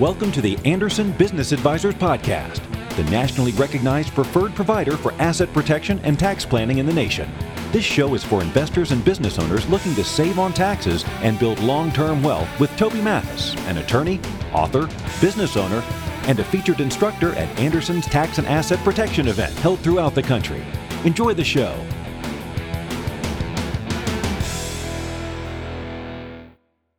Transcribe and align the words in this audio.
Welcome 0.00 0.32
to 0.32 0.40
the 0.40 0.56
Anderson 0.64 1.12
Business 1.12 1.52
Advisors 1.52 1.94
Podcast, 1.94 2.62
the 2.96 3.04
nationally 3.10 3.52
recognized 3.52 4.14
preferred 4.14 4.54
provider 4.54 4.96
for 4.96 5.12
asset 5.18 5.52
protection 5.52 5.98
and 5.98 6.18
tax 6.18 6.46
planning 6.46 6.78
in 6.78 6.86
the 6.86 6.92
nation. 6.94 7.30
This 7.70 7.84
show 7.84 8.14
is 8.14 8.24
for 8.24 8.40
investors 8.40 8.92
and 8.92 9.04
business 9.04 9.38
owners 9.38 9.68
looking 9.68 9.94
to 9.96 10.02
save 10.02 10.38
on 10.38 10.54
taxes 10.54 11.04
and 11.20 11.38
build 11.38 11.58
long 11.58 11.92
term 11.92 12.22
wealth 12.22 12.48
with 12.58 12.74
Toby 12.78 13.02
Mathis, 13.02 13.54
an 13.66 13.76
attorney, 13.76 14.18
author, 14.54 14.86
business 15.20 15.58
owner, 15.58 15.84
and 16.22 16.40
a 16.40 16.44
featured 16.44 16.80
instructor 16.80 17.34
at 17.34 17.60
Anderson's 17.60 18.06
Tax 18.06 18.38
and 18.38 18.46
Asset 18.46 18.78
Protection 18.78 19.28
event 19.28 19.52
held 19.58 19.80
throughout 19.80 20.14
the 20.14 20.22
country. 20.22 20.64
Enjoy 21.04 21.34
the 21.34 21.44
show. 21.44 21.78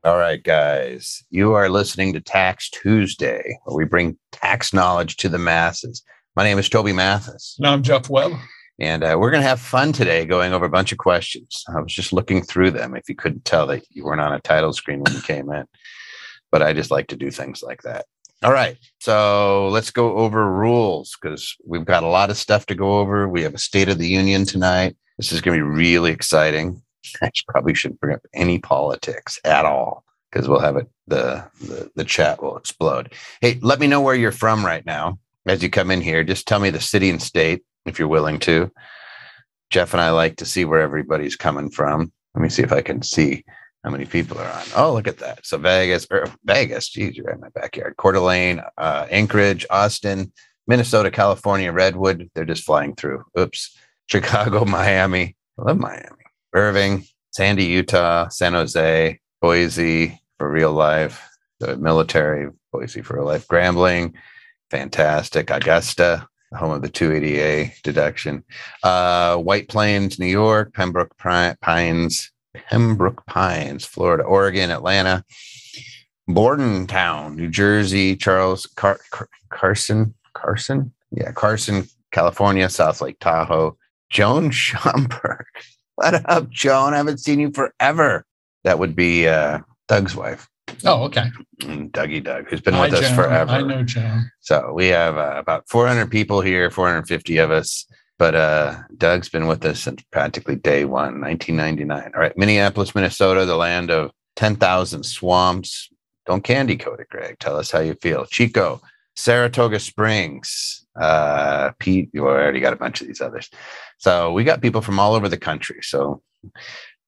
All 0.03 0.17
right, 0.17 0.41
guys, 0.41 1.23
you 1.29 1.53
are 1.53 1.69
listening 1.69 2.13
to 2.13 2.21
Tax 2.21 2.71
Tuesday, 2.71 3.59
where 3.65 3.77
we 3.77 3.85
bring 3.85 4.17
tax 4.31 4.73
knowledge 4.73 5.15
to 5.17 5.29
the 5.29 5.37
masses. 5.37 6.01
My 6.35 6.43
name 6.43 6.57
is 6.57 6.67
Toby 6.67 6.91
Mathis. 6.91 7.55
And 7.59 7.67
I'm 7.67 7.83
Jeff 7.83 8.09
Webb. 8.09 8.31
And 8.79 9.03
uh, 9.03 9.15
we're 9.19 9.29
going 9.29 9.43
to 9.43 9.47
have 9.47 9.59
fun 9.59 9.93
today 9.93 10.25
going 10.25 10.53
over 10.53 10.65
a 10.65 10.71
bunch 10.71 10.91
of 10.91 10.97
questions. 10.97 11.63
I 11.71 11.79
was 11.79 11.93
just 11.93 12.13
looking 12.13 12.41
through 12.41 12.71
them 12.71 12.95
if 12.95 13.07
you 13.09 13.15
couldn't 13.15 13.45
tell 13.45 13.67
that 13.67 13.83
you 13.91 14.03
weren't 14.03 14.21
on 14.21 14.33
a 14.33 14.39
title 14.39 14.73
screen 14.73 15.03
when 15.03 15.13
you 15.13 15.21
came 15.21 15.51
in. 15.51 15.65
But 16.51 16.63
I 16.63 16.73
just 16.73 16.89
like 16.89 17.05
to 17.09 17.15
do 17.15 17.29
things 17.29 17.61
like 17.61 17.83
that. 17.83 18.07
All 18.41 18.51
right. 18.51 18.79
So 19.01 19.67
let's 19.67 19.91
go 19.91 20.17
over 20.17 20.51
rules 20.51 21.15
because 21.21 21.55
we've 21.63 21.85
got 21.85 22.01
a 22.01 22.07
lot 22.07 22.31
of 22.31 22.37
stuff 22.37 22.65
to 22.65 22.75
go 22.75 22.97
over. 22.97 23.29
We 23.29 23.43
have 23.43 23.53
a 23.53 23.59
State 23.59 23.87
of 23.87 23.99
the 23.99 24.07
Union 24.07 24.45
tonight. 24.45 24.95
This 25.19 25.31
is 25.31 25.41
going 25.41 25.59
to 25.59 25.63
be 25.63 25.69
really 25.69 26.11
exciting. 26.11 26.81
I 27.21 27.31
probably 27.47 27.73
shouldn't 27.73 27.99
bring 27.99 28.15
up 28.15 28.25
any 28.33 28.59
politics 28.59 29.39
at 29.43 29.65
all 29.65 30.03
because 30.31 30.47
we'll 30.47 30.59
have 30.59 30.77
it 30.77 30.89
the, 31.07 31.43
the 31.59 31.91
the 31.95 32.05
chat 32.05 32.41
will 32.41 32.57
explode. 32.57 33.13
Hey, 33.41 33.59
let 33.61 33.79
me 33.79 33.87
know 33.87 34.01
where 34.01 34.15
you're 34.15 34.31
from 34.31 34.65
right 34.65 34.85
now 34.85 35.19
as 35.45 35.61
you 35.61 35.69
come 35.69 35.91
in 35.91 36.01
here. 36.01 36.23
Just 36.23 36.47
tell 36.47 36.59
me 36.59 36.69
the 36.69 36.79
city 36.79 37.09
and 37.09 37.21
state 37.21 37.63
if 37.85 37.99
you're 37.99 38.07
willing 38.07 38.39
to. 38.39 38.71
Jeff 39.69 39.93
and 39.93 40.01
I 40.01 40.11
like 40.11 40.37
to 40.37 40.45
see 40.45 40.65
where 40.65 40.81
everybody's 40.81 41.35
coming 41.35 41.69
from. 41.69 42.11
Let 42.35 42.41
me 42.41 42.49
see 42.49 42.61
if 42.61 42.71
I 42.71 42.81
can 42.81 43.01
see 43.01 43.43
how 43.83 43.89
many 43.89 44.05
people 44.05 44.37
are 44.37 44.51
on. 44.51 44.63
Oh, 44.75 44.93
look 44.93 45.07
at 45.07 45.19
that. 45.19 45.45
So 45.45 45.57
Vegas, 45.57 46.05
or 46.11 46.27
Vegas, 46.43 46.89
geez, 46.89 47.15
you're 47.15 47.31
in 47.31 47.39
my 47.39 47.49
backyard. 47.49 47.95
Coeur 47.97 48.11
d'Alene, 48.13 48.61
uh, 48.77 49.07
Anchorage, 49.09 49.65
Austin, 49.69 50.31
Minnesota, 50.67 51.09
California, 51.09 51.71
Redwood. 51.71 52.29
They're 52.35 52.45
just 52.45 52.63
flying 52.63 52.95
through. 52.95 53.23
Oops. 53.37 53.75
Chicago, 54.07 54.65
Miami. 54.65 55.35
I 55.57 55.63
love 55.63 55.79
Miami. 55.79 56.20
Irving, 56.53 57.05
Sandy, 57.31 57.65
Utah, 57.65 58.27
San 58.29 58.53
Jose, 58.53 59.19
Boise 59.41 60.21
for 60.37 60.49
real 60.49 60.73
life, 60.73 61.27
the 61.59 61.77
military, 61.77 62.49
Boise 62.71 63.01
for 63.01 63.17
real 63.17 63.25
life, 63.25 63.47
Grambling, 63.47 64.13
fantastic, 64.69 65.49
Augusta, 65.49 66.27
home 66.53 66.71
of 66.71 66.81
the 66.81 66.89
280A 66.89 67.81
deduction, 67.83 68.43
uh, 68.83 69.37
White 69.37 69.69
Plains, 69.69 70.19
New 70.19 70.25
York, 70.25 70.73
Pembroke 70.73 71.15
Pines, 71.17 72.31
Pembroke 72.53 73.25
Pines, 73.25 73.85
Florida, 73.85 74.23
Oregon, 74.23 74.71
Atlanta, 74.71 75.23
Bordentown, 76.27 77.35
New 77.35 77.49
Jersey, 77.49 78.15
Charles 78.15 78.65
Car- 78.65 78.99
Car- 79.11 79.29
Carson, 79.49 80.13
Carson, 80.33 80.93
yeah, 81.11 81.31
Carson, 81.31 81.87
California, 82.11 82.69
South 82.69 83.01
Lake 83.01 83.19
Tahoe, 83.19 83.77
Joan 84.09 84.51
Schomburg. 84.51 85.43
What 86.01 86.27
up, 86.27 86.49
Joan? 86.49 86.95
I 86.95 86.97
haven't 86.97 87.19
seen 87.19 87.39
you 87.39 87.51
forever. 87.51 88.25
That 88.63 88.79
would 88.79 88.95
be 88.95 89.27
uh, 89.27 89.59
Doug's 89.87 90.15
wife. 90.15 90.49
Oh, 90.83 91.03
okay. 91.03 91.25
Dougie 91.59 92.23
Doug, 92.23 92.47
who's 92.49 92.59
been 92.59 92.73
Hi, 92.73 92.89
with 92.89 92.95
us 92.95 93.01
Joan. 93.01 93.15
forever. 93.15 93.51
I 93.51 93.61
know 93.61 93.83
Joan. 93.83 94.31
So 94.39 94.73
we 94.73 94.87
have 94.87 95.19
uh, 95.19 95.35
about 95.37 95.69
400 95.69 96.09
people 96.09 96.41
here, 96.41 96.71
450 96.71 97.37
of 97.37 97.51
us. 97.51 97.85
But 98.17 98.33
uh, 98.33 98.77
Doug's 98.97 99.29
been 99.29 99.45
with 99.45 99.63
us 99.63 99.81
since 99.81 100.01
practically 100.11 100.55
day 100.55 100.85
one, 100.85 101.21
1999. 101.21 102.11
All 102.15 102.19
right, 102.19 102.35
Minneapolis, 102.35 102.95
Minnesota, 102.95 103.45
the 103.45 103.55
land 103.55 103.91
of 103.91 104.09
10,000 104.37 105.03
swamps. 105.03 105.87
Don't 106.25 106.43
candy 106.43 106.77
coat 106.77 106.99
it, 106.99 107.09
Greg. 107.09 107.37
Tell 107.37 107.57
us 107.57 107.69
how 107.69 107.79
you 107.79 107.93
feel. 108.01 108.25
Chico, 108.25 108.81
Saratoga 109.15 109.79
Springs, 109.79 110.80
uh, 110.99 111.71
Pete. 111.79 112.09
You 112.13 112.27
already 112.27 112.59
got 112.59 112.73
a 112.73 112.77
bunch 112.77 113.01
of 113.01 113.07
these 113.07 113.21
others. 113.21 113.49
So 113.97 114.31
we 114.33 114.43
got 114.43 114.61
people 114.61 114.81
from 114.81 114.99
all 114.99 115.13
over 115.13 115.29
the 115.29 115.37
country. 115.37 115.79
So 115.81 116.21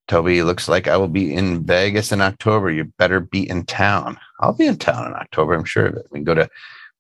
Toby, 0.08 0.44
looks 0.44 0.68
like 0.68 0.88
I 0.88 0.98
will 0.98 1.08
be 1.08 1.34
in 1.34 1.66
Vegas 1.66 2.12
in 2.12 2.22
October. 2.22 2.70
You 2.70 2.86
better 2.98 3.20
be 3.20 3.50
in 3.50 3.66
town. 3.66 4.20
I'll 4.40 4.54
be 4.54 4.68
in 4.68 4.78
town 4.78 5.08
in 5.08 5.14
October. 5.14 5.54
I'm 5.54 5.64
sure 5.64 5.88
of 5.88 5.96
it. 5.96 6.08
We 6.12 6.20
can 6.20 6.26
go 6.26 6.36
to 6.36 6.50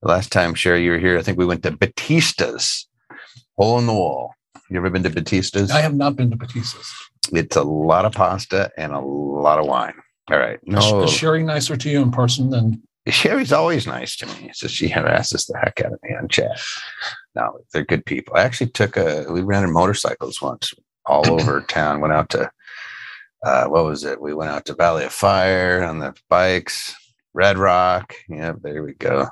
the 0.01 0.07
last 0.09 0.31
time, 0.31 0.53
Sherry, 0.53 0.83
you 0.83 0.91
were 0.91 0.99
here. 0.99 1.17
I 1.17 1.21
think 1.21 1.37
we 1.37 1.45
went 1.45 1.63
to 1.63 1.71
Battista's, 1.71 2.87
hole 3.57 3.79
in 3.79 3.87
the 3.87 3.93
wall. 3.93 4.33
You 4.69 4.77
ever 4.77 4.89
been 4.89 5.03
to 5.03 5.09
Battista's? 5.09 5.71
I 5.71 5.81
have 5.81 5.95
not 5.95 6.15
been 6.15 6.31
to 6.31 6.37
Battista's. 6.37 6.91
It's 7.31 7.55
a 7.55 7.63
lot 7.63 8.05
of 8.05 8.11
pasta 8.11 8.71
and 8.77 8.91
a 8.91 8.99
lot 8.99 9.59
of 9.59 9.65
wine. 9.65 9.93
All 10.29 10.37
right. 10.37 10.59
No. 10.65 11.03
Is 11.03 11.11
Sherry 11.11 11.43
nicer 11.43 11.77
to 11.77 11.89
you 11.89 12.01
in 12.01 12.11
person 12.11 12.49
than 12.49 12.81
Sherry's 13.07 13.51
always 13.51 13.85
nice 13.85 14.15
to 14.17 14.27
me. 14.27 14.51
So 14.53 14.67
she 14.67 14.87
harasses 14.87 15.45
the 15.45 15.57
heck 15.57 15.81
out 15.81 15.93
of 15.93 15.99
me 16.03 16.15
on 16.15 16.29
chat. 16.29 16.61
No, 17.35 17.59
they're 17.73 17.83
good 17.83 18.05
people. 18.05 18.35
I 18.35 18.43
actually 18.43 18.69
took 18.69 18.95
a, 18.95 19.25
we 19.29 19.41
ran 19.41 19.61
rented 19.61 19.73
motorcycles 19.73 20.41
once 20.41 20.73
all 21.05 21.29
over 21.31 21.61
town, 21.61 21.99
went 21.99 22.13
out 22.13 22.29
to, 22.31 22.49
uh, 23.45 23.65
what 23.65 23.83
was 23.83 24.05
it? 24.05 24.21
We 24.21 24.33
went 24.33 24.51
out 24.51 24.65
to 24.65 24.75
Valley 24.75 25.03
of 25.03 25.11
Fire 25.11 25.83
on 25.83 25.99
the 25.99 26.15
bikes, 26.29 26.95
Red 27.33 27.57
Rock. 27.57 28.13
Yeah, 28.29 28.53
there 28.61 28.83
we 28.83 28.93
go. 28.93 29.27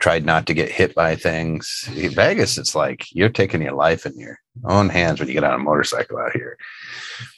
Tried 0.00 0.24
not 0.24 0.46
to 0.46 0.54
get 0.54 0.70
hit 0.70 0.94
by 0.94 1.14
things. 1.14 1.84
Vegas, 1.88 2.58
it's 2.58 2.74
like 2.74 3.06
you're 3.12 3.28
taking 3.28 3.62
your 3.62 3.74
life 3.74 4.06
in 4.06 4.18
your 4.18 4.38
own 4.64 4.88
hands 4.88 5.20
when 5.20 5.28
you 5.28 5.34
get 5.34 5.44
on 5.44 5.54
a 5.54 5.62
motorcycle 5.62 6.18
out 6.18 6.32
here. 6.32 6.56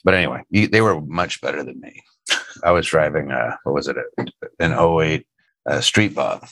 But 0.04 0.14
anyway, 0.14 0.42
you, 0.48 0.68
they 0.68 0.80
were 0.80 1.00
much 1.02 1.40
better 1.40 1.62
than 1.62 1.80
me. 1.80 2.02
I 2.62 2.70
was 2.70 2.86
driving, 2.86 3.30
uh, 3.30 3.56
what 3.64 3.74
was 3.74 3.88
it, 3.88 3.96
an 4.60 4.72
08 4.72 5.26
uh, 5.66 5.80
Street 5.80 6.14
Bob, 6.14 6.46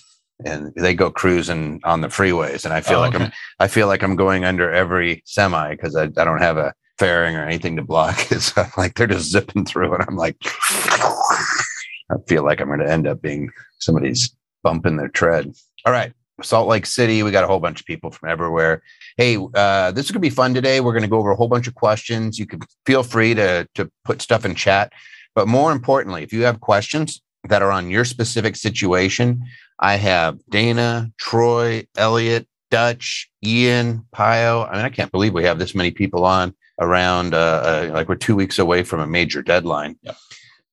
and 0.45 0.73
they 0.77 0.95
go 0.95 1.11
cruising 1.11 1.81
on 1.85 2.01
the 2.01 2.09
freeways, 2.09 2.65
and 2.65 2.75
I 2.75 2.81
feel 2.81 2.99
oh, 2.99 3.03
like 3.03 3.15
okay. 3.15 3.25
I'm 3.25 3.33
I 3.59 3.69
feel 3.69 3.87
like 3.87 4.03
I'm 4.03 4.17
going 4.17 4.45
under 4.45 4.71
every 4.71 5.23
semi 5.27 5.71
because 5.71 5.97
I, 5.97 6.05
I 6.05 6.25
don't 6.25 6.43
have 6.43 6.57
a 6.57 6.75
fairing 6.99 7.37
or 7.37 7.45
anything 7.45 7.77
to 7.77 7.83
block 7.83 8.31
it. 8.31 8.41
So 8.43 8.63
I'm 8.63 8.71
like 8.77 8.95
they're 8.95 9.07
just 9.07 9.31
zipping 9.31 9.65
through, 9.65 9.95
and 9.95 10.05
I'm 10.07 10.17
like, 10.17 10.37
I 10.43 12.17
feel 12.29 12.45
like 12.45 12.61
I'm 12.61 12.69
going 12.69 12.81
to 12.81 12.91
end 12.91 13.07
up 13.07 13.23
being 13.23 13.51
somebody's 13.79 14.35
bumping 14.63 14.97
their 14.97 15.09
tread. 15.09 15.53
All 15.85 15.93
right. 15.93 16.13
Salt 16.43 16.69
Lake 16.69 16.87
City, 16.87 17.23
we 17.23 17.31
got 17.31 17.45
a 17.45 17.47
whole 17.47 17.61
bunch 17.61 17.81
of 17.81 17.87
people 17.87 18.11
from 18.11 18.31
everywhere. 18.31 18.83
Hey, 19.17 19.37
uh, 19.55 19.91
this 19.91 20.07
is 20.07 20.11
going 20.11 20.23
to 20.23 20.27
be 20.27 20.31
fun 20.31 20.55
today. 20.55 20.81
We're 20.81 20.93
going 20.93 21.03
to 21.03 21.09
go 21.09 21.19
over 21.19 21.31
a 21.31 21.37
whole 21.37 21.49
bunch 21.49 21.69
of 21.69 21.75
questions. 21.75 22.39
You 22.39 22.47
can 22.47 22.61
feel 22.87 23.03
free 23.03 23.35
to 23.35 23.69
to 23.75 23.91
put 24.05 24.23
stuff 24.23 24.45
in 24.45 24.55
chat, 24.55 24.93
but 25.35 25.49
more 25.49 25.73
importantly, 25.73 26.23
if 26.23 26.33
you 26.33 26.45
have 26.45 26.61
questions, 26.61 27.21
that 27.49 27.63
are 27.63 27.71
on 27.71 27.91
your 27.91 28.05
specific 28.05 28.57
situation. 28.57 29.45
I 29.79 29.97
have 29.97 30.39
Dana, 30.51 31.11
Troy, 31.19 31.87
Elliot, 31.97 32.47
Dutch, 32.71 33.31
Ian, 33.45 34.07
Pio. 34.13 34.65
I 34.65 34.77
mean, 34.77 34.85
I 34.85 34.91
can't 34.91 35.11
believe 35.11 35.33
we 35.33 35.45
have 35.45 35.59
this 35.59 35.75
many 35.75 35.91
people 35.91 36.25
on 36.25 36.55
around, 36.81 37.35
uh, 37.35 37.37
uh, 37.89 37.91
like 37.93 38.09
we're 38.09 38.15
two 38.15 38.37
weeks 38.37 38.59
away 38.59 38.83
from 38.83 39.01
a 39.01 39.07
major 39.07 39.43
deadline. 39.43 39.97
Yep. 40.03 40.17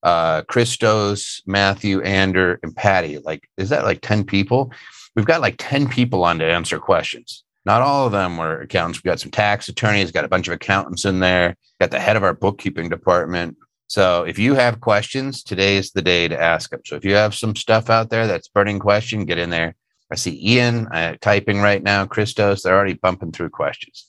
Uh, 0.04 0.42
Christos, 0.44 1.42
Matthew, 1.46 2.02
Ander, 2.02 2.60
and 2.64 2.76
Patty. 2.76 3.18
Like, 3.18 3.50
is 3.58 3.70
that 3.70 3.84
like 3.84 4.02
10 4.02 4.24
people? 4.26 4.72
We've 5.16 5.26
got 5.26 5.42
like 5.42 5.56
10 5.58 5.90
people 5.90 6.24
on 6.24 6.40
to 6.40 6.46
answer 6.46 6.80
questions. 6.80 7.44
Not 7.66 7.82
all 7.82 8.06
of 8.06 8.14
them 8.14 8.38
were 8.38 8.62
accountants. 8.62 9.04
We 9.04 9.10
got 9.10 9.20
some 9.20 9.32
tax 9.32 9.68
attorneys, 9.68 10.12
got 10.12 10.24
a 10.24 10.30
bunch 10.30 10.48
of 10.48 10.54
accountants 10.54 11.04
in 11.04 11.20
there, 11.20 11.58
got 11.82 11.92
the 11.92 12.00
head 12.00 12.16
of 12.16 12.24
our 12.24 12.34
bookkeeping 12.34 12.88
department, 12.88 13.58
so 13.88 14.24
if 14.24 14.38
you 14.38 14.54
have 14.56 14.82
questions, 14.82 15.44
today 15.44 15.78
is 15.78 15.92
the 15.92 16.02
day 16.02 16.28
to 16.28 16.40
ask 16.40 16.70
them. 16.70 16.82
So 16.86 16.96
if 16.96 17.06
you 17.06 17.16
have 17.16 17.34
some 17.34 17.56
stuff 17.56 17.90
out 17.90 18.10
there 18.10 18.28
that's 18.28 18.50
burning 18.50 18.80
question, 18.80 19.26
get 19.26 19.38
in 19.38 19.50
there. 19.50 19.76
I 20.12 20.16
see 20.16 20.40
Ian 20.54 20.88
uh, 20.88 21.16
typing 21.22 21.60
right 21.60 21.82
now, 21.82 22.06
Christos, 22.06 22.64
they're 22.64 22.76
already 22.76 22.94
bumping 22.94 23.32
through 23.32 23.50
questions. 23.50 24.06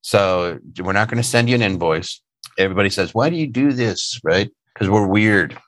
So 0.00 0.58
we're 0.78 0.92
not 0.92 1.08
going 1.08 1.22
to 1.22 1.28
send 1.28 1.48
you 1.48 1.56
an 1.56 1.62
invoice. 1.62 2.20
Everybody 2.56 2.90
says, 2.90 3.14
why 3.14 3.28
do 3.28 3.36
you 3.36 3.48
do 3.48 3.72
this? 3.72 4.20
Right? 4.22 4.50
Because 4.72 4.88
we're 4.88 5.06
weird. 5.06 5.58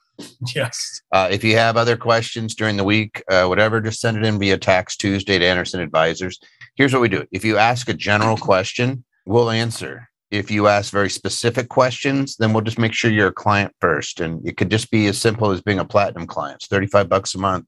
Yes. 0.55 1.01
Uh, 1.13 1.29
if 1.31 1.45
you 1.45 1.57
have 1.57 1.77
other 1.77 1.97
questions 1.97 2.55
during 2.55 2.77
the 2.77 2.85
week, 2.85 3.23
uh, 3.31 3.47
whatever, 3.47 3.81
just 3.81 4.01
send 4.01 4.17
it 4.17 4.25
in 4.25 4.39
via 4.39 4.59
Tax 4.59 4.97
Tuesday 4.97 5.39
to 5.39 5.45
Anderson 5.45 5.81
Advisors. 5.81 6.41
Here's 6.77 6.93
what 6.93 7.03
we 7.03 7.09
do 7.09 7.25
if 7.33 7.45
you 7.45 7.57
ask 7.57 7.89
a 7.89 7.95
general 7.95 8.37
question, 8.37 9.05
we'll 9.27 9.51
answer 9.51 10.08
if 10.31 10.51
you 10.51 10.67
ask 10.67 10.93
very 10.93 11.09
specific 11.09 11.69
questions, 11.69 12.37
then 12.37 12.53
we'll 12.53 12.63
just 12.63 12.79
make 12.79 12.93
sure 12.93 13.11
you're 13.11 13.29
a 13.29 13.33
client 13.33 13.75
first. 13.81 14.21
And 14.21 14.47
it 14.47 14.57
could 14.57 14.71
just 14.71 14.91
be 14.91 15.07
as 15.07 15.19
simple 15.19 15.51
as 15.51 15.63
being 15.63 15.79
a 15.79 15.85
platinum 15.85 16.27
client. 16.27 16.57
It's 16.57 16.67
35 16.67 17.09
bucks 17.09 17.35
a 17.35 17.39
month. 17.39 17.67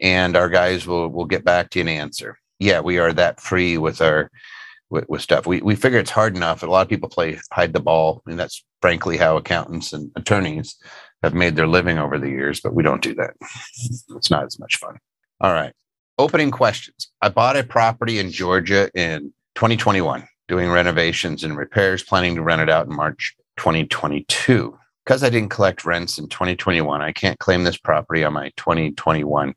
And 0.00 0.36
our 0.36 0.48
guys 0.48 0.86
will 0.86 1.08
will 1.08 1.24
get 1.24 1.44
back 1.44 1.70
to 1.70 1.78
you 1.78 1.82
and 1.82 1.90
answer. 1.90 2.38
Yeah, 2.60 2.80
we 2.80 2.98
are 2.98 3.12
that 3.12 3.40
free 3.40 3.78
with 3.78 4.00
our 4.00 4.30
with, 4.90 5.08
with 5.08 5.22
stuff. 5.22 5.46
We 5.46 5.60
we 5.60 5.74
figure 5.74 5.98
it's 5.98 6.10
hard 6.10 6.36
enough. 6.36 6.62
A 6.62 6.66
lot 6.66 6.82
of 6.82 6.88
people 6.88 7.08
play 7.08 7.38
hide 7.52 7.72
the 7.72 7.80
ball. 7.80 8.22
and 8.26 8.38
that's 8.38 8.64
frankly 8.80 9.16
how 9.16 9.36
accountants 9.36 9.92
and 9.92 10.10
attorneys 10.14 10.76
have 11.22 11.34
made 11.34 11.56
their 11.56 11.66
living 11.66 11.98
over 11.98 12.18
the 12.18 12.28
years, 12.28 12.60
but 12.60 12.74
we 12.74 12.82
don't 12.82 13.02
do 13.02 13.14
that. 13.14 13.34
It's 14.16 14.30
not 14.30 14.44
as 14.44 14.58
much 14.58 14.76
fun. 14.76 14.98
All 15.40 15.52
right. 15.52 15.72
Opening 16.18 16.50
questions. 16.50 17.10
I 17.22 17.28
bought 17.28 17.56
a 17.56 17.62
property 17.62 18.18
in 18.18 18.30
Georgia 18.30 18.90
in 18.94 19.32
2021, 19.54 20.26
doing 20.48 20.70
renovations 20.70 21.44
and 21.44 21.56
repairs, 21.56 22.02
planning 22.02 22.34
to 22.34 22.42
rent 22.42 22.62
it 22.62 22.70
out 22.70 22.86
in 22.86 22.96
March 22.96 23.36
2022. 23.58 24.76
Because 25.04 25.22
I 25.22 25.30
didn't 25.30 25.50
collect 25.50 25.84
rents 25.84 26.18
in 26.18 26.28
2021, 26.28 27.00
I 27.00 27.12
can't 27.12 27.38
claim 27.38 27.64
this 27.64 27.78
property 27.78 28.24
on 28.24 28.32
my 28.32 28.50
2021 28.56 29.54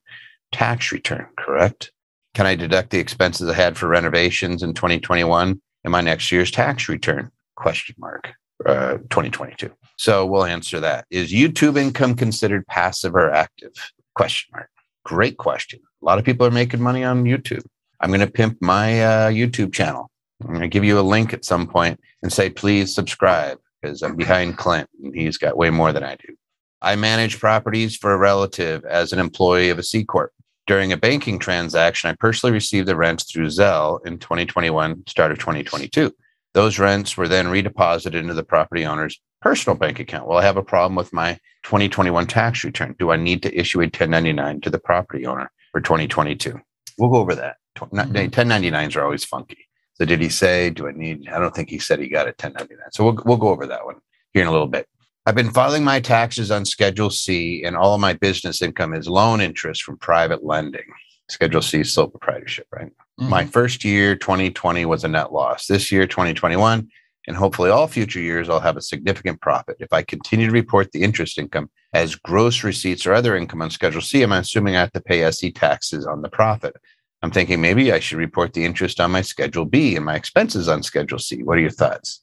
tax 0.51 0.91
return, 0.91 1.27
correct? 1.37 1.91
Can 2.33 2.45
I 2.45 2.55
deduct 2.55 2.91
the 2.91 2.99
expenses 2.99 3.49
I 3.49 3.53
had 3.53 3.77
for 3.77 3.87
renovations 3.87 4.63
in 4.63 4.73
2021 4.73 5.61
in 5.83 5.91
my 5.91 6.01
next 6.01 6.31
year's 6.31 6.51
tax 6.51 6.87
return? 6.87 7.31
Question 7.55 7.95
mark. 7.97 8.31
Uh, 8.65 8.97
2022. 9.09 9.71
So 9.97 10.25
we'll 10.25 10.45
answer 10.45 10.79
that. 10.79 11.05
Is 11.09 11.31
YouTube 11.31 11.79
income 11.79 12.15
considered 12.15 12.67
passive 12.67 13.15
or 13.15 13.31
active? 13.31 13.71
Question 14.13 14.51
mark. 14.53 14.69
Great 15.03 15.37
question. 15.37 15.79
A 16.01 16.05
lot 16.05 16.19
of 16.19 16.25
people 16.25 16.45
are 16.45 16.51
making 16.51 16.79
money 16.79 17.03
on 17.03 17.23
YouTube. 17.23 17.65
I'm 17.99 18.09
going 18.09 18.21
to 18.21 18.31
pimp 18.31 18.61
my 18.61 19.03
uh, 19.03 19.29
YouTube 19.31 19.73
channel. 19.73 20.10
I'm 20.43 20.49
going 20.49 20.61
to 20.61 20.67
give 20.67 20.83
you 20.83 20.99
a 20.99 21.01
link 21.01 21.33
at 21.33 21.45
some 21.45 21.67
point 21.67 21.99
and 22.21 22.31
say, 22.31 22.49
please 22.49 22.93
subscribe 22.93 23.59
because 23.81 24.01
I'm 24.01 24.15
behind 24.15 24.57
Clint 24.57 24.89
and 25.03 25.15
he's 25.15 25.37
got 25.37 25.57
way 25.57 25.69
more 25.69 25.91
than 25.91 26.03
I 26.03 26.15
do. 26.15 26.35
I 26.81 26.95
manage 26.95 27.39
properties 27.39 27.95
for 27.95 28.11
a 28.11 28.17
relative 28.17 28.83
as 28.85 29.13
an 29.13 29.19
employee 29.19 29.69
of 29.69 29.79
a 29.79 29.83
C 29.83 30.03
Corp. 30.03 30.31
During 30.67 30.91
a 30.91 30.97
banking 30.97 31.37
transaction, 31.39 32.09
I 32.09 32.15
personally 32.19 32.53
received 32.53 32.87
the 32.87 32.95
rents 32.95 33.31
through 33.31 33.47
Zelle 33.47 34.05
in 34.05 34.19
2021, 34.19 35.03
start 35.07 35.31
of 35.31 35.39
2022. 35.39 36.13
Those 36.53 36.79
rents 36.79 37.17
were 37.17 37.27
then 37.27 37.47
redeposited 37.47 38.15
into 38.15 38.33
the 38.33 38.43
property 38.43 38.85
owner's 38.85 39.19
personal 39.41 39.77
bank 39.77 39.99
account. 39.99 40.27
Well, 40.27 40.37
I 40.37 40.43
have 40.43 40.57
a 40.57 40.63
problem 40.63 40.95
with 40.95 41.13
my 41.13 41.33
2021 41.63 42.27
tax 42.27 42.63
return. 42.63 42.95
Do 42.99 43.11
I 43.11 43.15
need 43.15 43.43
to 43.43 43.57
issue 43.57 43.79
a 43.79 43.83
1099 43.83 44.61
to 44.61 44.69
the 44.69 44.79
property 44.79 45.25
owner 45.25 45.51
for 45.71 45.81
2022? 45.81 46.59
We'll 46.97 47.09
go 47.09 47.17
over 47.17 47.35
that. 47.35 47.57
1099s 47.77 48.31
mm-hmm. 48.31 48.99
are 48.99 49.03
always 49.03 49.23
funky. 49.23 49.67
So 50.01 50.05
did 50.05 50.19
he 50.19 50.29
say, 50.29 50.71
do 50.71 50.87
I 50.87 50.93
need, 50.93 51.29
I 51.29 51.37
don't 51.37 51.53
think 51.53 51.69
he 51.69 51.77
said 51.77 51.99
he 51.99 52.09
got 52.09 52.25
a 52.25 52.33
1099. 52.33 52.91
So 52.91 53.03
we'll, 53.03 53.21
we'll 53.23 53.37
go 53.37 53.49
over 53.49 53.67
that 53.67 53.85
one 53.85 53.97
here 54.33 54.41
in 54.41 54.47
a 54.47 54.51
little 54.51 54.65
bit. 54.65 54.87
I've 55.27 55.35
been 55.35 55.51
filing 55.51 55.83
my 55.83 55.99
taxes 55.99 56.49
on 56.49 56.65
Schedule 56.65 57.11
C, 57.11 57.63
and 57.63 57.77
all 57.77 57.93
of 57.93 58.01
my 58.01 58.13
business 58.13 58.63
income 58.63 58.95
is 58.95 59.07
loan 59.07 59.41
interest 59.41 59.83
from 59.83 59.97
private 59.97 60.43
lending. 60.43 60.85
Schedule 61.29 61.61
C 61.61 61.81
is 61.81 61.93
sole 61.93 62.07
proprietorship, 62.07 62.65
right? 62.71 62.91
Mm-hmm. 63.19 63.29
My 63.29 63.45
first 63.45 63.85
year, 63.85 64.15
2020, 64.15 64.85
was 64.85 65.03
a 65.03 65.07
net 65.07 65.31
loss. 65.31 65.67
This 65.67 65.91
year, 65.91 66.07
2021, 66.07 66.89
and 67.27 67.37
hopefully 67.37 67.69
all 67.69 67.85
future 67.85 68.19
years, 68.19 68.49
I'll 68.49 68.59
have 68.59 68.77
a 68.77 68.81
significant 68.81 69.39
profit. 69.39 69.77
If 69.79 69.93
I 69.93 70.01
continue 70.01 70.47
to 70.47 70.51
report 70.51 70.91
the 70.93 71.03
interest 71.03 71.37
income 71.37 71.69
as 71.93 72.15
gross 72.15 72.63
receipts 72.63 73.05
or 73.05 73.13
other 73.13 73.35
income 73.35 73.61
on 73.61 73.69
Schedule 73.69 74.01
C, 74.01 74.23
I'm 74.23 74.31
assuming 74.31 74.75
I 74.75 74.79
have 74.79 74.93
to 74.93 74.99
pay 74.99 75.21
SE 75.25 75.51
taxes 75.51 76.07
on 76.07 76.23
the 76.23 76.29
profit. 76.29 76.75
I'm 77.21 77.31
thinking 77.31 77.61
maybe 77.61 77.91
I 77.91 77.99
should 77.99 78.17
report 78.17 78.53
the 78.53 78.65
interest 78.65 78.99
on 78.99 79.11
my 79.11 79.21
Schedule 79.21 79.65
B 79.65 79.95
and 79.95 80.05
my 80.05 80.15
expenses 80.15 80.67
on 80.67 80.81
Schedule 80.81 81.19
C. 81.19 81.43
What 81.43 81.57
are 81.57 81.61
your 81.61 81.69
thoughts? 81.69 82.21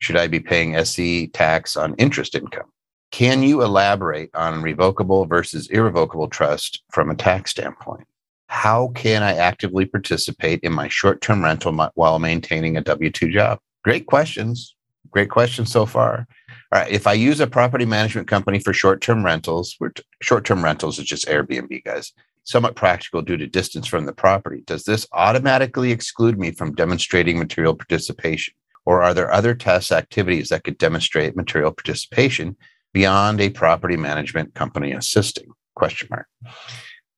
Should 0.00 0.16
I 0.16 0.26
be 0.26 0.40
paying 0.40 0.74
SE 0.76 1.28
tax 1.28 1.76
on 1.76 1.94
interest 1.94 2.34
income? 2.34 2.72
Can 3.12 3.42
you 3.42 3.62
elaborate 3.62 4.30
on 4.34 4.62
revocable 4.62 5.26
versus 5.26 5.68
irrevocable 5.68 6.28
trust 6.28 6.82
from 6.90 7.10
a 7.10 7.14
tax 7.14 7.52
standpoint? 7.52 8.06
How 8.48 8.88
can 8.88 9.22
I 9.22 9.36
actively 9.36 9.86
participate 9.86 10.60
in 10.62 10.72
my 10.72 10.88
short 10.88 11.20
term 11.20 11.44
rental 11.44 11.72
while 11.94 12.18
maintaining 12.18 12.76
a 12.76 12.80
W 12.80 13.10
2 13.10 13.30
job? 13.30 13.60
Great 13.84 14.06
questions. 14.06 14.74
Great 15.10 15.30
questions 15.30 15.70
so 15.70 15.86
far. 15.86 16.26
All 16.72 16.80
right. 16.80 16.90
If 16.90 17.06
I 17.06 17.12
use 17.12 17.38
a 17.40 17.46
property 17.46 17.84
management 17.84 18.28
company 18.28 18.58
for 18.58 18.72
short 18.72 19.00
term 19.02 19.24
rentals, 19.24 19.78
short 20.20 20.44
term 20.44 20.64
rentals 20.64 20.98
is 20.98 21.04
just 21.04 21.26
Airbnb, 21.26 21.84
guys, 21.84 22.12
somewhat 22.44 22.76
practical 22.76 23.22
due 23.22 23.36
to 23.36 23.46
distance 23.46 23.86
from 23.86 24.06
the 24.06 24.12
property. 24.12 24.62
Does 24.66 24.84
this 24.84 25.06
automatically 25.12 25.92
exclude 25.92 26.38
me 26.38 26.50
from 26.50 26.74
demonstrating 26.74 27.38
material 27.38 27.74
participation? 27.74 28.54
Or 28.84 29.02
are 29.02 29.14
there 29.14 29.32
other 29.32 29.54
test 29.54 29.92
activities 29.92 30.48
that 30.48 30.64
could 30.64 30.78
demonstrate 30.78 31.36
material 31.36 31.72
participation 31.72 32.56
beyond 32.92 33.40
a 33.40 33.50
property 33.50 33.96
management 33.96 34.54
company 34.54 34.92
assisting? 34.92 35.46
Question 35.76 36.08
mark. 36.10 36.26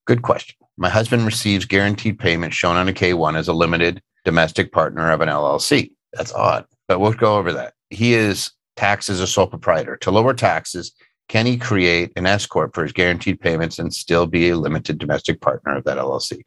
Good 0.07 0.23
question. 0.23 0.57
My 0.77 0.91
husband 0.91 1.25
receives 1.25 1.65
guaranteed 1.65 2.19
payment 2.19 2.53
shown 2.53 2.77
on 2.77 2.89
a 2.89 2.93
K1 2.93 3.37
as 3.37 3.49
a 3.49 3.55
limited 3.55 4.03
domestic 4.25 4.73
partner 4.73 5.11
of 5.11 5.21
an 5.21 5.29
LLC. 5.29 5.93
That's 6.13 6.33
odd, 6.33 6.67
but 6.87 7.01
we'll 7.01 7.13
go 7.13 7.37
over 7.37 7.53
that. 7.55 7.75
He 7.91 8.15
is 8.15 8.51
taxed 8.77 9.09
as 9.09 9.21
a 9.21 9.27
sole 9.27 9.47
proprietor. 9.47 9.97
To 9.99 10.11
lower 10.11 10.35
taxes, 10.35 10.93
can 11.29 11.47
he 11.47 11.57
create 11.57 12.13
an 12.17 12.27
S 12.27 12.47
corp 12.47 12.75
for 12.75 12.83
his 12.83 12.93
guaranteed 12.93 13.41
payments 13.41 13.79
and 13.79 13.93
still 13.93 14.27
be 14.27 14.51
a 14.51 14.57
limited 14.57 14.99
domestic 14.99 15.41
partner 15.41 15.77
of 15.77 15.85
that 15.85 15.99
LLC? 15.99 16.43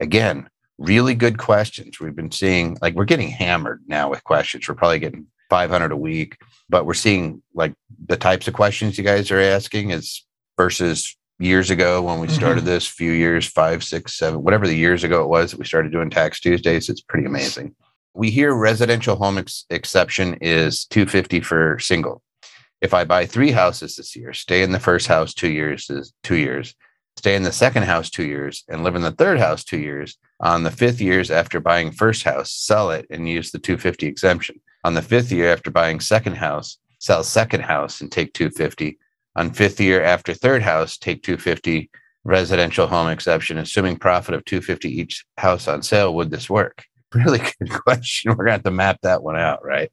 Again, 0.00 0.48
really 0.78 1.14
good 1.14 1.38
questions. 1.38 2.00
We've 2.00 2.16
been 2.16 2.30
seeing 2.30 2.76
like 2.80 2.94
we're 2.94 3.04
getting 3.04 3.30
hammered 3.30 3.82
now 3.86 4.10
with 4.10 4.24
questions. 4.24 4.68
We're 4.68 4.74
probably 4.74 4.98
getting 4.98 5.26
500 5.48 5.92
a 5.92 5.96
week, 5.96 6.36
but 6.68 6.86
we're 6.86 6.94
seeing 6.94 7.42
like 7.54 7.74
the 8.06 8.16
types 8.16 8.48
of 8.48 8.54
questions 8.54 8.96
you 8.96 9.04
guys 9.04 9.30
are 9.30 9.40
asking 9.40 9.90
is 9.90 10.24
versus 10.56 11.16
years 11.40 11.70
ago 11.70 12.02
when 12.02 12.20
we 12.20 12.28
started 12.28 12.60
mm-hmm. 12.60 12.68
this 12.68 12.86
few 12.86 13.12
years 13.12 13.46
five 13.46 13.82
six 13.82 14.18
seven 14.18 14.42
whatever 14.42 14.66
the 14.66 14.76
years 14.76 15.04
ago 15.04 15.22
it 15.22 15.28
was 15.28 15.50
that 15.50 15.58
we 15.58 15.64
started 15.64 15.90
doing 15.90 16.10
tax 16.10 16.38
tuesdays 16.38 16.90
it's 16.90 17.00
pretty 17.00 17.26
amazing 17.26 17.74
we 18.12 18.30
hear 18.30 18.52
residential 18.52 19.16
home 19.16 19.38
ex- 19.38 19.64
exception 19.70 20.34
is 20.42 20.84
250 20.84 21.40
for 21.40 21.78
single 21.78 22.20
if 22.80 22.94
i 22.94 23.04
buy 23.04 23.26
three 23.26 23.50
houses 23.50 23.96
this 23.96 24.14
year 24.16 24.32
stay 24.32 24.62
in 24.62 24.72
the 24.72 24.80
first 24.80 25.06
house 25.06 25.34
two 25.34 25.50
years 25.50 25.88
is 25.90 26.12
two 26.22 26.36
years 26.36 26.74
stay 27.16 27.34
in 27.34 27.42
the 27.42 27.52
second 27.52 27.84
house 27.84 28.10
two 28.10 28.24
years 28.24 28.64
and 28.68 28.82
live 28.82 28.94
in 28.94 29.02
the 29.02 29.12
third 29.12 29.38
house 29.38 29.64
two 29.64 29.78
years 29.78 30.16
on 30.40 30.62
the 30.62 30.70
fifth 30.70 31.00
years 31.00 31.30
after 31.30 31.60
buying 31.60 31.92
first 31.92 32.22
house, 32.22 32.50
sell 32.50 32.90
it 32.90 33.06
and 33.10 33.28
use 33.28 33.50
the 33.50 33.58
250 33.58 34.06
exemption. 34.06 34.60
On 34.84 34.94
the 34.94 35.02
fifth 35.02 35.30
year 35.30 35.52
after 35.52 35.70
buying 35.70 36.00
second 36.00 36.36
house, 36.36 36.78
sell 36.98 37.22
second 37.22 37.60
house 37.60 38.00
and 38.00 38.10
take 38.10 38.32
250. 38.32 38.98
On 39.36 39.52
fifth 39.52 39.80
year 39.80 40.02
after 40.02 40.32
third 40.32 40.62
house, 40.62 40.96
take 40.96 41.22
250 41.22 41.90
residential 42.24 42.86
home 42.86 43.08
exception, 43.08 43.58
assuming 43.58 43.96
profit 43.96 44.34
of 44.34 44.44
250 44.46 44.88
each 44.88 45.24
house 45.36 45.68
on 45.68 45.82
sale. 45.82 46.14
Would 46.14 46.30
this 46.30 46.50
work? 46.50 46.84
Really 47.12 47.38
good 47.38 47.70
question. 47.70 48.36
We're 48.36 48.44
to 48.44 48.52
have 48.52 48.62
to 48.62 48.70
map 48.70 49.00
that 49.02 49.24
one 49.24 49.36
out, 49.36 49.64
right? 49.64 49.90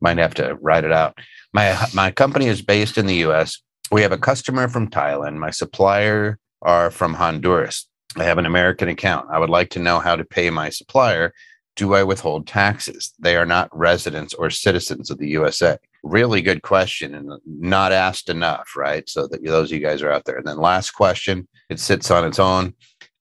Might 0.00 0.16
have 0.16 0.32
to 0.36 0.54
write 0.54 0.84
it 0.84 0.92
out. 0.92 1.18
My 1.56 1.74
my 1.94 2.10
company 2.10 2.48
is 2.48 2.60
based 2.60 2.98
in 2.98 3.06
the 3.06 3.24
US. 3.26 3.62
We 3.90 4.02
have 4.02 4.12
a 4.12 4.18
customer 4.18 4.68
from 4.68 4.90
Thailand. 4.90 5.38
My 5.38 5.50
supplier 5.50 6.38
are 6.60 6.90
from 6.90 7.14
Honduras. 7.14 7.88
I 8.14 8.24
have 8.24 8.36
an 8.36 8.44
American 8.44 8.90
account. 8.90 9.28
I 9.32 9.38
would 9.38 9.48
like 9.48 9.70
to 9.70 9.78
know 9.78 9.98
how 9.98 10.16
to 10.16 10.24
pay 10.24 10.50
my 10.50 10.68
supplier. 10.68 11.32
Do 11.74 11.94
I 11.94 12.02
withhold 12.02 12.46
taxes? 12.46 13.14
They 13.18 13.36
are 13.36 13.46
not 13.46 13.70
residents 13.72 14.34
or 14.34 14.50
citizens 14.50 15.08
of 15.08 15.16
the 15.16 15.28
USA. 15.28 15.78
Really 16.02 16.42
good 16.42 16.60
question 16.60 17.14
and 17.14 17.30
not 17.46 17.90
asked 17.90 18.28
enough, 18.28 18.76
right? 18.76 19.08
So 19.08 19.26
that 19.28 19.42
those 19.42 19.72
of 19.72 19.78
you 19.78 19.82
guys 19.82 20.02
are 20.02 20.12
out 20.12 20.26
there. 20.26 20.36
And 20.36 20.46
then 20.46 20.58
last 20.58 20.90
question, 20.90 21.48
it 21.70 21.80
sits 21.80 22.10
on 22.10 22.26
its 22.26 22.38
own. 22.38 22.74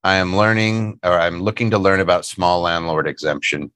I 0.03 0.15
am 0.15 0.35
learning 0.35 0.99
or 1.03 1.17
I'm 1.17 1.41
looking 1.41 1.71
to 1.71 1.79
learn 1.79 2.01
about 2.01 2.25
small 2.25 2.59
landlord 2.59 3.07
exemption, 3.07 3.71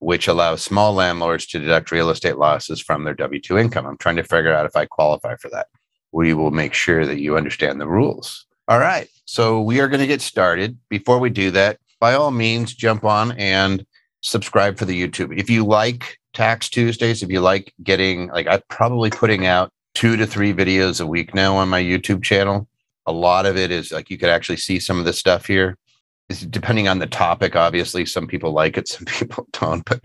which 0.00 0.26
allows 0.26 0.62
small 0.62 0.94
landlords 0.94 1.46
to 1.46 1.58
deduct 1.58 1.90
real 1.90 2.10
estate 2.10 2.38
losses 2.38 2.80
from 2.80 3.04
their 3.04 3.14
W 3.14 3.40
2 3.40 3.58
income. 3.58 3.86
I'm 3.86 3.98
trying 3.98 4.16
to 4.16 4.24
figure 4.24 4.52
out 4.52 4.66
if 4.66 4.74
I 4.74 4.86
qualify 4.86 5.36
for 5.36 5.48
that. 5.50 5.68
We 6.12 6.34
will 6.34 6.50
make 6.50 6.74
sure 6.74 7.06
that 7.06 7.20
you 7.20 7.36
understand 7.36 7.80
the 7.80 7.86
rules. 7.86 8.46
All 8.66 8.78
right. 8.78 9.08
So 9.26 9.60
we 9.60 9.80
are 9.80 9.88
going 9.88 10.00
to 10.00 10.06
get 10.06 10.20
started. 10.20 10.78
Before 10.88 11.18
we 11.18 11.30
do 11.30 11.50
that, 11.52 11.78
by 12.00 12.14
all 12.14 12.30
means, 12.30 12.74
jump 12.74 13.04
on 13.04 13.32
and 13.32 13.84
subscribe 14.22 14.78
for 14.78 14.86
the 14.86 15.00
YouTube. 15.00 15.38
If 15.38 15.50
you 15.50 15.64
like 15.64 16.18
Tax 16.32 16.68
Tuesdays, 16.68 17.22
if 17.22 17.30
you 17.30 17.40
like 17.40 17.72
getting, 17.82 18.28
like, 18.28 18.46
I'm 18.46 18.62
probably 18.68 19.10
putting 19.10 19.46
out 19.46 19.70
two 19.94 20.16
to 20.16 20.26
three 20.26 20.54
videos 20.54 21.00
a 21.00 21.06
week 21.06 21.34
now 21.34 21.56
on 21.56 21.68
my 21.68 21.82
YouTube 21.82 22.22
channel. 22.22 22.68
A 23.06 23.12
lot 23.12 23.44
of 23.44 23.56
it 23.56 23.70
is 23.70 23.92
like 23.92 24.08
you 24.08 24.18
could 24.18 24.28
actually 24.28 24.56
see 24.56 24.80
some 24.80 24.98
of 24.98 25.04
the 25.04 25.12
stuff 25.12 25.46
here. 25.46 25.76
Depending 26.48 26.88
on 26.88 26.98
the 26.98 27.06
topic, 27.06 27.56
obviously, 27.56 28.06
some 28.06 28.26
people 28.26 28.52
like 28.52 28.76
it, 28.76 28.88
some 28.88 29.04
people 29.04 29.46
don't, 29.52 29.84
but 29.84 30.04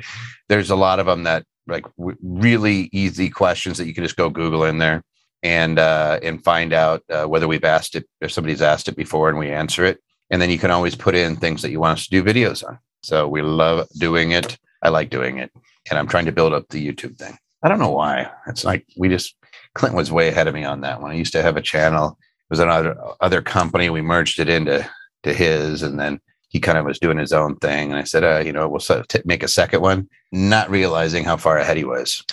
there's 0.49 0.69
a 0.69 0.75
lot 0.75 0.99
of 0.99 1.05
them 1.05 1.23
that 1.23 1.45
like 1.67 1.85
w- 1.97 2.17
really 2.21 2.89
easy 2.91 3.29
questions 3.29 3.77
that 3.77 3.87
you 3.87 3.93
can 3.93 4.03
just 4.03 4.17
go 4.17 4.29
Google 4.29 4.63
in 4.63 4.77
there 4.77 5.03
and 5.43 5.79
uh, 5.79 6.19
and 6.23 6.43
find 6.43 6.73
out 6.73 7.03
uh, 7.09 7.25
whether 7.25 7.47
we've 7.47 7.63
asked 7.63 7.95
it 7.95 8.07
or 8.21 8.29
somebody's 8.29 8.61
asked 8.61 8.87
it 8.87 8.95
before 8.95 9.29
and 9.29 9.37
we 9.37 9.51
answer 9.51 9.85
it. 9.85 9.99
And 10.31 10.41
then 10.41 10.49
you 10.49 10.57
can 10.57 10.71
always 10.71 10.95
put 10.95 11.13
in 11.13 11.35
things 11.35 11.61
that 11.61 11.69
you 11.69 11.79
want 11.79 11.99
us 11.99 12.07
to 12.07 12.09
do 12.09 12.23
videos 12.23 12.67
on. 12.67 12.79
So 13.03 13.27
we 13.27 13.43
love 13.43 13.87
doing 13.99 14.31
it. 14.31 14.57
I 14.81 14.89
like 14.89 15.09
doing 15.09 15.37
it, 15.37 15.51
and 15.89 15.99
I'm 15.99 16.07
trying 16.07 16.25
to 16.25 16.31
build 16.31 16.53
up 16.53 16.67
the 16.69 16.85
YouTube 16.85 17.17
thing. 17.17 17.37
I 17.63 17.69
don't 17.69 17.79
know 17.79 17.91
why. 17.91 18.29
It's 18.47 18.63
like 18.63 18.85
we 18.97 19.09
just 19.09 19.35
Clint 19.75 19.95
was 19.95 20.11
way 20.11 20.29
ahead 20.29 20.47
of 20.47 20.53
me 20.53 20.63
on 20.63 20.81
that 20.81 21.01
one. 21.01 21.11
I 21.11 21.15
used 21.15 21.33
to 21.33 21.41
have 21.41 21.57
a 21.57 21.61
channel. 21.61 22.17
It 22.19 22.49
was 22.49 22.59
another 22.59 22.97
other 23.21 23.41
company. 23.41 23.89
We 23.89 24.01
merged 24.01 24.39
it 24.39 24.49
into 24.49 24.89
to 25.25 25.33
his, 25.33 25.83
and 25.83 25.99
then 25.99 26.19
he 26.49 26.59
kind 26.59 26.77
of 26.77 26.85
was 26.85 26.99
doing 26.99 27.17
his 27.17 27.33
own 27.33 27.57
thing. 27.57 27.91
And 27.91 27.99
I 27.99 28.03
said, 28.03 28.23
uh, 28.23 28.39
you 28.39 28.53
know, 28.53 28.67
we'll 28.67 28.79
t- 28.79 29.21
make 29.25 29.43
a 29.43 29.47
second 29.47 29.81
one, 29.81 30.09
not 30.31 30.69
realizing 30.69 31.23
how 31.23 31.37
far 31.37 31.57
ahead 31.57 31.77
he 31.77 31.83
was. 31.83 32.23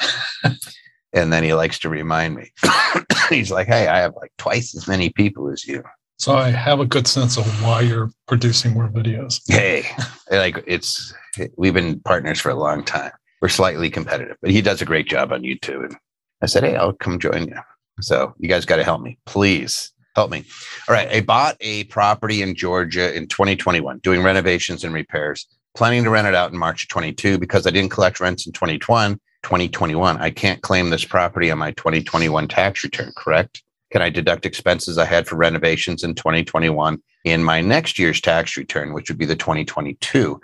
and 1.13 1.33
then 1.33 1.45
he 1.45 1.55
likes 1.55 1.79
to 1.81 1.89
remind 1.89 2.35
me 2.35 2.51
he's 3.29 3.51
like 3.51 3.67
hey 3.67 3.87
i 3.87 3.99
have 3.99 4.15
like 4.17 4.33
twice 4.39 4.75
as 4.75 4.89
many 4.89 5.11
people 5.11 5.51
as 5.51 5.67
you 5.67 5.83
So 6.19 6.37
I 6.37 6.51
have 6.51 6.79
a 6.79 6.87
good 6.87 7.09
sense 7.09 7.37
of 7.37 7.45
why 7.65 7.81
you're 7.81 8.11
producing 8.29 8.75
more 8.75 8.89
videos. 8.89 9.41
Hey, 9.49 9.85
like 10.31 10.63
it's 10.69 11.13
we've 11.57 11.75
been 11.75 11.99
partners 12.01 12.41
for 12.41 12.51
a 12.51 12.55
long 12.55 12.85
time. 12.85 13.11
We're 13.41 13.49
slightly 13.49 13.91
competitive, 13.91 14.37
but 14.41 14.53
he 14.53 14.63
does 14.63 14.81
a 14.81 14.85
great 14.85 15.09
job 15.09 15.33
on 15.33 15.43
YouTube. 15.43 15.85
And 15.85 15.97
I 16.41 16.47
said, 16.47 16.63
Hey, 16.63 16.77
I'll 16.77 16.93
come 16.93 17.19
join 17.19 17.49
you. 17.49 17.59
So 18.01 18.35
you 18.39 18.49
guys 18.49 18.65
got 18.65 18.77
to 18.77 18.85
help 18.85 19.03
me. 19.03 19.19
Please 19.27 19.92
help 20.15 20.31
me. 20.31 20.45
All 20.89 20.95
right. 20.95 21.09
I 21.09 21.21
bought 21.21 21.57
a 21.61 21.85
property 21.85 22.43
in 22.43 22.55
Georgia 22.55 23.15
in 23.15 23.27
2021, 23.27 23.99
doing 23.99 24.23
renovations 24.23 24.85
and 24.85 24.95
repairs, 24.95 25.47
planning 25.75 26.05
to 26.05 26.11
rent 26.11 26.27
it 26.27 26.35
out 26.35 26.53
in 26.53 26.59
March 26.59 26.85
of 26.85 26.89
22 26.89 27.39
because 27.39 27.67
I 27.67 27.71
didn't 27.71 27.91
collect 27.91 28.21
rents 28.21 28.47
in 28.47 28.53
2021. 28.53 29.19
2021. 29.43 30.19
I 30.19 30.31
can't 30.31 30.63
claim 30.63 30.91
this 30.91 31.05
property 31.05 31.51
on 31.51 31.59
my 31.59 31.73
2021 31.73 32.49
tax 32.49 32.85
return, 32.85 33.13
correct? 33.17 33.63
Can 33.91 34.01
I 34.01 34.09
deduct 34.09 34.47
expenses 34.47 34.99
I 34.99 35.05
had 35.05 35.27
for 35.27 35.37
renovations 35.37 36.03
in 36.05 36.15
2021 36.15 37.03
in 37.25 37.45
my 37.45 37.61
next 37.61 37.99
year's 37.99 38.21
tax 38.21 38.57
return, 38.57 38.95
which 38.95 39.11
would 39.11 39.19
be 39.19 39.27
the 39.27 39.37
2022? 39.37 40.41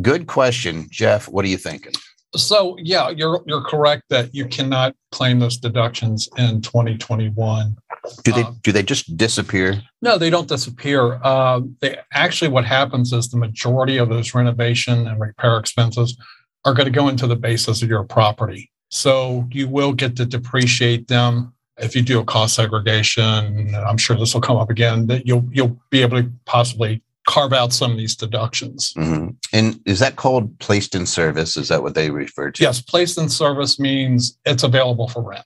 Good 0.00 0.26
question, 0.26 0.86
Jeff. 0.90 1.28
What 1.28 1.44
are 1.44 1.48
you 1.48 1.58
thinking? 1.58 1.92
So 2.34 2.76
yeah, 2.80 3.10
you're 3.10 3.42
you're 3.46 3.62
correct 3.62 4.04
that 4.10 4.34
you 4.34 4.46
cannot 4.46 4.94
claim 5.12 5.38
those 5.38 5.56
deductions 5.56 6.28
in 6.36 6.60
2021. 6.60 7.76
Do 8.24 8.32
they 8.32 8.42
Um, 8.42 8.58
do 8.62 8.72
they 8.72 8.82
just 8.82 9.16
disappear? 9.16 9.82
No, 10.02 10.18
they 10.18 10.30
don't 10.30 10.48
disappear. 10.48 11.20
Uh, 11.22 11.60
they 11.80 11.98
actually 12.12 12.48
what 12.48 12.64
happens 12.64 13.12
is 13.12 13.28
the 13.28 13.36
majority 13.36 13.96
of 13.96 14.08
those 14.08 14.34
renovation 14.34 15.06
and 15.06 15.20
repair 15.20 15.58
expenses 15.58 16.16
are 16.64 16.74
going 16.74 16.86
to 16.86 16.92
go 16.92 17.08
into 17.08 17.26
the 17.26 17.36
basis 17.36 17.82
of 17.82 17.88
your 17.88 18.04
property. 18.04 18.70
So 18.90 19.48
you 19.50 19.68
will 19.68 19.92
get 19.92 20.16
to 20.16 20.26
depreciate 20.26 21.08
them 21.08 21.54
if 21.78 21.94
you 21.94 22.02
do 22.02 22.18
a 22.20 22.24
cost 22.24 22.54
segregation. 22.54 23.74
I'm 23.74 23.98
sure 23.98 24.16
this 24.16 24.34
will 24.34 24.40
come 24.40 24.56
up 24.56 24.70
again. 24.70 25.06
That 25.06 25.26
you'll 25.26 25.48
you'll 25.52 25.78
be 25.90 26.02
able 26.02 26.22
to 26.22 26.30
possibly 26.44 27.02
carve 27.26 27.52
out 27.52 27.72
some 27.72 27.90
of 27.90 27.96
these 27.96 28.16
deductions. 28.16 28.92
Mhm. 28.96 29.36
And 29.52 29.80
is 29.84 29.98
that 29.98 30.16
called 30.16 30.58
placed 30.58 30.94
in 30.94 31.06
service? 31.06 31.56
Is 31.56 31.68
that 31.68 31.82
what 31.82 31.94
they 31.94 32.10
refer 32.10 32.50
to? 32.52 32.62
Yes, 32.62 32.80
placed 32.80 33.18
in 33.18 33.28
service 33.28 33.78
means 33.78 34.38
it's 34.44 34.62
available 34.62 35.08
for 35.08 35.22
rent. 35.22 35.44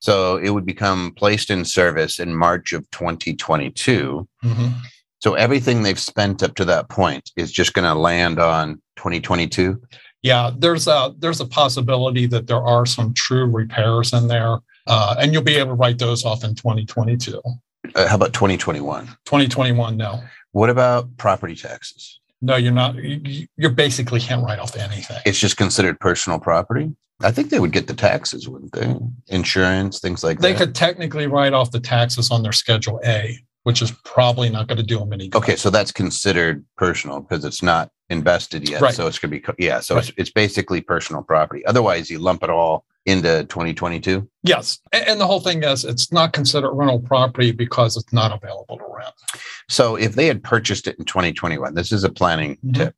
So 0.00 0.36
it 0.36 0.50
would 0.50 0.66
become 0.66 1.12
placed 1.16 1.50
in 1.50 1.64
service 1.64 2.18
in 2.18 2.34
March 2.34 2.72
of 2.72 2.88
2022. 2.90 4.28
Mhm. 4.44 4.74
So 5.20 5.34
everything 5.34 5.82
they've 5.82 5.98
spent 5.98 6.42
up 6.42 6.54
to 6.56 6.64
that 6.64 6.88
point 6.88 7.30
is 7.36 7.52
just 7.52 7.74
going 7.74 7.84
to 7.84 7.94
land 7.98 8.40
on 8.40 8.82
2022. 8.96 9.80
Yeah, 10.22 10.50
there's 10.56 10.86
a 10.86 11.14
there's 11.18 11.40
a 11.40 11.46
possibility 11.46 12.26
that 12.26 12.46
there 12.46 12.62
are 12.62 12.86
some 12.86 13.14
true 13.14 13.46
repairs 13.46 14.12
in 14.12 14.28
there, 14.28 14.58
uh, 14.86 15.16
and 15.18 15.32
you'll 15.32 15.42
be 15.42 15.56
able 15.56 15.70
to 15.70 15.74
write 15.74 15.98
those 15.98 16.24
off 16.24 16.44
in 16.44 16.54
2022. 16.54 17.40
Uh, 17.94 18.06
how 18.06 18.16
about 18.16 18.32
2021? 18.32 19.06
2021, 19.24 19.96
no, 19.96 20.22
What 20.52 20.70
about 20.70 21.16
property 21.16 21.54
taxes? 21.54 22.20
no, 22.40 22.56
you're 22.56 22.72
not. 22.72 22.96
You, 22.96 23.46
you 23.56 23.68
basically 23.68 24.20
can't 24.20 24.44
write 24.44 24.58
off 24.58 24.76
anything. 24.76 25.18
It's 25.24 25.38
just 25.38 25.56
considered 25.56 26.00
personal 26.00 26.40
property. 26.40 26.94
I 27.20 27.30
think 27.30 27.50
they 27.50 27.60
would 27.60 27.70
get 27.72 27.86
the 27.86 27.94
taxes, 27.94 28.48
wouldn't 28.48 28.72
they? 28.72 28.96
Insurance, 29.28 30.00
things 30.00 30.24
like 30.24 30.40
They 30.40 30.52
that. 30.52 30.58
They 30.58 30.64
could 30.66 30.74
technically 30.74 31.28
write 31.28 31.52
off 31.52 31.70
the 31.70 31.78
taxes 31.78 32.32
on 32.32 32.42
their 32.42 32.50
Schedule 32.52 33.00
A, 33.04 33.38
which 33.62 33.80
is 33.80 33.92
probably 34.04 34.48
not 34.50 34.66
going 34.66 34.78
to 34.78 34.82
do 34.84 34.98
them 34.98 35.12
any 35.12 35.28
good. 35.28 35.38
Okay, 35.38 35.54
so 35.54 35.70
that's 35.70 35.92
considered 35.92 36.64
personal 36.76 37.20
because 37.20 37.44
it's 37.44 37.62
not 37.62 37.90
invested 38.10 38.68
yet. 38.68 38.80
Right. 38.80 38.94
So 38.94 39.06
it's 39.06 39.20
going 39.20 39.40
to 39.40 39.52
be 39.56 39.64
yeah. 39.64 39.78
So 39.78 39.98
it's, 39.98 40.10
it's 40.16 40.30
basically 40.30 40.80
personal 40.80 41.22
property. 41.22 41.64
Otherwise, 41.64 42.10
you 42.10 42.18
lump 42.18 42.42
it 42.42 42.50
all 42.50 42.84
into 43.06 43.44
2022. 43.44 44.28
Yes, 44.42 44.78
and, 44.92 45.20
the 45.20 45.26
whole 45.26 45.40
thing 45.40 45.62
is 45.62 45.84
it's 45.84 46.12
not 46.12 46.32
considered 46.32 46.72
rental 46.72 47.00
property 47.00 47.52
because 47.52 47.96
it's 47.96 48.12
not 48.12 48.32
available 48.32 48.78
to 48.78 48.84
rent. 48.96 49.14
So 49.68 49.96
if 49.96 50.14
they 50.14 50.26
had 50.26 50.42
purchased 50.42 50.86
it 50.86 50.96
in 50.98 51.04
2021, 51.04 51.74
this 51.74 51.92
is 51.92 52.04
a 52.04 52.10
planning 52.10 52.58
Mhm. 52.64 52.74
tip. 52.74 52.94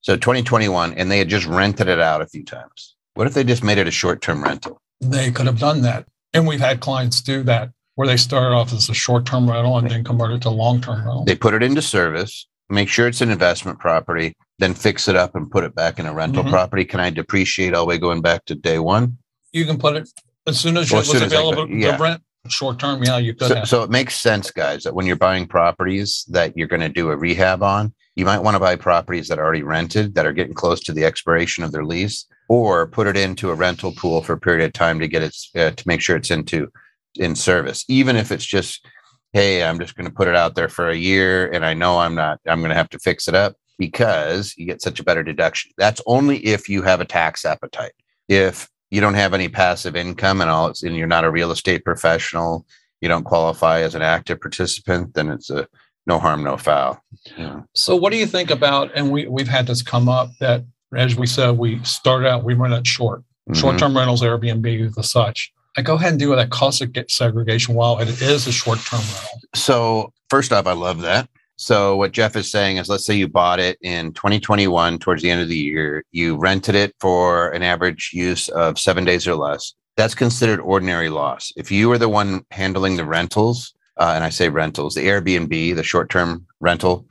So 0.00 0.16
2021, 0.16 0.94
and 0.94 1.10
they 1.10 1.18
had 1.18 1.28
just 1.28 1.46
rented 1.46 1.88
it 1.88 2.00
out 2.00 2.22
a 2.22 2.26
few 2.26 2.44
times. 2.44 2.94
What 3.14 3.26
if 3.26 3.34
they 3.34 3.44
just 3.44 3.64
made 3.64 3.78
it 3.78 3.88
a 3.88 3.90
short-term 3.90 4.44
rental? 4.44 4.80
They 5.00 5.30
could 5.30 5.46
have 5.46 5.58
done 5.58 5.82
that, 5.82 6.06
and 6.32 6.46
we've 6.46 6.60
had 6.60 6.80
clients 6.80 7.20
do 7.20 7.42
that 7.44 7.70
where 7.94 8.06
they 8.06 8.16
started 8.16 8.54
off 8.54 8.72
as 8.72 8.88
a 8.88 8.94
short-term 8.94 9.50
rental 9.50 9.76
and 9.78 9.90
then 9.90 10.04
converted 10.04 10.36
it 10.36 10.42
to 10.42 10.50
long-term 10.50 10.98
rental. 11.04 11.24
They 11.24 11.34
put 11.34 11.54
it 11.54 11.62
into 11.62 11.82
service, 11.82 12.46
make 12.68 12.88
sure 12.88 13.08
it's 13.08 13.20
an 13.20 13.30
investment 13.30 13.80
property, 13.80 14.36
then 14.60 14.74
fix 14.74 15.08
it 15.08 15.16
up 15.16 15.34
and 15.34 15.50
put 15.50 15.64
it 15.64 15.74
back 15.74 15.98
in 15.98 16.06
a 16.06 16.12
rental 16.14 16.44
Mhm. 16.44 16.50
property. 16.50 16.84
Can 16.84 17.00
I 17.00 17.10
depreciate 17.10 17.74
all 17.74 17.84
the 17.84 17.88
way 17.88 17.98
going 17.98 18.20
back 18.20 18.44
to 18.46 18.54
day 18.54 18.78
one? 18.78 19.18
You 19.52 19.64
can 19.64 19.78
put 19.78 19.96
it 19.96 20.08
as 20.46 20.58
soon 20.60 20.76
as 20.76 20.90
Well, 20.90 21.00
it 21.00 21.02
was 21.02 21.10
soon 21.10 21.22
as 21.22 21.32
available 21.32 21.66
could, 21.66 21.78
yeah. 21.78 21.96
to 21.96 22.02
rent 22.02 22.22
short 22.48 22.78
term. 22.78 23.02
Yeah, 23.02 23.18
you 23.18 23.34
could. 23.34 23.48
So, 23.48 23.64
so 23.64 23.82
it 23.82 23.90
makes 23.90 24.14
sense, 24.14 24.50
guys, 24.50 24.84
that 24.84 24.94
when 24.94 25.06
you're 25.06 25.16
buying 25.16 25.46
properties 25.46 26.24
that 26.30 26.56
you're 26.56 26.68
going 26.68 26.80
to 26.80 26.88
do 26.88 27.10
a 27.10 27.16
rehab 27.16 27.62
on, 27.62 27.92
you 28.16 28.24
might 28.24 28.40
want 28.40 28.54
to 28.54 28.60
buy 28.60 28.76
properties 28.76 29.28
that 29.28 29.38
are 29.38 29.44
already 29.44 29.62
rented 29.62 30.14
that 30.14 30.26
are 30.26 30.32
getting 30.32 30.54
close 30.54 30.80
to 30.80 30.92
the 30.92 31.04
expiration 31.04 31.62
of 31.62 31.72
their 31.72 31.84
lease, 31.84 32.26
or 32.48 32.86
put 32.86 33.06
it 33.06 33.16
into 33.16 33.50
a 33.50 33.54
rental 33.54 33.92
pool 33.92 34.22
for 34.22 34.32
a 34.32 34.40
period 34.40 34.64
of 34.64 34.72
time 34.72 34.98
to 34.98 35.08
get 35.08 35.22
it 35.22 35.36
uh, 35.56 35.70
to 35.70 35.88
make 35.88 36.00
sure 36.00 36.16
it's 36.16 36.30
into 36.30 36.68
in 37.14 37.34
service, 37.34 37.84
even 37.88 38.16
if 38.16 38.32
it's 38.32 38.46
just, 38.46 38.86
hey, 39.32 39.62
I'm 39.62 39.78
just 39.78 39.94
going 39.94 40.08
to 40.08 40.14
put 40.14 40.28
it 40.28 40.36
out 40.36 40.54
there 40.54 40.68
for 40.68 40.88
a 40.88 40.96
year, 40.96 41.50
and 41.52 41.64
I 41.64 41.74
know 41.74 41.98
I'm 41.98 42.14
not, 42.14 42.40
I'm 42.46 42.60
going 42.60 42.70
to 42.70 42.76
have 42.76 42.90
to 42.90 42.98
fix 42.98 43.28
it 43.28 43.34
up 43.34 43.56
because 43.78 44.54
you 44.56 44.66
get 44.66 44.82
such 44.82 44.98
a 45.00 45.04
better 45.04 45.22
deduction. 45.22 45.70
That's 45.76 46.00
only 46.06 46.38
if 46.38 46.68
you 46.68 46.82
have 46.82 47.00
a 47.00 47.04
tax 47.04 47.44
appetite. 47.44 47.92
If 48.28 48.68
you 48.90 49.00
don't 49.00 49.14
have 49.14 49.34
any 49.34 49.48
passive 49.48 49.96
income 49.96 50.40
and 50.40 50.50
all, 50.50 50.68
it's, 50.68 50.82
and 50.82 50.96
you're 50.96 51.06
not 51.06 51.24
a 51.24 51.30
real 51.30 51.50
estate 51.50 51.84
professional, 51.84 52.66
you 53.00 53.08
don't 53.08 53.24
qualify 53.24 53.80
as 53.80 53.94
an 53.94 54.02
active 54.02 54.40
participant, 54.40 55.14
then 55.14 55.28
it's 55.28 55.50
a 55.50 55.68
no 56.06 56.18
harm, 56.18 56.42
no 56.42 56.56
foul. 56.56 57.02
Yeah. 57.36 57.60
so, 57.74 57.94
what 57.94 58.12
do 58.12 58.18
you 58.18 58.26
think 58.26 58.50
about? 58.50 58.90
And 58.94 59.10
we 59.10 59.26
we've 59.26 59.48
had 59.48 59.66
this 59.66 59.82
come 59.82 60.08
up 60.08 60.30
that, 60.40 60.64
as 60.96 61.16
we 61.16 61.26
said, 61.26 61.58
we 61.58 61.82
started 61.84 62.28
out 62.28 62.44
we 62.44 62.54
rent 62.54 62.72
it 62.74 62.86
short, 62.86 63.22
Mhm. 63.50 63.56
short 63.56 63.78
term 63.78 63.96
rentals, 63.96 64.22
Airbnb, 64.22 64.94
the 64.94 65.02
such. 65.02 65.52
I 65.76 65.82
go 65.82 65.94
ahead 65.94 66.12
and 66.12 66.18
do 66.18 66.34
that 66.34 66.50
cost 66.50 66.80
of 66.80 66.90
segregation 67.08 67.74
while 67.74 67.98
it 67.98 68.08
is 68.22 68.46
a 68.46 68.52
short 68.52 68.78
term 68.80 69.00
rental. 69.00 69.40
So, 69.54 70.12
first 70.30 70.52
off, 70.52 70.66
I 70.66 70.72
love 70.72 71.02
that. 71.02 71.28
So, 71.60 71.96
what 71.96 72.12
Jeff 72.12 72.36
is 72.36 72.48
saying 72.48 72.76
is 72.76 72.88
let's 72.88 73.04
say 73.04 73.14
you 73.16 73.26
bought 73.26 73.58
it 73.58 73.78
in 73.82 74.12
2021 74.12 75.00
towards 75.00 75.22
the 75.22 75.30
end 75.30 75.42
of 75.42 75.48
the 75.48 75.56
year, 75.56 76.04
you 76.12 76.36
rented 76.36 76.76
it 76.76 76.94
for 77.00 77.48
an 77.50 77.64
average 77.64 78.12
use 78.14 78.48
of 78.50 78.78
seven 78.78 79.04
days 79.04 79.26
or 79.26 79.34
less. 79.34 79.74
That's 79.96 80.14
considered 80.14 80.60
ordinary 80.60 81.08
loss. 81.08 81.52
If 81.56 81.72
you 81.72 81.88
were 81.88 81.98
the 81.98 82.08
one 82.08 82.44
handling 82.52 82.96
the 82.96 83.04
rentals, 83.04 83.74
uh, 83.96 84.12
and 84.14 84.22
I 84.22 84.28
say 84.28 84.48
rentals, 84.48 84.94
the 84.94 85.08
Airbnb, 85.08 85.74
the 85.74 85.82
short 85.82 86.10
term 86.10 86.46
rental, 86.60 87.08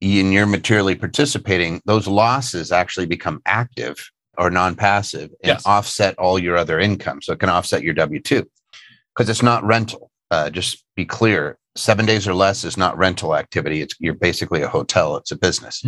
and 0.00 0.32
you're 0.32 0.46
materially 0.46 0.94
participating, 0.94 1.82
those 1.86 2.06
losses 2.06 2.70
actually 2.70 3.06
become 3.06 3.42
active 3.46 3.96
or 4.38 4.48
non 4.48 4.76
passive 4.76 5.30
and 5.42 5.54
Yes. 5.54 5.66
offset 5.66 6.16
all 6.18 6.38
your 6.38 6.56
other 6.56 6.78
income. 6.78 7.20
So, 7.20 7.32
it 7.32 7.40
can 7.40 7.48
offset 7.48 7.82
your 7.82 7.94
W 7.94 8.20
2 8.20 8.48
because 9.12 9.28
it's 9.28 9.42
not 9.42 9.64
rental. 9.64 10.12
Uh, 10.30 10.50
just 10.50 10.84
be 10.96 11.04
clear 11.04 11.58
seven 11.76 12.06
days 12.06 12.26
or 12.26 12.34
less 12.34 12.64
is 12.64 12.76
not 12.76 12.96
rental 12.98 13.36
activity. 13.36 13.80
It's 13.80 13.94
you're 14.00 14.14
basically 14.14 14.62
a 14.62 14.68
hotel, 14.68 15.16
it's 15.16 15.30
a 15.30 15.38
business. 15.38 15.82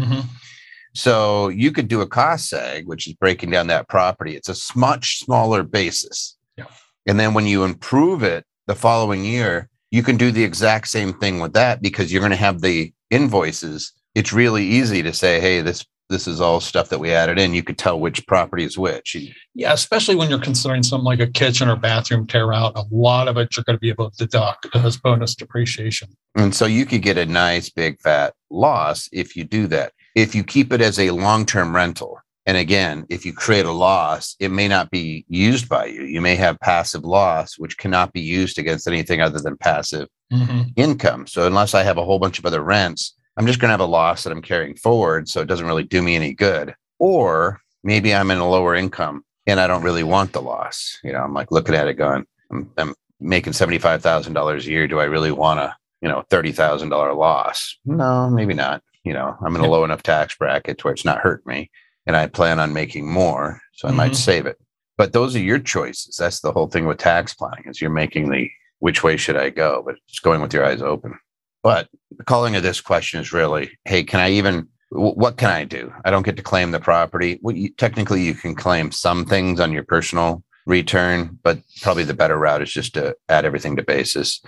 So 0.94 1.48
you 1.48 1.72
could 1.72 1.88
do 1.88 2.00
a 2.00 2.06
cost 2.06 2.52
seg, 2.52 2.86
which 2.86 3.06
is 3.06 3.14
breaking 3.14 3.50
down 3.50 3.66
that 3.68 3.88
property. 3.88 4.36
It's 4.36 4.48
a 4.48 4.78
much 4.78 5.18
smaller 5.18 5.62
basis. 5.62 6.36
Yeah. 6.56 6.66
And 7.06 7.18
then 7.18 7.34
when 7.34 7.46
you 7.46 7.64
improve 7.64 8.22
it 8.22 8.44
the 8.66 8.74
following 8.74 9.24
year, 9.24 9.68
you 9.90 10.02
can 10.02 10.16
do 10.16 10.30
the 10.30 10.44
exact 10.44 10.88
same 10.88 11.12
thing 11.14 11.40
with 11.40 11.52
that 11.54 11.80
because 11.82 12.12
you're 12.12 12.20
going 12.20 12.30
to 12.30 12.36
have 12.36 12.60
the 12.60 12.92
invoices. 13.10 13.92
It's 14.14 14.32
really 14.32 14.64
easy 14.64 15.02
to 15.02 15.12
say, 15.12 15.40
hey, 15.40 15.60
this 15.60 15.84
this 16.08 16.26
is 16.26 16.40
all 16.40 16.60
stuff 16.60 16.88
that 16.88 16.98
we 16.98 17.12
added 17.12 17.38
in. 17.38 17.54
You 17.54 17.62
could 17.62 17.78
tell 17.78 18.00
which 18.00 18.26
property 18.26 18.64
is 18.64 18.78
which. 18.78 19.16
Yeah, 19.54 19.72
especially 19.72 20.16
when 20.16 20.30
you're 20.30 20.38
considering 20.38 20.82
something 20.82 21.04
like 21.04 21.20
a 21.20 21.26
kitchen 21.26 21.68
or 21.68 21.76
bathroom 21.76 22.26
tear 22.26 22.52
out, 22.52 22.72
a 22.76 22.84
lot 22.90 23.28
of 23.28 23.36
it 23.36 23.56
you're 23.56 23.64
going 23.64 23.76
to 23.76 23.80
be 23.80 23.90
able 23.90 24.10
to 24.10 24.16
deduct 24.16 24.66
as 24.74 24.96
bonus 24.96 25.34
depreciation. 25.34 26.08
And 26.34 26.54
so 26.54 26.66
you 26.66 26.86
could 26.86 27.02
get 27.02 27.18
a 27.18 27.26
nice 27.26 27.68
big 27.68 28.00
fat 28.00 28.34
loss 28.50 29.08
if 29.12 29.36
you 29.36 29.44
do 29.44 29.66
that. 29.68 29.92
If 30.14 30.34
you 30.34 30.42
keep 30.44 30.72
it 30.72 30.80
as 30.80 30.98
a 30.98 31.10
long 31.10 31.44
term 31.44 31.74
rental, 31.74 32.18
and 32.46 32.56
again, 32.56 33.04
if 33.10 33.26
you 33.26 33.34
create 33.34 33.66
a 33.66 33.72
loss, 33.72 34.34
it 34.40 34.50
may 34.50 34.68
not 34.68 34.90
be 34.90 35.26
used 35.28 35.68
by 35.68 35.84
you. 35.86 36.04
You 36.04 36.22
may 36.22 36.34
have 36.36 36.58
passive 36.60 37.04
loss, 37.04 37.58
which 37.58 37.76
cannot 37.76 38.14
be 38.14 38.22
used 38.22 38.58
against 38.58 38.88
anything 38.88 39.20
other 39.20 39.38
than 39.38 39.58
passive 39.58 40.08
Mhm. 40.32 40.72
income. 40.76 41.26
So 41.26 41.46
unless 41.46 41.74
I 41.74 41.82
have 41.82 41.98
a 41.98 42.04
whole 42.04 42.18
bunch 42.18 42.38
of 42.38 42.46
other 42.46 42.62
rents, 42.62 43.14
I'm 43.38 43.46
just 43.46 43.60
going 43.60 43.68
to 43.68 43.72
have 43.72 43.80
a 43.80 43.86
loss 43.86 44.24
that 44.24 44.32
I'm 44.32 44.42
carrying 44.42 44.74
forward. 44.74 45.28
So 45.28 45.40
it 45.40 45.46
doesn't 45.46 45.66
really 45.66 45.84
do 45.84 46.02
me 46.02 46.16
any 46.16 46.34
good. 46.34 46.74
Or 46.98 47.60
maybe 47.84 48.12
I'm 48.14 48.30
in 48.32 48.38
a 48.38 48.48
lower 48.48 48.74
income 48.74 49.24
and 49.46 49.60
I 49.60 49.68
don't 49.68 49.82
really 49.84 50.02
want 50.02 50.32
the 50.32 50.42
loss. 50.42 50.98
You 51.04 51.12
know, 51.12 51.20
I'm 51.20 51.32
like 51.34 51.52
looking 51.52 51.76
at 51.76 51.86
it 51.86 51.94
going, 51.94 52.24
I'm, 52.50 52.70
I'm 52.76 52.94
making 53.20 53.52
$75,000 53.52 54.58
a 54.66 54.70
year. 54.70 54.88
Do 54.88 54.98
I 54.98 55.04
really 55.04 55.30
want 55.30 55.60
a, 55.60 55.76
you 56.02 56.08
know, 56.08 56.24
$30,000 56.30 57.16
loss? 57.16 57.76
No, 57.84 58.28
maybe 58.28 58.54
not. 58.54 58.82
You 59.04 59.12
know, 59.14 59.36
I'm 59.40 59.54
in 59.54 59.62
a 59.62 59.68
low 59.68 59.84
enough 59.84 60.02
tax 60.02 60.34
bracket 60.36 60.78
to 60.78 60.84
where 60.84 60.92
it's 60.94 61.04
not 61.04 61.20
hurt 61.20 61.46
me 61.46 61.70
and 62.06 62.16
I 62.16 62.26
plan 62.26 62.58
on 62.58 62.72
making 62.72 63.08
more. 63.10 63.60
So 63.74 63.86
I 63.86 63.92
might 63.92 64.12
Mhm. 64.12 64.16
save 64.16 64.46
it. 64.46 64.58
But 64.96 65.12
those 65.12 65.36
are 65.36 65.40
your 65.40 65.60
choices. 65.60 66.16
That's 66.16 66.40
the 66.40 66.50
whole 66.50 66.66
thing 66.66 66.86
with 66.86 66.98
tax 66.98 67.34
planning 67.34 67.64
is 67.66 67.80
you're 67.80 67.88
making 67.90 68.30
the 68.30 68.50
which 68.80 69.04
way 69.04 69.16
should 69.16 69.36
I 69.36 69.50
go, 69.50 69.82
but 69.86 69.94
it's 70.08 70.18
going 70.18 70.40
with 70.40 70.52
your 70.52 70.64
eyes 70.64 70.82
open. 70.82 71.16
But 71.62 71.88
the 72.16 72.24
calling 72.24 72.56
of 72.56 72.62
this 72.62 72.80
question 72.80 73.20
is 73.20 73.32
really, 73.32 73.70
hey, 73.84 74.04
can 74.04 74.20
I 74.20 74.30
even 74.30 74.68
what 74.90 75.36
can 75.36 75.50
I 75.50 75.64
do? 75.64 75.92
I 76.04 76.10
don't 76.10 76.24
get 76.24 76.36
to 76.38 76.42
claim 76.42 76.70
the 76.70 76.80
property. 76.80 77.38
Well, 77.42 77.54
you, 77.54 77.68
technically, 77.70 78.22
you 78.22 78.34
can 78.34 78.54
claim 78.54 78.90
some 78.90 79.26
things 79.26 79.60
on 79.60 79.72
your 79.72 79.82
personal 79.82 80.42
return, 80.66 81.38
but 81.42 81.58
probably 81.82 82.04
the 82.04 82.14
better 82.14 82.38
route 82.38 82.62
is 82.62 82.72
just 82.72 82.94
to 82.94 83.14
add 83.28 83.44
everything 83.44 83.76
to 83.76 83.82
basis 83.82 84.40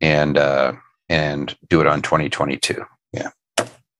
and 0.00 0.36
uh, 0.36 0.72
and 1.08 1.56
do 1.68 1.80
it 1.80 1.86
on 1.86 2.02
2022. 2.02 2.84
Yeah. 3.12 3.30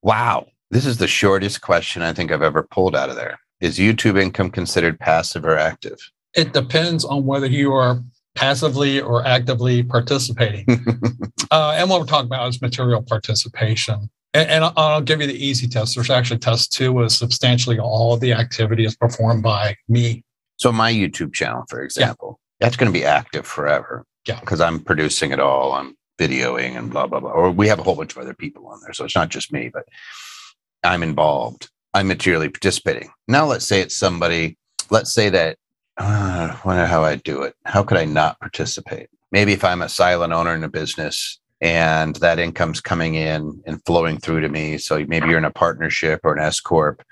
Wow, 0.01 0.47
this 0.71 0.85
is 0.85 0.97
the 0.97 1.07
shortest 1.07 1.61
question 1.61 2.01
I 2.01 2.13
think 2.13 2.31
I've 2.31 2.41
ever 2.41 2.63
pulled 2.63 2.95
out 2.95 3.09
of 3.09 3.15
there. 3.15 3.39
Is 3.59 3.77
YouTube 3.77 4.19
income 4.19 4.49
considered 4.49 4.99
passive 4.99 5.45
or 5.45 5.57
active? 5.57 5.99
It 6.33 6.53
depends 6.53 7.05
on 7.05 7.25
whether 7.25 7.45
you 7.45 7.73
are 7.73 8.01
passively 8.35 9.01
or 9.01 9.25
actively 9.25 9.83
participating. 9.83 10.65
uh, 11.51 11.75
and 11.75 11.89
what 11.89 11.99
we're 11.99 12.05
talking 12.05 12.27
about 12.27 12.47
is 12.49 12.61
material 12.61 13.01
participation. 13.01 14.09
And, 14.33 14.49
and 14.49 14.63
I'll, 14.63 14.73
I'll 14.77 15.01
give 15.01 15.21
you 15.21 15.27
the 15.27 15.45
easy 15.45 15.67
test. 15.67 15.95
There's 15.95 16.09
actually 16.09 16.39
test 16.39 16.71
two 16.71 17.01
is 17.03 17.15
substantially 17.15 17.79
all 17.79 18.13
of 18.13 18.19
the 18.19 18.33
activity 18.33 18.85
is 18.85 18.95
performed 18.95 19.43
by 19.43 19.75
me. 19.89 20.23
So 20.57 20.71
my 20.71 20.91
YouTube 20.91 21.33
channel, 21.33 21.63
for 21.69 21.81
example, 21.81 22.39
yeah. 22.59 22.65
that's 22.65 22.77
going 22.77 22.91
to 22.91 22.97
be 22.97 23.05
active 23.05 23.45
forever. 23.45 24.05
Yeah. 24.27 24.39
Because 24.39 24.61
I'm 24.61 24.79
producing 24.79 25.31
it 25.31 25.39
all. 25.39 25.73
I'm 25.73 25.95
videoing 26.19 26.77
and 26.77 26.91
blah, 26.91 27.07
blah, 27.07 27.19
blah. 27.19 27.31
Or 27.31 27.51
we 27.51 27.67
have 27.67 27.79
a 27.79 27.83
whole 27.83 27.95
bunch 27.95 28.15
of 28.15 28.19
other 28.19 28.35
people 28.35 28.67
on 28.67 28.79
there. 28.83 28.93
So 28.93 29.05
it's 29.05 29.15
not 29.15 29.29
just 29.29 29.51
me, 29.51 29.71
but 29.73 29.85
I'm 30.83 31.03
involved. 31.03 31.69
I'm 31.93 32.07
materially 32.07 32.47
participating. 32.47 33.09
Now 33.27 33.45
let's 33.45 33.67
say 33.67 33.81
it's 33.81 33.97
somebody, 33.97 34.57
let's 34.89 35.11
say 35.11 35.29
that 35.29 35.57
uh, 35.97 36.53
I 36.53 36.59
wonder 36.65 36.85
how 36.85 37.03
I 37.03 37.15
do 37.15 37.43
it. 37.43 37.55
How 37.65 37.83
could 37.83 37.97
I 37.97 38.05
not 38.05 38.39
participate? 38.39 39.09
Maybe 39.31 39.53
if 39.53 39.63
I'm 39.63 39.81
a 39.81 39.89
silent 39.89 40.33
owner 40.33 40.53
in 40.55 40.63
a 40.63 40.69
business 40.69 41.39
and 41.61 42.15
that 42.17 42.39
income's 42.39 42.81
coming 42.81 43.15
in 43.15 43.61
and 43.65 43.85
flowing 43.85 44.17
through 44.17 44.41
to 44.41 44.49
me. 44.49 44.77
So 44.77 45.05
maybe 45.07 45.29
you're 45.29 45.37
in 45.37 45.45
a 45.45 45.51
partnership 45.51 46.21
or 46.23 46.33
an 46.33 46.43
S 46.43 46.59
corp, 46.59 47.03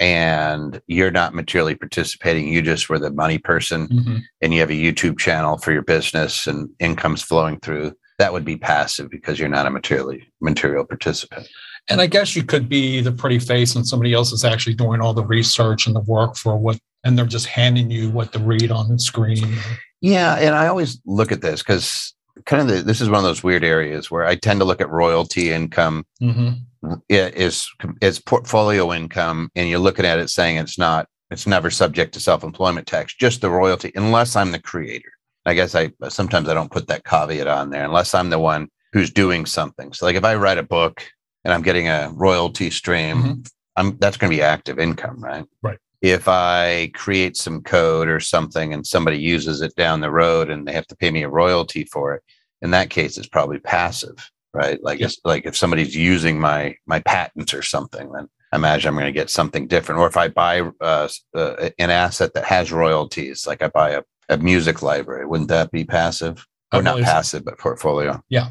and 0.00 0.80
you're 0.86 1.10
not 1.10 1.34
materially 1.34 1.74
participating. 1.74 2.48
You 2.48 2.62
just 2.62 2.88
were 2.88 2.98
the 2.98 3.10
money 3.10 3.38
person, 3.38 3.88
mm-hmm. 3.88 4.16
and 4.40 4.54
you 4.54 4.60
have 4.60 4.70
a 4.70 4.74
YouTube 4.74 5.18
channel 5.18 5.58
for 5.58 5.72
your 5.72 5.82
business, 5.82 6.46
and 6.46 6.70
income's 6.78 7.22
flowing 7.22 7.60
through. 7.60 7.92
That 8.18 8.32
would 8.32 8.44
be 8.44 8.56
passive 8.56 9.10
because 9.10 9.38
you're 9.38 9.48
not 9.48 9.66
a 9.66 9.70
materially 9.70 10.26
material 10.40 10.84
participant. 10.84 11.46
And 11.90 12.00
I 12.00 12.06
guess 12.06 12.36
you 12.36 12.42
could 12.42 12.68
be 12.68 13.00
the 13.00 13.12
pretty 13.12 13.38
face, 13.38 13.74
and 13.74 13.86
somebody 13.86 14.12
else 14.12 14.32
is 14.32 14.44
actually 14.44 14.74
doing 14.74 15.00
all 15.00 15.14
the 15.14 15.24
research 15.24 15.86
and 15.86 15.94
the 15.94 16.00
work 16.00 16.36
for 16.36 16.56
what, 16.56 16.78
and 17.04 17.16
they're 17.16 17.26
just 17.26 17.46
handing 17.46 17.90
you 17.90 18.10
what 18.10 18.32
to 18.32 18.38
read 18.38 18.70
on 18.70 18.88
the 18.88 18.98
screen. 18.98 19.56
Yeah, 20.00 20.36
and 20.36 20.54
I 20.54 20.68
always 20.68 21.00
look 21.04 21.32
at 21.32 21.40
this 21.40 21.62
because 21.62 22.14
kind 22.44 22.62
of 22.62 22.68
the, 22.68 22.82
this 22.82 23.00
is 23.00 23.08
one 23.08 23.18
of 23.18 23.24
those 23.24 23.42
weird 23.42 23.64
areas 23.64 24.10
where 24.10 24.24
I 24.24 24.36
tend 24.36 24.60
to 24.60 24.64
look 24.64 24.80
at 24.80 24.90
royalty 24.90 25.50
income 25.50 26.04
mm-hmm. 26.20 26.94
is 27.08 27.68
is 28.00 28.20
portfolio 28.20 28.92
income, 28.92 29.50
and 29.54 29.68
you're 29.68 29.78
looking 29.78 30.04
at 30.04 30.18
it 30.18 30.30
saying 30.30 30.56
it's 30.56 30.78
not 30.78 31.08
it's 31.30 31.46
never 31.46 31.70
subject 31.70 32.14
to 32.14 32.20
self 32.20 32.44
employment 32.44 32.86
tax, 32.86 33.14
just 33.14 33.40
the 33.40 33.50
royalty, 33.50 33.92
unless 33.94 34.36
I'm 34.36 34.52
the 34.52 34.60
creator. 34.60 35.10
I 35.46 35.54
guess 35.54 35.74
I 35.74 35.92
sometimes 36.08 36.48
I 36.48 36.54
don't 36.54 36.70
put 36.70 36.88
that 36.88 37.04
caveat 37.04 37.46
on 37.46 37.70
there 37.70 37.84
unless 37.84 38.14
I'm 38.14 38.30
the 38.30 38.38
one 38.38 38.68
who's 38.92 39.10
doing 39.10 39.46
something. 39.46 39.92
So 39.92 40.06
like 40.06 40.16
if 40.16 40.24
I 40.24 40.34
write 40.34 40.58
a 40.58 40.62
book 40.62 41.02
and 41.44 41.52
I'm 41.52 41.62
getting 41.62 41.88
a 41.88 42.10
royalty 42.12 42.70
stream, 42.70 43.16
mm-hmm. 43.16 43.40
I'm 43.76 43.96
that's 43.98 44.16
going 44.16 44.30
to 44.30 44.36
be 44.36 44.42
active 44.42 44.78
income, 44.78 45.22
right? 45.22 45.44
Right 45.62 45.78
if 46.00 46.28
I 46.28 46.90
create 46.94 47.36
some 47.36 47.62
code 47.62 48.08
or 48.08 48.20
something 48.20 48.72
and 48.72 48.86
somebody 48.86 49.18
uses 49.18 49.60
it 49.62 49.74
down 49.74 50.00
the 50.00 50.10
road 50.10 50.50
and 50.50 50.66
they 50.66 50.72
have 50.72 50.86
to 50.88 50.96
pay 50.96 51.10
me 51.10 51.22
a 51.24 51.28
royalty 51.28 51.84
for 51.84 52.14
it, 52.14 52.22
in 52.62 52.70
that 52.70 52.90
case, 52.90 53.18
it's 53.18 53.28
probably 53.28 53.58
passive, 53.58 54.30
right? 54.52 54.82
Like, 54.82 55.00
yes. 55.00 55.16
like 55.24 55.46
if 55.46 55.56
somebody's 55.56 55.94
using 55.94 56.38
my 56.38 56.76
my 56.86 57.00
patents 57.00 57.52
or 57.54 57.62
something, 57.62 58.12
then 58.12 58.28
I 58.52 58.56
imagine 58.56 58.88
I'm 58.88 58.94
going 58.94 59.06
to 59.06 59.12
get 59.12 59.30
something 59.30 59.66
different. 59.66 60.00
Or 60.00 60.06
if 60.06 60.16
I 60.16 60.28
buy 60.28 60.62
uh, 60.80 61.08
uh, 61.34 61.70
an 61.78 61.90
asset 61.90 62.34
that 62.34 62.44
has 62.44 62.72
royalties, 62.72 63.46
like 63.46 63.62
I 63.62 63.68
buy 63.68 63.90
a, 63.90 64.02
a 64.28 64.38
music 64.38 64.82
library, 64.82 65.26
wouldn't 65.26 65.50
that 65.50 65.70
be 65.70 65.84
passive? 65.84 66.46
Or 66.72 66.82
not 66.82 67.00
passive, 67.00 67.46
but 67.46 67.58
portfolio. 67.58 68.22
Yeah. 68.28 68.48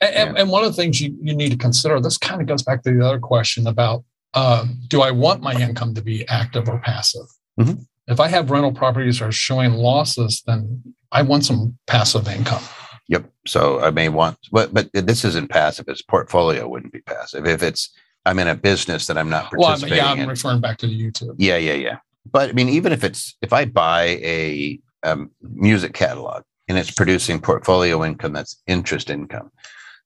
And, 0.00 0.34
yeah. 0.34 0.42
and, 0.42 0.50
one 0.50 0.64
of 0.64 0.74
the 0.74 0.82
things 0.82 1.00
you, 1.00 1.14
you 1.20 1.34
need 1.34 1.50
to 1.50 1.58
consider, 1.58 2.00
this 2.00 2.16
kind 2.16 2.40
of 2.40 2.46
goes 2.46 2.62
back 2.62 2.82
to 2.82 2.90
the 2.90 3.04
other 3.04 3.18
question 3.18 3.66
about 3.66 4.02
uh, 4.34 4.66
do 4.88 5.02
I 5.02 5.10
want 5.10 5.42
my 5.42 5.54
income 5.54 5.94
to 5.94 6.02
be 6.02 6.26
active 6.28 6.68
or 6.68 6.78
passive? 6.80 7.26
Mm-hmm. 7.58 7.82
If 8.08 8.20
I 8.20 8.28
have 8.28 8.50
rental 8.50 8.72
properties 8.72 9.20
that 9.20 9.26
are 9.26 9.32
showing 9.32 9.72
losses, 9.72 10.42
then 10.46 10.82
I 11.12 11.22
want 11.22 11.44
some 11.44 11.78
passive 11.86 12.28
income. 12.28 12.62
Yep. 13.08 13.30
So 13.46 13.80
I 13.80 13.90
may 13.90 14.08
want, 14.08 14.38
but 14.50 14.74
but 14.74 14.90
this 14.92 15.24
isn't 15.24 15.50
passive. 15.50 15.86
It's 15.88 16.02
portfolio 16.02 16.68
wouldn't 16.68 16.92
be 16.92 17.00
passive. 17.00 17.46
If 17.46 17.62
it's 17.62 17.90
I'm 18.26 18.38
in 18.38 18.48
a 18.48 18.54
business 18.54 19.06
that 19.06 19.18
I'm 19.18 19.28
not 19.28 19.50
participating 19.50 19.98
well, 19.98 20.06
yeah, 20.06 20.12
I'm 20.12 20.20
in. 20.20 20.28
referring 20.28 20.60
back 20.60 20.78
to 20.78 20.86
the 20.86 20.98
YouTube. 20.98 21.34
Yeah, 21.38 21.56
yeah, 21.56 21.74
yeah. 21.74 21.98
But 22.30 22.50
I 22.50 22.52
mean, 22.52 22.68
even 22.70 22.92
if 22.92 23.04
it's 23.04 23.36
if 23.42 23.52
I 23.52 23.66
buy 23.66 24.18
a, 24.22 24.78
a 25.02 25.18
music 25.42 25.92
catalog 25.92 26.42
and 26.68 26.78
it's 26.78 26.90
producing 26.90 27.40
portfolio 27.40 28.02
income 28.04 28.32
that's 28.32 28.62
interest 28.66 29.10
income, 29.10 29.50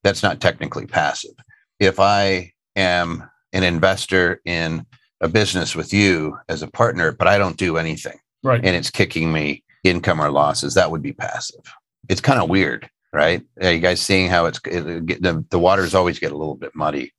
that's 0.03 0.23
not 0.23 0.41
technically 0.41 0.87
passive. 0.87 1.35
If 1.79 2.01
I 2.01 2.53
am 2.75 3.29
an 3.53 3.63
investor 3.63 4.41
in 4.45 4.87
a 5.21 5.29
business 5.29 5.75
with 5.75 5.93
you 5.93 6.39
as 6.49 6.63
a 6.63 6.69
partner, 6.69 7.13
but 7.13 7.27
I 7.27 7.39
don't 7.39 7.57
do 7.57 7.77
anything. 7.77 8.19
Right. 8.43 8.65
And 8.65 8.77
it's 8.77 8.91
kicking 8.91 9.33
me 9.33 9.65
income 9.85 10.21
or 10.21 10.31
losses. 10.31 10.75
That 10.75 10.91
would 10.91 11.03
be 11.03 11.13
passive. 11.13 11.61
It's 12.09 12.21
kind 12.21 12.41
of 12.41 12.49
weird, 12.49 12.89
right? 13.13 13.43
Are 13.61 13.73
you 13.73 13.81
guys 13.81 14.01
seeing 14.01 14.29
how 14.29 14.47
it's 14.47 14.61
it, 14.67 15.23
the, 15.23 15.45
the 15.51 15.59
waters 15.59 15.95
always 15.95 16.19
get 16.19 16.33
a 16.33 16.37
little 16.37 16.55
bit 16.55 16.75
muddy? 16.75 17.13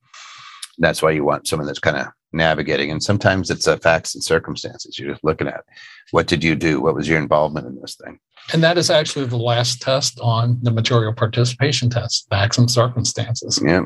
That's 0.78 1.02
why 1.02 1.10
you 1.10 1.24
want 1.24 1.46
someone 1.46 1.66
that's 1.66 1.78
kind 1.78 1.98
of 1.98 2.06
navigating. 2.32 2.90
And 2.90 3.02
sometimes 3.02 3.50
it's 3.50 3.66
a 3.66 3.76
facts 3.76 4.14
and 4.14 4.24
circumstances. 4.24 4.98
You're 4.98 5.10
just 5.10 5.24
looking 5.24 5.48
at 5.48 5.64
what 6.10 6.26
did 6.26 6.42
you 6.42 6.54
do? 6.54 6.80
What 6.80 6.94
was 6.94 7.08
your 7.08 7.18
involvement 7.18 7.66
in 7.66 7.78
this 7.80 7.96
thing? 7.96 8.18
And 8.52 8.62
that 8.62 8.78
is 8.78 8.90
actually 8.90 9.26
the 9.26 9.36
last 9.36 9.82
test 9.82 10.18
on 10.20 10.58
the 10.62 10.70
material 10.70 11.12
participation 11.12 11.90
test, 11.90 12.26
facts 12.30 12.56
and 12.56 12.70
circumstances. 12.70 13.60
Yeah. 13.64 13.82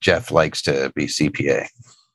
Jeff 0.00 0.30
likes 0.30 0.62
to 0.62 0.92
be 0.94 1.06
CPA 1.06 1.68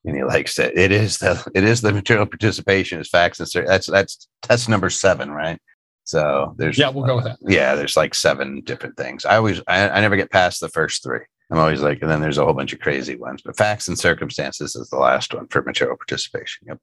and 0.06 0.16
he 0.16 0.24
likes 0.24 0.56
to 0.56 0.80
it 0.80 0.92
is 0.92 1.18
the 1.18 1.52
it 1.54 1.64
is 1.64 1.82
the 1.82 1.92
material 1.92 2.26
participation 2.26 3.00
is 3.00 3.10
facts 3.10 3.40
and 3.40 3.68
that's 3.68 3.88
that's 3.88 4.28
test 4.42 4.70
number 4.70 4.90
seven 4.90 5.32
right? 5.32 5.60
So 6.04 6.54
there's 6.58 6.78
yeah 6.78 6.90
we'll 6.90 7.06
go 7.06 7.16
with 7.16 7.26
that. 7.26 7.38
Yeah 7.42 7.76
there's 7.76 7.98
like 7.98 8.14
seven 8.14 8.62
different 8.62 8.98
things. 8.98 9.26
I 9.26 9.38
always 9.38 9.62
I, 9.68 9.90
I 9.90 10.02
never 10.02 10.16
get 10.16 10.32
past 10.32 10.62
the 10.62 10.70
first 10.70 11.04
three. 11.04 11.22
I'm 11.52 11.60
always 11.60 11.82
like 11.82 12.02
and 12.02 12.10
then 12.10 12.22
there's 12.22 12.38
a 12.38 12.46
whole 12.46 12.54
bunch 12.54 12.74
of 12.74 12.80
crazy 12.80 13.16
ones 13.16 13.42
but 13.44 13.58
facts 13.58 13.88
and 13.88 13.98
circumstances 13.98 14.76
is 14.76 14.90
the 14.90 14.98
last 14.98 15.34
one 15.34 15.48
for 15.48 15.62
material 15.62 15.98
participation 15.98 16.68
yep. 16.68 16.80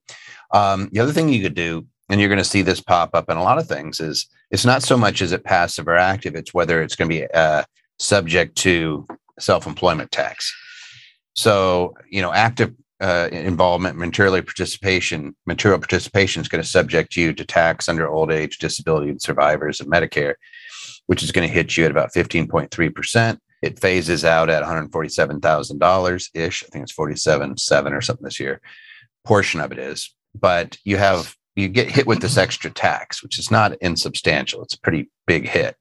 Um, 0.53 0.89
the 0.93 1.01
other 1.01 1.13
thing 1.13 1.29
you 1.29 1.43
could 1.43 1.55
do 1.55 1.87
and 2.09 2.21
you're 2.21 2.29
going 2.29 2.39
to 2.39 2.45
see 2.45 2.63
this 2.63 2.81
pop 2.81 3.11
up 3.15 3.29
in 3.31 3.37
a 3.37 3.43
lot 3.43 3.59
of 3.59 3.67
things 3.67 3.99
is 4.01 4.27
it's 4.51 4.65
not 4.65 4.83
so 4.83 4.97
much 4.97 5.23
as 5.23 5.33
it 5.33 5.45
passive 5.45 5.89
or 5.89 5.97
active 5.97 6.37
it's 6.37 6.55
whether 6.55 6.83
it's 6.83 6.95
going 6.95 7.11
to 7.11 7.17
be 7.17 7.27
uh, 7.33 7.65
subject 7.99 8.57
to 8.59 9.07
self-employment 9.41 10.13
tax 10.13 10.55
so, 11.35 11.95
you 12.11 12.23
know, 12.23 12.33
active 12.33 12.75
uh, 13.01 13.29
involvement, 13.33 13.99
material 13.99 14.41
participation, 14.43 15.35
material 15.47 15.79
participation 15.79 16.41
is 16.41 16.49
going 16.49 16.63
to 16.63 16.69
subject 16.69 17.17
you 17.17 17.33
to 17.33 17.45
tax 17.45 17.89
under 17.89 18.09
old 18.09 18.31
age, 18.31 18.59
disability, 18.59 19.11
and 19.11 19.21
survivors 19.21 19.81
of 19.81 19.89
Medicare, 19.89 20.35
which 21.07 21.23
is 21.23 21.33
going 21.33 21.47
to 21.47 21.53
hit 21.53 21.77
you 21.77 21.85
at 21.85 21.91
about 21.91 22.13
15.3%. 22.15 23.39
It 23.61 23.81
phases 23.81 24.25
out 24.25 24.51
at 24.51 24.63
$147,000 24.63 26.29
ish. 26.35 26.65
I 26.65 26.67
think 26.69 26.83
it's 26.85 26.97
47.7 26.97 27.93
or 27.93 28.01
something 28.01 28.25
this 28.25 28.41
year. 28.41 28.61
Portion 29.25 29.61
of 29.61 29.73
it 29.73 29.79
is, 29.79 30.15
but 30.35 30.79
you 30.85 30.97
have 30.97 31.37
you 31.55 31.69
get 31.69 31.91
hit 31.91 32.07
with 32.07 32.21
this 32.21 32.39
extra 32.39 32.71
tax, 32.71 33.23
which 33.23 33.39
is 33.39 33.51
not 33.51 33.77
insubstantial. 33.81 34.63
It's 34.63 34.75
a 34.75 34.81
pretty 34.81 35.11
big 35.27 35.47
hit, 35.47 35.77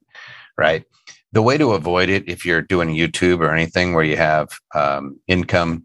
right? 0.58 0.84
The 1.32 1.42
way 1.42 1.56
to 1.56 1.72
avoid 1.72 2.08
it 2.08 2.28
if 2.28 2.44
you're 2.44 2.62
doing 2.62 2.90
YouTube 2.90 3.40
or 3.40 3.52
anything 3.52 3.94
where 3.94 4.04
you 4.04 4.16
have 4.16 4.50
um, 4.74 5.18
income 5.26 5.84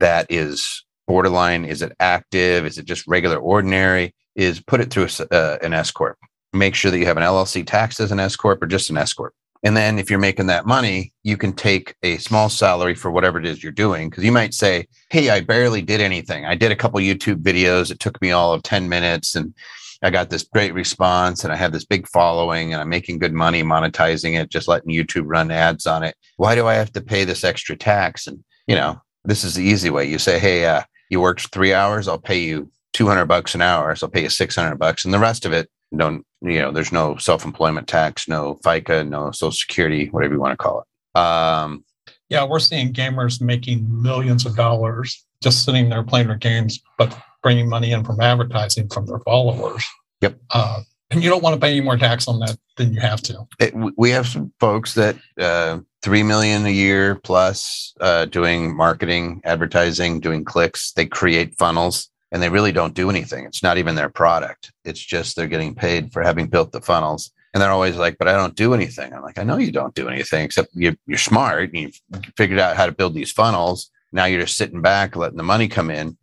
that 0.00 0.26
is 0.30 0.84
borderline, 1.06 1.64
is 1.64 1.82
it 1.82 1.92
active? 2.00 2.64
Is 2.64 2.78
it 2.78 2.84
just 2.84 3.06
regular 3.06 3.38
ordinary? 3.38 4.14
Is 4.34 4.60
put 4.60 4.80
it 4.80 4.90
through 4.90 5.08
a, 5.18 5.34
uh, 5.34 5.58
an 5.62 5.74
S 5.74 5.90
corp. 5.90 6.18
Make 6.52 6.74
sure 6.74 6.90
that 6.90 6.98
you 6.98 7.06
have 7.06 7.16
an 7.16 7.22
LLC 7.22 7.66
taxed 7.66 8.00
as 8.00 8.12
an 8.12 8.20
S 8.20 8.36
corp 8.36 8.62
or 8.62 8.66
just 8.66 8.90
an 8.90 8.96
S 8.96 9.12
corp. 9.12 9.34
And 9.62 9.76
then 9.76 9.98
if 9.98 10.10
you're 10.10 10.18
making 10.18 10.46
that 10.46 10.66
money, 10.66 11.12
you 11.24 11.36
can 11.36 11.52
take 11.52 11.94
a 12.02 12.18
small 12.18 12.48
salary 12.48 12.94
for 12.94 13.10
whatever 13.10 13.38
it 13.38 13.46
is 13.46 13.62
you're 13.62 13.72
doing. 13.72 14.10
Cause 14.10 14.22
you 14.22 14.30
might 14.30 14.54
say, 14.54 14.86
Hey, 15.10 15.30
I 15.30 15.40
barely 15.40 15.82
did 15.82 16.00
anything. 16.00 16.44
I 16.44 16.54
did 16.54 16.70
a 16.70 16.76
couple 16.76 17.00
YouTube 17.00 17.42
videos. 17.42 17.90
It 17.90 17.98
took 17.98 18.20
me 18.20 18.30
all 18.30 18.52
of 18.52 18.62
10 18.62 18.88
minutes 18.88 19.34
and 19.34 19.54
I 20.02 20.10
got 20.10 20.30
this 20.30 20.42
great 20.44 20.74
response 20.74 21.44
and 21.44 21.52
I 21.52 21.56
have 21.56 21.72
this 21.72 21.84
big 21.84 22.06
following 22.08 22.72
and 22.72 22.82
I'm 22.82 22.88
making 22.88 23.18
good 23.18 23.32
money 23.32 23.62
monetizing 23.62 24.38
it, 24.38 24.50
just 24.50 24.68
letting 24.68 24.94
YouTube 24.94 25.24
run 25.26 25.50
ads 25.50 25.86
on 25.86 26.02
it. 26.02 26.14
Why 26.36 26.54
do 26.54 26.66
I 26.66 26.74
have 26.74 26.92
to 26.92 27.00
pay 27.00 27.24
this 27.24 27.44
extra 27.44 27.76
tax? 27.76 28.26
And, 28.26 28.44
you 28.66 28.74
know, 28.74 29.00
this 29.24 29.44
is 29.44 29.54
the 29.54 29.64
easy 29.64 29.90
way. 29.90 30.04
You 30.04 30.18
say, 30.18 30.38
Hey, 30.38 30.66
uh, 30.66 30.82
you 31.10 31.20
worked 31.20 31.52
three 31.52 31.72
hours. 31.72 32.08
I'll 32.08 32.18
pay 32.18 32.40
you 32.40 32.70
200 32.92 33.26
bucks 33.26 33.54
an 33.54 33.62
hour. 33.62 33.94
So 33.94 34.06
I'll 34.06 34.10
pay 34.10 34.22
you 34.22 34.28
600 34.28 34.76
bucks. 34.76 35.04
And 35.04 35.14
the 35.14 35.18
rest 35.18 35.44
of 35.46 35.52
it, 35.52 35.68
don't, 35.96 36.26
you 36.42 36.58
know, 36.58 36.72
there's 36.72 36.92
no 36.92 37.16
self-employment 37.16 37.86
tax, 37.86 38.28
no 38.28 38.58
FICA, 38.64 39.08
no 39.08 39.30
social 39.30 39.52
security, 39.52 40.08
whatever 40.08 40.34
you 40.34 40.40
want 40.40 40.52
to 40.52 40.56
call 40.56 40.80
it. 40.80 41.18
Um, 41.18 41.84
Yeah, 42.28 42.44
we're 42.44 42.58
seeing 42.58 42.92
gamers 42.92 43.40
making 43.40 43.86
millions 44.02 44.44
of 44.46 44.56
dollars 44.56 45.24
just 45.42 45.64
sitting 45.64 45.88
there 45.88 46.02
playing 46.02 46.26
their 46.26 46.36
games, 46.36 46.80
but 46.98 47.16
bringing 47.46 47.68
money 47.68 47.92
in 47.92 48.02
from 48.02 48.20
advertising 48.20 48.88
from 48.88 49.06
their 49.06 49.20
followers. 49.20 49.84
Yep. 50.20 50.36
Uh, 50.50 50.80
and 51.12 51.22
you 51.22 51.30
don't 51.30 51.44
want 51.44 51.54
to 51.54 51.60
pay 51.60 51.70
any 51.70 51.80
more 51.80 51.96
tax 51.96 52.26
on 52.26 52.40
that 52.40 52.58
than 52.76 52.92
you 52.92 52.98
have 52.98 53.22
to. 53.22 53.46
It, 53.60 53.72
we 53.96 54.10
have 54.10 54.26
some 54.26 54.52
folks 54.58 54.94
that 54.94 55.14
uh, 55.38 55.78
three 56.02 56.24
million 56.24 56.66
a 56.66 56.70
year 56.70 57.14
plus 57.14 57.94
uh, 58.00 58.24
doing 58.24 58.76
marketing, 58.76 59.42
advertising, 59.44 60.18
doing 60.18 60.44
clicks. 60.44 60.90
They 60.90 61.06
create 61.06 61.54
funnels 61.54 62.10
and 62.32 62.42
they 62.42 62.48
really 62.48 62.72
don't 62.72 62.94
do 62.94 63.10
anything. 63.10 63.44
It's 63.44 63.62
not 63.62 63.78
even 63.78 63.94
their 63.94 64.08
product. 64.08 64.72
It's 64.84 64.98
just 64.98 65.36
they're 65.36 65.46
getting 65.46 65.76
paid 65.76 66.12
for 66.12 66.24
having 66.24 66.48
built 66.48 66.72
the 66.72 66.80
funnels. 66.80 67.30
And 67.54 67.62
they're 67.62 67.70
always 67.70 67.96
like, 67.96 68.18
but 68.18 68.26
I 68.26 68.32
don't 68.32 68.56
do 68.56 68.74
anything. 68.74 69.12
I'm 69.12 69.22
like, 69.22 69.38
I 69.38 69.44
know 69.44 69.56
you 69.56 69.70
don't 69.70 69.94
do 69.94 70.08
anything 70.08 70.44
except 70.44 70.70
you, 70.74 70.96
you're 71.06 71.16
smart 71.16 71.72
and 71.72 71.78
you've 71.78 72.00
figured 72.36 72.58
out 72.58 72.74
how 72.74 72.86
to 72.86 72.92
build 72.92 73.14
these 73.14 73.30
funnels. 73.30 73.88
Now 74.10 74.24
you're 74.24 74.42
just 74.42 74.56
sitting 74.56 74.82
back, 74.82 75.14
letting 75.14 75.36
the 75.36 75.44
money 75.44 75.68
come 75.68 75.92
in. 75.92 76.16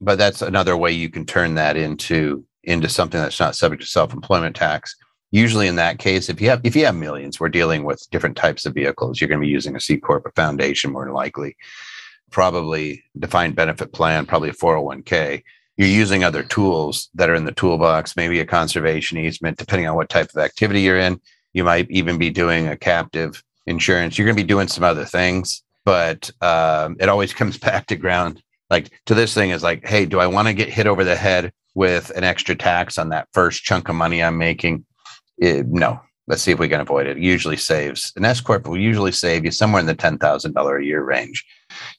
But 0.00 0.18
that's 0.18 0.42
another 0.42 0.76
way 0.76 0.92
you 0.92 1.10
can 1.10 1.26
turn 1.26 1.54
that 1.56 1.76
into 1.76 2.44
into 2.64 2.88
something 2.88 3.20
that's 3.20 3.40
not 3.40 3.56
subject 3.56 3.82
to 3.82 3.88
self-employment 3.88 4.54
tax. 4.54 4.94
Usually 5.30 5.66
in 5.66 5.76
that 5.76 5.98
case, 5.98 6.28
if 6.28 6.40
you 6.40 6.50
have 6.50 6.60
if 6.64 6.74
you 6.74 6.84
have 6.86 6.94
millions, 6.94 7.38
we're 7.38 7.48
dealing 7.48 7.84
with 7.84 8.06
different 8.10 8.36
types 8.36 8.66
of 8.66 8.74
vehicles. 8.74 9.20
You're 9.20 9.28
going 9.28 9.40
to 9.40 9.46
be 9.46 9.52
using 9.52 9.76
a 9.76 9.80
C 9.80 9.96
corp, 9.96 10.26
a 10.26 10.32
foundation, 10.32 10.92
more 10.92 11.10
likely, 11.10 11.56
probably 12.30 13.02
defined 13.18 13.56
benefit 13.56 13.92
plan, 13.92 14.26
probably 14.26 14.50
a 14.50 14.54
401k. 14.54 15.42
You're 15.76 15.88
using 15.88 16.24
other 16.24 16.42
tools 16.42 17.08
that 17.14 17.30
are 17.30 17.34
in 17.34 17.44
the 17.44 17.52
toolbox, 17.52 18.16
maybe 18.16 18.40
a 18.40 18.46
conservation 18.46 19.18
easement, 19.18 19.56
depending 19.56 19.88
on 19.88 19.96
what 19.96 20.10
type 20.10 20.30
of 20.30 20.42
activity 20.42 20.82
you're 20.82 20.98
in. 20.98 21.20
You 21.52 21.64
might 21.64 21.90
even 21.90 22.18
be 22.18 22.30
doing 22.30 22.68
a 22.68 22.76
captive 22.76 23.42
insurance. 23.66 24.18
You're 24.18 24.26
going 24.26 24.36
to 24.36 24.42
be 24.42 24.46
doing 24.46 24.68
some 24.68 24.84
other 24.84 25.04
things, 25.04 25.62
but 25.84 26.30
um, 26.42 26.96
it 27.00 27.08
always 27.08 27.32
comes 27.40 27.56
back 27.56 27.86
to 27.86 27.96
ground. 27.96 28.42
Like 28.70 28.90
to 29.06 29.14
this 29.14 29.34
thing 29.34 29.50
is 29.50 29.62
like, 29.62 29.86
hey, 29.86 30.06
do 30.06 30.20
I 30.20 30.26
want 30.26 30.48
to 30.48 30.54
get 30.54 30.68
hit 30.68 30.86
over 30.86 31.04
the 31.04 31.16
head 31.16 31.52
with 31.74 32.10
an 32.10 32.24
extra 32.24 32.54
tax 32.54 32.98
on 32.98 33.08
that 33.10 33.28
first 33.32 33.64
chunk 33.64 33.88
of 33.88 33.96
money 33.96 34.22
I'm 34.22 34.38
making? 34.38 34.84
It, 35.38 35.66
no. 35.66 36.00
Let's 36.26 36.42
see 36.42 36.52
if 36.52 36.60
we 36.60 36.68
can 36.68 36.80
avoid 36.80 37.08
it. 37.08 37.16
it 37.16 37.22
usually 37.22 37.56
saves 37.56 38.12
an 38.14 38.24
S 38.24 38.40
corp 38.40 38.68
will 38.68 38.78
usually 38.78 39.10
save 39.10 39.44
you 39.44 39.50
somewhere 39.50 39.80
in 39.80 39.86
the 39.86 39.96
ten 39.96 40.16
thousand 40.16 40.52
dollar 40.52 40.78
a 40.78 40.84
year 40.84 41.02
range 41.02 41.44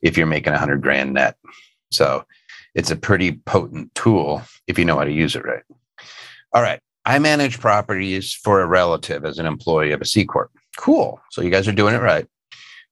if 0.01 0.17
you're 0.17 0.25
making 0.25 0.53
a 0.53 0.57
hundred 0.57 0.81
grand 0.81 1.13
net. 1.13 1.36
So 1.91 2.23
it's 2.73 2.91
a 2.91 2.95
pretty 2.95 3.34
potent 3.45 3.93
tool 3.93 4.41
if 4.67 4.79
you 4.79 4.86
know 4.86 4.97
how 4.97 5.03
to 5.03 5.12
use 5.12 5.36
it 5.36 5.43
right. 5.43 5.63
All 6.53 6.62
right. 6.62 6.79
I 7.05 7.19
manage 7.19 7.60
properties 7.60 8.34
for 8.34 8.62
a 8.62 8.67
relative 8.67 9.25
as 9.25 9.39
an 9.39 9.45
employee 9.45 9.91
of 9.91 10.01
a 10.01 10.05
C 10.05 10.23
Corp. 10.23 10.51
Cool. 10.77 11.19
So 11.31 11.41
you 11.41 11.49
guys 11.49 11.67
are 11.67 11.73
doing 11.73 11.95
it 11.95 12.01
right. 12.01 12.27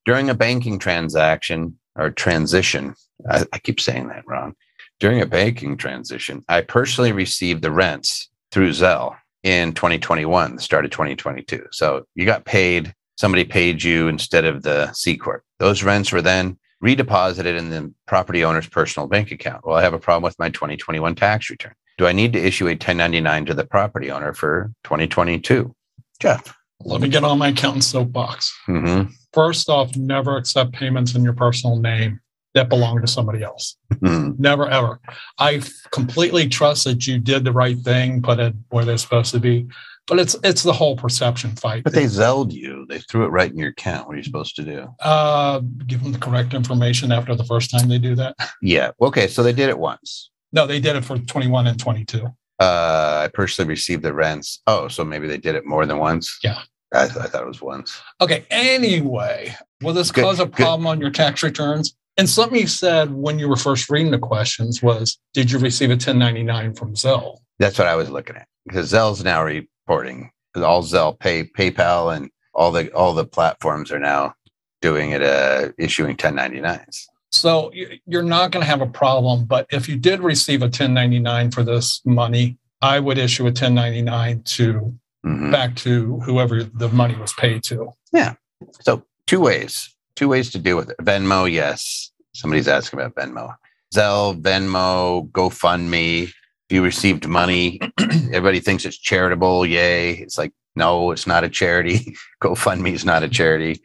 During 0.04 0.30
a 0.30 0.34
banking 0.34 0.80
transaction 0.80 1.78
or 2.00 2.10
transition, 2.10 2.96
I, 3.30 3.46
I 3.54 3.60
keep 3.60 3.80
saying 3.80 4.08
that 4.08 4.24
wrong. 4.28 4.56
During 5.00 5.22
a 5.22 5.26
banking 5.26 5.78
transition, 5.78 6.44
I 6.50 6.62
personally 6.62 7.12
received 7.12 7.62
the 7.62 7.72
rents 7.72 8.30
through 8.52 8.72
Zelle 8.72 9.16
in 9.44 9.74
2021, 9.74 10.56
the 10.56 10.62
start 10.62 10.86
of 10.86 10.92
2022. 10.92 11.68
So 11.72 12.06
you 12.16 12.26
got 12.26 12.46
paid, 12.46 12.94
somebody 13.18 13.46
paid 13.46 13.84
you 13.84 14.08
instead 14.08 14.46
of 14.46 14.64
the 14.64 14.92
C 14.94 15.16
Corp. 15.16 15.44
Those 15.60 15.84
rents 15.84 16.12
were 16.12 16.22
then 16.22 16.58
redeposited 16.84 17.58
in 17.58 17.70
the 17.70 17.94
property 18.08 18.44
owner's 18.44 18.68
personal 18.68 19.08
bank 19.08 19.32
account. 19.32 19.66
Well, 19.66 19.78
I 19.78 19.82
have 19.82 19.94
a 19.94 20.00
problem 20.00 20.24
with 20.24 20.40
my 20.40 20.50
2021 20.50 21.16
tax 21.16 21.50
return. 21.50 21.74
Do 21.98 22.08
I 22.08 22.14
need 22.14 22.34
to 22.34 22.40
issue 22.40 22.66
a 22.68 22.72
1099 22.72 23.48
to 23.48 23.54
the 23.54 23.66
property 23.66 24.10
owner 24.10 24.34
for 24.34 24.72
2022? 24.86 25.74
Jeff. 26.20 26.56
Let 26.86 27.02
me 27.02 27.10
get 27.10 27.24
on 27.24 27.38
my 27.38 27.50
accountant 27.50 27.84
soapbox. 27.84 28.56
Mm-hmm. 28.68 29.12
First 29.34 29.70
off, 29.70 29.96
never 29.96 30.38
accept 30.38 30.72
payments 30.74 31.14
in 31.16 31.24
your 31.24 31.34
personal 31.34 31.78
name 31.78 32.20
that 32.56 32.70
belong 32.70 33.02
to 33.02 33.08
somebody 33.08 33.44
else. 33.44 33.78
Mm-hmm. 33.94 34.42
Never, 34.42 34.68
ever. 34.68 35.00
I 35.38 35.62
completely 35.92 36.48
trust 36.48 36.86
that 36.86 37.06
you 37.06 37.20
did 37.20 37.44
the 37.44 37.52
right 37.52 37.78
thing, 37.78 38.22
put 38.22 38.40
it 38.40 38.56
where 38.70 38.86
they're 38.86 38.98
supposed 38.98 39.32
to 39.34 39.40
be. 39.40 39.68
But 40.08 40.18
it's 40.20 40.36
it's 40.44 40.64
the 40.64 40.74
whole 40.74 40.98
perception 40.98 41.56
fight. 41.56 41.84
But 41.84 41.94
they 41.94 42.08
zelled 42.08 42.52
you. 42.52 42.88
They 42.90 42.98
threw 42.98 43.26
it 43.26 43.30
right 43.30 43.52
in 43.52 43.58
your 43.60 43.70
account. 43.70 44.08
What 44.08 44.16
are 44.16 44.18
you 44.18 44.24
supposed 44.24 44.56
to 44.56 44.64
do? 44.64 44.88
uh, 45.02 45.60
give 45.86 46.02
them 46.02 46.12
the 46.12 46.18
correct 46.18 46.56
information 46.56 47.12
after 47.12 47.36
the 47.36 47.44
first 47.44 47.70
time 47.70 47.88
they 47.88 48.00
do 48.00 48.16
that. 48.16 48.36
Yeah. 48.60 48.92
Okay. 49.00 49.28
So 49.28 49.44
they 49.44 49.54
did 49.54 49.70
it 49.70 49.78
once. 49.78 50.32
No, 50.52 50.66
they 50.66 50.80
did 50.80 50.96
it 50.96 51.06
for 51.06 51.20
21 51.20 51.68
and 51.68 51.80
22. 51.80 52.28
Uh, 52.60 53.22
I 53.26 53.30
personally 53.34 53.70
received 53.70 54.04
the 54.04 54.14
rents. 54.14 54.62
Oh, 54.68 54.88
so 54.88 55.04
maybe 55.06 55.28
they 55.28 55.38
did 55.38 55.56
it 55.56 55.66
more 55.66 55.86
than 55.86 55.98
once. 56.00 56.40
Yeah. 56.44 56.60
I, 56.94 57.06
th- 57.08 57.18
I 57.18 57.28
thought 57.28 57.44
it 57.44 57.48
was 57.48 57.62
once. 57.62 58.02
Okay. 58.20 58.46
Anyway, 58.50 59.56
will 59.82 59.94
this 59.94 60.12
Good, 60.12 60.24
cause 60.24 60.40
a 60.40 60.46
good. 60.46 60.56
problem 60.56 60.88
on 60.88 61.00
your 61.00 61.12
tax 61.12 61.44
returns? 61.44 61.96
And 62.18 62.28
something 62.30 62.60
you 62.60 62.68
said 62.68 63.14
when 63.14 63.40
you 63.40 63.48
were 63.48 63.56
first 63.56 63.90
reading 63.90 64.12
the 64.12 64.20
questions 64.20 64.84
was, 64.84 65.18
did 65.34 65.52
you 65.52 65.60
receive 65.60 65.90
a 65.90 65.94
1099 65.94 66.74
from 66.74 66.96
Zelle? 66.96 67.38
That's 67.60 67.78
what 67.78 67.88
I 67.88 67.96
was 67.96 68.10
looking 68.10 68.36
at 68.36 68.48
because 68.66 68.90
Zelle's 68.92 69.24
now 69.24 69.44
reporting. 69.44 70.32
All 70.56 70.82
Zell, 70.84 71.14
Pay, 71.14 71.44
PayPal, 71.46 72.14
and 72.16 72.30
all 72.54 72.72
the 72.72 72.92
all 72.94 73.14
the 73.14 73.24
platforms 73.26 73.92
are 73.92 74.00
now 74.00 74.34
doing 74.82 75.12
it, 75.12 75.22
uh, 75.22 75.70
issuing 75.78 76.18
1099s. 76.18 77.04
So 77.32 77.72
you- 77.74 78.00
you're 78.06 78.24
not 78.24 78.52
going 78.52 78.64
to 78.64 78.68
have 78.70 78.82
a 78.82 78.88
problem. 78.88 79.46
But 79.46 79.68
if 79.72 79.88
you 79.88 79.98
did 79.98 80.20
receive 80.22 80.62
a 80.62 80.70
1099 80.70 81.52
for 81.52 81.64
this 81.64 82.02
money, 82.06 82.58
I 82.82 83.00
would 83.00 83.18
issue 83.18 83.46
a 83.48 83.52
1099 83.52 84.42
to 84.44 84.94
Mhm. 85.26 85.52
back 85.52 85.76
to 85.78 86.20
whoever 86.22 86.64
the 86.64 86.90
money 86.90 87.16
was 87.16 87.34
paid 87.34 87.64
to. 87.66 87.92
Yeah. 88.14 88.34
So 88.82 89.04
two 89.28 89.40
ways, 89.42 89.96
two 90.16 90.28
ways 90.30 90.50
to 90.52 90.60
deal 90.60 90.78
with 90.78 90.90
it. 90.90 90.98
Venmo, 91.02 91.52
yes. 91.52 92.12
Somebody's 92.34 92.68
asking 92.68 93.00
about 93.00 93.16
Venmo. 93.16 93.54
Zelle, 93.94 94.40
Venmo, 94.42 95.30
GoFundMe. 95.32 96.24
If 96.24 96.34
you 96.76 96.84
received 96.84 97.28
money, 97.28 97.80
everybody 98.00 98.60
thinks 98.60 98.86
it's 98.86 98.98
charitable. 98.98 99.66
Yay. 99.66 100.14
It's 100.14 100.38
like, 100.38 100.54
no, 100.76 101.12
it's 101.12 101.28
not 101.28 101.44
a 101.44 101.50
charity. 101.50 102.16
GoFundMe 102.44 102.94
is 102.94 103.04
not 103.06 103.24
a 103.24 103.28
charity. 103.30 103.82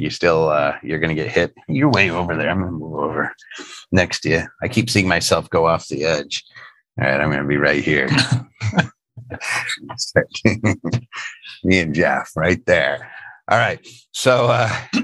You 0.00 0.10
still, 0.10 0.48
uh, 0.48 0.76
you're 0.82 0.98
going 0.98 1.14
to 1.14 1.22
get 1.22 1.30
hit. 1.30 1.54
You're 1.68 1.90
way 1.90 2.10
over 2.10 2.36
there. 2.36 2.50
I'm 2.50 2.60
going 2.60 2.72
to 2.72 2.78
move 2.78 2.98
over 2.98 3.32
next 3.92 4.20
to 4.20 4.30
you. 4.30 4.42
I 4.62 4.68
keep 4.68 4.90
seeing 4.90 5.08
myself 5.08 5.48
go 5.50 5.66
off 5.66 5.88
the 5.88 6.04
edge. 6.04 6.44
All 7.00 7.06
right. 7.06 7.20
I'm 7.20 7.30
going 7.30 7.42
to 7.42 7.48
be 7.48 7.56
right 7.56 7.82
here. 7.82 8.08
Me 11.64 11.80
and 11.80 11.94
Jeff 11.94 12.32
right 12.36 12.64
there. 12.66 13.10
All 13.50 13.58
right. 13.58 13.86
So 14.12 14.46
uh 14.46 14.70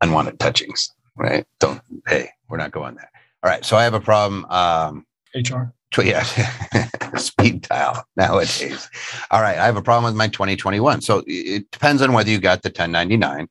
unwanted 0.00 0.38
touchings, 0.38 0.90
right? 1.16 1.46
Don't 1.60 1.80
hey, 2.06 2.30
we're 2.48 2.56
not 2.56 2.72
going 2.72 2.94
there. 2.94 3.10
All 3.42 3.50
right. 3.50 3.64
So 3.64 3.76
I 3.76 3.84
have 3.84 3.94
a 3.94 4.00
problem. 4.00 4.44
Um 4.46 5.06
HR. 5.34 5.72
tw- 5.92 6.06
yeah, 6.06 6.22
speed 7.16 7.62
dial 7.62 8.04
nowadays. 8.16 8.88
All 9.30 9.42
right. 9.42 9.58
I 9.58 9.66
have 9.66 9.76
a 9.76 9.82
problem 9.82 10.04
with 10.04 10.16
my 10.16 10.28
2021. 10.28 11.02
So 11.02 11.22
it 11.26 11.70
depends 11.70 12.02
on 12.02 12.12
whether 12.12 12.30
you 12.30 12.38
got 12.38 12.62
the 12.62 12.68
1099. 12.68 13.48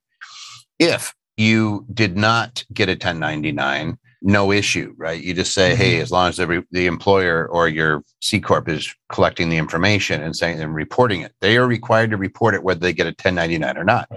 If 0.82 1.14
you 1.38 1.86
did 1.94 2.18
not 2.18 2.66
get 2.74 2.90
a 2.90 2.94
1099, 2.94 4.00
no 4.24 4.52
issue, 4.52 4.96
right? 4.98 5.22
You 5.22 5.36
just 5.36 5.54
say, 5.54 5.74
mm-hmm. 5.74 5.82
hey, 5.82 6.02
as 6.02 6.10
long 6.10 6.30
as 6.30 6.38
the 6.38 6.86
employer 6.88 7.48
or 7.50 7.68
your 7.68 8.04
C 8.20 8.40
Corp 8.40 8.68
is 8.68 8.92
collecting 9.10 9.50
the 9.50 9.58
information 9.58 10.24
and 10.24 10.36
saying 10.36 10.60
and 10.60 10.74
reporting 10.74 11.22
it, 11.22 11.36
they 11.40 11.58
are 11.58 11.68
required 11.68 12.10
to 12.10 12.18
report 12.18 12.56
it 12.56 12.64
whether 12.64 12.80
they 12.80 12.94
get 12.94 13.06
a 13.06 13.10
1099 13.10 13.78
or 13.78 13.84
not. 13.84 14.10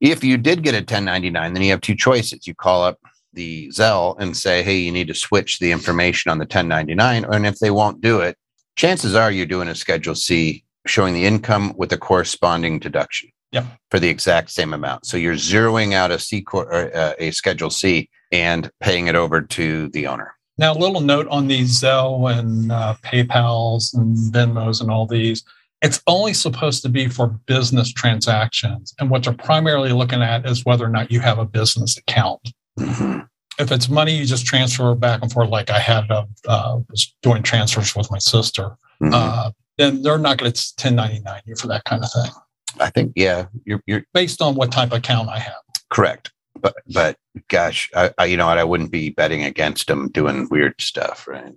If 0.00 0.22
you 0.22 0.36
did 0.36 0.62
get 0.62 0.74
a 0.74 0.78
1099, 0.78 1.52
then 1.52 1.62
you 1.64 1.72
have 1.72 1.80
two 1.80 1.96
choices. 1.96 2.46
You 2.46 2.54
call 2.54 2.84
up 2.84 3.00
the 3.32 3.66
Zelle 3.70 4.14
and 4.20 4.36
say, 4.36 4.62
hey, 4.62 4.76
you 4.76 4.92
need 4.92 5.08
to 5.08 5.14
switch 5.14 5.58
the 5.58 5.72
information 5.72 6.30
on 6.30 6.38
the 6.38 6.44
1099. 6.44 7.24
And 7.24 7.44
if 7.44 7.58
they 7.58 7.72
won't 7.72 8.00
do 8.00 8.20
it, 8.20 8.38
chances 8.76 9.16
are 9.16 9.32
you're 9.32 9.46
doing 9.46 9.66
a 9.66 9.74
Schedule 9.74 10.14
C 10.14 10.62
showing 10.86 11.12
the 11.12 11.26
income 11.26 11.74
with 11.76 11.92
a 11.92 11.98
corresponding 11.98 12.78
deduction 12.78 13.30
Yep. 13.54 13.64
for 13.90 14.00
the 14.00 14.08
exact 14.08 14.50
same 14.50 14.74
amount. 14.74 15.06
So 15.06 15.16
you're 15.16 15.34
zeroing 15.36 15.92
out 15.94 16.10
a 16.10 16.18
C 16.18 16.42
Corp 16.42 16.68
or 16.68 16.94
uh, 16.94 17.12
a 17.18 17.30
Schedule 17.30 17.70
C 17.70 18.10
and 18.32 18.68
paying 18.80 19.06
it 19.06 19.14
over 19.14 19.40
to 19.40 19.88
the 19.90 20.06
owner. 20.08 20.34
Now, 20.58 20.72
a 20.72 20.78
little 20.78 21.00
note 21.00 21.28
on 21.28 21.46
these 21.46 21.80
Zelle 21.80 22.36
and 22.36 22.70
uh, 22.72 22.94
PayPal's 23.04 23.94
and 23.94 24.16
Venmos 24.16 24.80
and 24.80 24.90
all 24.90 25.06
these. 25.06 25.44
It's 25.82 26.00
only 26.06 26.32
supposed 26.34 26.82
to 26.82 26.88
be 26.88 27.08
for 27.08 27.26
business 27.46 27.92
transactions. 27.92 28.94
And 28.98 29.10
what 29.10 29.22
they're 29.24 29.32
primarily 29.34 29.92
looking 29.92 30.22
at 30.22 30.46
is 30.46 30.64
whether 30.64 30.84
or 30.84 30.88
not 30.88 31.10
you 31.10 31.20
have 31.20 31.38
a 31.38 31.44
business 31.44 31.96
account. 31.98 32.52
Mhm. 32.78 33.28
If 33.58 33.70
it's 33.70 33.88
money 33.88 34.16
you 34.16 34.24
just 34.26 34.46
transfer 34.46 34.94
back 34.94 35.22
and 35.22 35.30
forth, 35.30 35.48
like 35.50 35.70
I 35.70 35.78
had, 35.78 36.10
uh, 36.10 36.24
uh, 36.48 36.78
was 36.90 37.14
doing 37.22 37.42
transfers 37.44 37.94
with 37.94 38.10
my 38.10 38.18
sister, 38.18 38.76
Mhm. 39.02 39.12
uh, 39.12 39.50
then 39.78 40.02
they're 40.02 40.18
not 40.18 40.38
going 40.38 40.50
to 40.52 40.72
1099 40.76 41.42
you 41.46 41.54
for 41.56 41.66
that 41.68 41.84
kind 41.84 42.02
of 42.02 42.10
thing 42.12 42.32
I 42.80 42.90
think, 42.90 43.12
yeah, 43.16 43.46
you're, 43.64 43.80
you're 43.86 44.04
based 44.12 44.42
on 44.42 44.54
what 44.54 44.72
type 44.72 44.92
of 44.92 44.98
account 44.98 45.28
I 45.28 45.38
have. 45.38 45.56
correct. 45.90 46.30
But, 46.60 46.74
but 46.92 47.16
gosh, 47.48 47.90
I, 47.94 48.12
I, 48.16 48.24
you 48.26 48.36
know 48.36 48.46
what? 48.46 48.58
I 48.58 48.64
wouldn't 48.64 48.92
be 48.92 49.10
betting 49.10 49.44
against 49.44 49.86
them 49.88 50.08
doing 50.08 50.48
weird 50.50 50.80
stuff, 50.80 51.26
right? 51.26 51.52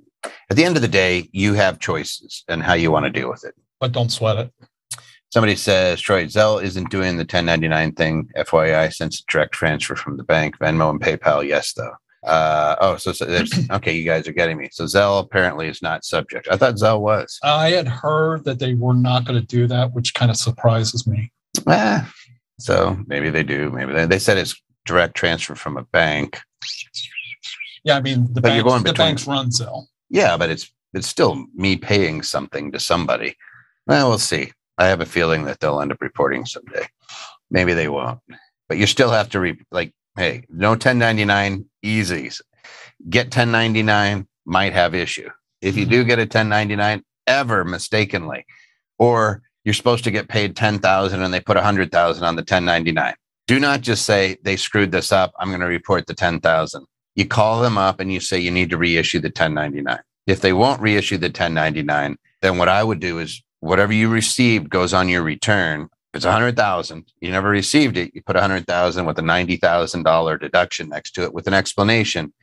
At 0.49 0.58
the 0.58 0.65
end 0.65 0.75
of 0.75 0.82
the 0.82 0.88
day, 0.88 1.30
you 1.32 1.53
have 1.53 1.80
choices 1.80 2.43
and 2.47 2.63
how 2.63 2.73
you 2.73 2.91
want 2.91 3.06
to 3.06 3.12
deal 3.12 3.30
with 3.30 3.45
it. 3.45 3.53
But 3.80 3.91
don't 3.91 4.12
sweat 4.12 4.38
it. 4.38 4.51
Somebody 5.30 5.56
says 5.56 6.01
Troy 6.01 6.25
Zelle 6.25 6.63
isn't 6.63 6.89
doing 6.89 7.17
the 7.17 7.21
1099 7.21 7.93
thing. 7.93 8.30
FYI, 8.38 8.91
since 8.93 9.21
direct 9.21 9.53
transfer 9.53 9.95
from 9.95 10.17
the 10.17 10.23
bank, 10.23 10.58
Venmo 10.58 10.89
and 10.89 11.01
PayPal. 11.01 11.47
Yes, 11.47 11.73
though. 11.73 11.93
Uh, 12.28 12.76
oh, 12.82 12.98
so, 12.98 13.12
so 13.13 13.26
there's 13.26 13.52
okay. 13.72 13.96
You 13.96 14.04
guys 14.04 14.28
are 14.28 14.34
getting 14.34 14.58
me. 14.58 14.70
So 14.72 14.84
Zelle 14.84 15.22
apparently 15.24 15.68
is 15.68 15.82
not 15.82 16.04
subject. 16.06 16.48
I 16.52 16.58
thought 16.58 16.76
Zelle 16.76 17.00
was. 17.00 17.40
I 17.44 17.70
had 17.72 17.88
heard 17.88 18.44
that 18.46 18.60
they 18.60 18.74
were 18.74 18.94
not 18.94 19.26
going 19.26 19.40
to 19.40 19.46
do 19.46 19.68
that, 19.68 19.94
which 19.94 20.13
kind 20.13 20.30
of 20.30 20.38
surprises 20.38 21.08
me. 21.08 21.32
Ah, 21.66 22.12
so 22.60 22.98
maybe 23.08 23.30
they 23.30 23.44
do. 23.44 23.72
Maybe 23.72 23.94
they, 23.94 24.06
they 24.06 24.20
said 24.20 24.38
it's 24.38 24.62
direct 24.86 25.16
transfer 25.16 25.56
from 25.56 25.78
a 25.78 25.84
bank. 25.84 26.40
Yeah, 27.84 27.98
I 27.98 28.02
mean 28.02 28.28
the, 28.34 28.42
But 28.42 28.54
you're 28.54 28.63
banks, 28.63 28.70
going 28.70 28.84
the 28.84 28.92
between- 28.92 29.08
banks 29.08 29.28
run 29.28 29.50
Zelle. 29.50 29.86
Yeah, 30.10 30.38
but 30.38 30.50
it's 30.50 30.72
it's 30.94 31.08
still 31.08 31.46
me 31.56 31.76
paying 31.78 32.24
something 32.24 32.72
to 32.72 32.80
somebody. 32.80 33.36
Well, 33.88 34.10
we'll 34.10 34.18
see. 34.20 34.52
I 34.78 34.88
have 34.88 35.02
a 35.02 35.06
feeling 35.06 35.46
that 35.46 35.60
they'll 35.60 35.82
end 35.82 35.92
up 35.92 36.02
reporting 36.02 36.46
someday. 36.46 36.86
Maybe 37.50 37.74
they 37.74 37.88
won't. 37.88 38.20
But 38.70 38.78
you 38.78 38.86
still 38.88 39.10
have 39.12 39.30
to 39.30 39.40
re 39.40 39.58
like, 39.72 39.94
hey, 40.18 40.44
no 40.50 40.70
1099 40.72 41.66
easies. 41.88 42.41
Get 43.10 43.28
1099 43.28 44.28
might 44.45 44.73
have 44.73 44.93
issue. 44.93 45.30
If 45.62 45.76
you 45.78 45.86
do 45.86 46.02
mm-hmm. 46.02 46.08
get 46.08 46.19
a 46.19 46.23
1099 46.23 47.04
ever 47.26 47.63
mistakenly, 47.63 48.45
or 49.00 49.41
you're 49.63 49.73
supposed 49.73 50.04
to 50.06 50.12
get 50.12 50.30
paid 50.30 50.56
10,000 50.56 51.21
and 51.21 51.34
they 51.34 51.41
put 51.41 51.58
100,000 51.58 52.23
on 52.23 52.36
the 52.36 52.41
1099. 52.41 53.13
Do 53.47 53.60
not 53.60 53.82
just 53.82 54.06
say 54.06 54.38
they 54.43 54.56
screwed 54.56 54.91
this 54.91 55.12
up. 55.12 55.34
I'm 55.39 55.50
going 55.50 55.60
to 55.62 55.67
report 55.67 56.08
the 56.08 56.13
10,000. 56.13 56.86
You 57.15 57.28
call 57.28 57.62
them 57.62 57.78
up 57.78 58.00
and 58.00 58.12
you 58.12 58.19
say 58.19 58.39
you 58.39 58.52
need 58.52 58.69
to 58.69 58.78
reissue 58.78 59.19
the 59.19 59.28
1099. 59.28 60.00
If 60.26 60.41
they 60.41 60.54
won't 60.54 60.82
reissue 60.82 61.17
the 61.17 61.28
1099, 61.28 62.17
then 62.41 62.58
what 62.58 62.69
I 62.69 62.84
would 62.84 63.00
do 63.00 63.19
is 63.19 63.41
whatever 63.60 63.93
you 63.93 64.10
received 64.10 64.69
goes 64.69 64.93
on 64.93 65.10
your 65.10 65.23
return. 65.23 65.89
It's 66.13 66.26
100,000, 66.26 67.06
you 67.22 67.32
never 67.32 67.50
received 67.50 67.98
it, 67.98 68.12
you 68.15 68.22
put 68.24 68.36
a 68.36 68.39
100,000 68.39 69.06
with 69.06 69.20
a 69.20 69.22
$90,000 69.22 70.39
deduction 70.39 70.89
next 70.89 71.12
to 71.12 71.24
it 71.24 71.34
with 71.34 71.48
an 71.48 71.54
explanation. 71.54 72.34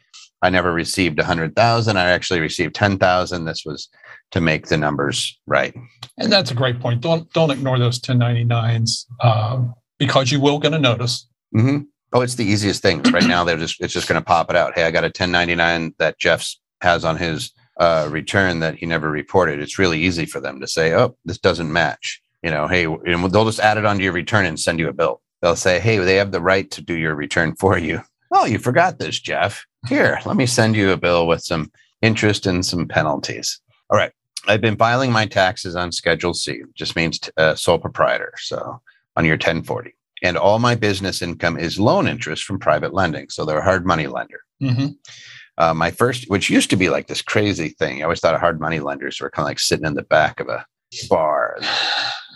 I 0.43 0.51
never 0.51 0.73
received 0.73 1.19
a 1.19 1.23
100,000. 1.23 1.97
I 1.97 2.11
actually 2.11 2.41
received 2.41 2.75
10,000. 2.75 3.45
This 3.47 3.65
was 3.65 3.89
to 4.33 4.41
make 4.43 4.67
the 4.67 4.77
numbers 4.77 5.39
right. 5.47 5.75
And 6.19 6.31
that's 6.31 6.51
a 6.51 6.55
great 6.55 6.81
point. 6.81 7.01
Don't 7.01 7.33
don't 7.33 7.51
ignore 7.51 7.79
those 7.79 7.99
1099s 7.99 9.07
um, 9.25 9.75
because 9.99 10.31
you 10.31 10.41
will 10.41 10.59
get 10.59 10.75
a 10.75 10.79
notice. 10.79 11.27
hmm 11.53 11.79
Oh, 12.13 12.21
it's 12.21 12.37
the 12.37 12.45
easiest 12.45 12.81
thing. 12.81 13.03
Right 13.05 13.27
now, 13.27 13.43
they're 13.43 13.57
just 13.57 13.81
it's 13.81 13.93
just 13.93 14.07
going 14.07 14.21
to 14.21 14.25
pop 14.25 14.49
it 14.51 14.55
out. 14.55 14.75
Hey, 14.77 14.85
I 14.85 14.91
got 14.93 15.03
a 15.03 15.09
1099 15.09 15.95
that 15.99 16.19
Jeff's 16.19 16.61
has 16.81 17.05
on 17.05 17.17
his 17.17 17.51
uh, 17.81 18.09
return 18.11 18.61
that 18.61 18.77
he 18.77 18.87
never 18.87 19.11
reported. 19.11 19.61
It's 19.61 19.81
really 19.81 20.01
easy 20.01 20.25
for 20.27 20.39
them 20.39 20.61
to 20.61 20.69
say, 20.69 20.95
"Oh, 20.95 21.17
this 21.25 21.39
doesn't 21.39 21.73
match." 21.73 22.23
You 22.45 22.51
know, 22.51 22.69
hey, 22.69 22.85
and 22.85 23.33
they'll 23.33 23.47
just 23.47 23.61
add 23.61 23.79
it 23.79 23.87
onto 23.87 24.03
your 24.05 24.13
return 24.13 24.45
and 24.45 24.61
send 24.61 24.79
you 24.79 24.89
a 24.89 24.93
bill. 24.93 25.23
They'll 25.41 25.57
say, 25.57 25.81
"Hey, 25.81 25.97
they 25.99 26.17
have 26.17 26.31
the 26.31 26.41
right 26.41 26.71
to 26.73 26.83
do 26.83 26.95
your 26.95 27.15
return 27.15 27.57
for 27.57 27.79
you." 27.79 28.03
Oh, 28.31 28.45
you 28.45 28.59
forgot 28.59 28.99
this, 28.99 29.19
Jeff. 29.19 29.65
Here, 29.89 30.21
let 30.27 30.37
me 30.37 30.47
send 30.47 30.77
you 30.77 30.91
a 30.91 30.97
bill 30.97 31.27
with 31.27 31.43
some 31.43 31.71
interest 32.03 32.47
and 32.47 32.65
some 32.65 32.87
penalties. 32.87 33.61
All 33.91 33.97
right. 33.97 34.13
I've 34.47 34.61
been 34.61 34.77
filing 34.77 35.11
my 35.11 35.27
taxes 35.27 35.75
on 35.75 35.91
Schedule 35.91 36.35
C, 36.35 36.63
just 36.75 36.97
means 36.97 37.19
uh, 37.39 37.55
sole 37.55 37.79
proprietor. 37.79 38.35
So 38.39 38.81
on 39.17 39.25
your 39.25 39.37
1040 39.37 39.95
and 40.23 40.37
all 40.37 40.59
my 40.59 40.75
business 40.75 41.23
income 41.23 41.59
is 41.59 41.79
loan 41.79 42.07
interest 42.07 42.45
from 42.45 42.59
private 42.59 42.93
lending. 42.93 43.31
So 43.31 43.45
they're 43.45 43.59
a 43.59 43.65
hard 43.65 43.87
money 43.87 44.07
lender. 44.07 44.41
hmm 44.61 44.89
Uh, 45.57 45.73
my 45.73 45.91
first, 45.91 46.29
which 46.29 46.51
used 46.51 46.69
to 46.71 46.77
be 46.77 46.91
like 46.91 47.07
this 47.07 47.23
crazy 47.23 47.69
thing. 47.69 48.01
I 48.01 48.05
always 48.05 48.21
thought 48.21 48.39
hard 48.41 48.61
money 48.61 48.81
lenders 48.81 49.21
were 49.21 49.31
kind 49.31 49.45
of 49.47 49.51
like 49.51 49.61
sitting 49.61 49.87
in 49.87 49.95
the 49.95 50.03
back 50.03 50.41
of 50.41 50.49
a 50.49 50.67
bar 51.09 51.59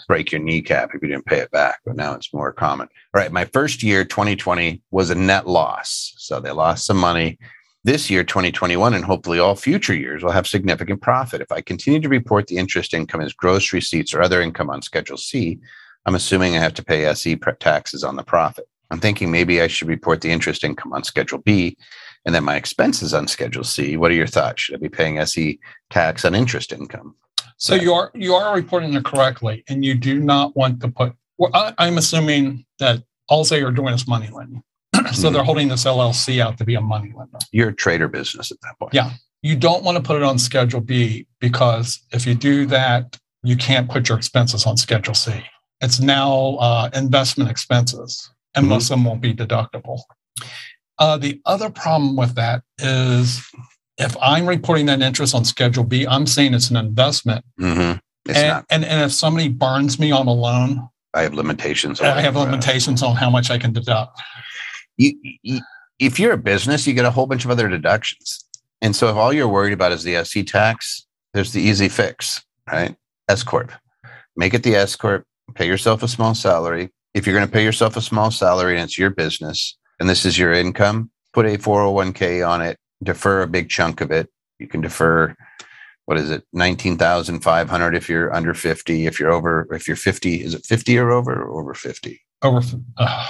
break 0.09 0.33
your 0.33 0.41
kneecap 0.41 0.91
if 0.93 1.03
you 1.03 1.09
didn't 1.09 1.27
pay 1.27 1.39
it 1.39 1.51
back. 1.53 1.79
But 1.87 1.95
now 1.95 2.15
it's 2.15 2.35
more 2.35 2.53
common. 2.53 2.89
All 3.15 3.21
right. 3.21 3.31
My 3.31 3.45
first 3.45 3.83
year, 3.83 4.05
2020, 4.05 4.83
was 4.91 5.11
a 5.11 5.15
net 5.15 5.47
loss. 5.47 6.15
So 6.17 6.41
they 6.41 6.51
lost 6.51 6.87
some 6.87 6.97
money. 6.97 7.39
This 7.85 8.11
year, 8.11 8.25
2021, 8.25 8.93
and 8.93 9.05
hopefully 9.05 9.39
all 9.39 9.55
future 9.55 9.95
years 9.95 10.25
will 10.25 10.33
have 10.33 10.49
significant 10.49 11.01
profit. 11.01 11.41
If 11.41 11.53
I 11.53 11.61
continue 11.61 12.01
to 12.01 12.09
report 12.09 12.49
the 12.49 12.57
interest 12.57 12.93
income 12.93 13.21
as 13.21 13.33
gross 13.33 13.73
receipts 13.73 14.13
or 14.13 14.21
other 14.21 14.43
income 14.43 14.69
on 14.69 14.83
Schedule 14.83 15.17
C, 15.17 15.59
I'm 16.05 16.17
assuming 16.17 16.57
I 16.57 16.61
have 16.61 16.75
to 16.75 16.85
pay 16.85 17.05
SE 17.05 17.37
taxes 17.61 18.03
on 18.03 18.17
the 18.17 18.25
profit. 18.25 18.67
I'm 18.91 18.99
thinking 18.99 19.31
maybe 19.31 19.61
I 19.61 19.69
should 19.69 19.89
report 19.89 20.23
the 20.23 20.31
interest 20.31 20.65
income 20.65 20.93
on 20.93 21.05
Schedule 21.05 21.39
B 21.39 21.77
and 22.25 22.35
then 22.35 22.45
my 22.45 22.57
expenses 22.57 23.15
on 23.15 23.29
Schedule 23.29 23.65
C. 23.65 23.97
What 23.97 24.11
are 24.11 24.15
your 24.15 24.27
thoughts? 24.27 24.63
Should 24.63 24.75
I 24.75 24.79
be 24.79 24.89
paying 24.89 25.19
SE 25.19 25.59
tax 25.91 26.25
on 26.25 26.35
interest 26.35 26.73
income? 26.73 27.15
So 27.59 27.75
you 27.75 27.93
are 27.93 28.11
you 28.15 28.35
are 28.35 28.55
reporting 28.55 28.95
it 28.95 29.05
correctly, 29.05 29.65
and 29.69 29.85
you 29.85 29.95
do 29.95 30.19
not 30.21 30.57
want 30.57 30.81
to 30.81 30.89
put. 30.89 31.13
Well, 31.39 31.51
I, 31.55 31.75
I'm 31.79 31.99
assuming 31.99 32.65
that 32.79 33.03
all 33.29 33.45
they 33.45 33.63
are 33.63 33.73
doing 33.73 33.95
is 33.95 34.07
money 34.09 34.29
lending. 34.33 34.63
so 35.13 35.31
they're 35.31 35.45
holding 35.45 35.69
this 35.69 35.85
LLC 35.85 36.41
out 36.41 36.57
to 36.59 36.65
be 36.65 36.77
a 36.77 36.81
money 36.81 37.13
lender. 37.17 37.39
You're 37.53 37.69
a 37.71 37.75
trader 37.75 38.09
business 38.09 38.51
at 38.51 38.59
that 38.63 38.79
point. 38.79 38.95
Yeah. 38.95 39.11
You 39.43 39.55
don't 39.55 39.85
want 39.85 39.97
to 39.97 40.03
put 40.03 40.17
it 40.17 40.23
on 40.25 40.39
Schedule 40.39 40.81
B 40.81 41.27
because 41.41 42.01
if 42.13 42.27
you 42.27 42.35
do 42.35 42.67
that, 42.67 43.17
you 43.45 43.57
can't 43.57 43.89
put 43.89 44.09
your 44.09 44.19
expenses 44.19 44.67
on 44.67 44.77
Schedule 44.77 45.15
C. 45.15 45.45
It's 45.81 46.01
now 46.01 46.57
uh, 46.61 46.91
investment 46.95 47.49
expenses, 47.51 48.31
and 48.57 48.67
Mhm. 48.67 48.71
most 48.71 48.85
of 48.91 48.97
them 48.99 49.05
won't 49.05 49.21
be 49.21 49.33
deductible. 49.35 50.01
Uh, 50.99 51.17
the 51.19 51.41
other 51.45 51.71
problem 51.71 52.17
with 52.17 52.35
that 52.35 52.63
is 52.81 53.41
if 53.99 54.17
I'm 54.23 54.47
reporting 54.47 54.87
that 54.87 55.03
interest 55.03 55.35
on 55.35 55.45
Schedule 55.45 55.85
B, 55.85 56.07
I'm 56.07 56.27
saying 56.27 56.55
it's 56.55 56.71
an 56.71 56.77
investment. 56.77 57.45
Mhm. 57.61 58.01
It's 58.27 58.39
and, 58.39 58.49
not. 58.49 58.67
and 58.71 58.85
and 58.85 59.03
if 59.03 59.13
somebody 59.13 59.49
burns 59.49 59.99
me 59.99 60.13
on 60.13 60.27
a 60.27 60.33
loan, 60.33 60.89
I 61.15 61.23
have 61.23 61.35
limitations. 61.35 62.01
I 62.01 62.21
have 62.21 62.37
on, 62.37 62.51
limitations 62.51 63.03
on 63.03 63.17
how 63.17 63.31
much 63.31 63.51
I 63.51 63.59
can 63.59 63.73
deduct. 63.73 64.21
you, 64.97 65.15
you, 65.43 65.61
if 65.99 66.21
you're 66.21 66.33
a 66.33 66.39
business, 66.39 66.87
you 66.87 66.95
get 66.95 67.05
a 67.05 67.11
whole 67.11 67.27
bunch 67.27 67.45
of 67.45 67.51
other 67.51 67.69
deductions. 67.69 68.45
And 68.81 68.95
so 68.95 69.09
if 69.09 69.17
all 69.17 69.33
you're 69.33 69.49
worried 69.49 69.73
about 69.73 69.93
is 69.93 70.05
the 70.05 70.15
SE 70.17 70.45
tax, 70.45 71.07
there's 71.35 71.53
the 71.53 71.61
easy 71.61 71.89
fix, 71.89 72.45
right? 72.71 72.95
S 73.29 73.43
Corp. 73.43 73.73
Make 74.37 74.55
it 74.55 74.63
the 74.63 74.77
S 74.77 74.95
Corp, 74.95 75.25
pay 75.55 75.67
yourself 75.67 76.03
a 76.03 76.09
small 76.09 76.35
salary. 76.35 76.91
If 77.15 77.27
you're 77.27 77.35
going 77.35 77.47
to 77.47 77.53
pay 77.53 77.65
yourself 77.65 77.97
a 77.97 78.03
small 78.03 78.31
salary 78.31 78.75
and 78.75 78.85
it's 78.85 78.99
your 78.99 79.11
business 79.11 79.77
and 79.99 80.09
this 80.09 80.25
is 80.25 80.39
your 80.39 80.53
income, 80.53 81.11
put 81.33 81.47
a 81.47 81.59
401k 81.59 82.49
on 82.49 82.63
it, 82.63 82.79
defer 83.03 83.43
a 83.43 83.47
big 83.47 83.69
chunk 83.69 84.01
of 84.01 84.11
it. 84.11 84.29
You 84.59 84.67
can 84.67 84.81
defer 84.81 85.35
what 86.07 86.17
is 86.17 86.31
it 86.31 86.45
19,500 86.53 87.95
if 87.95 88.09
you're 88.09 88.35
under 88.35 88.55
50 88.55 89.07
if 89.07 89.21
you're 89.21 89.31
over 89.31 89.69
if 89.73 89.87
you're 89.87 89.97
50 89.97 90.43
is 90.43 90.55
it 90.55 90.65
50 90.65 90.99
or 90.99 91.11
over 91.11 91.43
or 91.43 91.61
over 91.61 91.75
50 91.75 92.21
Over 92.43 92.63
uh, 92.97 93.27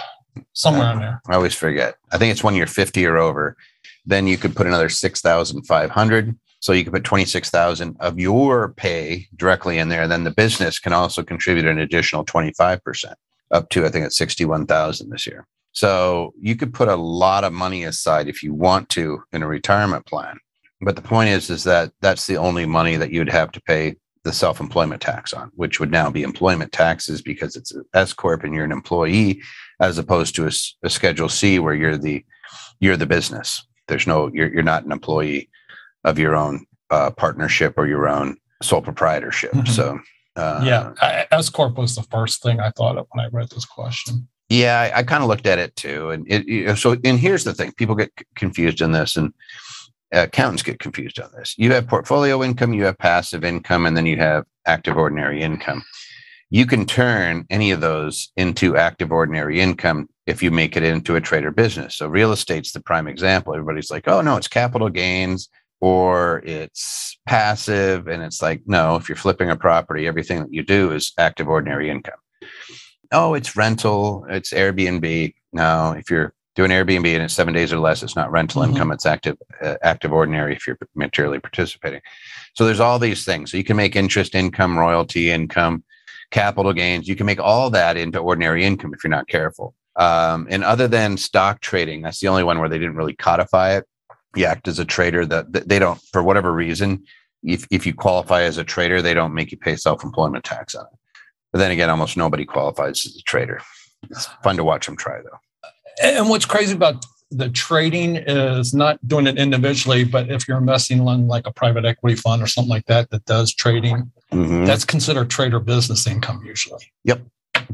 somewhere 0.53 0.93
in 0.93 1.01
there. 1.01 1.21
I 1.29 1.35
always 1.35 1.55
forget. 1.55 1.97
I 2.13 2.19
think 2.19 2.33
it's 2.33 2.45
when 2.45 2.55
you're 2.55 2.67
50 2.67 3.05
or 3.07 3.17
over. 3.17 3.57
Then 4.07 4.27
you 4.27 4.39
could 4.39 4.57
put 4.57 4.67
another 4.67 4.89
6,500. 4.89 6.39
So 6.61 6.73
you 6.73 6.85
could 6.85 6.93
put 6.93 7.05
26,000 7.05 7.97
of 8.01 8.19
your 8.19 8.73
pay 8.73 9.29
directly 9.37 9.79
in 9.79 9.89
there. 9.89 10.09
Then 10.09 10.25
the 10.25 10.31
business 10.31 10.79
can 10.79 10.93
also 10.93 11.23
contribute 11.23 11.67
an 11.67 11.79
additional 11.79 12.25
25% 12.25 13.15
up 13.51 13.69
to, 13.71 13.87
I 13.87 13.89
think 13.91 14.07
it's 14.07 14.17
61,000 14.17 15.11
this 15.11 15.27
year. 15.27 15.47
So 15.79 16.35
you 16.41 16.57
could 16.57 16.75
put 16.75 16.89
a 16.89 16.97
lot 16.97 17.45
of 17.45 17.53
money 17.53 17.85
aside 17.85 18.27
if 18.29 18.43
you 18.43 18.53
want 18.53 18.89
to 18.91 19.23
in 19.33 19.43
a 19.45 19.47
retirement 19.47 20.05
plan. 20.07 20.37
But 20.81 20.97
the 20.97 21.03
point 21.03 21.29
is, 21.29 21.51
is 21.51 21.63
that 21.65 21.93
that's 22.01 22.27
the 22.27 22.37
only 22.37 22.67
money 22.67 22.97
that 22.97 23.13
you'd 23.13 23.29
have 23.41 23.53
to 23.53 23.61
pay 23.61 23.95
the 24.25 24.33
self-employment 24.33 25.01
tax 25.01 25.33
on, 25.33 25.53
which 25.55 25.79
would 25.79 25.93
now 25.93 26.11
be 26.11 26.23
employment 26.25 26.73
taxes 26.73 27.23
because 27.23 27.55
it's 27.55 27.73
an 27.73 27.85
S 27.95 28.13
corp 28.13 28.43
and 28.43 28.53
you're 28.55 28.65
an 28.65 28.73
employee 28.73 29.41
as 29.81 29.99
opposed 29.99 30.35
to 30.35 30.49
a 30.83 30.91
schedule 30.91 31.29
c 31.29 31.61
where 31.61 31.75
you're 31.75 31.97
the 31.97 32.25
you're 32.81 32.97
the 32.97 33.07
business 33.07 33.65
there's 33.87 34.07
no 34.07 34.29
you're, 34.35 34.53
you're 34.53 34.71
not 34.75 34.85
an 34.85 34.91
employee 34.93 35.49
of 36.05 36.19
your 36.19 36.35
own 36.35 36.67
uh, 36.91 37.11
partnership 37.11 37.75
or 37.77 37.87
your 37.87 38.09
own 38.09 38.37
sole 38.63 38.83
proprietorship 38.83 39.53
Mhm. 39.53 39.69
so 39.69 40.01
uh, 40.37 40.61
yeah, 40.65 41.25
S 41.33 41.51
corp 41.51 41.77
was 41.79 41.95
the 41.97 42.07
first 42.11 42.43
thing 42.43 42.61
I 42.61 42.71
thought 42.71 42.97
of 42.99 43.07
when 43.11 43.25
I 43.25 43.29
read 43.33 43.51
this 43.51 43.65
question. 43.65 44.29
Yeah 44.49 44.81
i, 44.81 44.99
I 44.99 45.03
kind 45.03 45.23
of 45.23 45.29
looked 45.29 45.47
at 45.47 45.59
it 45.59 45.75
too 45.77 46.11
and 46.11 46.27
it, 46.31 46.47
you 46.47 46.67
know, 46.67 46.75
so 46.75 46.97
and 47.05 47.19
here's 47.19 47.45
the 47.45 47.55
thing 47.55 47.73
people 47.73 47.95
get 47.95 48.13
c- 48.19 48.25
confused 48.35 48.81
in 48.81 48.93
this 48.93 49.17
and 49.17 49.33
uh, 50.15 50.23
accountants 50.23 50.63
get 50.63 50.79
confused 50.79 51.21
on 51.21 51.31
this 51.37 51.55
you 51.59 51.73
have 51.73 51.87
portfolio 51.87 52.43
income 52.43 52.73
you 52.73 52.85
have 52.85 52.99
passive 52.99 53.45
income 53.45 53.87
and 53.87 53.97
then 53.97 54.07
you 54.07 54.17
have 54.17 54.45
active 54.67 54.97
ordinary 54.97 55.43
income 55.43 55.85
you 56.51 56.65
can 56.65 56.87
turn 56.87 57.45
any 57.51 57.71
of 57.71 57.81
those 57.81 58.33
into 58.37 58.77
active 58.77 59.13
ordinary 59.13 59.61
income 59.61 60.09
if 60.27 60.43
you 60.43 60.51
make 60.51 60.77
it 60.77 60.83
into 60.83 61.17
a 61.17 61.21
trader 61.21 61.51
business. 61.51 61.95
So 61.95 62.07
real 62.07 62.33
estate's 62.33 62.73
the 62.73 62.81
prime 62.81 63.07
example. 63.07 63.55
Everybody's 63.55 63.91
like, 63.91 64.09
oh 64.09 64.23
no, 64.23 64.37
it's 64.37 64.49
capital 64.49 64.89
gains 64.89 65.49
or 65.81 66.43
it's 66.45 67.19
passive. 67.27 68.09
And 68.09 68.23
it's 68.23 68.41
like, 68.41 68.63
no, 68.67 68.97
if 68.97 69.09
you're 69.09 69.17
flipping 69.17 69.51
a 69.51 69.57
property, 69.57 70.07
everything 70.07 70.41
that 70.41 70.53
you 70.53 70.63
do 70.63 70.93
is 70.93 71.13
active 71.19 71.49
ordinary 71.49 71.91
income. 71.91 72.19
Oh, 73.13 73.35
it's 73.35 73.57
rental, 73.57 74.27
it's 74.29 74.53
Airbnb. 74.53 75.35
No, 75.53 75.93
if 75.99 76.11
you're 76.11 76.35
doing 76.55 76.71
Airbnb 76.71 77.07
and 77.15 77.23
it's 77.23 77.35
seven 77.35 77.55
days 77.55 77.73
or 77.73 77.79
less, 77.79 78.03
it's 78.03 78.17
not 78.17 78.31
rental 78.31 78.63
Mhm. 78.63 78.71
income, 78.71 78.93
it's 78.93 79.07
active 79.07 79.37
uh, 79.63 79.77
active 79.83 80.13
ordinary 80.13 80.55
if 80.55 80.67
you're 80.67 80.79
materially 80.95 81.39
participating. 81.41 82.01
So 82.55 82.67
there's 82.67 82.81
all 82.81 82.99
these 82.99 83.25
things. 83.25 83.51
So 83.51 83.57
you 83.57 83.65
can 83.65 83.77
make 83.77 83.97
interest 83.97 84.35
income, 84.35 84.79
royalty 84.79 85.31
income, 85.31 85.85
capital 86.31 86.73
gains. 86.73 87.09
You 87.09 87.17
can 87.17 87.27
make 87.27 87.41
all 87.41 87.71
that 87.71 87.97
into 87.97 88.19
ordinary 88.19 88.65
income 88.65 88.93
if 88.93 89.03
you're 89.03 89.11
not 89.11 89.29
careful. 89.29 89.75
Um, 89.97 90.47
and 90.51 90.63
other 90.63 90.87
than 90.87 91.17
stock 91.17 91.61
trading, 91.61 92.03
that's 92.03 92.21
the 92.21 92.29
only 92.29 92.45
one 92.45 92.59
where 92.59 92.69
they 92.69 92.79
didn't 92.79 92.97
really 92.97 93.17
codify 93.17 93.77
it. 93.77 93.85
You 94.37 94.45
act 94.45 94.69
as 94.69 94.79
a 94.79 94.85
trader 94.85 95.25
that, 95.27 95.53
that 95.53 95.69
they 95.69 95.79
don't, 95.79 96.01
for 96.13 96.23
whatever 96.23 96.53
reason, 96.53 97.05
if, 97.43 97.67
if 97.71 97.87
you 97.87 97.95
qualify 97.95 98.43
as 98.43 98.59
a 98.59 98.65
trader, 98.65 99.01
they 99.01 99.15
don't 99.15 99.33
make 99.35 99.51
you 99.51 99.57
pay 99.59 99.77
self 99.77 100.05
employment 100.05 100.45
tax 100.45 100.75
on 100.75 100.85
it. 100.85 100.99
But 101.53 101.61
then 101.61 101.71
again, 101.71 101.91
almost 101.91 102.17
nobody 102.17 102.45
qualifies 102.45 103.07
as 103.07 103.17
a 103.17 103.23
trader. 103.23 103.61
It's 104.11 104.27
fun 104.43 104.57
to 104.57 104.65
watch 104.65 104.87
them 104.87 104.97
try, 104.97 105.21
though. 105.23 105.39
And 106.03 106.29
what's 106.29 106.45
crazy 106.45 106.75
about 106.75 107.05
the 107.31 107.49
trading 107.51 108.17
is 108.17 108.73
not 108.73 109.07
doing 109.07 109.27
it 109.27 109.39
individually, 109.39 110.05
but 110.05 110.31
if 110.31 110.49
you're 110.49 110.59
investing 110.59 110.99
in 110.99 111.27
like 111.27 111.47
a 111.47 111.53
private 111.53 111.85
equity 111.85 112.17
fund 112.17 112.43
or 112.43 112.47
something 112.47 112.71
like 112.71 112.87
that 112.87 113.11
that 113.11 113.25
does 113.27 113.53
trading, 113.53 114.11
mm-hmm. 114.33 114.65
that's 114.65 114.85
considered 114.85 115.29
trader 115.29 115.61
business 115.61 116.07
income 116.07 116.43
usually. 116.45 116.93
Yep. 117.05 117.23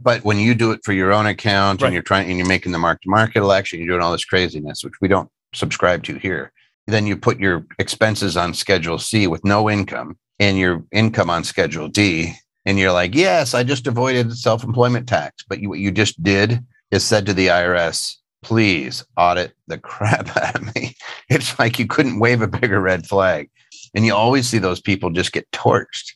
But 0.02 0.24
when 0.24 0.38
you 0.38 0.54
do 0.54 0.72
it 0.72 0.80
for 0.84 0.92
your 0.92 1.12
own 1.12 1.26
account 1.26 1.82
right. 1.82 1.88
and 1.88 1.94
you're 1.94 2.02
trying 2.02 2.28
and 2.28 2.38
you're 2.38 2.48
making 2.48 2.72
the 2.72 2.78
mark 2.78 3.02
to 3.02 3.10
market 3.10 3.40
election, 3.40 3.78
you're 3.78 3.88
doing 3.88 4.02
all 4.02 4.12
this 4.12 4.24
craziness, 4.24 4.82
which 4.82 4.94
we 5.00 5.08
don't 5.08 5.30
subscribe 5.54 6.02
to 6.04 6.16
here. 6.16 6.52
Then 6.86 7.06
you 7.06 7.16
put 7.16 7.38
your 7.38 7.64
expenses 7.78 8.36
on 8.36 8.54
Schedule 8.54 8.98
C 8.98 9.26
with 9.26 9.44
no 9.44 9.70
income 9.70 10.18
and 10.40 10.58
your 10.58 10.84
income 10.90 11.30
on 11.30 11.44
Schedule 11.44 11.88
D. 11.88 12.34
And 12.66 12.78
you're 12.78 12.92
like, 12.92 13.14
yes, 13.14 13.54
I 13.54 13.62
just 13.62 13.86
avoided 13.86 14.36
self 14.36 14.64
employment 14.64 15.08
tax. 15.08 15.44
But 15.48 15.60
you, 15.60 15.68
what 15.68 15.78
you 15.78 15.90
just 15.90 16.22
did 16.22 16.64
is 16.90 17.04
said 17.04 17.26
to 17.26 17.34
the 17.34 17.48
IRS, 17.48 18.14
please 18.42 19.04
audit 19.16 19.52
the 19.66 19.78
crap 19.78 20.36
out 20.36 20.56
of 20.56 20.74
me. 20.74 20.94
It's 21.28 21.58
like 21.58 21.78
you 21.78 21.86
couldn't 21.86 22.20
wave 22.20 22.42
a 22.42 22.48
bigger 22.48 22.80
red 22.80 23.06
flag. 23.06 23.50
And 23.94 24.04
you 24.04 24.14
always 24.14 24.48
see 24.48 24.58
those 24.58 24.80
people 24.80 25.10
just 25.10 25.32
get 25.32 25.50
torched. 25.52 26.12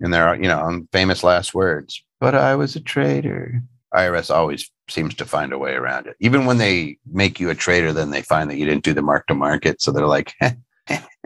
And 0.00 0.12
there 0.12 0.26
are, 0.26 0.36
you 0.36 0.48
know, 0.48 0.60
um, 0.60 0.88
famous 0.92 1.22
last 1.22 1.54
words, 1.54 2.02
but 2.20 2.34
I 2.34 2.56
was 2.56 2.74
a 2.74 2.80
trader. 2.80 3.62
IRS 3.94 4.34
always 4.34 4.70
seems 4.88 5.14
to 5.14 5.24
find 5.24 5.52
a 5.52 5.58
way 5.58 5.74
around 5.74 6.06
it. 6.06 6.16
Even 6.18 6.46
when 6.46 6.58
they 6.58 6.98
make 7.12 7.38
you 7.38 7.50
a 7.50 7.54
trader, 7.54 7.92
then 7.92 8.10
they 8.10 8.22
find 8.22 8.50
that 8.50 8.56
you 8.56 8.64
didn't 8.64 8.84
do 8.84 8.94
the 8.94 9.02
mark 9.02 9.26
to 9.26 9.34
market. 9.34 9.80
So 9.80 9.92
they're 9.92 10.06
like, 10.06 10.34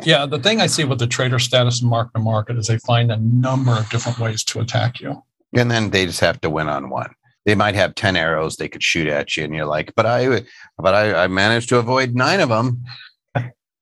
yeah, 0.05 0.27
the 0.27 0.39
thing 0.39 0.61
I 0.61 0.67
see 0.67 0.85
with 0.85 0.99
the 0.99 1.07
trader 1.07 1.39
status 1.39 1.81
and 1.81 1.91
mark 1.91 2.13
to 2.13 2.21
market 2.21 2.59
is 2.59 2.67
they 2.67 2.79
find 2.79 3.11
a 3.11 3.17
number 3.17 3.73
of 3.73 3.89
different 3.91 4.19
ways 4.19 4.45
to 4.45 4.61
attack 4.61 5.01
you. 5.01 5.23
And 5.55 5.71
then 5.71 5.91
they 5.91 6.07
just 6.07 6.21
have 6.21 6.41
to 6.43 6.51
win 6.51 6.69
on 6.69 6.91
one. 6.91 7.11
They 7.47 7.55
might 7.55 7.77
have 7.77 7.95
10 7.95 8.17
arrows 8.17 8.57
they 8.57 8.69
could 8.69 8.83
shoot 8.83 9.07
at 9.07 9.37
you 9.37 9.45
and 9.45 9.55
you're 9.55 9.67
like 9.67 9.95
but 9.95 10.05
i 10.05 10.43
but 10.79 10.95
i, 10.95 11.23
I 11.23 11.27
managed 11.29 11.69
to 11.69 11.79
avoid 11.79 12.17
nine 12.17 12.41
of 12.41 12.49
them 12.49 12.83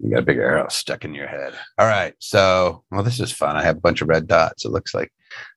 you 0.04 0.10
got 0.10 0.20
a 0.20 0.26
big 0.26 0.38
arrow 0.38 0.68
stuck 0.68 1.04
in 1.04 1.14
your 1.14 1.28
head. 1.28 1.54
All 1.78 1.86
right 1.86 2.14
so 2.18 2.84
well 2.90 3.02
this 3.02 3.20
is 3.20 3.32
fun. 3.32 3.56
I 3.56 3.62
have 3.62 3.78
a 3.78 3.80
bunch 3.80 4.02
of 4.02 4.08
red 4.08 4.26
dots. 4.26 4.64
It 4.64 4.70
looks 4.70 4.94
like 4.94 5.10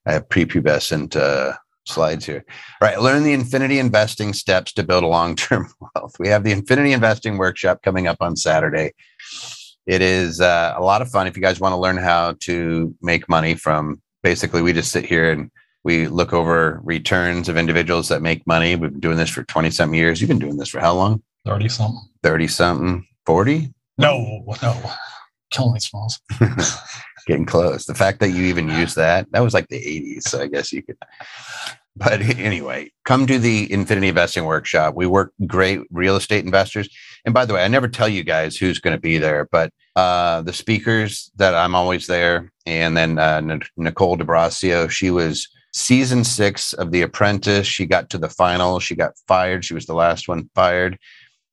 i 0.05 0.13
have 0.13 0.29
prepubescent 0.29 1.15
uh, 1.15 1.53
slides 1.85 2.25
here. 2.25 2.45
All 2.81 2.87
right 2.87 3.01
learn 3.01 3.23
the 3.23 3.33
infinity 3.33 3.79
investing 3.79 4.33
steps 4.33 4.71
to 4.73 4.83
build 4.83 5.03
a 5.03 5.07
long-term 5.07 5.67
wealth. 5.95 6.15
We 6.19 6.29
have 6.29 6.43
the 6.43 6.51
infinity 6.51 6.93
investing 6.93 7.37
workshop 7.37 7.81
coming 7.83 8.07
up 8.07 8.17
on 8.21 8.35
saturday 8.35 8.93
it 9.87 10.01
is 10.01 10.41
uh, 10.41 10.73
a 10.75 10.83
lot 10.83 11.01
of 11.01 11.09
fun 11.09 11.27
if 11.27 11.35
you 11.35 11.41
guys 11.41 11.59
want 11.59 11.71
to 11.71 11.77
learn 11.77 11.97
how 11.97 12.33
to 12.41 12.93
make 13.01 13.27
money 13.29 13.55
from 13.55 14.01
basically 14.21 14.61
we 14.61 14.73
just 14.73 14.91
sit 14.91 15.05
here 15.05 15.31
and 15.31 15.49
we 15.85 16.07
look 16.07 16.33
over 16.33 16.81
returns 16.83 17.47
of 17.47 17.55
individuals 17.55 18.09
that 18.09 18.21
make 18.21 18.45
money. 18.45 18.75
We've 18.75 18.91
been 18.91 18.99
doing 18.99 19.15
this 19.15 19.29
for 19.29 19.43
20 19.43 19.71
something 19.71 19.97
years. 19.97 20.19
You've 20.19 20.27
been 20.27 20.37
doing 20.37 20.57
this 20.57 20.67
for 20.67 20.81
how 20.81 20.93
long? 20.93 21.23
30 21.45 21.69
something. 21.69 22.01
30 22.23 22.47
something, 22.47 23.07
40? 23.25 23.73
No, 23.97 24.43
no. 24.61 24.91
Killing 25.49 25.73
me 25.73 25.79
smalls. 25.79 26.19
Getting 27.27 27.45
close. 27.45 27.85
The 27.85 27.95
fact 27.95 28.19
that 28.19 28.31
you 28.31 28.43
even 28.43 28.67
use 28.67 28.95
that, 28.95 29.31
that 29.31 29.39
was 29.39 29.53
like 29.53 29.69
the 29.69 29.79
80s. 29.79 30.23
So 30.23 30.41
I 30.41 30.47
guess 30.47 30.73
you 30.73 30.83
could. 30.83 30.97
But 31.95 32.21
anyway, 32.21 32.91
come 33.05 33.25
to 33.25 33.39
the 33.39 33.71
Infinity 33.71 34.09
Investing 34.09 34.45
Workshop. 34.45 34.93
We 34.95 35.07
work 35.07 35.33
great 35.47 35.79
real 35.89 36.15
estate 36.15 36.45
investors. 36.45 36.89
And 37.27 37.33
by 37.33 37.43
the 37.43 37.53
way, 37.53 37.61
I 37.61 37.67
never 37.67 37.89
tell 37.89 38.07
you 38.07 38.23
guys 38.23 38.55
who's 38.55 38.79
going 38.79 38.95
to 38.95 39.01
be 39.01 39.17
there, 39.17 39.49
but 39.51 39.73
uh, 39.97 40.43
the 40.43 40.53
speakers 40.53 41.29
that 41.35 41.53
I'm 41.53 41.75
always 41.75 42.07
there, 42.07 42.53
and 42.65 42.95
then 42.95 43.19
uh, 43.19 43.41
Nicole 43.75 44.17
DeBrasio, 44.17 44.89
she 44.89 45.11
was 45.11 45.49
season 45.73 46.23
six 46.23 46.71
of 46.71 46.91
The 46.91 47.01
Apprentice. 47.01 47.67
She 47.67 47.85
got 47.85 48.09
to 48.11 48.17
the 48.17 48.29
final. 48.29 48.79
She 48.79 48.95
got 48.95 49.11
fired. 49.27 49.65
She 49.65 49.73
was 49.73 49.85
the 49.85 49.93
last 49.93 50.29
one 50.29 50.49
fired 50.55 50.97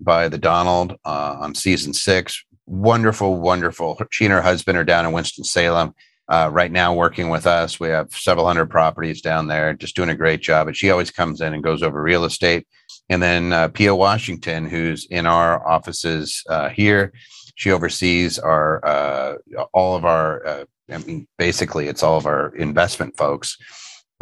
by 0.01 0.29
the 0.29 0.39
Donald 0.39 0.93
uh, 1.05 1.39
on 1.41 1.57
season 1.57 1.93
six. 1.93 2.45
Wonderful, 2.67 3.41
wonderful. 3.41 4.01
She 4.13 4.27
and 4.27 4.33
her 4.33 4.43
husband 4.43 4.79
are 4.79 4.85
down 4.85 5.07
in 5.07 5.13
Winston 5.13 5.43
Salem 5.43 5.93
uh, 6.29 6.51
right 6.53 6.71
now 6.71 6.95
working 6.95 7.31
with 7.31 7.49
us. 7.49 7.81
We 7.81 7.89
have 7.89 8.13
several 8.13 8.47
hundred 8.47 8.71
properties 8.71 9.21
down 9.21 9.49
there, 9.49 9.75
just 9.75 9.97
doing 9.97 10.11
a 10.11 10.15
great 10.15 10.41
job. 10.41 10.69
And 10.69 10.77
she 10.77 10.91
always 10.91 11.11
comes 11.11 11.41
in 11.41 11.53
and 11.53 11.65
goes 11.65 11.83
over 11.83 12.01
real 12.01 12.25
estate. 12.25 12.67
And 13.09 13.23
then 13.23 13.53
uh, 13.53 13.69
Pia 13.69 13.95
Washington, 13.95 14.67
who's 14.67 15.07
in 15.07 15.27
our 15.27 15.67
offices 15.67 16.43
uh, 16.49 16.71
here, 16.71 17.13
she 17.55 17.71
oversees 17.71 18.39
our 18.39 18.85
uh, 18.85 19.35
all 19.73 19.97
of 19.97 20.05
our. 20.05 20.47
Uh, 20.47 20.65
I 20.91 20.99
mean, 20.99 21.27
basically, 21.39 21.89
it's 21.89 22.03
all 22.03 22.19
of 22.19 22.27
our 22.27 22.55
investment 22.57 23.17
folks 23.17 23.57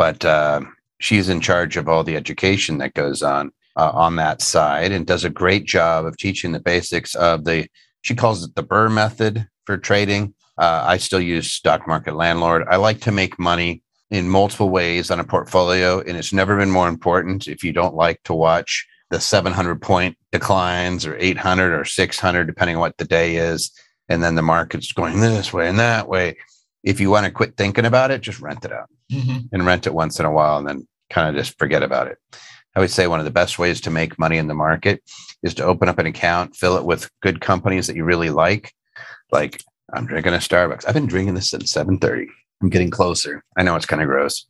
but 0.02 0.24
uh, 0.24 0.60
she's 0.98 1.28
in 1.28 1.40
charge 1.40 1.76
of 1.76 1.88
all 1.88 2.04
the 2.04 2.16
education 2.16 2.78
that 2.78 2.94
goes 2.94 3.22
on 3.22 3.52
uh, 3.76 3.90
on 3.94 4.16
that 4.16 4.42
side 4.42 4.92
and 4.92 5.06
does 5.06 5.24
a 5.24 5.30
great 5.30 5.64
job 5.64 6.04
of 6.04 6.16
teaching 6.16 6.52
the 6.52 6.60
basics 6.60 7.14
of 7.14 7.44
the 7.44 7.66
she 8.02 8.14
calls 8.14 8.44
it 8.44 8.54
the 8.54 8.62
Burr 8.62 8.88
method 8.88 9.46
for 9.64 9.78
trading 9.78 10.34
i 10.58 10.96
still 10.96 11.20
use 11.20 11.50
stock 11.50 11.88
market 11.88 12.14
landlord 12.14 12.64
i 12.68 12.76
like 12.76 13.00
to 13.00 13.10
make 13.10 13.38
money 13.38 13.81
in 14.12 14.28
multiple 14.28 14.68
ways 14.68 15.10
on 15.10 15.18
a 15.18 15.24
portfolio 15.24 15.98
and 16.00 16.16
it's 16.16 16.32
never 16.32 16.56
been 16.56 16.70
more 16.70 16.88
important 16.88 17.48
if 17.48 17.64
you 17.64 17.72
don't 17.72 17.94
like 17.94 18.22
to 18.22 18.32
watch 18.32 18.86
the 19.10 19.18
700 19.18 19.82
point 19.82 20.16
declines 20.30 21.04
or 21.04 21.16
800 21.18 21.72
or 21.72 21.84
600 21.84 22.46
depending 22.46 22.76
on 22.76 22.80
what 22.80 22.96
the 22.98 23.04
day 23.04 23.36
is 23.36 23.72
and 24.08 24.22
then 24.22 24.36
the 24.36 24.42
market's 24.42 24.92
going 24.92 25.18
this 25.18 25.52
way 25.52 25.68
and 25.68 25.80
that 25.80 26.08
way 26.08 26.36
if 26.84 27.00
you 27.00 27.10
want 27.10 27.26
to 27.26 27.32
quit 27.32 27.56
thinking 27.56 27.84
about 27.84 28.12
it 28.12 28.20
just 28.20 28.40
rent 28.40 28.64
it 28.64 28.72
out 28.72 28.88
mm-hmm. 29.10 29.38
and 29.52 29.66
rent 29.66 29.86
it 29.86 29.94
once 29.94 30.20
in 30.20 30.26
a 30.26 30.32
while 30.32 30.58
and 30.58 30.68
then 30.68 30.86
kind 31.12 31.28
of 31.28 31.40
just 31.40 31.58
forget 31.58 31.82
about 31.82 32.08
it. 32.08 32.18
I 32.74 32.80
would 32.80 32.90
say 32.90 33.06
one 33.06 33.18
of 33.18 33.26
the 33.26 33.30
best 33.30 33.58
ways 33.58 33.80
to 33.82 33.90
make 33.90 34.18
money 34.18 34.38
in 34.38 34.48
the 34.48 34.54
market 34.54 35.02
is 35.42 35.54
to 35.54 35.64
open 35.64 35.88
up 35.88 35.98
an 35.98 36.06
account, 36.06 36.56
fill 36.56 36.76
it 36.78 36.84
with 36.84 37.10
good 37.20 37.40
companies 37.40 37.86
that 37.86 37.96
you 37.96 38.04
really 38.04 38.30
like. 38.30 38.72
Like 39.30 39.62
I'm 39.92 40.06
drinking 40.06 40.32
a 40.32 40.38
Starbucks. 40.38 40.86
I've 40.88 40.94
been 40.94 41.06
drinking 41.06 41.34
this 41.34 41.50
since 41.50 41.72
7:30. 41.72 42.26
I'm 42.62 42.70
getting 42.70 42.90
closer. 42.90 43.42
I 43.56 43.62
know 43.62 43.76
it's 43.76 43.86
kind 43.86 44.00
of 44.00 44.08
gross. 44.08 44.46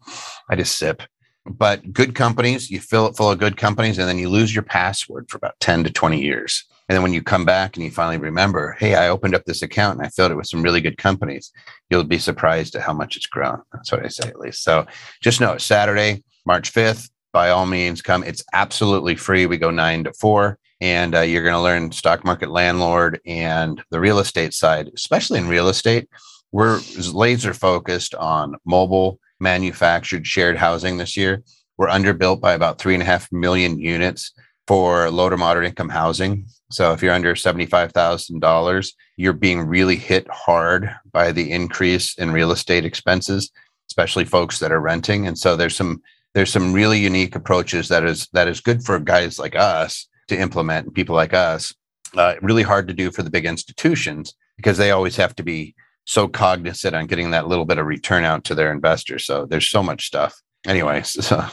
I 0.51 0.57
just 0.57 0.77
sip. 0.77 1.03
But 1.44 1.92
good 1.92 2.14
companies, 2.14 2.70
you 2.70 2.79
fill 2.79 3.07
it 3.07 3.16
full 3.16 3.31
of 3.31 3.38
good 3.38 3.57
companies, 3.57 3.98
and 3.98 4.09
then 4.09 4.18
you 4.18 4.29
lose 4.29 4.55
your 4.55 4.62
password 4.62 5.29
for 5.29 5.38
about 5.38 5.59
10 5.61 5.83
to 5.85 5.90
20 5.90 6.20
years. 6.20 6.64
And 6.88 6.94
then 6.94 7.03
when 7.03 7.12
you 7.12 7.22
come 7.22 7.44
back 7.44 7.77
and 7.77 7.85
you 7.85 7.90
finally 7.90 8.18
remember, 8.18 8.77
hey, 8.79 8.94
I 8.94 9.09
opened 9.09 9.35
up 9.35 9.44
this 9.44 9.62
account 9.62 9.98
and 9.98 10.07
I 10.07 10.11
filled 10.11 10.31
it 10.31 10.37
with 10.37 10.46
some 10.46 10.62
really 10.62 10.81
good 10.81 10.98
companies, 10.98 11.51
you'll 11.90 12.05
be 12.05 12.18
surprised 12.18 12.75
at 12.77 12.83
how 12.83 12.92
much 12.92 13.16
it's 13.16 13.27
grown. 13.27 13.62
That's 13.72 13.90
what 13.90 14.05
I 14.05 14.09
say, 14.09 14.29
at 14.29 14.38
least. 14.38 14.62
So 14.62 14.87
just 15.20 15.40
know 15.40 15.57
Saturday, 15.59 16.22
March 16.44 16.72
5th, 16.72 17.09
by 17.33 17.51
all 17.51 17.66
means, 17.66 18.03
come. 18.03 18.22
It's 18.25 18.44
absolutely 18.53 19.16
free. 19.16 19.46
We 19.46 19.57
go 19.57 19.70
nine 19.70 20.05
to 20.05 20.12
four, 20.12 20.59
and 20.81 21.14
uh, 21.14 21.20
you're 21.20 21.42
going 21.42 21.55
to 21.55 21.61
learn 21.61 21.92
stock 21.92 22.25
market 22.25 22.51
landlord 22.51 23.20
and 23.25 23.83
the 23.90 24.01
real 24.01 24.18
estate 24.18 24.53
side, 24.53 24.90
especially 24.94 25.38
in 25.38 25.48
real 25.48 25.68
estate. 25.68 26.09
We're 26.53 26.81
laser 27.12 27.55
focused 27.55 28.15
on 28.15 28.57
mobile 28.65 29.19
manufactured 29.41 30.27
shared 30.27 30.57
housing 30.57 30.99
this 30.99 31.17
year. 31.17 31.43
We're 31.79 31.88
underbuilt 31.88 32.41
by 32.41 32.53
about 32.53 32.79
three 32.79 32.95
and 32.95 33.03
a 33.03 33.07
half 33.07 33.31
million 33.33 33.81
units 33.81 34.33
for 34.69 35.11
low 35.11 35.29
to 35.29 35.37
moderate 35.37 35.69
income 35.69 35.88
housing. 35.88 36.47
So 36.71 36.93
if 36.93 37.03
you're 37.03 37.12
under 37.12 37.35
$75,000, 37.35 38.93
you're 39.17 39.33
being 39.33 39.67
really 39.67 39.97
hit 39.97 40.27
hard 40.31 40.95
by 41.11 41.33
the 41.33 41.51
increase 41.51 42.17
in 42.17 42.33
real 42.33 42.53
estate 42.53 42.85
expenses, 42.85 43.51
especially 43.91 44.25
folks 44.25 44.59
that 44.61 44.73
are 44.73 44.81
renting. 44.81 45.27
And 45.27 45.38
so 45.38 45.57
there's 45.57 45.77
some 45.77 46.03
there's 46.35 46.50
some 46.50 46.73
really 46.73 46.98
unique 46.98 47.35
approaches 47.35 47.88
that 47.88 48.05
is 48.05 48.29
that 48.33 48.48
is 48.48 48.61
good 48.61 48.83
for 48.83 48.98
guys 48.98 49.38
like 49.38 49.55
us 49.55 50.09
to 50.29 50.38
implement 50.38 50.87
and 50.87 50.94
people 50.94 51.15
like 51.15 51.35
us. 51.35 51.75
Uh, 52.17 52.35
really 52.42 52.63
hard 52.63 52.88
to 52.88 52.94
do 52.94 53.11
for 53.11 53.23
the 53.23 53.31
big 53.31 53.44
institutions 53.44 54.35
because 54.57 54.79
they 54.79 54.90
always 54.90 55.17
have 55.17 55.35
to 55.35 55.42
be 55.42 55.75
so 56.05 56.29
cognizant 56.29 56.94
on 56.94 57.07
getting 57.07 57.31
that 57.31 57.48
little 57.48 57.65
bit 57.65 57.79
of 57.79 57.87
return 57.87 58.25
out 58.25 58.44
to 58.44 58.55
their 58.55 58.73
investors. 58.73 59.25
So 59.25 59.46
there's 59.46 59.69
so 59.69 59.83
much 59.83 60.07
stuff. 60.07 60.40
Anyway, 60.67 61.03
so 61.05 61.46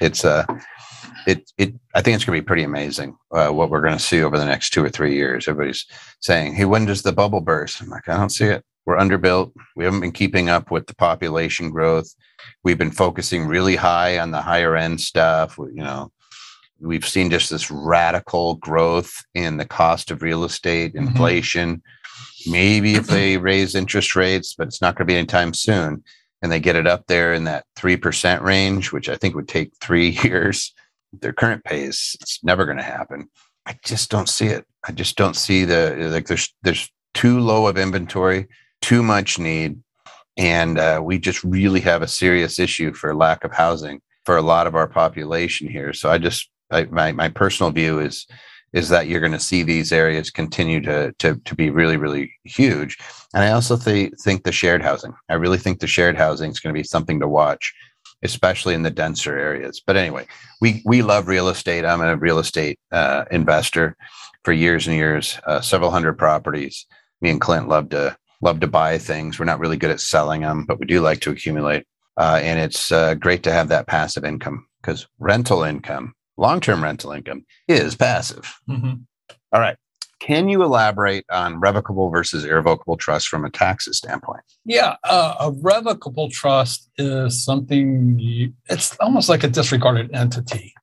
it's 0.00 0.24
uh 0.24 0.44
it 1.26 1.50
it 1.58 1.74
I 1.94 2.00
think 2.00 2.16
it's 2.16 2.24
going 2.24 2.36
to 2.36 2.42
be 2.42 2.46
pretty 2.46 2.62
amazing 2.62 3.16
uh, 3.32 3.48
what 3.48 3.70
we're 3.70 3.82
going 3.82 3.96
to 3.96 4.02
see 4.02 4.22
over 4.22 4.38
the 4.38 4.44
next 4.44 4.70
two 4.70 4.84
or 4.84 4.88
three 4.88 5.14
years. 5.14 5.48
Everybody's 5.48 5.86
saying, 6.20 6.54
"Hey, 6.54 6.64
when 6.64 6.86
does 6.86 7.02
the 7.02 7.12
bubble 7.12 7.40
burst?" 7.40 7.80
I'm 7.80 7.88
like, 7.88 8.08
I 8.08 8.16
don't 8.16 8.30
see 8.30 8.46
it. 8.46 8.64
We're 8.86 8.96
underbuilt. 8.96 9.52
We 9.76 9.84
haven't 9.84 10.00
been 10.00 10.12
keeping 10.12 10.48
up 10.48 10.70
with 10.70 10.86
the 10.86 10.94
population 10.94 11.70
growth. 11.70 12.08
We've 12.64 12.78
been 12.78 12.90
focusing 12.90 13.46
really 13.46 13.76
high 13.76 14.18
on 14.18 14.30
the 14.30 14.40
higher 14.40 14.76
end 14.76 15.00
stuff. 15.00 15.58
You 15.58 15.84
know, 15.84 16.10
we've 16.80 17.06
seen 17.06 17.30
just 17.30 17.50
this 17.50 17.70
radical 17.70 18.54
growth 18.56 19.12
in 19.34 19.58
the 19.58 19.66
cost 19.66 20.10
of 20.10 20.22
real 20.22 20.44
estate, 20.44 20.94
mm-hmm. 20.94 21.08
inflation. 21.08 21.76
Mm-hmm. 21.76 21.97
Maybe 22.46 22.94
if 22.94 23.06
they 23.06 23.36
raise 23.36 23.74
interest 23.74 24.14
rates, 24.14 24.54
but 24.56 24.68
it's 24.68 24.80
not 24.80 24.96
going 24.96 25.06
to 25.06 25.12
be 25.12 25.16
anytime 25.16 25.54
soon. 25.54 26.04
and 26.40 26.52
they 26.52 26.60
get 26.60 26.76
it 26.76 26.86
up 26.86 27.04
there 27.08 27.34
in 27.34 27.44
that 27.44 27.64
3% 27.76 28.42
range, 28.42 28.92
which 28.92 29.08
I 29.08 29.16
think 29.16 29.34
would 29.34 29.48
take 29.48 29.72
three 29.80 30.10
years, 30.22 30.72
their 31.12 31.32
current 31.32 31.64
pace, 31.64 32.16
it's 32.20 32.38
never 32.44 32.64
going 32.64 32.76
to 32.76 32.82
happen. 32.84 33.28
I 33.66 33.76
just 33.84 34.10
don't 34.10 34.28
see 34.28 34.46
it. 34.46 34.64
I 34.86 34.92
just 34.92 35.16
don't 35.16 35.34
see 35.34 35.64
the, 35.64 36.08
like, 36.12 36.26
there's, 36.26 36.54
there's 36.62 36.90
too 37.12 37.40
low 37.40 37.66
of 37.66 37.76
inventory, 37.76 38.46
too 38.80 39.02
much 39.02 39.38
need. 39.38 39.82
And 40.36 40.78
uh, 40.78 41.00
we 41.02 41.18
just 41.18 41.42
really 41.42 41.80
have 41.80 42.02
a 42.02 42.06
serious 42.08 42.60
issue 42.60 42.94
for 42.94 43.16
lack 43.16 43.42
of 43.42 43.52
housing 43.52 44.00
for 44.24 44.36
a 44.36 44.42
lot 44.42 44.68
of 44.68 44.76
our 44.76 44.86
population 44.86 45.68
here. 45.68 45.92
So 45.92 46.08
I 46.08 46.18
just, 46.18 46.48
I, 46.70 46.84
my, 46.84 47.10
my 47.10 47.28
personal 47.28 47.72
view 47.72 47.98
is, 47.98 48.26
is 48.72 48.88
that 48.88 49.06
you're 49.06 49.20
going 49.20 49.32
to 49.32 49.40
see 49.40 49.62
these 49.62 49.92
areas 49.92 50.30
continue 50.30 50.80
to, 50.82 51.12
to, 51.18 51.36
to 51.44 51.54
be 51.54 51.70
really, 51.70 51.96
really 51.96 52.32
huge. 52.44 52.98
And 53.34 53.42
I 53.42 53.52
also 53.52 53.76
th- 53.76 54.12
think 54.20 54.44
the 54.44 54.52
shared 54.52 54.82
housing, 54.82 55.14
I 55.28 55.34
really 55.34 55.58
think 55.58 55.80
the 55.80 55.86
shared 55.86 56.16
housing 56.16 56.50
is 56.50 56.60
going 56.60 56.74
to 56.74 56.78
be 56.78 56.84
something 56.84 57.20
to 57.20 57.28
watch, 57.28 57.74
especially 58.22 58.74
in 58.74 58.82
the 58.82 58.90
denser 58.90 59.38
areas. 59.38 59.82
But 59.84 59.96
anyway, 59.96 60.26
we, 60.60 60.82
we 60.84 61.02
love 61.02 61.28
real 61.28 61.48
estate. 61.48 61.84
I'm 61.84 62.00
a 62.00 62.16
real 62.16 62.38
estate 62.38 62.78
uh, 62.92 63.24
investor 63.30 63.96
for 64.44 64.52
years 64.52 64.86
and 64.86 64.96
years, 64.96 65.38
uh, 65.46 65.60
several 65.60 65.90
hundred 65.90 66.18
properties. 66.18 66.86
Me 67.20 67.30
and 67.30 67.40
Clint 67.40 67.68
love 67.68 67.88
to 67.90 68.16
love 68.40 68.60
to 68.60 68.68
buy 68.68 68.98
things. 68.98 69.38
We're 69.38 69.44
not 69.46 69.58
really 69.58 69.76
good 69.76 69.90
at 69.90 70.00
selling 70.00 70.42
them, 70.42 70.64
but 70.64 70.78
we 70.78 70.86
do 70.86 71.00
like 71.00 71.20
to 71.20 71.30
accumulate. 71.30 71.84
Uh, 72.16 72.40
and 72.42 72.58
it's 72.58 72.92
uh, 72.92 73.14
great 73.14 73.42
to 73.44 73.52
have 73.52 73.68
that 73.68 73.86
passive 73.86 74.24
income 74.24 74.66
because 74.80 75.06
rental 75.18 75.62
income 75.64 76.14
long 76.38 76.60
term 76.60 76.82
rental 76.82 77.12
income 77.12 77.44
is 77.66 77.94
passive. 77.94 78.54
Mm-hmm. 78.68 78.94
All 79.52 79.60
right. 79.60 79.76
Can 80.20 80.48
you 80.48 80.62
elaborate 80.64 81.24
on 81.30 81.60
revocable 81.60 82.10
versus 82.10 82.44
irrevocable 82.44 82.96
trust 82.96 83.28
from 83.28 83.44
a 83.44 83.50
taxes 83.50 83.98
standpoint? 83.98 84.42
Yeah, 84.64 84.96
uh, 85.04 85.34
a 85.38 85.52
revocable 85.52 86.28
trust 86.28 86.90
is 86.98 87.44
something 87.44 88.18
you, 88.18 88.52
it's 88.68 88.96
almost 88.98 89.28
like 89.28 89.44
a 89.44 89.48
disregarded 89.48 90.12
entity. 90.12 90.74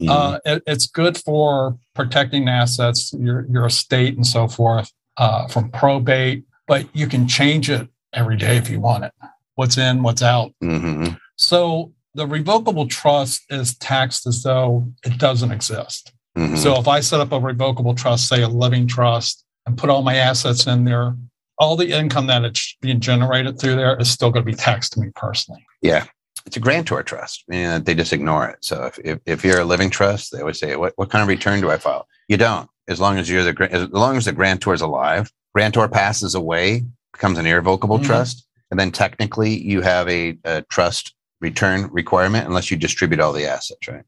Mm-hmm. 0.00 0.10
Uh, 0.10 0.38
it, 0.44 0.62
it's 0.66 0.86
good 0.86 1.18
for 1.18 1.78
protecting 1.94 2.48
assets, 2.48 3.12
your 3.14 3.46
your 3.50 3.66
estate, 3.66 4.14
and 4.14 4.26
so 4.26 4.46
forth 4.46 4.92
uh, 5.16 5.48
from 5.48 5.70
probate, 5.70 6.44
but 6.68 6.86
you 6.94 7.08
can 7.08 7.26
change 7.26 7.68
it 7.68 7.88
every 8.12 8.36
day 8.36 8.56
if 8.56 8.70
you 8.70 8.78
want 8.78 9.04
it. 9.04 9.12
What's 9.56 9.78
in, 9.78 10.02
what's 10.02 10.22
out. 10.22 10.52
Mm-hmm. 10.62 11.14
So 11.36 11.92
the 12.16 12.26
revocable 12.26 12.88
trust 12.88 13.44
is 13.50 13.76
taxed 13.76 14.26
as 14.26 14.42
though 14.42 14.88
it 15.04 15.18
doesn't 15.18 15.52
exist. 15.52 16.12
Mm-hmm. 16.36 16.56
So 16.56 16.78
if 16.78 16.88
I 16.88 17.00
set 17.00 17.20
up 17.20 17.32
a 17.32 17.38
revocable 17.38 17.94
trust, 17.94 18.28
say 18.28 18.42
a 18.42 18.48
living 18.48 18.86
trust, 18.86 19.44
and 19.66 19.76
put 19.76 19.90
all 19.90 20.02
my 20.02 20.16
assets 20.16 20.66
in 20.66 20.84
there, 20.84 21.16
all 21.58 21.76
the 21.76 21.90
income 21.90 22.26
that 22.26 22.44
it's 22.44 22.76
being 22.80 23.00
generated 23.00 23.58
through 23.58 23.76
there 23.76 23.98
is 23.98 24.10
still 24.10 24.30
going 24.30 24.44
to 24.44 24.50
be 24.50 24.56
taxed 24.56 24.92
to 24.94 25.00
me 25.00 25.10
personally. 25.14 25.64
Yeah. 25.82 26.06
It's 26.44 26.56
a 26.56 26.60
grantor 26.60 27.02
trust. 27.02 27.44
and 27.50 27.84
they 27.84 27.94
just 27.94 28.12
ignore 28.12 28.46
it. 28.48 28.58
So 28.60 28.84
if, 28.84 28.98
if, 29.04 29.18
if, 29.26 29.44
you're 29.44 29.60
a 29.60 29.64
living 29.64 29.90
trust, 29.90 30.32
they 30.32 30.40
always 30.40 30.58
say, 30.58 30.76
what, 30.76 30.92
what 30.96 31.10
kind 31.10 31.22
of 31.22 31.28
return 31.28 31.60
do 31.60 31.70
I 31.70 31.76
file? 31.76 32.06
You 32.28 32.36
don't. 32.36 32.70
As 32.88 33.00
long 33.00 33.18
as 33.18 33.28
you're 33.28 33.42
the 33.42 33.68
as 33.72 33.88
long 33.90 34.16
as 34.16 34.26
the 34.26 34.32
grantor 34.32 34.72
is 34.72 34.80
alive, 34.80 35.32
grantor 35.52 35.88
passes 35.88 36.36
away, 36.36 36.84
becomes 37.12 37.36
an 37.36 37.46
irrevocable 37.46 37.96
mm-hmm. 37.96 38.06
trust, 38.06 38.46
and 38.70 38.78
then 38.78 38.92
technically 38.92 39.58
you 39.60 39.80
have 39.80 40.08
a, 40.08 40.38
a 40.44 40.62
trust 40.70 41.15
return 41.40 41.88
requirement 41.92 42.46
unless 42.46 42.70
you 42.70 42.76
distribute 42.76 43.20
all 43.20 43.32
the 43.32 43.46
assets, 43.46 43.88
right? 43.88 44.04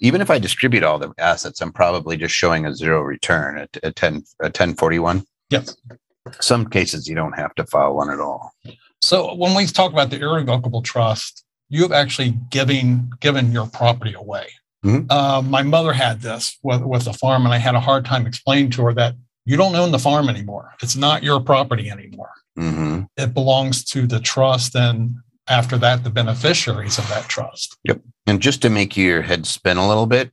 Even 0.00 0.20
if 0.20 0.30
I 0.30 0.38
distribute 0.38 0.82
all 0.82 0.98
the 0.98 1.12
assets, 1.18 1.60
I'm 1.60 1.72
probably 1.72 2.16
just 2.16 2.34
showing 2.34 2.66
a 2.66 2.74
zero 2.74 3.02
return 3.02 3.58
at, 3.58 3.76
at 3.84 3.94
10, 3.96 4.14
a 4.40 4.46
1041. 4.46 5.24
Yes. 5.50 5.76
Some 6.40 6.68
cases 6.68 7.08
you 7.08 7.14
don't 7.14 7.38
have 7.38 7.54
to 7.56 7.64
file 7.66 7.94
one 7.94 8.10
at 8.10 8.18
all. 8.18 8.52
So 9.00 9.34
when 9.34 9.54
we 9.54 9.66
talk 9.66 9.92
about 9.92 10.10
the 10.10 10.20
irrevocable 10.20 10.82
trust, 10.82 11.44
you 11.68 11.82
have 11.82 11.92
actually 11.92 12.30
given 12.50 13.10
given 13.20 13.50
your 13.52 13.66
property 13.66 14.14
away. 14.14 14.48
Mm-hmm. 14.84 15.10
Uh, 15.10 15.42
my 15.42 15.62
mother 15.62 15.92
had 15.92 16.20
this 16.20 16.58
with, 16.62 16.82
with 16.82 17.04
the 17.04 17.12
farm, 17.12 17.44
and 17.44 17.54
I 17.54 17.58
had 17.58 17.74
a 17.74 17.80
hard 17.80 18.04
time 18.04 18.26
explaining 18.26 18.70
to 18.72 18.82
her 18.84 18.94
that 18.94 19.14
you 19.44 19.56
don't 19.56 19.74
own 19.74 19.90
the 19.90 19.98
farm 19.98 20.28
anymore. 20.28 20.72
It's 20.82 20.96
not 20.96 21.22
your 21.22 21.40
property 21.40 21.90
anymore. 21.90 22.30
Mm-hmm. 22.58 23.02
It 23.16 23.34
belongs 23.34 23.84
to 23.86 24.06
the 24.06 24.20
trust, 24.20 24.74
and 24.74 25.16
after 25.48 25.76
that 25.78 26.04
the 26.04 26.10
beneficiaries 26.10 26.98
of 26.98 27.08
that 27.08 27.28
trust. 27.28 27.76
Yep. 27.84 28.00
And 28.26 28.40
just 28.40 28.62
to 28.62 28.70
make 28.70 28.96
your 28.96 29.22
head 29.22 29.46
spin 29.46 29.76
a 29.76 29.88
little 29.88 30.06
bit, 30.06 30.30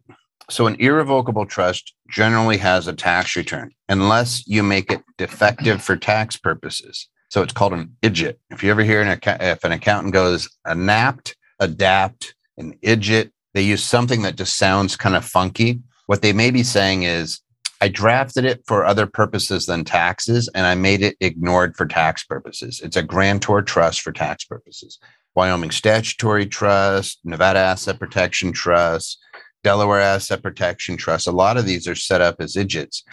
so 0.50 0.68
an 0.68 0.76
irrevocable 0.80 1.46
trust 1.46 1.94
generally 2.10 2.58
has 2.58 2.88
a 2.88 2.94
tax 2.94 3.36
return 3.36 3.72
unless 3.88 4.48
you 4.48 4.64
make 4.64 4.92
it 4.92 5.02
defective 5.18 5.82
for 5.82 5.96
tax 5.96 6.38
purposes. 6.38 7.08
So 7.30 7.44
it's 7.44 7.54
called 7.54 7.74
an 7.74 7.96
IDGT. 8.02 8.36
If 8.50 8.64
you 8.64 8.72
ever 8.72 8.84
hear 8.84 9.02
an 9.02 9.20
if 9.24 9.64
an 9.64 9.72
accountant 9.72 10.14
goes 10.14 10.50
anapt, 10.66 11.36
adapt, 11.60 12.34
an 12.58 12.74
IDGT, 12.84 13.32
they 13.54 13.62
use 13.62 13.84
something 13.84 14.24
that 14.24 14.36
just 14.36 14.58
sounds 14.58 14.96
kind 14.96 15.16
of 15.16 15.24
funky. 15.24 15.82
What 16.08 16.24
they 16.24 16.34
may 16.34 16.50
be 16.50 16.64
saying 16.64 17.04
is 17.04 17.42
I 17.82 17.88
drafted 17.88 18.44
it 18.44 18.64
for 18.66 18.84
other 18.84 19.08
purposes 19.08 19.66
than 19.66 19.86
taxes, 19.86 20.50
and 20.54 20.66
I 20.66 20.76
made 20.76 21.02
it 21.02 21.16
ignored 21.22 21.78
for 21.78 21.86
tax 21.86 22.24
purposes. 22.24 22.82
It's 22.84 22.98
a 22.98 23.04
grantor 23.04 23.62
trust 23.62 24.02
for 24.02 24.12
tax 24.12 24.44
purposes. 24.44 25.00
Wyoming 25.36 25.72
Statutory 25.72 26.46
Trust, 26.46 27.20
Nevada 27.24 27.60
Asset 27.60 27.98
Protection 28.00 28.52
Trust, 28.52 29.20
Delaware 29.64 30.02
Asset 30.02 30.44
Protection 30.44 30.98
Trust. 30.98 31.28
A 31.28 31.32
lot 31.32 31.56
of 31.56 31.66
these 31.66 31.88
are 31.88 31.96
set 31.96 32.20
up 32.20 32.38
as 32.40 32.56
IDGTs 32.56 33.04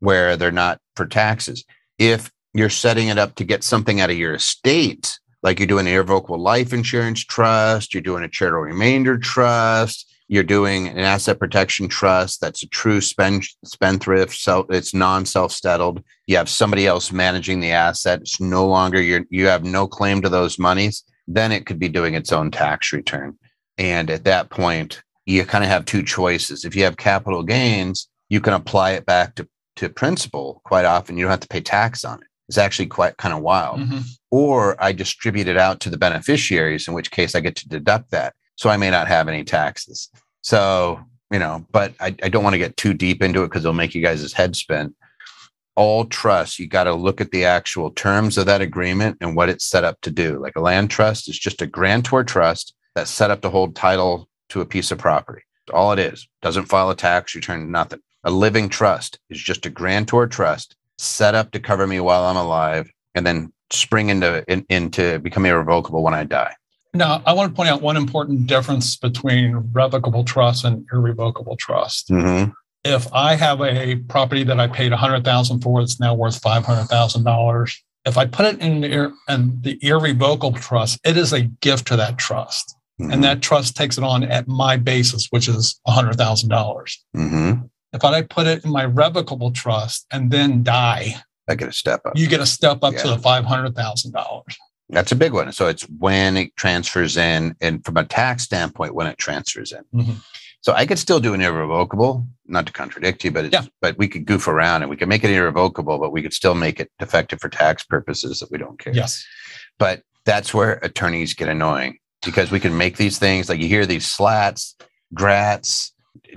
where 0.00 0.36
they're 0.36 0.50
not 0.50 0.80
for 0.96 1.06
taxes. 1.06 1.64
If 1.98 2.30
you're 2.52 2.70
setting 2.70 3.08
it 3.08 3.18
up 3.18 3.36
to 3.36 3.44
get 3.44 3.62
something 3.62 4.00
out 4.00 4.10
of 4.10 4.16
your 4.16 4.34
estate, 4.34 5.18
like 5.42 5.58
you're 5.60 5.68
doing 5.68 5.86
an 5.86 5.92
irrevocable 5.92 6.40
life 6.40 6.72
insurance 6.72 7.24
trust, 7.24 7.94
you're 7.94 8.02
doing 8.02 8.24
a 8.24 8.28
charitable 8.28 8.62
remainder 8.62 9.18
trust, 9.18 10.12
you're 10.28 10.42
doing 10.42 10.88
an 10.88 10.98
asset 10.98 11.38
protection 11.38 11.88
trust 11.88 12.40
that's 12.40 12.62
a 12.62 12.68
true 12.68 13.00
spend, 13.00 13.44
spendthrift 13.64 14.34
so 14.36 14.66
it's 14.70 14.94
non-self-settled. 14.94 16.02
You 16.26 16.36
have 16.36 16.48
somebody 16.48 16.86
else 16.86 17.12
managing 17.12 17.60
the 17.60 17.70
asset. 17.70 18.20
It's 18.20 18.40
no 18.40 18.66
longer 18.66 19.00
you 19.00 19.24
you 19.30 19.46
have 19.46 19.64
no 19.64 19.86
claim 19.86 20.22
to 20.22 20.28
those 20.28 20.58
monies. 20.58 21.04
Then 21.28 21.52
it 21.52 21.66
could 21.66 21.78
be 21.78 21.88
doing 21.88 22.14
its 22.14 22.32
own 22.32 22.50
tax 22.50 22.92
return. 22.92 23.38
And 23.78 24.10
at 24.10 24.24
that 24.24 24.50
point 24.50 25.02
you 25.26 25.44
kind 25.44 25.64
of 25.64 25.70
have 25.70 25.84
two 25.84 26.02
choices. 26.02 26.64
If 26.64 26.74
you 26.74 26.84
have 26.84 26.96
capital 26.96 27.42
gains 27.42 28.08
you 28.28 28.40
can 28.40 28.54
apply 28.54 28.92
it 28.92 29.06
back 29.06 29.36
to, 29.36 29.48
to 29.76 29.88
principal 29.88 30.60
quite 30.64 30.84
often. 30.84 31.16
You 31.16 31.24
don't 31.24 31.30
have 31.30 31.40
to 31.40 31.48
pay 31.48 31.60
tax 31.60 32.04
on 32.04 32.18
it. 32.20 32.26
It's 32.48 32.58
actually 32.58 32.86
quite 32.86 33.16
kind 33.16 33.34
of 33.34 33.42
wild. 33.42 33.80
Mm-hmm. 33.80 34.00
or 34.30 34.82
i 34.82 34.90
distribute 34.92 35.46
it 35.46 35.56
out 35.56 35.78
to 35.80 35.90
the 35.90 35.96
beneficiaries 35.96 36.88
in 36.88 36.94
which 36.94 37.12
case 37.12 37.34
i 37.34 37.40
get 37.40 37.54
to 37.56 37.68
deduct 37.68 38.10
that 38.10 38.34
so 38.56 38.70
I 38.70 38.76
may 38.76 38.90
not 38.90 39.08
have 39.08 39.28
any 39.28 39.44
taxes. 39.44 40.10
So, 40.42 41.00
you 41.30 41.38
know, 41.38 41.64
but 41.70 41.94
I, 42.00 42.14
I 42.22 42.28
don't 42.28 42.44
want 42.44 42.54
to 42.54 42.58
get 42.58 42.76
too 42.76 42.94
deep 42.94 43.22
into 43.22 43.42
it 43.42 43.48
because 43.48 43.64
it'll 43.64 43.74
make 43.74 43.94
you 43.94 44.02
guys' 44.02 44.32
head 44.32 44.56
spin. 44.56 44.94
All 45.74 46.06
trust, 46.06 46.58
you 46.58 46.66
got 46.66 46.84
to 46.84 46.94
look 46.94 47.20
at 47.20 47.30
the 47.30 47.44
actual 47.44 47.90
terms 47.90 48.38
of 48.38 48.46
that 48.46 48.62
agreement 48.62 49.18
and 49.20 49.36
what 49.36 49.50
it's 49.50 49.66
set 49.66 49.84
up 49.84 50.00
to 50.02 50.10
do. 50.10 50.38
Like 50.38 50.56
a 50.56 50.60
land 50.60 50.90
trust 50.90 51.28
is 51.28 51.38
just 51.38 51.60
a 51.60 51.66
grantor 51.66 52.24
trust 52.24 52.74
that's 52.94 53.10
set 53.10 53.30
up 53.30 53.42
to 53.42 53.50
hold 53.50 53.76
title 53.76 54.28
to 54.48 54.62
a 54.62 54.66
piece 54.66 54.90
of 54.90 54.98
property. 54.98 55.42
All 55.72 55.92
it 55.92 55.98
is. 55.98 56.26
Doesn't 56.40 56.66
file 56.66 56.90
a 56.90 56.96
tax 56.96 57.34
return, 57.34 57.70
nothing. 57.70 58.00
A 58.24 58.30
living 58.30 58.68
trust 58.68 59.18
is 59.28 59.38
just 59.38 59.66
a 59.66 59.70
grantor 59.70 60.26
trust 60.26 60.76
set 60.98 61.34
up 61.34 61.50
to 61.50 61.60
cover 61.60 61.86
me 61.86 62.00
while 62.00 62.24
I'm 62.24 62.36
alive 62.36 62.90
and 63.14 63.26
then 63.26 63.52
spring 63.70 64.08
into 64.08 64.44
in, 64.50 64.64
into 64.68 65.18
become 65.18 65.44
irrevocable 65.44 66.02
when 66.02 66.14
I 66.14 66.24
die. 66.24 66.54
Now, 66.96 67.22
I 67.26 67.32
want 67.32 67.50
to 67.50 67.56
point 67.56 67.68
out 67.68 67.82
one 67.82 67.96
important 67.96 68.46
difference 68.46 68.96
between 68.96 69.70
revocable 69.72 70.24
trust 70.24 70.64
and 70.64 70.86
irrevocable 70.92 71.56
trust. 71.56 72.08
Mm-hmm. 72.08 72.52
If 72.84 73.12
I 73.12 73.34
have 73.34 73.60
a 73.60 73.96
property 73.96 74.44
that 74.44 74.60
I 74.60 74.68
paid 74.68 74.92
100,000 74.92 75.60
for, 75.60 75.80
it's 75.80 75.98
now 75.98 76.14
worth 76.14 76.40
$500,000. 76.40 77.76
If 78.04 78.16
I 78.16 78.26
put 78.26 78.46
it 78.46 78.60
in 78.60 78.80
the, 78.80 79.12
in 79.28 79.58
the 79.62 79.78
irrevocable 79.82 80.52
trust, 80.52 81.00
it 81.04 81.16
is 81.16 81.32
a 81.32 81.42
gift 81.42 81.88
to 81.88 81.96
that 81.96 82.16
trust. 82.16 82.76
Mm-hmm. 83.00 83.12
And 83.12 83.24
that 83.24 83.42
trust 83.42 83.76
takes 83.76 83.98
it 83.98 84.04
on 84.04 84.22
at 84.22 84.48
my 84.48 84.76
basis, 84.76 85.26
which 85.30 85.48
is 85.48 85.80
$100,000. 85.86 86.16
Mm-hmm. 86.48 87.66
If 87.92 88.04
I 88.04 88.22
put 88.22 88.46
it 88.46 88.64
in 88.64 88.70
my 88.70 88.84
revocable 88.84 89.50
trust 89.50 90.06
and 90.12 90.30
then 90.30 90.62
die, 90.62 91.16
I 91.48 91.54
get 91.54 91.68
a 91.68 91.72
step 91.72 92.00
up. 92.04 92.16
You 92.16 92.26
get 92.28 92.40
a 92.40 92.46
step 92.46 92.78
up 92.82 92.94
yeah. 92.94 93.02
to 93.02 93.08
the 93.08 93.16
$500,000. 93.16 94.42
That's 94.88 95.12
a 95.12 95.16
big 95.16 95.32
one. 95.32 95.50
So 95.52 95.66
it's 95.66 95.82
when 95.82 96.36
it 96.36 96.56
transfers 96.56 97.16
in, 97.16 97.56
and 97.60 97.84
from 97.84 97.96
a 97.96 98.04
tax 98.04 98.44
standpoint, 98.44 98.94
when 98.94 99.06
it 99.06 99.18
transfers 99.18 99.72
in. 99.72 99.84
Mm-hmm. 99.94 100.12
So 100.60 100.72
I 100.72 100.86
could 100.86 100.98
still 100.98 101.20
do 101.20 101.34
an 101.34 101.40
irrevocable, 101.40 102.26
not 102.46 102.66
to 102.66 102.72
contradict 102.72 103.24
you, 103.24 103.30
but 103.30 103.52
yeah. 103.52 103.62
but 103.80 103.96
we 103.98 104.08
could 104.08 104.26
goof 104.26 104.48
around 104.48 104.82
and 104.82 104.90
we 104.90 104.96
could 104.96 105.08
make 105.08 105.22
it 105.22 105.30
irrevocable, 105.30 105.98
but 105.98 106.10
we 106.10 106.22
could 106.22 106.32
still 106.32 106.54
make 106.54 106.80
it 106.80 106.90
defective 106.98 107.40
for 107.40 107.48
tax 107.48 107.84
purposes 107.84 108.40
that 108.40 108.50
we 108.50 108.58
don't 108.58 108.78
care. 108.78 108.92
Yes. 108.92 109.24
But 109.78 110.02
that's 110.24 110.52
where 110.52 110.80
attorneys 110.82 111.34
get 111.34 111.48
annoying 111.48 111.98
because 112.24 112.50
we 112.50 112.58
can 112.58 112.76
make 112.76 112.96
these 112.96 113.18
things 113.18 113.48
like 113.48 113.60
you 113.60 113.68
hear 113.68 113.86
these 113.86 114.06
slats, 114.06 114.74
grats, 115.14 115.92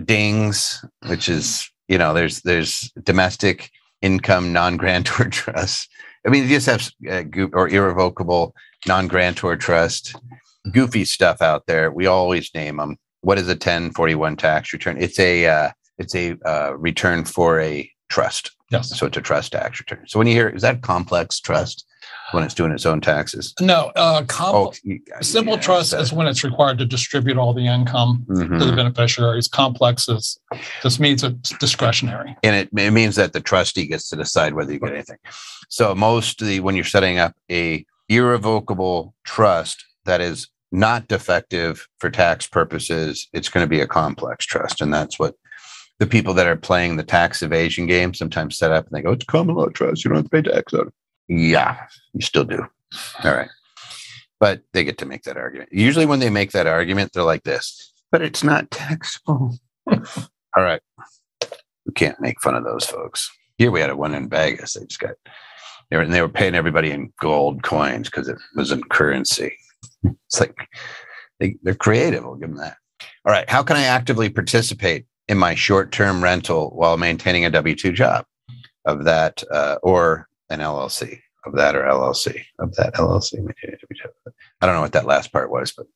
dings, 0.06 0.86
which 1.08 1.28
is 1.28 1.70
you 1.88 1.98
know 1.98 2.14
there's 2.14 2.42
there's 2.42 2.92
domestic 3.04 3.72
income 4.02 4.54
non-grantor 4.54 5.26
trusts. 5.32 5.88
I 6.30 6.32
mean, 6.32 6.44
you 6.44 6.50
just 6.50 6.68
have 6.68 6.92
uh, 7.10 7.24
goo- 7.24 7.50
or 7.54 7.68
irrevocable 7.68 8.54
non-grantor 8.86 9.58
trust, 9.58 10.16
goofy 10.72 11.04
stuff 11.04 11.42
out 11.42 11.66
there. 11.66 11.92
We 11.92 12.06
always 12.06 12.54
name 12.54 12.78
them. 12.78 12.98
What 13.22 13.40
is 13.40 13.48
a 13.48 13.54
1041 13.54 14.36
tax 14.36 14.72
return? 14.72 15.02
It's 15.02 15.20
a 15.20 15.48
uh, 15.48 15.72
it's 15.98 16.14
a 16.14 16.38
uh, 16.46 16.78
return 16.78 17.26
for 17.26 17.60
a 17.60 17.90
trust. 18.10 18.52
Yes. 18.70 18.96
So 18.96 19.08
it's 19.08 19.18
a 19.18 19.22
trust 19.22 19.54
tax 19.54 19.80
return. 19.80 20.06
So 20.08 20.20
when 20.20 20.28
you 20.28 20.34
hear 20.36 20.50
is 20.50 20.62
that 20.62 20.84
complex 20.84 21.40
trust 21.40 21.84
when 22.32 22.44
it's 22.44 22.54
doing 22.54 22.72
its 22.72 22.86
own 22.86 23.02
taxes? 23.02 23.54
No, 23.60 23.92
uh, 23.96 24.24
comp- 24.24 24.56
Oh, 24.56 24.74
simple 25.22 25.56
yeah, 25.56 25.60
trust 25.62 25.94
is 25.94 26.12
when 26.14 26.28
it's 26.28 26.44
required 26.44 26.78
to 26.80 26.86
distribute 26.86 27.38
all 27.38 27.54
the 27.54 27.66
income 27.68 28.26
to 28.30 28.36
the 28.36 28.46
Mhm. 28.46 28.76
beneficiaries. 28.76 29.48
Complex 29.48 30.08
is 30.10 30.40
this 30.84 31.00
means 31.00 31.24
it's 31.24 31.52
discretionary. 31.58 32.36
and 32.44 32.56
it, 32.56 32.70
it 32.78 32.92
means 32.92 33.16
that 33.16 33.34
the 33.34 33.42
trustee 33.42 33.88
gets 33.88 34.10
to 34.10 34.16
decide 34.16 34.54
whether 34.54 34.72
you 34.74 34.80
get 34.80 34.94
anything. 34.94 35.18
So 35.70 35.94
mostly 35.96 36.60
when 36.60 36.76
you're 36.76 36.84
setting 36.86 37.18
up 37.20 37.34
a 37.52 37.86
irrevocable 38.10 39.14
trust 39.24 39.84
that 40.06 40.22
is 40.22 40.48
not 40.72 41.08
defective 41.08 41.88
for 42.00 42.10
tax 42.12 42.46
purposes, 42.48 43.28
it's 43.34 43.50
going 43.50 43.64
to 43.64 43.70
be 43.70 43.80
a 43.82 43.88
complex 43.88 44.46
trust, 44.46 44.82
and 44.82 44.94
that's 44.94 45.18
what 45.18 45.36
the 45.98 46.06
people 46.08 46.34
that 46.36 46.48
are 46.48 46.56
playing 46.56 46.96
the 46.96 47.04
tax 47.04 47.42
evasion 47.42 47.86
game 47.88 48.14
sometimes 48.14 48.58
set 48.58 48.72
up 48.72 48.86
and 48.86 48.94
they 48.96 49.02
go, 49.02 49.12
"It's 49.12 49.26
common 49.26 49.56
law 49.56 49.68
trust. 49.68 50.04
You 50.06 50.10
don't 50.10 50.18
have 50.18 50.26
to 50.26 50.30
pay 50.30 50.42
tax 50.50 50.74
on 50.74 50.88
it." 50.88 50.94
Yeah, 51.30 51.78
you 52.14 52.22
still 52.22 52.44
do. 52.44 52.66
All 53.24 53.34
right, 53.34 53.50
but 54.40 54.62
they 54.74 54.84
get 54.84 54.98
to 54.98 55.06
make 55.06 55.24
that 55.24 55.38
argument. 55.38 55.70
Usually, 55.72 56.06
when 56.06 56.20
they 56.20 56.30
make 56.30 56.52
that 56.52 56.68
argument, 56.68 57.14
they're 57.14 57.24
like 57.24 57.44
this, 57.44 57.94
but 58.12 58.22
it's 58.22 58.44
not 58.44 58.72
taxable. 58.72 59.58
All 59.88 60.64
right. 60.64 60.82
We 61.86 61.94
can't 61.94 62.20
make 62.20 62.42
fun 62.42 62.56
of 62.56 62.64
those 62.64 62.86
folks. 62.86 63.30
Here 63.58 63.72
we 63.72 63.80
had 63.80 63.90
a 63.90 63.96
one 63.96 64.14
in 64.14 64.30
Vegas. 64.30 64.74
They 64.74 64.86
just 64.86 65.00
got 65.00 65.16
they 65.90 65.98
were, 65.98 66.04
and 66.04 66.14
they 66.14 66.22
were 66.22 66.30
paying 66.30 66.56
everybody 66.56 66.92
in 66.92 67.12
gold 67.20 67.64
coins 67.64 68.10
because 68.10 68.28
it 68.28 68.38
was 68.56 68.72
in 68.72 68.84
currency. 68.84 69.56
It's 70.04 70.40
like 70.40 70.56
they, 71.40 71.56
they're 71.64 71.74
creative. 71.74 72.24
I'll 72.24 72.36
give 72.36 72.50
them 72.50 72.58
that. 72.58 72.78
All 73.26 73.32
right. 73.32 73.50
How 73.50 73.64
can 73.64 73.76
I 73.76 73.84
actively 73.84 74.30
participate 74.30 75.06
in 75.28 75.38
my 75.38 75.56
short 75.56 75.92
term 75.92 76.24
rental 76.24 76.72
while 76.76 76.98
maintaining 76.98 77.46
a 77.46 77.50
W 77.50 77.76
2 77.76 77.92
job 77.92 78.26
of 78.86 79.04
that 79.06 79.44
uh, 79.52 79.78
or 79.82 80.28
an 80.50 80.60
LLC 80.60 81.20
of 81.46 81.56
that 81.56 81.76
or 81.76 81.84
LLC 81.84 82.42
of 82.60 82.76
that 82.76 82.96
LLC? 82.96 83.34
maintaining 83.34 83.76
a 83.76 83.94
W2. 83.94 84.32
I 84.62 84.66
don't 84.66 84.76
know 84.76 84.82
what 84.82 84.94
that 84.94 85.06
last 85.06 85.32
part 85.32 85.52
was, 85.52 85.74
but 85.76 85.88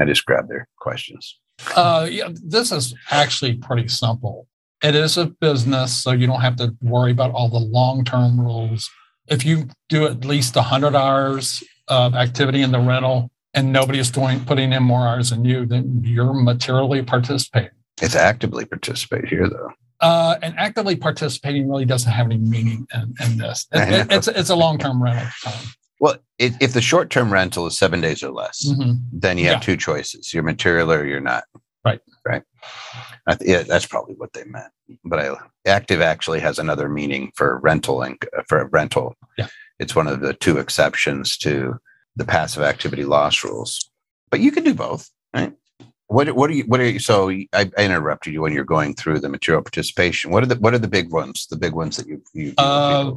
I 0.00 0.04
just 0.04 0.24
grabbed 0.24 0.48
their 0.48 0.68
questions. 0.78 1.38
Uh, 1.76 2.08
yeah, 2.10 2.28
this 2.32 2.72
is 2.72 2.94
actually 3.10 3.54
pretty 3.54 3.88
simple. 3.88 4.48
It 4.82 4.94
is 4.94 5.16
a 5.16 5.26
business, 5.26 6.02
so 6.02 6.10
you 6.10 6.26
don't 6.26 6.40
have 6.40 6.56
to 6.56 6.74
worry 6.82 7.12
about 7.12 7.32
all 7.32 7.48
the 7.48 7.58
long-term 7.58 8.40
rules. 8.40 8.90
If 9.28 9.44
you 9.44 9.68
do 9.88 10.06
at 10.06 10.24
least 10.24 10.56
100 10.56 10.94
hours 10.94 11.64
of 11.88 12.14
activity 12.14 12.62
in 12.62 12.72
the 12.72 12.80
rental 12.80 13.30
and 13.54 13.72
nobody 13.72 13.98
is 13.98 14.10
doing 14.10 14.44
putting 14.44 14.72
in 14.72 14.82
more 14.82 15.06
hours 15.06 15.30
than 15.30 15.44
you, 15.44 15.64
then 15.64 16.02
you're 16.04 16.34
materially 16.34 17.02
participating. 17.02 17.70
It's 18.02 18.16
actively 18.16 18.64
participate 18.66 19.28
here, 19.28 19.48
though. 19.48 19.70
Uh, 20.04 20.38
and 20.42 20.54
actively 20.58 20.96
participating 20.96 21.68
really 21.68 21.84
doesn't 21.86 22.12
have 22.12 22.26
any 22.26 22.36
meaning 22.38 22.86
in, 22.94 23.14
in 23.24 23.38
this. 23.38 23.66
It- 23.72 23.88
it- 23.92 24.12
it's 24.12 24.28
it's 24.28 24.50
a 24.50 24.54
long-term 24.56 25.02
rental. 25.02 25.26
time. 25.42 25.66
Well, 26.00 26.16
if, 26.38 26.54
if 26.60 26.72
the 26.74 26.80
short 26.82 27.08
term 27.10 27.32
rental 27.32 27.66
is 27.66 27.78
seven 27.78 28.00
days 28.00 28.22
or 28.22 28.30
less, 28.30 28.66
Mhm. 28.68 28.98
then 29.12 29.38
you 29.38 29.46
have 29.46 29.54
Yeah. 29.56 29.60
two 29.60 29.76
choices: 29.76 30.34
you're 30.34 30.42
material 30.42 30.92
or 30.92 31.06
you're 31.06 31.20
not. 31.20 31.44
Right. 31.84 32.00
Right. 32.26 32.42
I 33.26 33.34
th- 33.34 33.48
yeah, 33.50 33.62
that's 33.62 33.86
probably 33.86 34.14
what 34.16 34.32
they 34.34 34.44
meant. 34.44 34.72
But 35.04 35.18
I, 35.20 35.34
active 35.66 36.00
actually 36.02 36.40
has 36.40 36.58
another 36.58 36.88
meaning 36.88 37.30
for 37.36 37.58
rental 37.60 38.02
and 38.02 38.16
for 38.48 38.58
a 38.60 38.66
rental. 38.68 39.14
Yeah. 39.38 39.48
It's 39.78 39.94
one 39.96 40.06
of 40.06 40.20
the 40.20 40.34
two 40.34 40.58
exceptions 40.58 41.36
to 41.38 41.78
the 42.16 42.24
passive 42.24 42.62
activity 42.62 43.04
loss 43.04 43.42
rules. 43.44 43.90
But 44.30 44.40
you 44.40 44.50
can 44.52 44.64
do 44.64 44.74
both, 44.74 45.08
right? 45.34 45.52
What 46.08 46.30
what 46.36 46.50
are 46.50 46.52
you 46.52 46.64
what 46.64 46.80
are 46.80 46.88
you 46.88 46.98
so 46.98 47.30
I, 47.30 47.46
I 47.54 47.84
interrupted 47.84 48.32
you 48.32 48.42
when 48.42 48.52
you're 48.52 48.64
going 48.64 48.94
through 48.94 49.20
the 49.20 49.28
material 49.28 49.62
participation. 49.62 50.30
What 50.30 50.42
are 50.42 50.46
the 50.46 50.56
what 50.56 50.74
are 50.74 50.78
the 50.78 50.88
big 50.88 51.10
ones? 51.12 51.46
The 51.48 51.56
big 51.56 51.72
ones 51.72 51.96
that 51.96 52.06
you 52.06 52.22
you 52.34 52.48
with 52.50 52.54
Uh, 52.58 53.12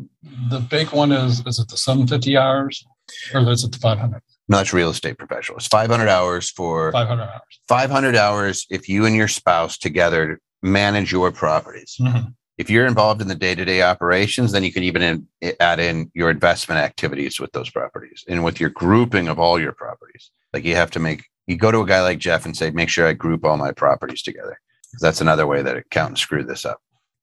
the 0.50 0.60
big 0.60 0.92
one 0.92 1.12
is 1.12 1.46
is 1.46 1.60
it 1.60 1.68
the 1.68 1.78
750 1.78 2.38
hours 2.38 2.86
or 3.34 3.42
is 3.52 3.64
it 3.64 3.72
the 3.74 3.80
500? 3.80 4.22
No, 4.50 4.58
that's 4.58 4.72
real 4.74 4.90
estate 4.90 5.18
professional. 5.18 5.58
It's 5.58 5.68
500 5.68 6.08
hours 6.08 6.50
for 6.50 6.92
500 6.94 7.24
hours. 7.24 7.60
500 7.68 8.16
hours 8.16 8.66
if 8.70 8.88
you 8.88 9.06
and 9.06 9.16
your 9.16 9.28
spouse 9.28 9.78
together 9.78 10.40
manage 10.64 11.12
your 11.12 11.32
properties. 11.32 11.98
Mhm. 12.00 12.34
If 12.58 12.70
you're 12.72 12.88
involved 12.88 13.22
in 13.22 13.28
the 13.28 13.36
day 13.36 13.54
to 13.54 13.66
day 13.66 13.84
operations, 13.84 14.52
then 14.54 14.64
you 14.64 14.72
could 14.72 14.82
even 14.84 15.02
in, 15.04 15.54
add 15.60 15.80
in 15.80 16.10
your 16.16 16.32
investment 16.32 16.80
activities 16.82 17.40
with 17.40 17.52
those 17.52 17.70
properties 17.70 18.24
and 18.28 18.44
with 18.44 18.60
your 18.60 18.72
grouping 18.72 19.28
of 19.28 19.38
all 19.38 19.60
your 19.60 19.74
properties. 19.74 20.32
Like 20.54 20.64
you 20.64 20.76
have 20.76 20.90
to 20.92 21.00
make, 21.00 21.26
you 21.48 21.56
go 21.58 21.72
to 21.72 21.80
a 21.80 21.86
guy 21.88 22.02
like 22.02 22.20
Jeff 22.20 22.46
and 22.46 22.56
say, 22.56 22.70
make 22.72 22.90
sure 22.90 23.08
I 23.08 23.14
group 23.14 23.44
all 23.46 23.58
my 23.58 23.72
properties 23.72 24.22
together. 24.22 24.60
'Cause 24.92 25.02
That's 25.02 25.22
another 25.22 25.48
way 25.48 25.62
that 25.64 25.76
accountants 25.78 26.22
screw 26.22 26.44
this 26.44 26.66
up. 26.66 26.80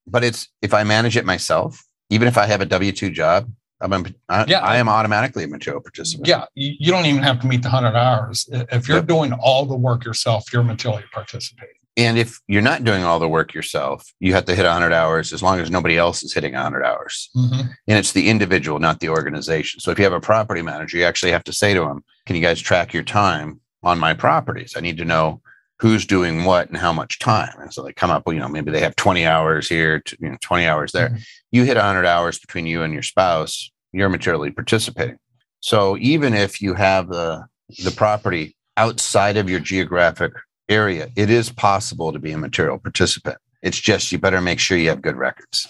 But 0.07 0.25
it's, 0.25 0.49
if 0.61 0.75
I 0.75 0.83
manage 0.85 1.17
it 1.17 1.25
myself, 1.25 1.83
even 2.11 2.29
if 2.29 2.37
I 2.37 2.47
have 2.47 2.61
a 2.61 2.67
W 2.67 2.93
2 2.93 3.11
job, 3.11 3.51
I'm, 3.81 4.07
I, 4.29 4.45
Yeah. 4.47 4.61
I 4.61 4.77
am 4.77 4.89
automatically 4.89 5.45
a 5.45 5.49
material 5.49 5.81
participant. 5.81 6.27
Yeah, 6.29 6.45
you, 6.55 6.91
don't 6.91 7.07
even 7.07 7.23
have 7.23 7.41
to 7.41 7.47
meet 7.47 7.63
the 7.63 7.69
100 7.69 7.97
hours. 7.97 8.49
If 8.51 8.89
you're 8.89 8.99
Yep. 8.99 9.07
doing 9.07 9.33
all 9.35 9.67
the 9.67 9.75
work 9.77 10.05
yourself, 10.05 10.51
you're 10.53 10.63
materially 10.63 11.05
participating. 11.13 11.75
And 11.97 12.19
if 12.19 12.41
you're 12.49 12.63
not 12.63 12.83
doing 12.85 13.05
all 13.05 13.19
the 13.19 13.29
work 13.29 13.55
yourself, 13.55 14.05
you 14.21 14.33
have 14.35 14.47
to 14.47 14.55
hit 14.55 14.65
100 14.67 14.93
hours 14.93 15.33
as 15.33 15.43
long 15.43 15.61
as 15.61 15.71
nobody 15.71 15.97
else 15.97 16.23
is 16.23 16.33
hitting 16.35 16.55
100 16.55 16.85
hours. 16.85 17.31
Mhm. 17.37 17.69
And 17.87 17.99
it's 17.99 18.13
the 18.13 18.29
individual, 18.29 18.79
not 18.81 19.01
the 19.01 19.09
organization. 19.11 19.81
So 19.81 19.91
if 19.91 19.99
you 19.99 20.05
have 20.05 20.13
a 20.13 20.21
property 20.21 20.63
manager, 20.63 20.97
you 20.99 21.05
actually 21.05 21.33
have 21.33 21.45
to 21.45 21.53
say 21.53 21.73
to 21.75 21.81
them, 21.81 22.05
Can 22.27 22.37
you 22.37 22.43
guys 22.43 22.61
track 22.61 22.95
your 22.95 23.03
time 23.03 23.61
on 23.85 23.99
my 23.99 24.15
properties? 24.15 24.75
I 24.77 24.81
need 24.81 24.97
to 24.99 25.05
know 25.05 25.41
who's 25.81 26.07
doing 26.07 26.45
what 26.45 26.69
and 26.69 26.77
how 26.77 26.93
much 26.93 27.19
time. 27.19 27.53
And 27.59 27.73
so 27.73 27.83
they 27.83 27.93
come 27.93 28.11
up 28.11 28.23
you 28.27 28.39
know, 28.39 28.49
maybe 28.49 28.71
they 28.71 28.81
have 28.81 28.97
20 28.97 29.27
hours 29.27 29.69
here, 29.69 30.01
to, 30.01 30.17
you 30.21 30.31
know, 30.31 30.37
20 30.41 30.67
hours 30.67 30.93
there. 30.93 31.11
Mhm. 31.11 31.27
You 31.53 31.65
hit 31.65 31.77
100 31.77 32.07
hours 32.07 32.39
between 32.39 32.67
you 32.67 32.83
and 32.83 32.93
your 32.93 33.03
spouse, 33.03 33.71
you're 33.93 34.09
materially 34.09 34.51
participating. 34.51 35.19
So 35.61 35.97
even 35.99 36.35
if 36.35 36.61
you 36.61 36.75
have 36.75 37.09
the, 37.09 37.47
the 37.83 37.91
property 37.91 38.57
outside 38.77 39.37
of 39.37 39.49
your 39.51 39.61
geographic 39.61 40.33
area, 40.69 41.09
it 41.17 41.31
is 41.31 41.51
possible 41.51 42.13
to 42.13 42.19
be 42.19 42.33
a 42.33 42.39
material 42.39 42.79
participant. 42.79 43.39
It's 43.63 43.81
just 43.81 44.13
you 44.13 44.19
better 44.19 44.41
make 44.41 44.61
sure 44.61 44.77
you 44.79 44.91
have 44.91 45.03
good 45.03 45.17
records. 45.17 45.67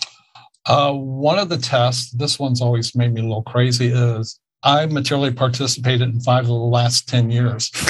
Uh, 0.67 0.93
one 0.93 1.39
of 1.39 1.49
the 1.49 1.59
tests, 1.59 2.11
this 2.13 2.39
one's 2.39 2.61
always 2.61 2.95
made 2.97 3.13
me 3.13 3.21
a 3.21 3.25
little 3.25 3.43
crazy, 3.43 3.89
is 3.89 4.41
I 4.65 4.87
materially 4.87 5.33
participated 5.33 6.03
in 6.09 6.21
five 6.21 6.45
of 6.45 6.49
the 6.49 6.55
last 6.55 7.09
10 7.09 7.31
years. 7.31 7.71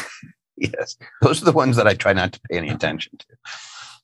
Yes. 0.57 0.97
Those 1.21 1.43
are 1.43 1.47
the 1.47 1.53
ones 1.53 1.75
that 1.77 1.89
I 1.89 1.95
try 1.95 2.13
not 2.13 2.33
to 2.35 2.41
pay 2.49 2.57
any 2.57 2.69
attention 2.69 3.19
to. 3.19 3.27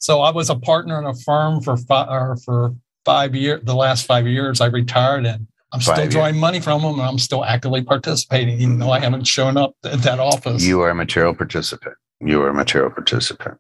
So 0.00 0.20
I 0.20 0.32
was 0.32 0.50
a 0.50 0.56
partner 0.56 0.98
in 0.98 1.06
a 1.06 1.14
firm 1.14 1.60
for 1.60 1.76
five, 1.76 2.08
or 2.10 2.36
for 2.38 2.74
five 3.04 3.36
years, 3.36 3.62
the 3.62 3.76
last 3.76 4.04
five 4.04 4.26
years. 4.26 4.60
I 4.60 4.66
retired 4.66 5.26
and 5.26 5.46
I'm 5.72 5.80
still 5.80 5.94
Five 5.94 6.04
years. 6.06 6.14
drawing 6.14 6.38
money 6.38 6.58
from 6.58 6.82
them 6.82 6.94
and 6.94 7.02
I'm 7.02 7.20
still 7.20 7.44
actively 7.44 7.82
participating, 7.84 8.60
even 8.60 8.80
though 8.80 8.90
I 8.90 8.98
haven't 8.98 9.28
shown 9.28 9.56
up 9.56 9.76
at 9.84 10.02
that 10.02 10.18
office. 10.18 10.64
You 10.66 10.80
are 10.80 10.90
a 10.90 10.94
material 10.94 11.34
participant. 11.34 11.94
You 12.20 12.42
are 12.42 12.48
a 12.48 12.54
material 12.54 12.90
participant. 12.90 13.56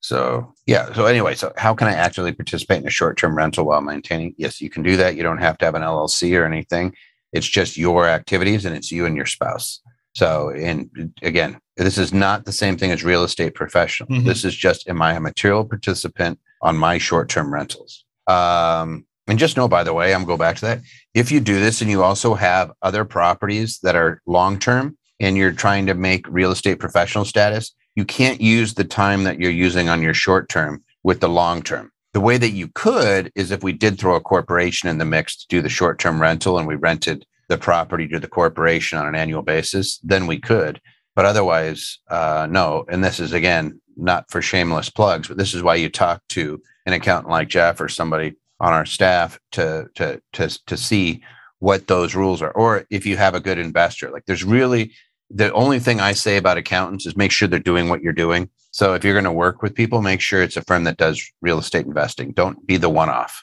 So, 0.00 0.52
yeah. 0.66 0.92
So, 0.92 1.06
anyway, 1.06 1.36
so 1.36 1.54
how 1.56 1.74
can 1.74 1.88
I 1.88 1.94
actually 1.94 2.32
participate 2.32 2.82
in 2.82 2.86
a 2.86 2.90
short 2.90 3.16
term 3.16 3.34
rental 3.34 3.64
while 3.64 3.80
maintaining? 3.80 4.34
Yes, 4.36 4.60
you 4.60 4.68
can 4.68 4.82
do 4.82 4.98
that. 4.98 5.16
You 5.16 5.22
don't 5.22 5.38
have 5.38 5.56
to 5.58 5.64
have 5.64 5.74
an 5.74 5.82
LLC 5.82 6.38
or 6.38 6.44
anything. 6.44 6.94
It's 7.36 7.46
just 7.46 7.76
your 7.76 8.08
activities 8.08 8.64
and 8.64 8.74
it's 8.76 8.90
you 8.90 9.06
and 9.06 9.16
your 9.16 9.26
spouse. 9.26 9.80
So, 10.14 10.50
and 10.50 11.12
again, 11.22 11.58
this 11.76 11.98
is 11.98 12.12
not 12.12 12.46
the 12.46 12.52
same 12.52 12.76
thing 12.78 12.90
as 12.90 13.04
real 13.04 13.22
estate 13.22 13.54
professional. 13.54 14.08
Mhm. 14.08 14.24
This 14.24 14.44
is 14.44 14.54
just, 14.56 14.88
am 14.88 15.02
I 15.02 15.12
a 15.14 15.20
material 15.20 15.64
participant 15.64 16.38
on 16.62 16.76
my 16.76 16.96
short 16.98 17.28
term 17.28 17.52
rentals? 17.52 18.04
Um, 18.26 19.04
and 19.28 19.38
just 19.38 19.56
know, 19.56 19.68
by 19.68 19.82
the 19.84 19.92
way, 19.92 20.14
I'm 20.14 20.24
going 20.24 20.26
to 20.26 20.32
go 20.32 20.36
back 20.38 20.56
to 20.56 20.64
that. 20.66 20.80
If 21.12 21.30
you 21.30 21.40
do 21.40 21.60
this 21.60 21.82
and 21.82 21.90
you 21.90 22.02
also 22.02 22.34
have 22.34 22.72
other 22.80 23.04
properties 23.04 23.78
that 23.82 23.94
are 23.96 24.22
long 24.26 24.58
term 24.58 24.96
and 25.20 25.36
you're 25.36 25.52
trying 25.52 25.86
to 25.86 25.94
make 25.94 26.26
real 26.28 26.50
estate 26.50 26.78
professional 26.78 27.24
status, 27.24 27.72
you 27.94 28.04
can't 28.04 28.40
use 28.40 28.74
the 28.74 28.84
time 28.84 29.24
that 29.24 29.38
you're 29.40 29.50
using 29.50 29.88
on 29.88 30.00
your 30.02 30.14
short 30.14 30.48
term 30.48 30.82
with 31.02 31.20
the 31.20 31.28
long 31.28 31.62
term. 31.62 31.90
The 32.16 32.20
way 32.20 32.38
that 32.38 32.52
you 32.52 32.68
could 32.68 33.30
is 33.34 33.50
if 33.50 33.62
we 33.62 33.74
did 33.74 33.98
throw 33.98 34.14
a 34.14 34.22
corporation 34.22 34.88
in 34.88 34.96
the 34.96 35.04
mix 35.04 35.36
to 35.36 35.46
do 35.48 35.60
the 35.60 35.68
short 35.68 35.98
term 35.98 36.18
rental 36.18 36.58
and 36.58 36.66
we 36.66 36.74
rented 36.74 37.26
the 37.48 37.58
property 37.58 38.08
to 38.08 38.18
the 38.18 38.26
corporation 38.26 38.96
on 38.96 39.06
an 39.06 39.14
annual 39.14 39.42
basis, 39.42 39.98
then 39.98 40.26
we 40.26 40.40
could. 40.40 40.80
But 41.14 41.26
otherwise, 41.26 41.98
uh, 42.08 42.48
no. 42.50 42.86
And 42.88 43.04
this 43.04 43.20
is 43.20 43.34
again 43.34 43.82
not 43.98 44.30
for 44.30 44.40
shameless 44.40 44.88
plugs, 44.88 45.28
but 45.28 45.36
this 45.36 45.52
is 45.52 45.62
why 45.62 45.74
you 45.74 45.90
talk 45.90 46.22
to 46.28 46.58
an 46.86 46.94
accountant 46.94 47.30
like 47.30 47.48
Jeff 47.48 47.82
or 47.82 47.88
somebody 47.90 48.34
on 48.60 48.72
our 48.72 48.86
staff 48.86 49.38
to 49.52 49.90
to 49.96 50.18
to 50.32 50.58
to 50.64 50.76
see 50.78 51.22
what 51.58 51.86
those 51.86 52.14
rules 52.14 52.40
are, 52.40 52.52
or 52.52 52.86
if 52.88 53.04
you 53.04 53.18
have 53.18 53.34
a 53.34 53.40
good 53.40 53.58
investor. 53.58 54.10
Like 54.10 54.24
there's 54.24 54.42
really 54.42 54.94
the 55.28 55.52
only 55.52 55.80
thing 55.80 56.00
I 56.00 56.12
say 56.12 56.38
about 56.38 56.56
accountants 56.56 57.04
is 57.04 57.14
make 57.14 57.30
sure 57.30 57.46
they're 57.46 57.58
doing 57.58 57.90
what 57.90 58.00
you're 58.00 58.14
doing. 58.14 58.48
So 58.76 58.92
if 58.92 59.04
you're 59.04 59.14
going 59.14 59.24
to 59.24 59.32
work 59.32 59.62
with 59.62 59.74
people, 59.74 60.02
make 60.02 60.20
sure 60.20 60.42
it's 60.42 60.58
a 60.58 60.60
firm 60.60 60.84
that 60.84 60.98
does 60.98 61.26
real 61.40 61.58
estate 61.58 61.86
investing. 61.86 62.32
Don't 62.32 62.66
be 62.66 62.76
the 62.76 62.90
one 62.90 63.08
off. 63.08 63.42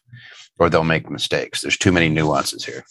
or 0.59 0.69
they'll 0.69 0.83
make 0.83 1.09
mistakes. 1.09 1.61
There's 1.61 1.75
too 1.75 1.91
many 1.91 2.07
nuances 2.07 2.63
here. 2.63 2.85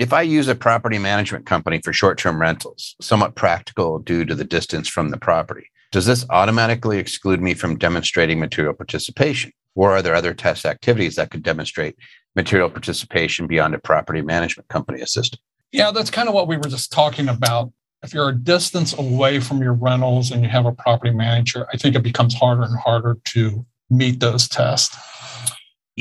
If 0.00 0.12
I 0.12 0.22
use 0.22 0.48
a 0.48 0.56
property 0.56 0.98
management 0.98 1.46
company 1.46 1.80
for 1.84 1.92
short 1.92 2.18
term 2.18 2.40
rentals, 2.40 2.96
somewhat 3.00 3.36
practical 3.36 4.00
due 4.00 4.24
to 4.24 4.34
the 4.34 4.42
distance 4.42 4.88
from 4.88 5.10
the 5.10 5.18
property, 5.18 5.70
does 5.92 6.04
this 6.04 6.26
automatically 6.30 6.98
exclude 6.98 7.40
me 7.40 7.54
from 7.54 7.78
demonstrating 7.78 8.40
material 8.40 8.74
participation? 8.74 9.52
Or 9.76 9.92
are 9.92 10.02
there 10.02 10.16
other 10.16 10.34
test 10.34 10.66
activities 10.66 11.14
that 11.14 11.30
could 11.30 11.44
demonstrate 11.44 11.94
material 12.34 12.70
participation 12.70 13.46
beyond 13.46 13.72
a 13.72 13.78
property 13.78 14.20
management 14.20 14.68
company 14.68 15.00
assistant? 15.00 15.40
Yeah, 15.70 15.92
that's 15.92 16.10
kind 16.10 16.28
of 16.28 16.34
what 16.34 16.48
we 16.48 16.56
were 16.56 16.68
just 16.68 16.90
talking 16.90 17.28
about. 17.28 17.72
If 18.04 18.12
you're 18.12 18.28
a 18.28 18.36
distance 18.36 18.92
away 18.98 19.40
from 19.40 19.62
your 19.62 19.72
rentals 19.72 20.30
and 20.30 20.42
you 20.42 20.50
have 20.50 20.66
a 20.66 20.72
property 20.72 21.10
manager, 21.10 21.66
I 21.72 21.78
think 21.78 21.96
it 21.96 22.02
becomes 22.02 22.34
harder 22.34 22.62
and 22.62 22.76
harder 22.78 23.16
to 23.24 23.64
meet 23.88 24.20
those 24.20 24.46
tests. 24.46 24.94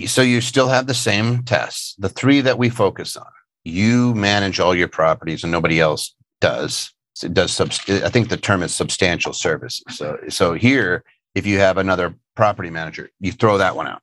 So 0.05 0.21
you 0.21 0.41
still 0.41 0.67
have 0.67 0.87
the 0.87 0.93
same 0.93 1.43
tests, 1.43 1.95
the 1.97 2.09
three 2.09 2.41
that 2.41 2.57
we 2.57 2.67
focus 2.67 3.15
on. 3.15 3.27
You 3.63 4.13
manage 4.15 4.59
all 4.59 4.75
your 4.75 4.89
properties 4.89 5.43
and 5.43 5.51
nobody 5.51 5.79
else 5.79 6.13
does. 6.41 6.93
It 7.23 7.33
does 7.33 7.57
I 7.61 8.09
think 8.09 8.27
the 8.27 8.37
term 8.37 8.63
is 8.63 8.75
substantial 8.75 9.31
services. 9.31 9.85
So 9.89 10.17
so 10.27 10.55
here, 10.55 11.05
if 11.35 11.45
you 11.45 11.59
have 11.59 11.77
another 11.77 12.15
property 12.35 12.69
manager, 12.69 13.11
you 13.21 13.31
throw 13.31 13.57
that 13.59 13.77
one 13.77 13.87
out. 13.87 14.01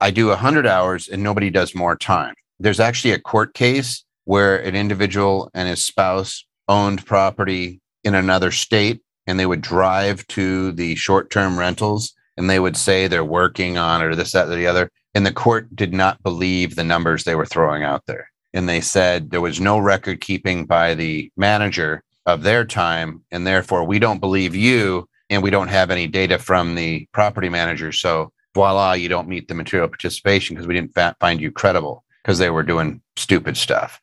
I 0.00 0.10
do 0.10 0.26
100 0.26 0.66
hours 0.66 1.08
and 1.08 1.22
nobody 1.22 1.48
does 1.48 1.74
more 1.74 1.96
time. 1.96 2.34
There's 2.58 2.80
actually 2.80 3.12
a 3.12 3.18
court 3.18 3.54
case 3.54 4.04
where 4.24 4.56
an 4.58 4.74
individual 4.74 5.50
and 5.54 5.66
his 5.66 5.82
spouse 5.82 6.44
owned 6.68 7.04
property 7.06 7.80
in 8.04 8.14
another 8.14 8.50
state 8.50 9.00
and 9.26 9.38
they 9.38 9.46
would 9.46 9.60
drive 9.60 10.26
to 10.28 10.72
the 10.72 10.94
short 10.94 11.30
term 11.30 11.58
rentals 11.58 12.14
and 12.36 12.48
they 12.48 12.60
would 12.60 12.76
say 12.76 13.06
they're 13.06 13.24
working 13.24 13.76
on 13.76 14.00
it 14.00 14.06
or 14.06 14.14
this, 14.14 14.32
that, 14.32 14.48
or 14.48 14.54
the 14.54 14.66
other. 14.66 14.90
And 15.14 15.26
the 15.26 15.32
court 15.32 15.74
did 15.74 15.92
not 15.92 16.22
believe 16.22 16.76
the 16.76 16.84
numbers 16.84 17.24
they 17.24 17.34
were 17.34 17.44
throwing 17.44 17.82
out 17.82 18.06
there. 18.06 18.30
And 18.54 18.68
they 18.68 18.80
said 18.80 19.30
there 19.30 19.40
was 19.40 19.60
no 19.60 19.78
record 19.78 20.20
keeping 20.20 20.64
by 20.64 20.94
the 20.94 21.30
manager 21.36 22.02
of 22.26 22.42
their 22.42 22.64
time. 22.64 23.24
And 23.30 23.46
therefore, 23.46 23.84
we 23.84 23.98
don't 23.98 24.20
believe 24.20 24.54
you. 24.54 25.08
And 25.30 25.42
we 25.42 25.50
don't 25.50 25.68
have 25.68 25.90
any 25.90 26.06
data 26.06 26.38
from 26.38 26.74
the 26.74 27.06
property 27.12 27.48
manager. 27.48 27.92
So, 27.92 28.32
voila, 28.54 28.92
you 28.92 29.08
don't 29.08 29.28
meet 29.28 29.48
the 29.48 29.54
material 29.54 29.88
participation 29.88 30.54
because 30.54 30.66
we 30.66 30.74
didn't 30.74 30.96
find 31.20 31.40
you 31.40 31.50
credible 31.50 32.04
because 32.22 32.38
they 32.38 32.50
were 32.50 32.62
doing 32.62 33.02
stupid 33.16 33.56
stuff. 33.56 34.00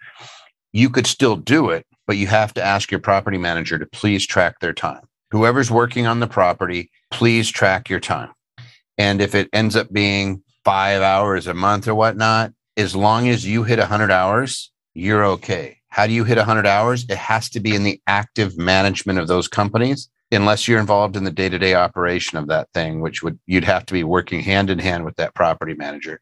You 0.72 0.90
could 0.90 1.08
still 1.08 1.36
do 1.36 1.70
it, 1.70 1.88
but 2.08 2.18
you 2.18 2.28
have 2.28 2.54
to 2.56 2.64
ask 2.64 2.92
your 2.92 3.00
property 3.00 3.38
manager 3.38 3.78
to 3.80 3.86
please 3.86 4.26
track 4.26 4.60
their 4.60 4.74
time. 4.74 5.02
Whoever's 5.32 5.72
working 5.72 6.08
on 6.08 6.20
the 6.20 6.28
property, 6.28 6.92
please 7.12 7.50
track 7.50 7.90
your 7.90 8.00
time. 8.00 8.32
And 8.98 9.22
if 9.22 9.36
it 9.36 9.50
ends 9.52 9.76
up 9.76 9.92
being 9.92 10.44
five 10.64 11.02
hours 11.02 11.48
a 11.48 11.54
month 11.54 11.88
or 11.88 11.96
whatnot, 11.96 12.54
as 12.78 12.96
long 12.96 13.28
as 13.28 13.46
you 13.46 13.64
hit 13.64 13.80
100 13.80 14.12
hours, 14.12 14.72
you're 14.94 15.26
okay. 15.26 15.78
How 15.90 16.08
do 16.08 16.14
you 16.14 16.24
hit 16.24 16.38
100 16.38 16.66
hours? 16.68 17.06
It 17.10 17.18
has 17.18 17.50
to 17.52 17.60
be 17.60 17.76
in 17.76 17.84
the 17.84 18.02
active 18.08 18.58
management 18.58 19.20
of 19.20 19.28
those 19.28 19.48
companies, 19.48 20.10
unless 20.32 20.68
you're 20.68 20.80
involved 20.80 21.16
in 21.16 21.24
the 21.24 21.32
day 21.32 21.50
to 21.50 21.58
day 21.58 21.76
operation 21.76 22.38
of 22.38 22.48
that 22.48 22.70
thing, 22.74 23.00
which 23.00 23.24
would 23.24 23.40
you'd 23.46 23.64
have 23.64 23.86
to 23.86 23.94
be 23.94 24.04
working 24.04 24.42
hand 24.42 24.70
in 24.70 24.80
hand 24.80 25.06
with 25.06 25.16
that 25.16 25.34
property 25.36 25.74
manager 25.74 26.20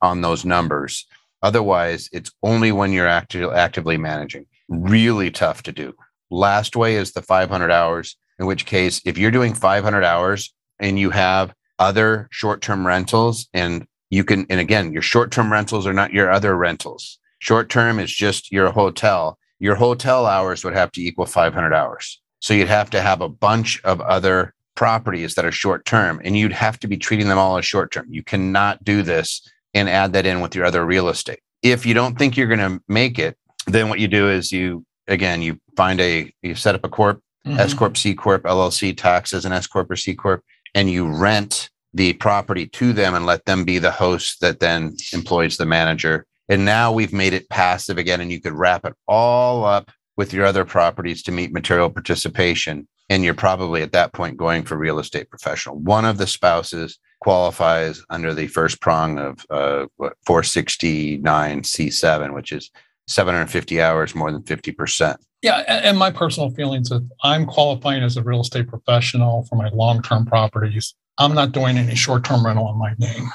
on 0.00 0.20
those 0.20 0.44
numbers. 0.44 1.06
Otherwise, 1.42 2.08
it's 2.12 2.30
only 2.42 2.72
when 2.72 2.92
you're 2.92 3.06
acti- 3.06 3.44
actively 3.44 3.96
managing. 3.96 4.46
Really 4.68 5.30
tough 5.30 5.62
to 5.64 5.72
do. 5.72 5.94
Last 6.30 6.76
way 6.76 6.96
is 6.96 7.12
the 7.12 7.22
500 7.22 7.70
hours, 7.70 8.16
in 8.38 8.46
which 8.46 8.66
case, 8.66 9.00
if 9.04 9.16
you're 9.16 9.30
doing 9.30 9.54
500 9.54 10.04
hours 10.04 10.52
and 10.80 10.98
you 10.98 11.10
have 11.10 11.54
other 11.78 12.28
short 12.30 12.60
term 12.62 12.86
rentals, 12.86 13.48
and 13.52 13.86
you 14.10 14.24
can, 14.24 14.46
and 14.50 14.60
again, 14.60 14.92
your 14.92 15.02
short 15.02 15.30
term 15.30 15.52
rentals 15.52 15.86
are 15.86 15.92
not 15.92 16.12
your 16.12 16.30
other 16.30 16.56
rentals. 16.56 17.18
Short 17.38 17.68
term 17.68 17.98
is 17.98 18.12
just 18.12 18.50
your 18.50 18.70
hotel. 18.70 19.38
Your 19.58 19.74
hotel 19.74 20.26
hours 20.26 20.64
would 20.64 20.74
have 20.74 20.90
to 20.92 21.02
equal 21.02 21.26
500 21.26 21.72
hours. 21.72 22.20
So 22.40 22.54
you'd 22.54 22.68
have 22.68 22.90
to 22.90 23.00
have 23.00 23.20
a 23.20 23.28
bunch 23.28 23.82
of 23.84 24.00
other 24.00 24.54
properties 24.74 25.34
that 25.34 25.44
are 25.44 25.52
short 25.52 25.84
term, 25.84 26.20
and 26.24 26.36
you'd 26.36 26.52
have 26.52 26.78
to 26.80 26.88
be 26.88 26.96
treating 26.96 27.28
them 27.28 27.38
all 27.38 27.56
as 27.56 27.64
short 27.64 27.92
term. 27.92 28.06
You 28.10 28.22
cannot 28.22 28.84
do 28.84 29.02
this 29.02 29.40
and 29.74 29.88
add 29.88 30.12
that 30.12 30.26
in 30.26 30.40
with 30.40 30.54
your 30.54 30.64
other 30.64 30.84
real 30.84 31.08
estate. 31.08 31.40
If 31.62 31.84
you 31.86 31.94
don't 31.94 32.18
think 32.18 32.36
you're 32.36 32.46
going 32.46 32.60
to 32.60 32.82
make 32.88 33.18
it, 33.18 33.36
then 33.66 33.88
what 33.88 33.98
you 33.98 34.08
do 34.08 34.28
is 34.28 34.52
you 34.52 34.84
again 35.08 35.42
you 35.42 35.58
find 35.76 36.00
a 36.00 36.32
you 36.42 36.54
set 36.54 36.74
up 36.74 36.84
a 36.84 36.88
corp, 36.88 37.20
mm-hmm. 37.46 37.58
S 37.58 37.74
corp, 37.74 37.96
C 37.96 38.14
corp, 38.14 38.44
LLC 38.44 38.96
tax 38.96 39.32
as 39.32 39.44
an 39.44 39.52
S 39.52 39.66
corp 39.66 39.90
or 39.90 39.96
C 39.96 40.14
corp, 40.14 40.42
and 40.74 40.90
you 40.90 41.06
rent 41.06 41.70
the 41.94 42.12
property 42.14 42.66
to 42.66 42.92
them 42.92 43.14
and 43.14 43.24
let 43.24 43.44
them 43.46 43.64
be 43.64 43.78
the 43.78 43.90
host 43.90 44.40
that 44.40 44.60
then 44.60 44.94
employs 45.12 45.56
the 45.56 45.66
manager. 45.66 46.26
And 46.48 46.64
now 46.64 46.92
we've 46.92 47.12
made 47.12 47.32
it 47.32 47.48
passive 47.48 47.98
again, 47.98 48.20
and 48.20 48.30
you 48.30 48.40
could 48.40 48.52
wrap 48.52 48.84
it 48.84 48.94
all 49.08 49.64
up 49.64 49.90
with 50.16 50.32
your 50.32 50.44
other 50.44 50.64
properties 50.64 51.22
to 51.24 51.32
meet 51.32 51.52
material 51.52 51.90
participation. 51.90 52.86
And 53.08 53.24
you're 53.24 53.34
probably 53.34 53.82
at 53.82 53.92
that 53.92 54.12
point 54.12 54.36
going 54.36 54.64
for 54.64 54.76
real 54.76 54.98
estate 54.98 55.30
professional. 55.30 55.78
One 55.78 56.04
of 56.04 56.18
the 56.18 56.26
spouses 56.26 56.98
qualifies 57.20 58.02
under 58.10 58.34
the 58.34 58.46
first 58.48 58.80
prong 58.80 59.18
of 59.18 59.46
uh, 59.48 59.86
469 60.26 61.62
C7, 61.62 62.34
which 62.34 62.52
is 62.52 62.70
750 63.06 63.80
hours, 63.80 64.14
more 64.14 64.32
than 64.32 64.42
50%. 64.42 65.16
Yeah. 65.42 65.58
And 65.68 65.98
my 65.98 66.10
personal 66.10 66.50
feelings 66.50 66.90
is 66.90 67.00
I'm 67.22 67.46
qualifying 67.46 68.02
as 68.02 68.16
a 68.16 68.22
real 68.22 68.40
estate 68.40 68.68
professional 68.68 69.44
for 69.44 69.56
my 69.56 69.68
long 69.68 70.02
term 70.02 70.26
properties. 70.26 70.94
I'm 71.18 71.34
not 71.34 71.52
doing 71.52 71.78
any 71.78 71.94
short 71.94 72.24
term 72.24 72.44
rental 72.44 72.66
on 72.66 72.78
my 72.78 72.94
name. 72.98 73.30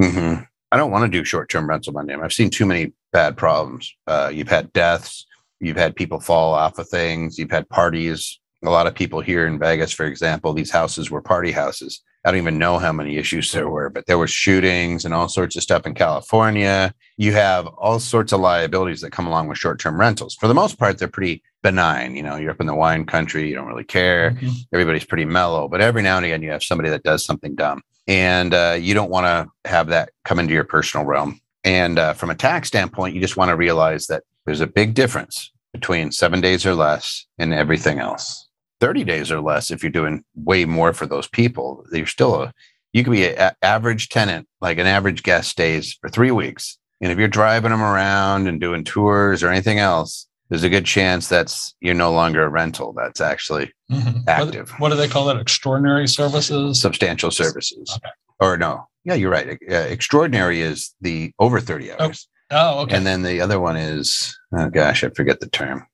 Mm-hmm. 0.00 0.42
I 0.72 0.76
don't 0.76 0.90
want 0.90 1.10
to 1.10 1.18
do 1.18 1.24
short 1.24 1.48
term 1.48 1.68
rental 1.68 1.96
on 1.96 2.06
my 2.06 2.12
name. 2.12 2.22
I've 2.22 2.32
seen 2.32 2.50
too 2.50 2.66
many 2.66 2.92
bad 3.12 3.36
problems. 3.36 3.94
Uh, 4.06 4.30
you've 4.32 4.48
had 4.48 4.72
deaths, 4.72 5.26
you've 5.60 5.76
had 5.76 5.96
people 5.96 6.20
fall 6.20 6.54
off 6.54 6.78
of 6.78 6.88
things, 6.88 7.38
you've 7.38 7.50
had 7.50 7.68
parties. 7.68 8.38
A 8.64 8.70
lot 8.70 8.86
of 8.86 8.94
people 8.94 9.20
here 9.20 9.46
in 9.46 9.58
Vegas, 9.58 9.92
for 9.92 10.06
example, 10.06 10.52
these 10.52 10.70
houses 10.70 11.10
were 11.10 11.22
party 11.22 11.52
houses. 11.52 12.02
I 12.26 12.30
don't 12.32 12.40
even 12.40 12.58
know 12.58 12.78
how 12.78 12.92
many 12.92 13.18
issues 13.18 13.52
there 13.52 13.68
were, 13.68 13.88
but 13.88 14.06
there 14.06 14.18
were 14.18 14.26
shootings 14.26 15.04
and 15.04 15.14
all 15.14 15.28
sorts 15.28 15.54
of 15.54 15.62
stuff 15.62 15.86
in 15.86 15.94
California. 15.94 16.92
You 17.16 17.30
have 17.34 17.68
all 17.68 18.00
sorts 18.00 18.32
of 18.32 18.40
liabilities 18.40 19.00
that 19.02 19.12
come 19.12 19.28
along 19.28 19.46
with 19.46 19.58
short-term 19.58 20.00
rentals. 20.00 20.34
For 20.34 20.48
the 20.48 20.54
most 20.54 20.76
part, 20.76 20.98
they're 20.98 21.06
pretty 21.06 21.44
benign. 21.62 22.16
You 22.16 22.24
know, 22.24 22.34
you're 22.34 22.50
up 22.50 22.60
in 22.60 22.66
the 22.66 22.74
wine 22.74 23.06
country, 23.06 23.48
you 23.48 23.54
don't 23.54 23.68
really 23.68 23.84
care. 23.84 24.32
Mm-hmm. 24.32 24.48
Everybody's 24.72 25.04
pretty 25.04 25.24
mellow, 25.24 25.68
but 25.68 25.80
every 25.80 26.02
now 26.02 26.16
and 26.16 26.26
again, 26.26 26.42
you 26.42 26.50
have 26.50 26.64
somebody 26.64 26.90
that 26.90 27.04
does 27.04 27.24
something 27.24 27.54
dumb, 27.54 27.80
and 28.08 28.52
uh, 28.52 28.76
you 28.76 28.92
don't 28.92 29.10
want 29.10 29.26
to 29.26 29.70
have 29.70 29.86
that 29.86 30.10
come 30.24 30.40
into 30.40 30.52
your 30.52 30.64
personal 30.64 31.06
realm. 31.06 31.40
And 31.62 31.96
uh, 31.96 32.12
from 32.12 32.30
a 32.30 32.34
tax 32.34 32.66
standpoint, 32.66 33.14
you 33.14 33.20
just 33.20 33.36
want 33.36 33.50
to 33.50 33.56
realize 33.56 34.08
that 34.08 34.24
there's 34.46 34.60
a 34.60 34.66
big 34.66 34.94
difference 34.94 35.52
between 35.72 36.10
seven 36.10 36.40
days 36.40 36.66
or 36.66 36.74
less 36.74 37.24
and 37.38 37.54
everything 37.54 38.00
else. 38.00 38.45
30 38.80 39.04
days 39.04 39.30
or 39.32 39.40
less 39.40 39.70
if 39.70 39.82
you're 39.82 39.90
doing 39.90 40.24
way 40.34 40.64
more 40.64 40.92
for 40.92 41.06
those 41.06 41.28
people. 41.28 41.84
You're 41.92 42.06
still 42.06 42.42
a 42.42 42.52
you 42.92 43.04
could 43.04 43.12
be 43.12 43.28
an 43.28 43.52
average 43.62 44.08
tenant 44.08 44.48
like 44.60 44.78
an 44.78 44.86
average 44.86 45.22
guest 45.22 45.50
stays 45.50 45.94
for 46.00 46.08
three 46.08 46.30
weeks. 46.30 46.78
And 47.00 47.12
if 47.12 47.18
you're 47.18 47.28
driving 47.28 47.70
them 47.70 47.82
around 47.82 48.48
and 48.48 48.60
doing 48.60 48.84
tours 48.84 49.42
or 49.42 49.50
anything 49.50 49.78
else 49.78 50.26
there's 50.48 50.62
a 50.62 50.68
good 50.68 50.84
chance 50.84 51.28
that's 51.28 51.74
you're 51.80 51.94
no 51.94 52.12
longer 52.12 52.44
a 52.44 52.48
rental 52.48 52.92
that's 52.92 53.20
actually 53.20 53.72
mm-hmm. 53.90 54.20
active. 54.28 54.70
what, 54.72 54.80
what, 54.80 54.88
do 54.90 54.96
they 54.96 55.08
call 55.08 55.26
that 55.26 55.38
extraordinary 55.38 56.06
services? 56.06 56.80
Substantial 56.80 57.30
services. 57.30 57.92
Okay. 57.96 58.12
or 58.40 58.56
no. 58.56 58.88
Yeah 59.04 59.14
you're 59.14 59.30
right. 59.30 59.58
Uh, 59.70 59.74
extraordinary 59.74 60.60
is 60.60 60.94
the 61.00 61.32
over 61.38 61.60
30 61.60 61.92
hours. 61.92 62.28
Oh. 62.50 62.78
oh 62.78 62.82
okay. 62.82 62.96
And 62.96 63.06
then 63.06 63.22
the 63.22 63.40
other 63.40 63.58
one 63.58 63.76
is 63.76 64.38
oh 64.56 64.70
gosh 64.70 65.02
i 65.02 65.10
forget 65.10 65.40
the 65.40 65.48
term 65.48 65.86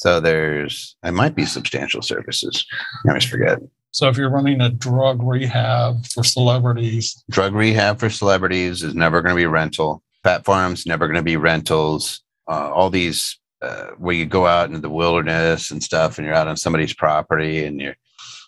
so 0.00 0.18
there's, 0.18 0.96
I 1.02 1.10
might 1.10 1.34
be 1.34 1.44
substantial 1.44 2.00
services. 2.00 2.64
I 3.04 3.10
always 3.10 3.26
forget. 3.26 3.58
So 3.90 4.08
if 4.08 4.16
you're 4.16 4.30
running 4.30 4.62
a 4.62 4.70
drug 4.70 5.22
rehab 5.22 6.06
for 6.06 6.24
celebrities, 6.24 7.22
drug 7.28 7.52
rehab 7.52 8.00
for 8.00 8.08
celebrities 8.08 8.82
is 8.82 8.94
never 8.94 9.20
going 9.20 9.34
to 9.34 9.38
be 9.38 9.44
rental. 9.44 10.02
Fat 10.24 10.46
farms 10.46 10.86
never 10.86 11.06
going 11.06 11.18
to 11.18 11.22
be 11.22 11.36
rentals. 11.36 12.22
Uh, 12.48 12.70
all 12.72 12.88
these 12.88 13.38
uh, 13.60 13.88
where 13.98 14.14
you 14.14 14.24
go 14.24 14.46
out 14.46 14.70
into 14.70 14.80
the 14.80 14.88
wilderness 14.88 15.70
and 15.70 15.82
stuff, 15.82 16.16
and 16.16 16.26
you're 16.26 16.34
out 16.34 16.48
on 16.48 16.56
somebody's 16.56 16.94
property, 16.94 17.66
and 17.66 17.78
you're 17.78 17.96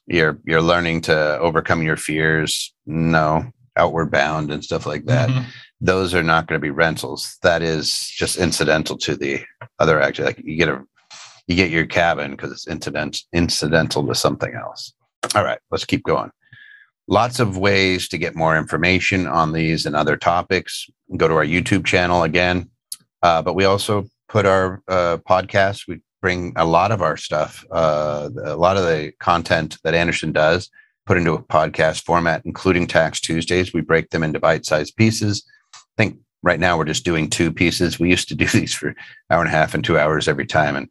you're 0.07 0.39
you're 0.47 0.63
learning 0.63 1.03
to 1.03 1.39
overcome 1.39 1.83
your 1.83 1.99
fears. 1.99 2.73
No, 2.87 3.45
outward 3.77 4.11
bound 4.11 4.51
and 4.51 4.65
stuff 4.65 4.87
like 4.87 5.05
that. 5.05 5.29
Mm-hmm. 5.29 5.51
Those 5.83 6.15
are 6.15 6.23
not 6.23 6.47
going 6.47 6.59
to 6.59 6.63
be 6.63 6.71
rentals. 6.71 7.37
That 7.43 7.61
is 7.61 8.09
just 8.09 8.39
incidental 8.39 8.97
to 8.99 9.17
the 9.17 9.43
other 9.79 10.01
act. 10.01 10.19
Like 10.19 10.41
you 10.43 10.57
get 10.57 10.71
a 10.71 10.83
you 11.53 11.57
get 11.57 11.71
your 11.71 11.87
cabin 11.87 12.33
because 12.33 12.51
it's 12.51 12.67
incident, 12.67 13.21
incidental 13.33 14.07
to 14.07 14.15
something 14.15 14.55
else. 14.55 14.93
All 15.35 15.45
right, 15.45 15.59
let's 15.71 15.85
keep 15.85 16.03
going. 16.03 16.31
Lots 17.09 17.41
of 17.41 17.59
ways 17.59 18.09
to 18.09 18.19
get 18.19 18.35
more 18.35 18.57
information 18.57 19.27
on 19.27 19.53
these 19.53 19.87
and 19.87 19.95
other 19.95 20.17
topics. 20.17 20.89
Go 21.17 21.29
to 21.29 21.35
our 21.35 21.45
YouTube 21.45 21.85
channel 21.85 22.23
again. 22.23 22.71
Uh, 23.23 23.43
but 23.43 23.55
we 23.55 23.65
also 23.65 24.07
put 24.29 24.47
our 24.47 24.83
uh, 24.89 25.19
podcast, 25.29 25.87
we 25.87 26.01
bring 26.21 26.53
a 26.57 26.65
lot 26.65 26.91
of 26.91 27.03
our 27.03 27.17
stuff, 27.17 27.65
uh, 27.71 28.31
a 28.45 28.57
lot 28.57 28.77
of 28.77 28.85
the 28.85 29.13
content 29.21 29.77
that 29.85 29.95
Anderson 29.95 30.33
does, 30.33 30.71
put 31.07 31.17
into 31.17 31.35
a 31.35 31.43
podcast 31.43 32.05
format, 32.05 32.43
including 32.45 32.87
Tax 32.87 33.21
Tuesdays. 33.21 33.73
We 33.73 33.81
break 33.81 34.11
them 34.11 34.23
into 34.23 34.41
bite 34.41 34.65
sized 34.65 34.97
pieces. 34.97 35.45
I 35.75 35.79
think 35.97 36.19
Right 36.45 36.59
now, 36.59 36.77
we're 36.77 36.85
just 36.85 37.05
doing 37.05 37.31
two 37.31 37.53
pieces. 37.53 38.01
We 38.01 38.11
used 38.11 38.29
to 38.29 38.35
do 38.35 38.47
these 38.53 38.75
for 38.75 38.95
hour 39.31 39.41
and 39.41 39.49
a 39.49 39.53
half 39.53 39.75
and 39.75 39.85
two 39.85 39.99
hours 39.99 40.29
every 40.29 40.47
time, 40.47 40.77
and 40.77 40.89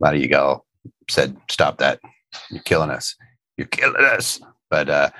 a 0.00 0.04
lot 0.04 0.14
of 0.14 0.20
you 0.20 0.36
all 0.36 0.66
said, 1.08 1.36
"Stop 1.48 1.78
that! 1.78 2.00
You're 2.50 2.62
killing 2.62 2.90
us! 2.90 3.16
You're 3.56 3.66
killing 3.66 4.04
us!" 4.04 4.40
But 4.70 4.88
uh, 4.88 5.10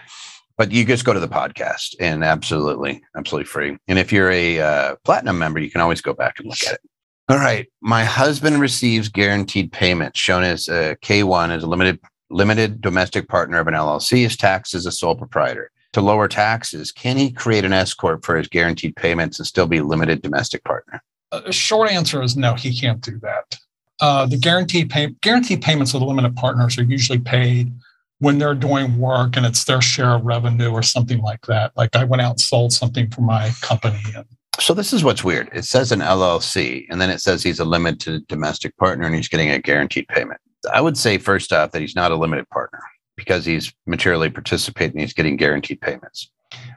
but 0.57 0.73
you 0.73 0.85
just 0.85 1.05
go 1.05 1.13
to 1.13 1.21
the 1.21 1.29
podcast 1.29 1.95
and 2.01 2.25
absolutely, 2.25 3.03
absolutely 3.17 3.47
free. 3.47 3.79
And 3.89 3.99
if 3.99 4.13
you're 4.13 4.31
a 4.31 4.61
uh, 4.61 4.97
platinum 5.05 5.39
member, 5.39 5.61
you 5.61 5.71
can 5.71 5.81
always 5.81 6.01
go 6.01 6.13
back 6.13 6.39
and 6.39 6.49
look 6.49 6.63
at 6.67 6.75
it. 6.75 6.81
All 7.29 7.37
right, 7.37 7.67
my 7.81 8.05
husband 8.05 8.61
receives 8.61 9.09
guaranteed 9.09 9.71
payments, 9.71 10.19
shown 10.19 10.43
as 10.43 10.69
a 10.69 10.97
K1 11.03 11.51
as 11.51 11.63
a 11.63 11.67
limited 11.67 12.01
limited 12.31 12.81
domestic 12.81 13.29
partner 13.29 13.59
of 13.59 13.69
an 13.69 13.75
LLC, 13.75 14.25
is 14.25 14.37
taxed 14.37 14.75
as 14.75 14.87
a 14.87 14.93
sole 14.93 15.15
proprietor 15.15 15.71
to 15.93 16.01
lower 16.01 16.29
taxes, 16.29 16.93
can 16.93 17.17
he 17.17 17.31
create 17.31 17.65
an 17.65 17.73
S 17.73 17.95
corp 17.95 18.25
for 18.25 18.37
his 18.37 18.49
guaranteed 18.49 18.97
payments 18.97 19.39
and 19.39 19.47
still 19.47 19.67
be 19.67 19.81
limited 19.81 20.23
domestic 20.23 20.65
partner? 20.65 21.03
Uh, 21.33 21.51
short 21.51 21.91
answer 21.91 22.23
is 22.23 22.37
no, 22.37 22.55
he 22.55 22.79
can't 22.79 23.01
do 23.01 23.19
that. 23.21 23.59
Uh, 24.01 24.27
the 24.27 24.37
guaranteed 24.37 24.91
pay- 24.91 25.15
guaranteed 25.23 25.63
payments 25.63 25.95
of 25.95 26.01
the 26.01 26.07
limited 26.07 26.37
partners 26.37 26.79
are 26.79 26.85
usually 26.85 27.19
paid 27.19 27.73
when 28.21 28.39
they're 28.39 28.55
doing 28.55 28.99
work 28.99 29.37
and 29.37 29.47
it's 29.47 29.65
their 29.65 29.81
share 29.81 30.15
of 30.15 30.25
revenue 30.25 30.71
or 30.71 30.83
something 30.83 31.21
like 31.21 31.47
that. 31.47 31.73
Like 31.77 31.95
I 31.95 32.05
went 32.05 32.23
out 32.23 32.33
and 32.33 32.41
sold 32.41 32.73
something 32.73 33.11
for 33.11 33.21
my 33.23 33.51
company. 33.61 34.01
And- 34.15 34.27
so 34.61 34.75
this 34.75 34.93
is 34.93 35.05
what's 35.05 35.23
weird. 35.23 35.49
It 35.53 35.65
says 35.65 35.93
an 35.93 36.01
LLC, 36.01 36.87
and 36.91 37.01
then 37.01 37.11
it 37.11 37.21
says 37.21 37.43
he's 37.43 37.61
a 37.61 37.65
limited 37.65 38.27
domestic 38.27 38.77
partner 38.77 39.07
and 39.07 39.15
he's 39.15 39.29
getting 39.29 39.51
a 39.51 39.59
guaranteed 39.61 40.09
payment. 40.09 40.41
I 40.73 40.81
would 40.81 40.99
say 40.99 41.19
first 41.19 41.53
off 41.53 41.71
that 41.73 41.81
he's 41.81 41.95
not 41.95 42.11
a 42.11 42.17
limited 42.17 42.49
partner 42.51 42.81
because 43.17 43.45
he's 43.45 43.73
materially 43.87 44.31
participating, 44.31 45.01
he's 45.01 45.13
getting 45.13 45.37
guaranteed 45.37 45.81
payments. 45.81 46.31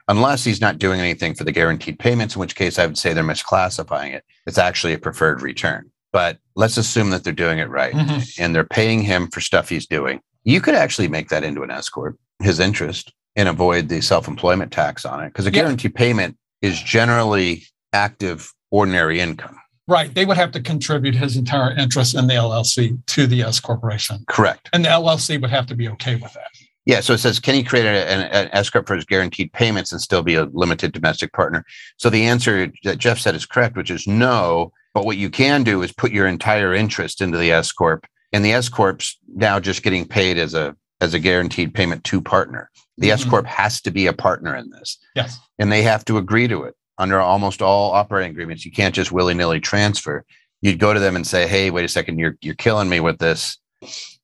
Unless 0.08 0.44
he's 0.44 0.62
not 0.62 0.80
doing 0.80 1.00
anything 1.00 1.34
for 1.34 1.44
the 1.44 1.52
guaranteed 1.52 1.98
payments, 1.98 2.36
in 2.36 2.40
which 2.40 2.56
case 2.56 2.78
I 2.78 2.86
would 2.86 2.98
say 2.98 3.14
they're 3.14 3.24
misclassifying 3.24 4.14
it. 4.14 4.26
It's 4.46 4.58
actually 4.58 4.94
a 4.94 5.00
preferred 5.00 5.42
return. 5.42 5.91
But 6.12 6.40
let's 6.56 6.78
assume 6.78 7.10
that 7.12 7.24
they're 7.24 7.34
doing 7.34 7.60
it 7.60 7.70
right 7.70 7.94
mm-hmm. 7.94 8.42
and 8.42 8.54
they're 8.54 8.66
paying 8.66 9.02
him 9.02 9.30
for 9.30 9.40
stuff 9.40 9.70
he's 9.70 9.88
doing. 9.88 10.20
You 10.44 10.60
could 10.60 10.76
actually 10.76 11.08
make 11.08 11.30
that 11.30 11.44
into 11.44 11.64
an 11.64 11.72
S 11.72 11.88
corp, 11.88 12.18
his 12.42 12.60
interest, 12.60 13.14
and 13.36 13.48
avoid 13.48 13.90
the 13.90 14.02
self 14.02 14.28
employment 14.28 14.72
tax 14.72 15.06
on 15.06 15.24
it 15.24 15.30
because 15.30 15.46
a 15.46 15.52
guaranteed 15.52 15.94
yeah. 15.94 16.00
payment 16.00 16.38
is 16.62 16.82
generally 16.82 17.64
active 17.94 18.54
ordinary 18.72 19.20
income. 19.20 19.58
Right. 19.88 20.14
They 20.14 20.26
would 20.26 20.38
have 20.38 20.52
to 20.52 20.62
contribute 20.62 21.16
his 21.16 21.36
entire 21.36 21.76
interest 21.76 22.16
in 22.16 22.28
the 22.28 22.34
LLC 22.34 23.04
to 23.08 23.28
the 23.28 23.42
S 23.42 23.60
corporation. 23.60 24.24
Correct. 24.28 24.70
And 24.74 24.86
the 24.86 24.90
LLC 24.90 25.42
would 25.42 25.50
have 25.50 25.66
to 25.68 25.76
be 25.76 25.90
okay 25.90 26.16
with 26.16 26.34
that. 26.34 26.48
Yeah. 26.86 27.02
So 27.02 27.14
it 27.14 27.20
says, 27.20 27.40
can 27.40 27.56
he 27.56 27.64
create 27.64 27.86
an, 27.86 28.22
an 28.32 28.50
S 28.54 28.70
corp 28.70 28.88
for 28.88 28.96
his 28.96 29.06
guaranteed 29.06 29.54
payments 29.54 29.92
and 29.92 30.02
still 30.02 30.24
be 30.24 30.36
a 30.36 30.46
limited 30.46 30.94
domestic 30.94 31.34
partner? 31.34 31.66
So 31.98 32.10
the 32.10 32.24
answer 32.24 32.72
that 32.84 32.98
Jeff 32.98 33.20
said 33.20 33.36
is 33.36 33.46
correct, 33.46 33.76
which 33.76 33.92
is 33.92 34.08
no. 34.08 34.72
But 34.94 35.06
what 35.06 35.18
you 35.18 35.30
can 35.30 35.64
do 35.64 35.82
is 35.82 35.92
put 35.92 36.12
your 36.12 36.28
entire 36.28 36.74
interest 36.74 37.22
into 37.22 37.38
the 37.38 37.52
S 37.52 37.72
corp, 37.72 38.06
and 38.34 38.44
the 38.44 38.54
S 38.54 38.70
corp's 38.70 39.18
now 39.28 39.60
just 39.60 39.84
getting 39.84 40.06
paid 40.06 40.38
as 40.38 40.54
a 40.54 40.76
as 41.00 41.14
a 41.14 41.20
guaranteed 41.20 41.74
payment 41.74 42.04
to 42.06 42.22
partner. 42.22 42.70
The 42.98 43.08
mm-hmm. 43.08 43.14
S 43.14 43.26
corp 43.26 43.46
has 43.48 43.82
to 43.82 43.92
be 43.92 44.08
a 44.08 44.14
partner 44.14 44.56
in 44.56 44.70
this. 44.70 44.98
Yes. 45.16 45.40
And 45.58 45.72
they 45.72 45.82
have 45.82 46.06
to 46.06 46.18
agree 46.18 46.48
to 46.48 46.64
it 46.64 46.76
under 46.98 47.20
almost 47.20 47.62
all 47.62 47.92
operating 47.92 48.32
agreements. 48.32 48.66
You 48.66 48.72
can't 48.72 48.94
just 48.94 49.12
willy 49.12 49.34
nilly 49.34 49.60
transfer. 49.60 50.24
You'd 50.62 50.80
go 50.80 50.94
to 50.94 51.00
them 51.00 51.16
and 51.16 51.26
say, 51.26 51.48
"Hey, 51.48 51.72
wait 51.72 51.86
a 51.86 51.90
second, 51.90 52.20
you're 52.20 52.38
you're 52.42 52.56
killing 52.56 52.90
me 52.90 53.00
with 53.00 53.18
this 53.18 53.58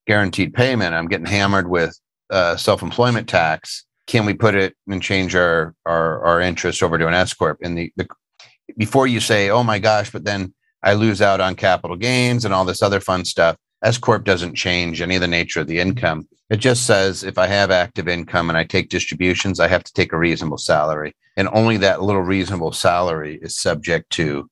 guaranteed 0.05 0.53
payment. 0.53 0.93
I'm 0.93 1.07
getting 1.07 1.25
hammered 1.25 1.69
with 1.69 1.99
uh, 2.29 2.55
self 2.57 2.83
employment 2.83 3.27
tax. 3.27 3.85
Can 4.05 4.25
we 4.25 4.33
put 4.33 4.53
it 4.53 4.75
and 4.87 5.01
change 5.01 5.35
our 5.35 5.73
our 5.85 6.23
our 6.23 6.41
interest 6.41 6.83
over 6.83 6.97
to 6.99 7.07
an 7.07 7.15
S 7.15 7.33
corp?" 7.33 7.57
And 7.63 7.77
the, 7.77 7.91
the 7.95 8.07
before 8.77 9.07
you 9.07 9.19
say, 9.19 9.49
"Oh 9.49 9.63
my 9.63 9.79
gosh," 9.79 10.11
but 10.11 10.23
then 10.23 10.53
I 10.83 10.93
lose 10.93 11.21
out 11.21 11.41
on 11.41 11.55
capital 11.55 11.97
gains 11.97 12.45
and 12.45 12.53
all 12.53 12.65
this 12.65 12.81
other 12.81 12.99
fun 12.99 13.25
stuff. 13.25 13.57
S 13.83 13.97
corp 13.97 14.23
doesn't 14.23 14.55
change 14.55 15.01
any 15.01 15.15
of 15.15 15.21
the 15.21 15.27
nature 15.27 15.59
of 15.59 15.67
the 15.67 15.79
income. 15.79 16.27
It 16.49 16.57
just 16.57 16.85
says 16.85 17.23
if 17.23 17.37
I 17.37 17.47
have 17.47 17.71
active 17.71 18.07
income 18.07 18.49
and 18.49 18.57
I 18.57 18.63
take 18.63 18.89
distributions, 18.89 19.59
I 19.59 19.67
have 19.67 19.83
to 19.83 19.93
take 19.93 20.13
a 20.13 20.17
reasonable 20.17 20.57
salary. 20.57 21.15
And 21.35 21.49
only 21.51 21.77
that 21.77 22.01
little 22.01 22.21
reasonable 22.21 22.71
salary 22.71 23.39
is 23.41 23.55
subject 23.55 24.09
to 24.11 24.49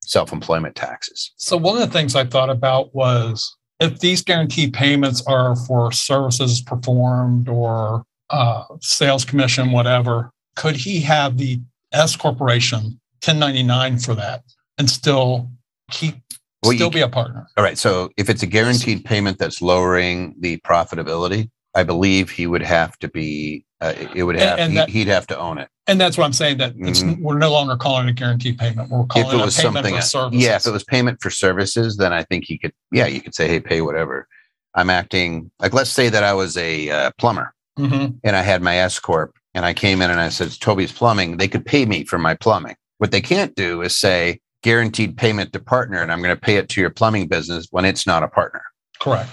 self 0.00 0.32
employment 0.32 0.74
taxes. 0.74 1.32
So, 1.36 1.56
one 1.56 1.80
of 1.80 1.80
the 1.80 1.92
things 1.92 2.16
I 2.16 2.24
thought 2.24 2.50
about 2.50 2.94
was 2.94 3.56
if 3.80 4.00
these 4.00 4.22
guaranteed 4.22 4.72
payments 4.72 5.22
are 5.26 5.54
for 5.54 5.92
services 5.92 6.60
performed 6.60 7.48
or 7.48 8.04
uh, 8.30 8.64
sales 8.80 9.24
commission, 9.24 9.72
whatever, 9.72 10.30
could 10.56 10.76
he 10.76 11.00
have 11.00 11.36
the 11.36 11.60
S 11.92 12.16
corporation 12.16 12.98
1099 13.24 13.98
for 13.98 14.14
that 14.14 14.42
and 14.78 14.88
still 14.90 15.50
keep 15.90 16.16
well, 16.62 16.72
still 16.72 16.90
be 16.90 17.00
a 17.00 17.08
partner. 17.08 17.46
All 17.56 17.64
right. 17.64 17.78
So 17.78 18.10
if 18.16 18.28
it's 18.28 18.42
a 18.42 18.46
guaranteed 18.46 19.04
payment 19.04 19.38
that's 19.38 19.62
lowering 19.62 20.34
the 20.38 20.58
profitability, 20.58 21.50
I 21.74 21.82
believe 21.82 22.30
he 22.30 22.46
would 22.46 22.62
have 22.62 22.98
to 22.98 23.08
be. 23.08 23.64
Uh, 23.80 23.92
it 24.14 24.22
would 24.22 24.36
have. 24.36 24.58
And, 24.58 24.68
and 24.68 24.76
that, 24.78 24.88
he'd 24.88 25.08
have 25.08 25.26
to 25.26 25.38
own 25.38 25.58
it. 25.58 25.68
And 25.86 26.00
that's 26.00 26.16
what 26.16 26.24
I'm 26.24 26.32
saying. 26.32 26.58
That 26.58 26.74
mm-hmm. 26.74 27.22
we're 27.22 27.38
no 27.38 27.52
longer 27.52 27.76
calling 27.76 28.08
it 28.08 28.10
a 28.10 28.14
guaranteed 28.14 28.58
payment. 28.58 28.90
We're 28.90 29.04
calling 29.04 29.28
if 29.28 29.34
it, 29.34 29.36
was 29.36 29.58
a 29.58 29.62
payment 29.62 29.76
something, 29.76 29.94
for 29.94 30.02
services. 30.02 30.44
Yeah, 30.44 30.56
if 30.56 30.66
it 30.66 30.70
was 30.70 30.84
payment 30.84 31.20
for 31.20 31.30
services, 31.30 31.98
then 31.98 32.12
I 32.12 32.22
think 32.22 32.44
he 32.46 32.56
could. 32.56 32.72
Yeah, 32.90 33.06
you 33.06 33.20
could 33.20 33.34
say, 33.34 33.46
"Hey, 33.48 33.60
pay 33.60 33.82
whatever." 33.82 34.26
I'm 34.74 34.88
acting 34.88 35.50
like. 35.58 35.74
Let's 35.74 35.90
say 35.90 36.08
that 36.08 36.24
I 36.24 36.32
was 36.32 36.56
a 36.56 36.88
uh, 36.88 37.10
plumber, 37.18 37.54
mm-hmm. 37.78 38.16
and 38.24 38.36
I 38.36 38.40
had 38.40 38.62
my 38.62 38.78
S 38.78 38.98
corp, 38.98 39.36
and 39.52 39.66
I 39.66 39.74
came 39.74 40.00
in 40.00 40.10
and 40.10 40.20
I 40.20 40.30
said, 40.30 40.50
"Toby's 40.58 40.92
Plumbing." 40.92 41.36
They 41.36 41.48
could 41.48 41.66
pay 41.66 41.84
me 41.84 42.04
for 42.04 42.18
my 42.18 42.34
plumbing. 42.34 42.76
What 42.98 43.10
they 43.10 43.20
can't 43.20 43.54
do 43.54 43.82
is 43.82 43.98
say, 43.98 44.40
guaranteed 44.62 45.16
payment 45.16 45.52
to 45.52 45.60
partner 45.60 46.02
and 46.02 46.10
I'm 46.10 46.22
going 46.22 46.34
to 46.34 46.40
pay 46.40 46.56
it 46.56 46.68
to 46.70 46.80
your 46.80 46.90
plumbing 46.90 47.28
business 47.28 47.68
when 47.70 47.84
it's 47.84 48.06
not 48.06 48.22
a 48.22 48.28
partner. 48.28 48.62
Correct. 48.98 49.30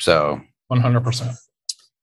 So 0.00 0.40
100%. 0.72 1.36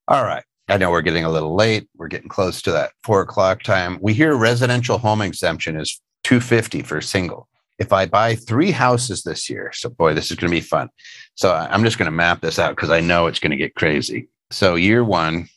All 0.08 0.24
right. 0.24 0.44
I 0.70 0.78
know 0.78 0.92
we're 0.92 1.02
getting 1.02 1.26
a 1.26 1.30
little 1.30 1.56
late. 1.56 1.90
We're 1.98 2.08
getting 2.08 2.30
close 2.30 2.62
to 2.62 2.72
that 2.72 2.92
four 3.04 3.22
o'clock 3.22 3.64
time. 3.64 3.98
We 4.02 4.14
hear 4.14 4.36
residential 4.36 5.00
home 5.00 5.22
exemption 5.22 5.80
is 5.80 6.00
250 6.24 6.84
for 6.84 7.02
single. 7.02 7.50
If 7.80 7.92
I 7.92 8.06
buy 8.06 8.36
three 8.36 8.72
houses 8.72 9.24
this 9.24 9.50
year, 9.50 9.72
so 9.74 9.90
boy, 9.90 10.14
this 10.14 10.30
is 10.30 10.38
going 10.38 10.52
to 10.52 10.56
be 10.56 10.62
fun. 10.62 10.90
So 11.36 11.54
I'm 11.54 11.84
just 11.84 11.98
going 11.98 12.06
to 12.06 12.12
map 12.12 12.42
this 12.42 12.60
out 12.60 12.76
because 12.76 12.92
I 12.92 13.00
know 13.00 13.28
it's 13.28 13.40
going 13.40 13.52
to 13.52 13.58
get 13.58 13.76
crazy. 13.76 14.30
So 14.52 14.76
year 14.76 15.04
one, 15.04 15.48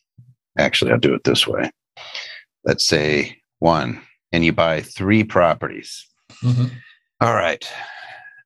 actually, 0.56 0.92
I'll 0.92 0.98
do 0.98 1.14
it 1.14 1.24
this 1.24 1.46
way. 1.46 1.70
Let's 2.64 2.86
say 2.86 3.38
one, 3.58 4.00
and 4.32 4.44
you 4.44 4.52
buy 4.52 4.80
three 4.80 5.24
properties. 5.24 6.06
Mm-hmm. 6.42 6.66
All 7.20 7.34
right. 7.34 7.70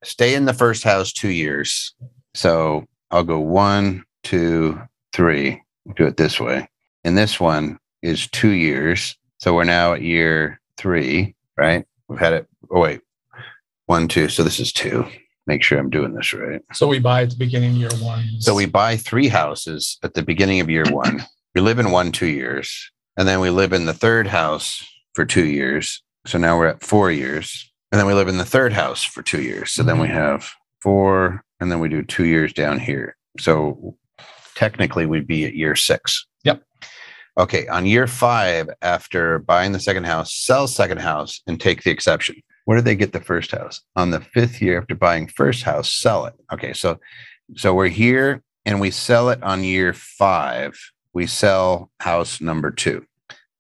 Stay 0.05 0.34
in 0.34 0.45
the 0.45 0.53
first 0.53 0.84
house 0.84 1.12
two 1.12 1.30
years. 1.30 1.95
So 2.34 2.87
I'll 3.11 3.24
go 3.24 3.39
one, 3.39 4.05
two, 4.22 4.80
three. 5.12 5.62
Do 5.97 6.07
it 6.07 6.16
this 6.16 6.39
way. 6.41 6.68
And 7.05 7.16
this 7.16 7.41
one 7.41 7.78
is 8.03 8.28
two 8.28 8.51
years. 8.51 9.16
So 9.39 9.55
we're 9.55 9.64
now 9.64 9.95
at 9.95 10.03
year 10.03 10.61
three, 10.76 11.34
right? 11.57 11.87
We've 12.09 12.18
had 12.18 12.32
it. 12.32 12.47
Oh, 12.70 12.80
wait. 12.80 13.01
One, 13.87 14.09
two. 14.09 14.28
So 14.28 14.43
this 14.43 14.59
is 14.59 14.72
two. 14.72 15.07
Make 15.47 15.62
sure 15.62 15.78
I'm 15.78 15.91
doing 15.91 16.12
this 16.14 16.34
right. 16.34 16.61
So 16.72 16.89
we 16.89 16.99
buy 16.99 17.22
at 17.22 17.30
the 17.30 17.37
beginning 17.37 17.70
of 17.70 17.76
year 17.76 17.91
one. 18.01 18.24
So 18.41 18.55
we 18.55 18.66
buy 18.66 18.97
three 18.97 19.28
houses 19.28 19.99
at 20.03 20.14
the 20.14 20.22
beginning 20.22 20.59
of 20.61 20.68
year 20.68 20.84
one. 20.91 21.22
We 21.55 21.61
live 21.61 21.78
in 21.78 21.93
one, 21.93 22.11
two 22.11 22.26
years. 22.26 22.91
And 23.16 23.28
then 23.28 23.41
we 23.41 23.51
live 23.51 23.72
in 23.72 23.87
the 23.87 23.95
third 23.95 24.26
house 24.26 24.84
for 25.16 25.24
two 25.24 25.46
years. 25.46 26.02
So 26.26 26.38
now 26.38 26.58
we're 26.58 26.66
at 26.66 26.84
four 26.84 27.10
years. 27.10 27.72
And 27.90 27.98
then 27.98 28.06
we 28.06 28.12
live 28.12 28.28
in 28.28 28.36
the 28.36 28.44
third 28.44 28.72
house 28.72 29.02
for 29.02 29.22
two 29.22 29.40
years. 29.40 29.72
So 29.72 29.82
then 29.82 29.98
we 29.98 30.08
mm-hmm. 30.08 30.16
have 30.16 30.50
four, 30.82 31.42
and 31.58 31.72
then 31.72 31.80
we 31.80 31.88
do 31.88 32.02
two 32.02 32.26
years 32.26 32.52
down 32.52 32.78
here. 32.78 33.16
So 33.40 33.96
technically, 34.54 35.06
we'd 35.06 35.26
be 35.26 35.46
at 35.46 35.54
year 35.54 35.74
six. 35.74 36.26
Yep. 36.44 36.62
Okay. 37.38 37.66
On 37.68 37.86
year 37.86 38.06
five, 38.06 38.68
after 38.82 39.38
buying 39.38 39.72
the 39.72 39.80
second 39.80 40.04
house, 40.04 40.34
sell 40.34 40.66
second 40.66 40.98
house 40.98 41.40
and 41.46 41.58
take 41.58 41.82
the 41.82 41.90
exception. 41.90 42.36
Where 42.66 42.76
did 42.76 42.84
they 42.84 42.96
get 42.96 43.12
the 43.12 43.20
first 43.20 43.52
house? 43.52 43.80
On 43.94 44.10
the 44.10 44.20
fifth 44.20 44.60
year 44.60 44.78
after 44.78 44.94
buying 44.94 45.28
first 45.28 45.62
house, 45.62 45.90
sell 45.90 46.26
it. 46.26 46.34
Okay. 46.52 46.74
So, 46.74 47.00
so 47.54 47.72
we're 47.72 47.88
here 47.88 48.42
and 48.66 48.80
we 48.80 48.90
sell 48.90 49.30
it 49.30 49.42
on 49.42 49.64
year 49.64 49.94
five. 49.94 50.78
We 51.14 51.26
sell 51.26 51.90
house 52.00 52.40
number 52.40 52.70
two. 52.70 53.06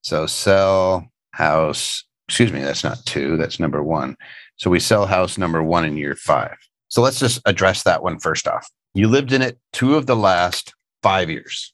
So 0.02 0.26
sell 0.26 1.10
house 1.36 2.04
excuse 2.28 2.52
me, 2.52 2.60
that's 2.60 2.82
not 2.82 3.04
two, 3.06 3.36
that's 3.36 3.60
number 3.60 3.82
one. 3.82 4.16
So 4.56 4.68
we 4.68 4.80
sell 4.80 5.06
house 5.06 5.38
number 5.38 5.62
one 5.62 5.84
in 5.84 5.96
year 5.96 6.16
five. 6.16 6.56
So 6.88 7.02
let's 7.02 7.20
just 7.20 7.40
address 7.46 7.84
that 7.84 8.02
one 8.02 8.18
first 8.18 8.48
off. 8.48 8.68
You 8.94 9.08
lived 9.08 9.32
in 9.32 9.42
it 9.42 9.58
two 9.72 9.94
of 9.96 10.06
the 10.06 10.16
last 10.16 10.74
five 11.02 11.30
years. 11.30 11.72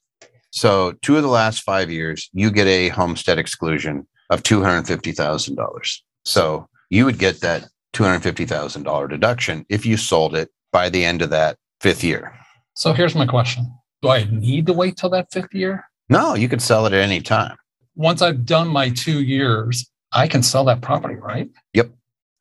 So, 0.55 0.93
two 1.01 1.17
of 1.17 1.23
the 1.23 1.29
last 1.29 1.63
five 1.63 1.91
years, 1.91 2.29
you 2.35 2.51
get 2.51 2.67
a 2.67 2.91
homestead 2.91 3.39
exclusion 3.39 4.07
of 4.29 4.43
$250,000. 4.43 5.99
So, 6.27 6.69
you 6.91 7.07
would 7.07 7.19
get 7.19 7.41
that 7.41 7.69
$250,000 7.95 9.09
deduction 9.09 9.65
if 9.71 9.87
you 9.87 9.97
sold 9.97 10.37
it 10.37 10.51
by 10.71 10.91
the 10.91 11.07
end 11.07 11.23
of 11.23 11.31
that 11.31 11.57
fifth 11.81 12.05
year. 12.05 12.35
So, 12.75 12.93
here's 12.93 13.15
my 13.15 13.25
question 13.25 13.73
Do 14.03 14.11
I 14.11 14.25
need 14.31 14.67
to 14.67 14.75
wait 14.75 14.99
till 14.99 15.09
that 15.11 15.33
fifth 15.33 15.55
year? 15.55 15.85
No, 16.11 16.35
you 16.35 16.51
could 16.51 16.61
sell 16.61 16.85
it 16.85 16.93
at 16.93 17.01
any 17.01 17.23
time. 17.23 17.57
Once 17.95 18.22
I've 18.22 18.45
done 18.47 18.68
my 18.68 18.90
two 18.90 19.22
years, 19.22 19.90
I 20.12 20.28
can 20.28 20.43
sell 20.43 20.64
that 20.64 20.80
property, 20.80 21.14
right? 21.14 21.51
Yep. 21.74 21.90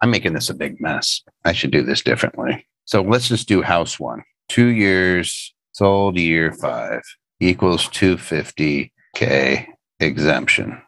I'm 0.01 0.11
making 0.11 0.33
this 0.33 0.49
a 0.49 0.53
big 0.53 0.81
mess. 0.81 1.21
I 1.45 1.53
should 1.53 1.71
do 1.71 1.83
this 1.83 2.01
differently. 2.01 2.65
So 2.85 3.01
let's 3.01 3.27
just 3.27 3.47
do 3.47 3.61
house 3.61 3.99
one. 3.99 4.23
Two 4.49 4.67
years 4.67 5.53
sold 5.73 6.17
year 6.17 6.51
five 6.53 7.01
equals 7.39 7.87
250K 7.89 9.67
exemption. 9.99 10.81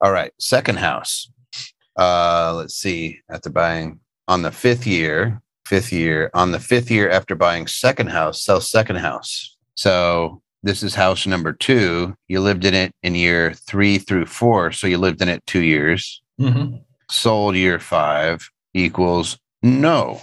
All 0.00 0.12
right. 0.12 0.32
Second 0.38 0.78
house. 0.78 1.30
Uh, 1.98 2.54
let's 2.56 2.74
see. 2.74 3.20
After 3.30 3.50
buying 3.50 4.00
on 4.28 4.42
the 4.42 4.52
fifth 4.52 4.86
year, 4.86 5.40
fifth 5.64 5.92
year, 5.92 6.30
on 6.34 6.52
the 6.52 6.60
fifth 6.60 6.90
year 6.90 7.08
after 7.10 7.34
buying 7.34 7.66
second 7.66 8.08
house, 8.08 8.44
sell 8.44 8.60
second 8.60 8.96
house. 8.96 9.56
So 9.74 10.42
this 10.62 10.82
is 10.82 10.94
house 10.94 11.26
number 11.26 11.52
two. 11.52 12.16
You 12.28 12.40
lived 12.40 12.64
in 12.64 12.74
it 12.74 12.92
in 13.02 13.14
year 13.14 13.54
three 13.54 13.98
through 13.98 14.26
four. 14.26 14.72
So 14.72 14.86
you 14.86 14.98
lived 14.98 15.22
in 15.22 15.28
it 15.28 15.44
two 15.46 15.62
years. 15.62 16.22
Mm-hmm. 16.40 16.76
Sold 17.10 17.54
year 17.56 17.78
five 17.78 18.50
equals 18.74 19.38
no. 19.62 20.20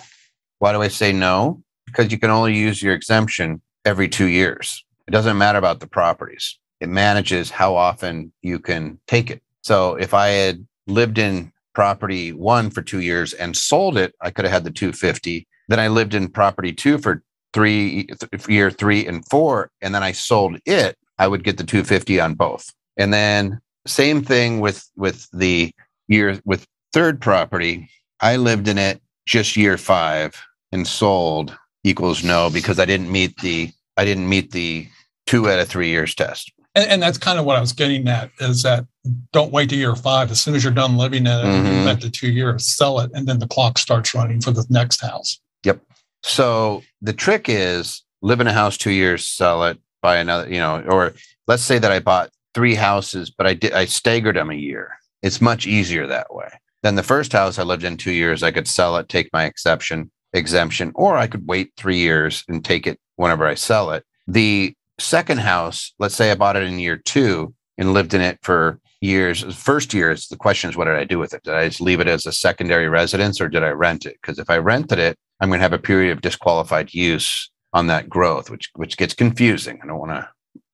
Why 0.60 0.72
do 0.72 0.82
I 0.82 0.88
say 0.88 1.12
no? 1.12 1.64
Because 1.86 2.12
you 2.12 2.20
can 2.20 2.30
only 2.30 2.56
use 2.56 2.82
your 2.82 2.94
exemption 2.94 3.62
every 3.86 4.08
two 4.08 4.28
years. 4.28 4.84
It 5.08 5.12
doesn't 5.12 5.38
matter 5.38 5.58
about 5.58 5.80
the 5.80 5.88
properties. 5.88 6.58
It 6.80 6.90
manages 6.90 7.50
how 7.50 7.76
often 7.76 8.32
you 8.42 8.60
can 8.60 9.00
take 9.08 9.30
it. 9.30 9.42
So 9.62 9.96
if 9.96 10.14
I 10.14 10.28
had 10.28 10.66
lived 10.88 11.18
in 11.18 11.52
property 11.74 12.34
one 12.34 12.70
for 12.70 12.82
two 12.82 13.02
years 13.02 13.34
and 13.34 13.56
sold 13.56 13.98
it, 13.98 14.14
I 14.22 14.30
could 14.32 14.46
have 14.46 14.54
had 14.54 14.64
the 14.64 14.72
250. 14.72 15.48
Then 15.70 15.80
I 15.80 15.88
lived 15.88 16.14
in 16.14 16.28
property 16.28 16.74
two 16.74 16.98
for 16.98 17.24
three, 17.54 18.06
th- 18.06 18.48
year 18.48 18.72
three 18.72 19.06
and 19.06 19.26
four, 19.30 19.70
and 19.82 19.94
then 19.94 20.04
I 20.04 20.12
sold 20.12 20.58
it, 20.66 20.98
I 21.20 21.28
would 21.28 21.44
get 21.44 21.58
the 21.58 21.64
250 21.64 22.20
on 22.20 22.34
both. 22.34 22.74
And 22.98 23.14
then 23.14 23.62
same 23.86 24.24
thing 24.24 24.60
with 24.60 24.90
with 24.96 25.28
the 25.32 25.72
year 26.08 26.40
with 26.46 26.66
third 26.94 27.22
property. 27.22 27.90
I 28.22 28.38
lived 28.38 28.68
in 28.68 28.78
it 28.78 29.02
just 29.26 29.58
year 29.58 29.78
five 29.78 30.42
and 30.72 30.88
sold 30.88 31.58
equals 31.84 32.24
no 32.24 32.50
because 32.50 32.80
I 32.80 32.86
didn't 32.86 33.12
meet 33.12 33.38
the 33.42 33.72
I 33.98 34.06
didn't 34.06 34.30
meet 34.30 34.52
the 34.52 34.88
two 35.26 35.50
out 35.50 35.60
of 35.60 35.68
three 35.68 35.90
years 35.90 36.16
test. 36.16 36.52
And, 36.76 36.90
and 36.90 37.02
that's 37.02 37.18
kind 37.18 37.38
of 37.38 37.46
what 37.46 37.56
I 37.56 37.62
was 37.62 37.74
getting 37.74 38.08
at 38.08 38.32
is 38.40 38.64
that 38.64 38.86
don't 39.32 39.52
wait 39.52 39.70
to 39.70 39.76
year 39.76 39.96
five. 39.96 40.32
As 40.32 40.42
soon 40.42 40.56
as 40.56 40.64
you're 40.64 40.74
done 40.74 40.98
living 40.98 41.28
in 41.28 41.28
it, 41.28 41.44
mm-hmm. 41.44 41.66
you 41.68 41.86
met 41.86 42.02
the 42.02 42.10
two 42.10 42.32
years, 42.32 42.66
sell 42.66 43.00
it, 43.00 43.12
and 43.14 43.28
then 43.28 43.40
the 43.40 43.48
clock 43.48 43.78
starts 43.78 44.16
running 44.16 44.42
for 44.42 44.52
the 44.52 44.66
next 44.70 45.02
house. 45.02 45.40
Yep. 45.64 45.82
So 46.24 46.84
the 47.02 47.14
trick 47.14 47.46
is 47.48 48.04
live 48.22 48.40
in 48.40 48.48
a 48.48 48.54
house 48.54 48.78
two 48.78 48.92
years, 48.92 49.28
sell 49.28 49.64
it, 49.66 49.78
buy 50.02 50.18
another, 50.18 50.50
you 50.50 50.60
know, 50.60 50.82
or 50.88 51.14
let's 51.48 51.64
say 51.64 51.78
that 51.78 51.92
I 51.92 52.00
bought 52.00 52.32
three 52.54 52.76
houses, 52.76 53.30
but 53.30 53.46
I 53.46 53.54
did 53.54 53.74
I 53.74 53.86
staggered 53.86 54.36
them 54.36 54.50
a 54.50 54.56
year. 54.56 54.92
It's 55.22 55.42
much 55.42 55.68
easier 55.68 56.08
that 56.08 56.34
way. 56.34 56.50
Then 56.82 56.96
the 56.96 57.04
first 57.04 57.32
house 57.32 57.58
I 57.58 57.64
lived 57.64 57.84
in 57.84 57.98
two 57.98 58.12
years, 58.12 58.44
I 58.44 58.52
could 58.52 58.68
sell 58.68 58.98
it, 58.98 59.10
take 59.10 59.30
my 59.34 59.46
exception 59.46 60.12
exemption, 60.34 60.92
or 60.96 61.18
I 61.18 61.28
could 61.28 61.48
wait 61.48 61.72
three 61.78 61.98
years 61.98 62.44
and 62.48 62.64
take 62.64 62.88
it 62.88 63.00
whenever 63.16 63.46
I 63.46 63.56
sell 63.56 63.92
it. 63.92 64.04
The 64.28 64.74
second 65.00 65.40
house, 65.40 65.94
let's 66.00 66.16
say 66.16 66.32
I 66.32 66.36
bought 66.36 66.56
it 66.56 66.64
in 66.64 66.80
year 66.80 66.98
two 66.98 67.54
and 67.78 67.94
lived 67.94 68.14
in 68.14 68.22
it 68.22 68.40
for 68.42 68.80
years. 69.02 69.44
First 69.56 69.94
year 69.94 70.12
is 70.12 70.28
the 70.28 70.38
question 70.38 70.70
is 70.70 70.78
what 70.78 70.86
did 70.86 70.96
I 70.96 71.04
do 71.04 71.20
with 71.20 71.34
it? 71.34 71.44
Did 71.44 71.54
I 71.54 71.68
just 71.68 71.82
leave 71.82 72.00
it 72.00 72.08
as 72.08 72.26
a 72.26 72.32
secondary 72.32 72.88
residence 72.88 73.42
or 73.42 73.50
did 73.50 73.64
I 73.64 73.70
rent 73.70 74.06
it? 74.06 74.18
Because 74.22 74.40
if 74.40 74.50
I 74.50 74.58
rented 74.58 75.00
it, 75.00 75.18
I'm 75.44 75.50
going 75.50 75.60
to 75.60 75.64
have 75.64 75.74
a 75.74 75.78
period 75.78 76.14
of 76.14 76.22
disqualified 76.22 76.94
use 76.94 77.52
on 77.74 77.88
that 77.88 78.08
growth, 78.08 78.50
which 78.50 78.72
which 78.76 78.96
gets 78.96 79.14
confusing. 79.14 79.78
I 79.84 79.88
don't 79.88 80.00
want 80.00 80.12
to 80.12 80.30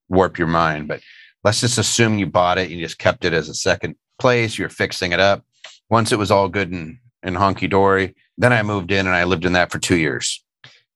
warp 0.09 0.37
your 0.37 0.47
mind, 0.47 0.87
but 0.87 1.01
let's 1.43 1.61
just 1.61 1.79
assume 1.79 2.19
you 2.19 2.27
bought 2.27 2.59
it, 2.59 2.69
and 2.69 2.79
you 2.79 2.85
just 2.85 2.99
kept 2.99 3.25
it 3.25 3.33
as 3.33 3.49
a 3.49 3.55
second 3.55 3.95
place, 4.19 4.59
you're 4.59 4.69
fixing 4.69 5.11
it 5.11 5.19
up. 5.19 5.43
Once 5.89 6.11
it 6.11 6.19
was 6.19 6.29
all 6.29 6.49
good 6.49 6.71
and, 6.71 6.99
and 7.23 7.35
honky 7.35 7.67
dory, 7.67 8.15
then 8.37 8.53
I 8.53 8.61
moved 8.61 8.91
in 8.91 9.07
and 9.07 9.15
I 9.15 9.23
lived 9.23 9.43
in 9.43 9.53
that 9.53 9.71
for 9.71 9.79
two 9.79 9.97
years. 9.97 10.45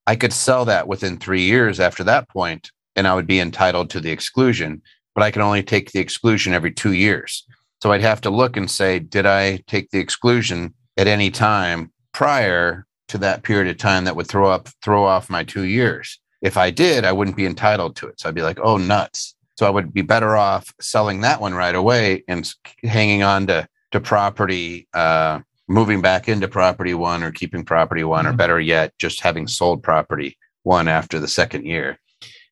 I 0.05 0.17
could 0.17 0.33
sell 0.33 0.65
that 0.65 0.87
within 0.87 1.17
three 1.17 1.41
years 1.41 1.79
after 1.79 2.03
that 2.03 2.29
point, 2.29 2.69
and 2.95 3.07
I 3.07 3.15
would 3.15 3.25
be 3.25 3.39
entitled 3.39 3.89
to 3.89 3.99
the 3.99 4.11
exclusion, 4.11 4.83
but 5.15 5.23
I 5.23 5.31
can 5.31 5.41
only 5.41 5.63
take 5.63 5.93
the 5.93 5.99
exclusion 5.99 6.53
every 6.53 6.71
two 6.71 6.93
years. 6.93 7.43
So 7.81 7.91
I'd 7.91 8.01
have 8.01 8.21
to 8.21 8.29
look 8.29 8.55
and 8.55 8.69
say, 8.69 8.99
did 8.99 9.25
I 9.25 9.63
take 9.65 9.89
the 9.89 9.99
exclusion 9.99 10.75
at 10.95 11.07
any 11.07 11.31
time 11.31 11.91
prior 12.13 12.85
to 13.09 13.17
that 13.19 13.43
period 13.43 13.69
of 13.69 13.77
time 13.77 14.05
that 14.05 14.15
would 14.15 14.27
throw 14.27 14.49
up 14.49 14.69
throw 14.81 15.05
off 15.05 15.29
my 15.29 15.43
two 15.43 15.63
years? 15.63 16.19
If 16.41 16.57
I 16.57 16.71
did, 16.71 17.05
I 17.05 17.11
wouldn't 17.11 17.37
be 17.37 17.45
entitled 17.45 17.95
to 17.97 18.07
it. 18.07 18.19
So 18.19 18.27
I'd 18.27 18.35
be 18.35 18.41
like, 18.41 18.59
oh 18.61 18.77
nuts. 18.77 19.35
So 19.55 19.67
I 19.67 19.69
would 19.69 19.93
be 19.93 20.01
better 20.01 20.35
off 20.35 20.73
selling 20.81 21.21
that 21.21 21.39
one 21.39 21.53
right 21.53 21.75
away 21.75 22.23
and 22.27 22.51
hanging 22.83 23.23
on 23.23 23.47
to 23.47 23.67
to 23.91 23.99
property 23.99 24.87
uh, 24.93 25.39
moving 25.67 26.01
back 26.01 26.27
into 26.27 26.47
property 26.47 26.93
one 26.93 27.23
or 27.23 27.31
keeping 27.31 27.63
property 27.63 28.03
one, 28.03 28.25
mm-hmm. 28.25 28.33
or 28.33 28.37
better 28.37 28.59
yet, 28.59 28.93
just 28.99 29.21
having 29.21 29.47
sold 29.47 29.83
property 29.83 30.37
one 30.63 30.87
after 30.87 31.19
the 31.19 31.27
second 31.27 31.65
year. 31.65 31.99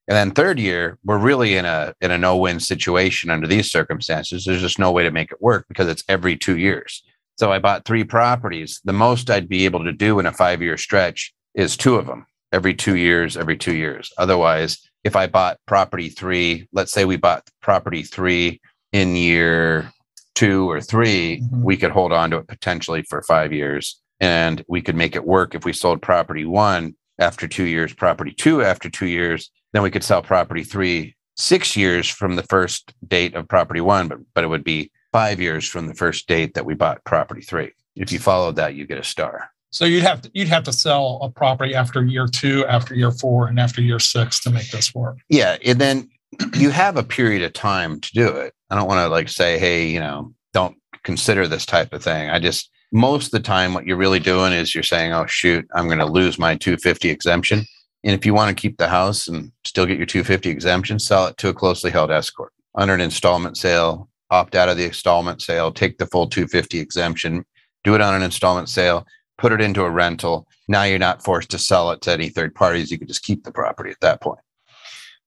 And 0.07 0.15
then 0.17 0.31
third 0.31 0.59
year, 0.59 0.97
we're 1.05 1.17
really 1.17 1.55
in 1.55 1.65
a 1.65 1.93
in 2.01 2.11
a 2.11 2.17
no-win 2.17 2.59
situation 2.59 3.29
under 3.29 3.47
these 3.47 3.71
circumstances. 3.71 4.45
There's 4.45 4.61
just 4.61 4.79
no 4.79 4.91
way 4.91 5.03
to 5.03 5.11
make 5.11 5.31
it 5.31 5.41
work 5.41 5.65
because 5.67 5.87
it's 5.87 6.03
every 6.09 6.35
two 6.35 6.57
years. 6.57 7.03
So 7.41 7.51
I 7.51 7.57
bought 7.57 7.85
three 7.85 8.03
properties. 8.03 8.79
The 8.83 8.93
most 8.93 9.31
I'd 9.31 9.49
be 9.49 9.65
able 9.65 9.83
to 9.85 9.91
do 9.91 10.19
in 10.19 10.27
a 10.27 10.31
five-year 10.31 10.77
stretch 10.77 11.33
is 11.55 11.75
two 11.75 11.95
of 11.95 12.05
them 12.05 12.27
every 12.51 12.75
two 12.75 12.95
years, 12.95 13.35
every 13.35 13.57
two 13.57 13.73
years. 13.73 14.11
Otherwise, 14.19 14.77
if 15.03 15.15
I 15.15 15.25
bought 15.25 15.57
property 15.65 16.09
three, 16.09 16.67
let's 16.71 16.91
say 16.91 17.03
we 17.03 17.17
bought 17.17 17.49
property 17.59 18.03
three 18.03 18.61
in 18.91 19.15
year 19.15 19.91
two 20.35 20.69
or 20.69 20.81
3 20.81 21.39
mm-hmm. 21.39 21.63
we 21.63 21.77
could 21.77 21.89
hold 21.89 22.13
on 22.13 22.29
to 22.29 22.37
it 22.37 22.47
potentially 22.47 23.01
for 23.09 23.23
five 23.23 23.51
years 23.51 23.99
and 24.19 24.63
we 24.67 24.79
could 24.83 24.95
make 24.95 25.15
it 25.15 25.25
work 25.25 25.55
if 25.55 25.65
we 25.65 25.73
sold 25.73 25.99
property 25.99 26.45
one 26.45 26.95
after 27.17 27.47
two 27.47 27.65
years, 27.65 27.91
property 27.91 28.33
two 28.33 28.61
after 28.61 28.87
two 28.87 29.07
years, 29.07 29.49
then 29.73 29.81
we 29.81 29.89
could 29.89 30.03
sell 30.03 30.21
property 30.21 30.63
three 30.63 31.15
six 31.37 31.75
years 31.75 32.07
from 32.07 32.35
the 32.35 32.43
first 32.43 32.93
date 33.07 33.33
of 33.33 33.47
property 33.47 33.81
one, 33.81 34.07
but 34.07 34.19
but 34.35 34.43
it 34.43 34.47
would 34.47 34.63
be 34.63 34.91
five 35.11 35.39
years 35.39 35.67
from 35.67 35.87
the 35.87 35.93
first 35.93 36.27
date 36.27 36.53
that 36.53 36.65
we 36.65 36.73
bought 36.73 37.03
property 37.03 37.41
three. 37.41 37.71
If 37.95 38.11
you 38.11 38.19
followed 38.19 38.55
that, 38.55 38.75
you 38.75 38.85
get 38.85 38.97
a 38.97 39.03
star. 39.03 39.51
So 39.71 39.85
you'd 39.85 40.03
have 40.03 40.21
to 40.21 40.31
you'd 40.33 40.49
have 40.49 40.63
to 40.63 40.73
sell 40.73 41.19
a 41.21 41.29
property 41.29 41.73
after 41.73 42.03
year 42.03 42.27
two, 42.27 42.65
after 42.65 42.93
year 42.93 43.11
four, 43.11 43.47
and 43.47 43.59
after 43.59 43.81
year 43.81 43.99
six 43.99 44.39
to 44.41 44.49
make 44.49 44.69
this 44.71 44.93
work. 44.93 45.17
Yeah, 45.29 45.57
and 45.65 45.79
then 45.79 46.09
you 46.55 46.69
have 46.71 46.97
a 46.97 47.03
period 47.03 47.41
of 47.41 47.53
time 47.53 47.99
to 48.01 48.11
do 48.13 48.27
it. 48.27 48.53
I 48.69 48.75
don't 48.75 48.87
want 48.87 48.99
to 48.99 49.07
like 49.07 49.29
say, 49.29 49.57
hey, 49.59 49.87
you 49.87 49.99
know, 49.99 50.33
don't 50.53 50.75
consider 51.03 51.47
this 51.47 51.65
type 51.65 51.93
of 51.93 52.03
thing. 52.03 52.29
I 52.29 52.39
just 52.39 52.69
most 52.91 53.27
of 53.27 53.31
the 53.31 53.39
time 53.39 53.73
what 53.73 53.85
you're 53.85 53.97
really 53.97 54.19
doing 54.19 54.51
is 54.51 54.75
you're 54.75 54.83
saying, 54.83 55.13
oh 55.13 55.25
shoot, 55.25 55.65
I'm 55.73 55.87
going 55.87 55.99
to 55.99 56.05
lose 56.05 56.37
my 56.37 56.55
250 56.55 57.09
exemption. 57.09 57.65
And 58.03 58.13
if 58.13 58.25
you 58.25 58.33
want 58.33 58.49
to 58.49 58.59
keep 58.59 58.77
the 58.77 58.87
house 58.87 59.27
and 59.27 59.51
still 59.63 59.85
get 59.85 59.97
your 59.97 60.07
250 60.07 60.49
exemption, 60.49 60.99
sell 60.99 61.27
it 61.27 61.37
to 61.37 61.49
a 61.49 61.53
closely 61.53 61.91
held 61.91 62.11
S 62.11 62.29
corp 62.29 62.51
under 62.75 62.93
an 62.93 63.01
installment 63.01 63.57
sale, 63.57 64.09
opt 64.31 64.55
out 64.55 64.69
of 64.69 64.77
the 64.77 64.85
installment 64.85 65.41
sale, 65.41 65.71
take 65.71 65.97
the 65.97 66.07
full 66.07 66.27
250 66.27 66.79
exemption, 66.79 67.45
do 67.83 67.93
it 67.93 68.01
on 68.01 68.15
an 68.15 68.23
installment 68.23 68.69
sale, 68.69 69.05
put 69.37 69.51
it 69.51 69.61
into 69.61 69.83
a 69.83 69.89
rental. 69.89 70.47
Now 70.67 70.83
you're 70.83 70.99
not 70.99 71.23
forced 71.23 71.51
to 71.51 71.59
sell 71.59 71.91
it 71.91 72.01
to 72.01 72.11
any 72.11 72.29
third 72.29 72.55
parties. 72.55 72.91
You 72.91 72.97
can 72.97 73.07
just 73.07 73.23
keep 73.23 73.43
the 73.43 73.51
property 73.51 73.91
at 73.91 73.99
that 74.01 74.21
point 74.21 74.39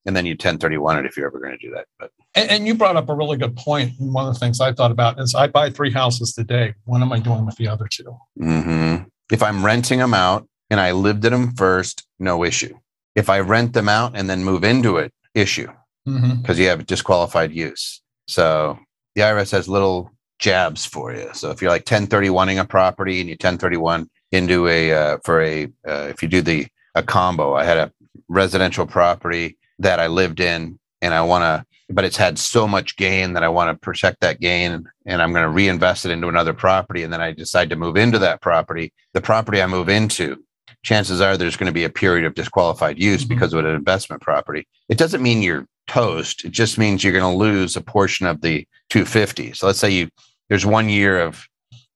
and 0.07 0.15
then 0.15 0.27
you 0.27 0.33
1031 0.33 0.99
it 0.99 1.07
if 1.07 1.17
you're 1.17 1.27
ever 1.27 1.41
going 1.41 1.53
to 1.53 1.59
do 1.59 1.73
that. 1.75 1.87
But 1.99 2.11
and, 2.35 2.51
and, 2.51 2.67
you 2.67 2.75
brought 2.75 2.97
up 2.97 3.09
a 3.09 3.15
really 3.15 3.37
good 3.37 3.57
point. 3.57 3.93
And 3.99 4.13
one 4.13 4.27
of 4.27 4.35
the 4.35 4.41
things 4.41 4.61
I 4.61 4.73
thought 4.73 4.91
about 4.91 5.21
is 5.21 5.35
I 5.35 5.47
buy 5.47 5.71
three 5.71 5.93
houses 5.93 6.33
today. 6.33 6.75
What 6.85 7.01
am 7.01 7.13
I 7.13 7.21
doing 7.21 7.47
with 7.47 7.57
the 7.57 7.69
other 7.69 7.87
2 7.89 8.05
mm-hmm. 8.41 9.05
If 9.33 9.43
I'm 9.43 9.65
renting 9.65 10.01
them 10.01 10.15
out 10.15 10.47
and 10.69 10.81
I 10.81 10.93
lived 10.93 11.25
in 11.25 11.33
them 11.33 11.55
first, 11.55 12.07
no 12.19 12.45
issue. 12.45 12.77
If 13.15 13.31
I 13.31 13.41
rent 13.41 13.73
them 13.73 13.89
out 13.89 14.13
and 14.15 14.29
then 14.29 14.45
move 14.45 14.65
into 14.65 14.97
it, 14.99 15.13
issue 15.35 15.69
because 16.05 16.23
mm-hmm. 16.23 16.61
you 16.61 16.69
have 16.69 16.87
disqualified 16.87 17.53
use. 17.53 18.03
So 18.29 18.79
the 19.15 19.23
IRS 19.23 19.53
has 19.53 19.69
little 19.69 20.11
jabs 20.39 20.85
for 20.85 21.15
you. 21.15 21.31
So 21.33 21.51
if 21.51 21.63
you're 21.63 21.71
like 21.71 21.85
1031ing 21.85 22.61
a 22.61 22.65
property 22.65 23.21
and 23.21 23.29
you 23.29 23.35
1031 23.35 24.11
into 24.33 24.69
a 24.69 24.93
uh, 24.93 25.19
for 25.25 25.41
a 25.43 25.65
uh, 25.87 26.09
if 26.09 26.23
you 26.23 26.29
do 26.29 26.43
the 26.43 26.67
a 26.95 27.03
combo, 27.03 27.55
I 27.55 27.65
had 27.65 27.79
a 27.79 27.93
residential 28.29 28.87
property 28.87 29.57
that 29.79 30.01
I 30.01 30.07
lived 30.07 30.41
in 30.41 30.79
and 31.03 31.15
I 31.15 31.23
want 31.23 31.43
to 31.43 31.65
but 31.91 32.05
it's 32.05 32.17
had 32.17 32.39
so 32.39 32.67
much 32.67 32.97
gain 32.97 33.35
that 33.35 33.45
I 33.45 33.49
want 33.49 33.71
to 33.71 33.79
protect 33.79 34.21
that 34.21 34.41
gain 34.41 34.89
and 35.05 35.23
I'm 35.23 35.33
going 35.33 35.45
to 35.45 35.51
reinvest 35.51 36.07
it 36.07 36.11
into 36.11 36.29
another 36.29 36.55
property 36.55 37.03
and 37.03 37.13
then 37.13 37.21
I 37.21 37.33
decide 37.33 37.71
to 37.71 37.77
move 37.77 37.97
into 37.97 38.19
that 38.21 38.41
property 38.41 38.93
the 39.13 39.21
property 39.21 39.61
I 39.61 39.67
move 39.67 39.89
into 39.89 40.43
chances 40.83 41.21
are 41.21 41.37
there's 41.37 41.57
going 41.57 41.69
to 41.69 41.73
be 41.73 41.85
a 41.85 41.91
period 41.91 42.25
of 42.25 42.35
disqualified 42.35 42.99
use 42.99 43.25
mm-hmm. 43.25 43.35
because 43.35 43.53
of 43.53 43.65
an 43.65 43.75
investment 43.75 44.23
property 44.23 44.67
it 44.89 44.99
doesn't 44.99 45.23
mean 45.23 45.43
you're 45.43 45.67
toast 45.87 46.45
it 46.45 46.53
just 46.53 46.79
means 46.79 47.03
you're 47.03 47.13
going 47.13 47.23
to 47.23 47.39
lose 47.39 47.77
a 47.77 47.81
portion 47.81 48.27
of 48.27 48.41
the 48.41 48.67
250 48.91 49.53
so 49.53 49.67
let's 49.67 49.79
say 49.79 49.91
you 49.91 50.09
there's 50.49 50.67
one 50.67 50.89
year 50.89 51.21
of 51.21 51.47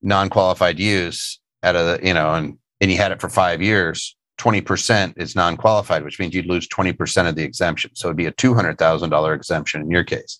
non-qualified 0.02 0.78
use 0.78 1.40
out 1.62 1.76
of 1.76 1.86
the 1.86 2.06
you 2.06 2.14
know 2.14 2.34
and 2.34 2.58
and 2.80 2.90
you 2.90 2.96
had 2.96 3.12
it 3.12 3.20
for 3.20 3.28
5 3.28 3.60
years 3.60 4.16
20% 4.38 5.14
is 5.16 5.34
non-qualified, 5.34 6.04
which 6.04 6.18
means 6.18 6.34
you'd 6.34 6.46
lose 6.46 6.66
20% 6.68 7.28
of 7.28 7.34
the 7.34 7.42
exemption. 7.42 7.90
So 7.94 8.08
it'd 8.08 8.16
be 8.16 8.26
a 8.26 8.32
$200,000 8.32 9.34
exemption 9.34 9.82
in 9.82 9.90
your 9.90 10.04
case. 10.04 10.38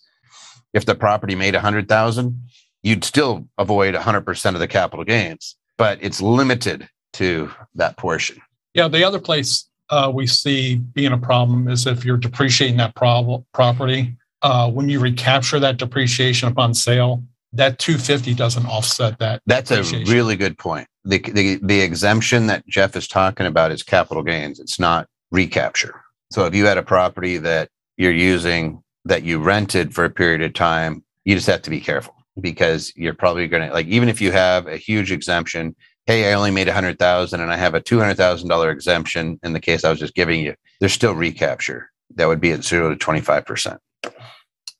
If 0.72 0.86
the 0.86 0.94
property 0.94 1.34
made 1.34 1.54
100,000, 1.54 2.40
you'd 2.82 3.04
still 3.04 3.48
avoid 3.58 3.94
100% 3.94 4.54
of 4.54 4.60
the 4.60 4.68
capital 4.68 5.04
gains, 5.04 5.56
but 5.76 5.98
it's 6.00 6.22
limited 6.22 6.88
to 7.14 7.50
that 7.74 7.96
portion. 7.96 8.40
Yeah, 8.74 8.88
the 8.88 9.02
other 9.02 9.18
place 9.18 9.68
uh, 9.90 10.10
we 10.12 10.26
see 10.26 10.76
being 10.76 11.12
a 11.12 11.18
problem 11.18 11.68
is 11.68 11.86
if 11.86 12.04
you're 12.04 12.16
depreciating 12.16 12.76
that 12.78 12.94
property. 12.94 14.16
Uh, 14.40 14.70
when 14.70 14.88
you 14.88 15.00
recapture 15.00 15.58
that 15.58 15.78
depreciation 15.78 16.48
upon 16.48 16.72
sale, 16.72 17.24
that 17.52 17.78
250 17.78 18.34
doesn't 18.34 18.66
offset 18.66 19.18
that. 19.18 19.42
That's 19.46 19.70
a 19.70 19.82
really 19.82 20.36
good 20.36 20.58
point. 20.58 20.86
The, 21.04 21.18
the 21.18 21.58
the 21.62 21.80
exemption 21.80 22.46
that 22.46 22.66
Jeff 22.66 22.94
is 22.94 23.08
talking 23.08 23.46
about 23.46 23.72
is 23.72 23.82
capital 23.82 24.22
gains. 24.22 24.60
It's 24.60 24.78
not 24.78 25.08
recapture. 25.30 26.02
So 26.30 26.44
if 26.44 26.54
you 26.54 26.66
had 26.66 26.78
a 26.78 26.82
property 26.82 27.38
that 27.38 27.70
you're 27.96 28.12
using 28.12 28.82
that 29.06 29.22
you 29.22 29.38
rented 29.38 29.94
for 29.94 30.04
a 30.04 30.10
period 30.10 30.42
of 30.42 30.52
time, 30.52 31.02
you 31.24 31.34
just 31.34 31.46
have 31.46 31.62
to 31.62 31.70
be 31.70 31.80
careful 31.80 32.14
because 32.40 32.92
you're 32.94 33.14
probably 33.14 33.48
going 33.48 33.66
to 33.66 33.72
like 33.72 33.86
even 33.86 34.08
if 34.08 34.20
you 34.20 34.30
have 34.30 34.66
a 34.66 34.76
huge 34.76 35.10
exemption, 35.10 35.74
hey, 36.08 36.30
I 36.30 36.32
only 36.32 36.50
made 36.50 36.68
a 36.68 36.72
hundred 36.72 36.98
thousand 36.98 37.42
and 37.42 37.52
I 37.52 37.56
have 37.56 37.74
a 37.74 37.80
two 37.80 38.00
hundred 38.00 38.16
thousand 38.16 38.48
dollar 38.48 38.70
exemption 38.70 39.38
in 39.44 39.52
the 39.52 39.60
case 39.60 39.84
I 39.84 39.90
was 39.90 40.00
just 40.00 40.14
giving 40.14 40.40
you, 40.40 40.54
there's 40.80 40.94
still 40.94 41.14
recapture. 41.14 41.90
That 42.14 42.26
would 42.26 42.40
be 42.40 42.50
at 42.50 42.64
zero 42.64 42.88
to 42.88 42.96
twenty 42.96 43.20
five 43.20 43.46
percent. 43.46 43.78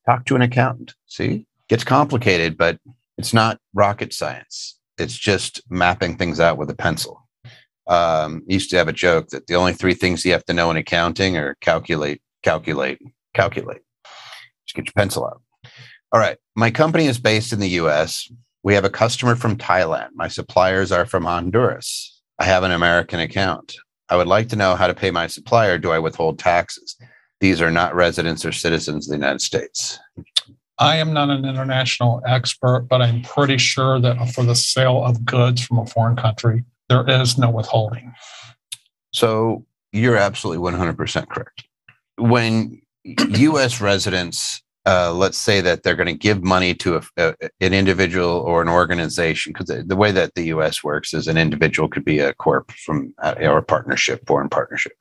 Talk 0.07 0.25
to 0.25 0.35
an 0.35 0.43
accountant. 0.43 0.95
See, 1.07 1.47
gets 1.69 1.85
complicated, 1.85 2.57
but 2.57 2.79
it's 3.19 3.35
not 3.35 3.61
rocket 3.75 4.15
science. 4.15 4.79
It's 4.97 5.17
just 5.17 5.61
mapping 5.69 6.17
things 6.17 6.41
out 6.41 6.57
with 6.57 6.71
a 6.71 6.75
pencil. 6.75 7.29
Um, 7.87 8.43
used 8.47 8.71
to 8.71 8.77
have 8.77 8.89
a 8.89 8.93
joke 8.93 9.29
that 9.29 9.47
the 9.47 9.55
only 9.55 9.75
three 9.75 9.95
things 9.95 10.25
you 10.25 10.33
have 10.33 10.45
to 10.47 10.55
know 10.55 10.71
in 10.71 10.77
accounting 10.79 11.37
are 11.37 11.57
calculate, 11.61 12.23
calculate, 12.43 13.01
calculate. 13.35 13.83
Just 14.67 14.77
get 14.77 14.87
your 14.87 14.93
pencil 14.95 15.27
out. 15.27 15.43
All 16.11 16.21
right. 16.21 16.39
My 16.57 16.71
company 16.71 17.07
is 17.07 17.19
based 17.19 17.53
in 17.53 17.61
the 17.61 17.69
US. 17.81 18.31
We 18.69 18.75
have 18.75 18.85
a 18.85 18.91
customer 18.91 19.35
from 19.35 19.57
Thailand. 19.57 20.11
My 20.15 20.29
suppliers 20.29 20.93
are 20.93 21.07
from 21.07 21.25
Honduras. 21.25 22.21
I 22.39 22.45
have 22.45 22.65
an 22.65 22.71
American 22.71 23.19
account. 23.19 23.75
I 24.11 24.17
would 24.17 24.27
like 24.27 24.51
to 24.51 24.57
know 24.57 24.77
how 24.77 24.87
to 24.87 24.93
pay 24.93 25.11
my 25.11 25.27
supplier. 25.27 25.79
Do 25.79 25.91
I 25.91 25.99
withhold 25.99 26.39
taxes? 26.39 26.95
These 27.41 27.63
are 27.63 27.71
not 27.71 27.95
residents 27.95 28.45
or 28.45 28.53
citizens 28.53 29.07
of 29.07 29.13
the 29.13 29.17
United 29.17 29.41
States. 29.41 29.99
I 30.79 30.97
am 30.97 31.15
not 31.15 31.31
an 31.31 31.47
international 31.47 32.21
expert, 32.27 32.89
but 32.91 33.01
I'm 33.01 33.23
pretty 33.23 33.57
sure 33.57 33.99
that 34.01 34.19
for 34.35 34.45
the 34.45 34.55
sale 34.55 35.03
of 35.03 35.25
goods 35.25 35.63
from 35.65 35.79
a 35.79 35.87
foreign 35.87 36.17
country, 36.17 36.63
there 36.91 37.09
is 37.09 37.39
no 37.39 37.49
withholding. 37.49 38.13
So 39.15 39.65
you're 39.93 40.19
absolutely 40.19 40.63
100% 40.71 41.27
correct. 41.31 41.65
When 42.19 42.83
US 43.07 43.81
residents, 43.81 44.63
uh, 44.89 45.13
let's 45.13 45.37
say 45.37 45.61
that 45.61 45.83
they're 45.83 45.95
going 45.95 46.07
to 46.07 46.15
give 46.15 46.43
money 46.43 46.75
to 46.75 46.97
a, 46.97 47.03
a, 47.19 47.35
an 47.61 47.75
individual 47.75 48.31
or 48.31 48.63
an 48.63 48.69
organization, 48.69 49.53
because 49.53 49.67
the, 49.67 49.83
the, 49.83 49.97
way 49.97 50.11
that 50.11 50.35
the 50.35 50.45
US 50.45 50.83
works 50.83 51.13
is 51.13 51.29
an 51.29 51.37
individual 51.37 51.91
could 51.91 52.07
be 52.07 52.21
a 52.21 52.33
corp 52.33 52.73
from 52.73 53.13
uh, 53.23 53.35
or 53.39 53.59
a 53.59 53.63
partnership, 53.63 54.27
foreign 54.27 54.49
partnership, 54.49 54.93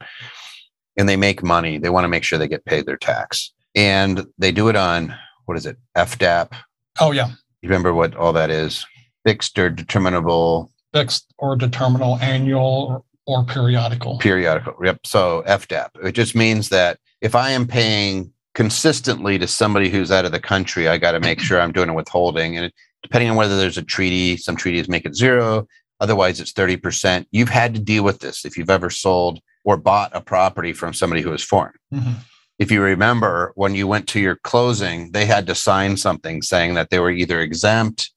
and 0.97 1.07
they 1.07 1.15
make 1.15 1.41
money. 1.41 1.77
They 1.77 1.89
want 1.89 2.03
to 2.03 2.09
make 2.09 2.25
sure 2.25 2.37
they 2.37 2.49
get 2.49 2.65
paid 2.65 2.85
their 2.85 2.97
tax. 2.97 3.53
And 3.75 4.25
they 4.37 4.51
do 4.51 4.67
it 4.67 4.75
on 4.75 5.15
what 5.45 5.57
is 5.57 5.65
it? 5.65 5.77
FDAP. 5.95 6.51
Oh 6.99 7.11
yeah. 7.11 7.29
You 7.61 7.69
remember 7.69 7.93
what 7.93 8.13
all 8.13 8.33
that 8.33 8.49
is? 8.49 8.85
Fixed 9.25 9.57
or 9.57 9.69
determinable. 9.69 10.69
Fixed 10.93 11.33
or 11.37 11.55
determinable 11.55 12.17
annual 12.19 13.03
or, 13.25 13.39
or 13.41 13.45
periodical. 13.45 14.17
Periodical. 14.17 14.75
Yep. 14.83 14.99
So 15.05 15.43
FDAP. 15.47 15.91
It 16.03 16.11
just 16.11 16.35
means 16.35 16.67
that 16.69 16.99
if 17.21 17.35
I 17.35 17.51
am 17.51 17.65
paying 17.67 18.33
consistently 18.57 19.37
to 19.37 19.47
somebody 19.47 19.87
who's 19.87 20.11
out 20.11 20.25
of 20.25 20.31
the 20.31 20.39
country, 20.39 20.87
I 20.87 20.97
got 20.97 21.11
to 21.11 21.19
make 21.19 21.39
sure 21.39 21.61
I'm 21.61 21.71
doing 21.71 21.89
a 21.89 21.93
withholding. 21.93 22.57
And 22.57 22.73
depending 23.03 23.29
on 23.29 23.37
whether 23.37 23.55
there's 23.55 23.77
a 23.77 23.83
treaty, 23.83 24.35
some 24.35 24.55
treaties 24.55 24.89
make 24.89 25.05
it 25.05 25.15
zero. 25.15 25.67
Otherwise, 25.99 26.39
it's 26.39 26.53
30%. 26.53 27.27
You've 27.29 27.49
had 27.49 27.75
to 27.75 27.79
deal 27.79 28.03
with 28.03 28.17
this 28.17 28.45
if 28.45 28.57
you've 28.57 28.71
ever 28.71 28.89
sold 28.89 29.39
or 29.63 29.77
bought 29.77 30.09
a 30.15 30.21
property 30.21 30.73
from 30.73 30.91
somebody 30.91 31.21
who 31.21 31.31
is 31.33 31.43
foreign. 31.43 31.73
Mm-hmm 31.93 32.13
if 32.59 32.71
you 32.71 32.81
remember 32.81 33.51
when 33.55 33.75
you 33.75 33.87
went 33.87 34.07
to 34.07 34.19
your 34.19 34.35
closing, 34.37 35.11
they 35.11 35.25
had 35.25 35.45
to 35.47 35.55
sign 35.55 35.95
something 35.95 36.41
saying 36.41 36.73
that 36.73 36.89
they 36.89 36.99
were 36.99 37.11
either 37.11 37.39
exempt 37.39 38.09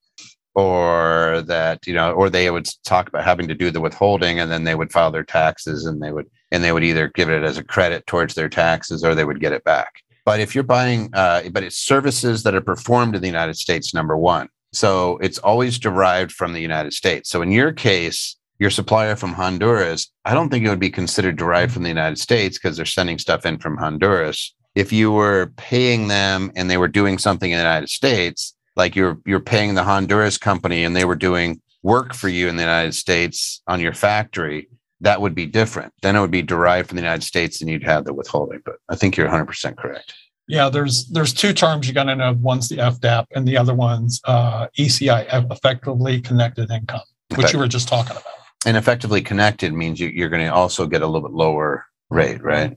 or 0.54 1.42
that, 1.46 1.86
you 1.86 1.92
know, 1.94 2.12
or 2.12 2.30
they 2.30 2.50
would 2.50 2.66
talk 2.84 3.08
about 3.08 3.24
having 3.24 3.46
to 3.48 3.54
do 3.54 3.70
the 3.70 3.80
withholding 3.80 4.40
and 4.40 4.50
then 4.50 4.64
they 4.64 4.74
would 4.74 4.92
file 4.92 5.10
their 5.10 5.24
taxes 5.24 5.84
and 5.84 6.02
they 6.02 6.10
would, 6.10 6.26
and 6.50 6.64
they 6.64 6.72
would 6.72 6.82
either 6.82 7.08
give 7.08 7.28
it 7.28 7.44
as 7.44 7.58
a 7.58 7.64
credit 7.64 8.06
towards 8.06 8.34
their 8.34 8.48
taxes 8.48 9.04
or 9.04 9.14
they 9.14 9.24
would 9.24 9.40
get 9.40 9.52
it 9.52 9.62
back. 9.64 10.02
But 10.30 10.38
if 10.38 10.54
you're 10.54 10.62
buying, 10.62 11.10
uh, 11.12 11.48
but 11.50 11.64
it's 11.64 11.76
services 11.76 12.44
that 12.44 12.54
are 12.54 12.60
performed 12.60 13.16
in 13.16 13.20
the 13.20 13.26
United 13.26 13.56
States, 13.56 13.92
number 13.92 14.16
one. 14.16 14.48
So 14.72 15.18
it's 15.18 15.38
always 15.38 15.76
derived 15.76 16.30
from 16.30 16.52
the 16.52 16.60
United 16.60 16.92
States. 16.92 17.28
So 17.28 17.42
in 17.42 17.50
your 17.50 17.72
case, 17.72 18.36
your 18.60 18.70
supplier 18.70 19.16
from 19.16 19.32
Honduras, 19.32 20.08
I 20.24 20.34
don't 20.34 20.48
think 20.48 20.64
it 20.64 20.68
would 20.68 20.78
be 20.78 20.88
considered 20.88 21.34
derived 21.34 21.72
from 21.72 21.82
the 21.82 21.88
United 21.88 22.20
States 22.20 22.58
because 22.58 22.76
they're 22.76 22.86
sending 22.86 23.18
stuff 23.18 23.44
in 23.44 23.58
from 23.58 23.76
Honduras. 23.76 24.54
If 24.76 24.92
you 24.92 25.10
were 25.10 25.52
paying 25.56 26.06
them 26.06 26.52
and 26.54 26.70
they 26.70 26.76
were 26.76 26.86
doing 26.86 27.18
something 27.18 27.50
in 27.50 27.56
the 27.56 27.64
United 27.64 27.88
States, 27.88 28.54
like 28.76 28.94
you're 28.94 29.18
you're 29.26 29.40
paying 29.40 29.74
the 29.74 29.82
Honduras 29.82 30.38
company 30.38 30.84
and 30.84 30.94
they 30.94 31.06
were 31.06 31.16
doing 31.16 31.60
work 31.82 32.14
for 32.14 32.28
you 32.28 32.46
in 32.46 32.54
the 32.54 32.62
United 32.62 32.94
States 32.94 33.62
on 33.66 33.80
your 33.80 33.94
factory, 33.94 34.68
that 35.00 35.20
would 35.20 35.34
be 35.34 35.46
different. 35.46 35.92
Then 36.02 36.14
it 36.14 36.20
would 36.20 36.30
be 36.30 36.42
derived 36.42 36.88
from 36.88 36.96
the 36.96 37.02
United 37.02 37.24
States 37.24 37.60
and 37.60 37.68
you'd 37.68 37.82
have 37.82 38.04
the 38.04 38.14
withholding. 38.14 38.60
But 38.64 38.76
I 38.88 38.94
think 38.94 39.16
you're 39.16 39.28
100% 39.28 39.76
correct. 39.76 40.14
Yeah, 40.50 40.68
there's 40.68 41.06
there's 41.06 41.32
two 41.32 41.52
terms 41.52 41.86
you 41.86 41.94
got 41.94 42.04
to 42.04 42.16
know. 42.16 42.36
One's 42.40 42.68
the 42.68 42.76
FDAP 42.76 43.26
and 43.34 43.46
the 43.46 43.56
other 43.56 43.74
one's 43.74 44.20
uh, 44.24 44.66
ECI, 44.78 45.50
effectively 45.50 46.20
connected 46.20 46.70
income, 46.70 47.00
which 47.36 47.52
you 47.52 47.58
were 47.58 47.68
just 47.68 47.88
talking 47.88 48.12
about 48.12 48.24
and 48.66 48.76
effectively 48.76 49.22
connected 49.22 49.72
means 49.72 50.00
you, 50.00 50.24
are 50.24 50.28
going 50.28 50.44
to 50.44 50.52
also 50.52 50.86
get 50.86 51.02
a 51.02 51.06
little 51.06 51.26
bit 51.28 51.34
lower 51.34 51.86
rate, 52.10 52.42
right? 52.42 52.76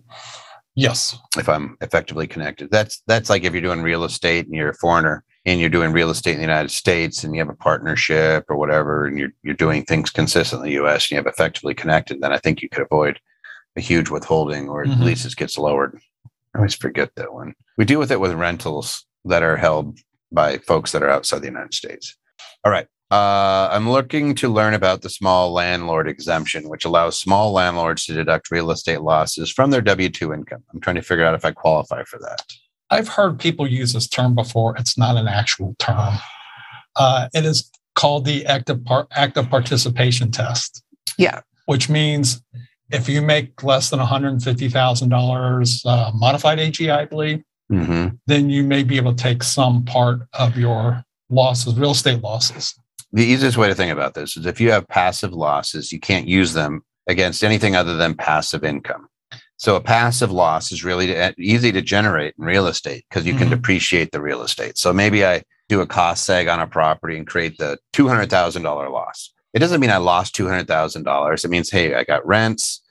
Yes. 0.76 1.18
If 1.38 1.50
I'm 1.50 1.78
effectively 1.82 2.26
connected, 2.26 2.72
that's 2.72 3.04
that's 3.06 3.30
like 3.30 3.44
if 3.44 3.54
you're 3.54 3.62
doing 3.62 3.84
real 3.84 4.06
estate 4.06 4.46
and 4.46 4.56
you're 4.56 4.70
a 4.70 4.76
foreigner 4.76 5.24
and 5.46 5.60
you're 5.60 5.70
doing 5.70 5.92
real 5.92 6.10
estate 6.10 6.32
in 6.32 6.38
the 6.38 6.44
United 6.44 6.72
States 6.72 7.24
and 7.24 7.36
you 7.36 7.42
have 7.42 7.50
a 7.50 7.56
partnership 7.56 8.46
or 8.50 8.56
whatever, 8.56 9.06
and 9.06 9.20
you're 9.20 9.34
you're 9.44 9.54
doing 9.54 9.84
things 9.84 10.10
consistent 10.10 10.62
in 10.62 10.68
the 10.68 10.76
U.S. 10.76 11.06
and 11.06 11.12
you 11.12 11.18
have 11.18 11.28
effectively 11.28 11.76
connected, 11.76 12.22
then 12.22 12.34
I 12.34 12.40
think 12.40 12.62
you 12.62 12.70
could 12.70 12.84
avoid 12.84 13.20
a 13.76 13.82
huge 13.82 14.10
withholding 14.10 14.70
or 14.70 14.84
mm-hmm. 14.84 15.00
at 15.00 15.06
least 15.06 15.26
it 15.26 15.36
gets 15.36 15.58
lowered. 15.58 16.00
I 16.54 16.60
always 16.60 16.76
forget 16.76 17.12
that 17.16 17.34
one. 17.34 17.54
We 17.78 17.86
deal 17.86 18.00
with 18.00 18.12
it 18.12 18.20
with 18.20 18.34
rentals 18.34 19.06
that 19.26 19.44
are 19.44 19.58
held 19.58 20.00
by 20.32 20.58
folks 20.60 20.92
that 20.92 21.04
are 21.04 21.10
outside 21.10 21.40
the 21.40 21.48
United 21.48 21.74
States. 21.74 22.16
All 22.64 22.72
right. 22.72 22.88
Uh, 23.12 23.70
I'm 23.72 23.90
looking 23.90 24.34
to 24.36 24.50
learn 24.50 24.74
about 24.74 25.02
the 25.02 25.10
small 25.10 25.52
landlord 25.52 26.08
exemption, 26.08 26.68
which 26.68 26.86
allows 26.86 27.20
small 27.20 27.52
landlords 27.52 28.06
to 28.06 28.14
deduct 28.14 28.50
real 28.50 28.72
estate 28.72 29.02
losses 29.02 29.52
from 29.52 29.70
their 29.70 29.82
W 29.82 30.10
2 30.10 30.34
income. 30.34 30.64
I'm 30.74 30.80
trying 30.80 30.96
to 30.96 31.02
figure 31.04 31.26
out 31.26 31.36
if 31.36 31.46
I 31.46 31.52
qualify 31.52 32.04
for 32.06 32.18
that. 32.20 32.42
I've 32.90 33.08
heard 33.08 33.40
people 33.40 33.68
use 33.68 33.94
this 33.94 34.08
term 34.08 34.34
before. 34.36 34.76
It's 34.78 34.98
not 34.98 35.18
an 35.18 35.28
actual 35.28 35.76
term. 35.80 36.16
Uh, 36.96 37.30
it 37.34 37.46
is 37.46 37.70
called 37.96 38.26
the 38.26 38.46
active, 38.46 38.84
par- 38.84 39.08
active 39.12 39.50
participation 39.50 40.32
test. 40.32 40.84
Yeah. 41.18 41.42
Which 41.66 41.90
means 41.90 42.42
if 42.94 43.10
you 43.10 43.22
make 43.22 43.64
less 43.64 43.90
than 43.90 44.00
$150,000 44.00 45.86
uh, 45.86 46.12
modified 46.14 46.60
AG, 46.60 46.90
I 46.90 47.06
believe, 47.06 47.44
mm-hmm. 47.72 48.16
then 48.28 48.50
you 48.50 48.64
may 48.64 48.84
be 48.84 48.98
able 48.98 49.14
to 49.16 49.24
take 49.24 49.44
some 49.44 49.84
part 49.84 50.22
of 50.34 50.58
your 50.58 51.04
losses, 51.30 51.76
real 51.76 51.92
estate 51.92 52.22
losses 52.22 52.76
the 53.14 53.24
easiest 53.24 53.58
way 53.58 53.68
to 53.68 53.76
think 53.76 53.92
about 53.94 54.16
this 54.16 54.36
is 54.36 54.48
if 54.48 54.60
you 54.60 54.72
have 54.72 54.88
passive 54.88 55.34
losses, 55.34 55.92
you 55.92 56.00
can't 56.00 56.28
use 56.28 56.54
them 56.54 56.84
against 57.08 57.44
anything 57.44 57.76
other 57.76 57.96
than 57.96 58.16
passive 58.16 58.64
income. 58.64 59.08
So 59.58 59.76
a 59.76 59.82
passive 59.82 60.32
loss 60.32 60.72
is 60.72 60.84
really 60.84 61.16
easy 61.38 61.72
to 61.72 61.82
generate 61.82 62.34
in 62.40 62.44
real 62.44 62.66
estate 62.66 63.06
because 63.08 63.26
you 63.26 63.34
can 63.34 63.44
mm-hmm. 63.44 63.56
depreciate 63.56 64.12
the 64.12 64.22
real 64.22 64.42
estate. 64.42 64.80
So 64.80 64.92
maybe 64.92 65.24
I 65.24 65.44
do 65.70 65.80
a 65.80 65.88
cost 65.88 66.28
seg 66.28 66.52
on 66.52 66.60
a 66.60 66.68
property 66.68 67.16
and 67.16 67.28
create 67.28 67.58
the 67.60 67.78
$200,000 67.94 68.92
loss. 68.92 69.32
It 69.54 69.60
doesn't 69.60 69.80
mean 69.80 69.92
I 69.92 69.98
lost 69.98 70.36
$200,000. 70.36 71.46
It 71.46 71.48
means, 71.50 71.70
hey, 71.70 71.94
I 71.94 72.04
got 72.04 72.26
rents, 72.26 72.82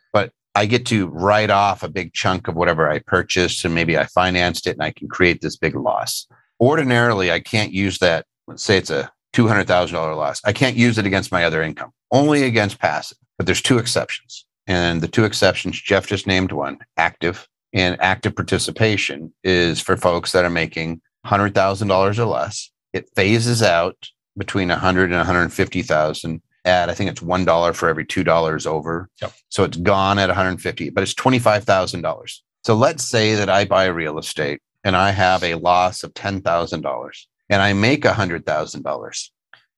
I 0.54 0.66
get 0.66 0.86
to 0.86 1.08
write 1.08 1.50
off 1.50 1.82
a 1.82 1.88
big 1.88 2.12
chunk 2.12 2.48
of 2.48 2.54
whatever 2.54 2.90
I 2.90 2.98
purchased 2.98 3.64
and 3.64 3.74
maybe 3.74 3.96
I 3.96 4.04
financed 4.04 4.66
it 4.66 4.72
and 4.76 4.82
I 4.82 4.90
can 4.90 5.08
create 5.08 5.40
this 5.40 5.56
big 5.56 5.74
loss. 5.74 6.26
Ordinarily, 6.60 7.32
I 7.32 7.40
can't 7.40 7.72
use 7.72 7.98
that. 7.98 8.26
Let's 8.46 8.62
say 8.62 8.76
it's 8.76 8.90
a 8.90 9.10
$200,000 9.34 9.92
loss. 10.16 10.40
I 10.44 10.52
can't 10.52 10.76
use 10.76 10.98
it 10.98 11.06
against 11.06 11.32
my 11.32 11.44
other 11.44 11.62
income, 11.62 11.92
only 12.10 12.42
against 12.42 12.78
passive. 12.78 13.18
But 13.38 13.46
there's 13.46 13.62
two 13.62 13.78
exceptions. 13.78 14.44
And 14.66 15.00
the 15.00 15.08
two 15.08 15.24
exceptions, 15.24 15.80
Jeff 15.80 16.06
just 16.06 16.26
named 16.26 16.52
one 16.52 16.78
active 16.96 17.48
and 17.72 18.00
active 18.00 18.36
participation 18.36 19.32
is 19.42 19.80
for 19.80 19.96
folks 19.96 20.32
that 20.32 20.44
are 20.44 20.50
making 20.50 21.00
$100,000 21.26 22.18
or 22.18 22.24
less. 22.24 22.70
It 22.92 23.08
phases 23.16 23.62
out 23.62 24.10
between 24.36 24.68
100 24.68 25.04
and 25.04 25.14
150,000 25.14 26.42
at 26.64 26.88
I 26.88 26.94
think 26.94 27.10
it's 27.10 27.22
one 27.22 27.44
dollar 27.44 27.72
for 27.72 27.88
every 27.88 28.04
two 28.04 28.24
dollars 28.24 28.66
over. 28.66 29.08
Yep. 29.20 29.32
So 29.48 29.64
it's 29.64 29.76
gone 29.76 30.18
at 30.18 30.28
150, 30.28 30.90
but 30.90 31.02
it's 31.02 31.14
twenty 31.14 31.38
five 31.38 31.64
thousand 31.64 32.02
dollars. 32.02 32.42
So 32.64 32.74
let's 32.74 33.04
say 33.04 33.34
that 33.34 33.50
I 33.50 33.64
buy 33.64 33.86
real 33.86 34.18
estate 34.18 34.60
and 34.84 34.96
I 34.96 35.10
have 35.10 35.42
a 35.42 35.54
loss 35.54 36.04
of 36.04 36.14
ten 36.14 36.40
thousand 36.42 36.82
dollars 36.82 37.26
and 37.52 37.60
I 37.60 37.74
make 37.74 38.02
$100,000, 38.02 39.30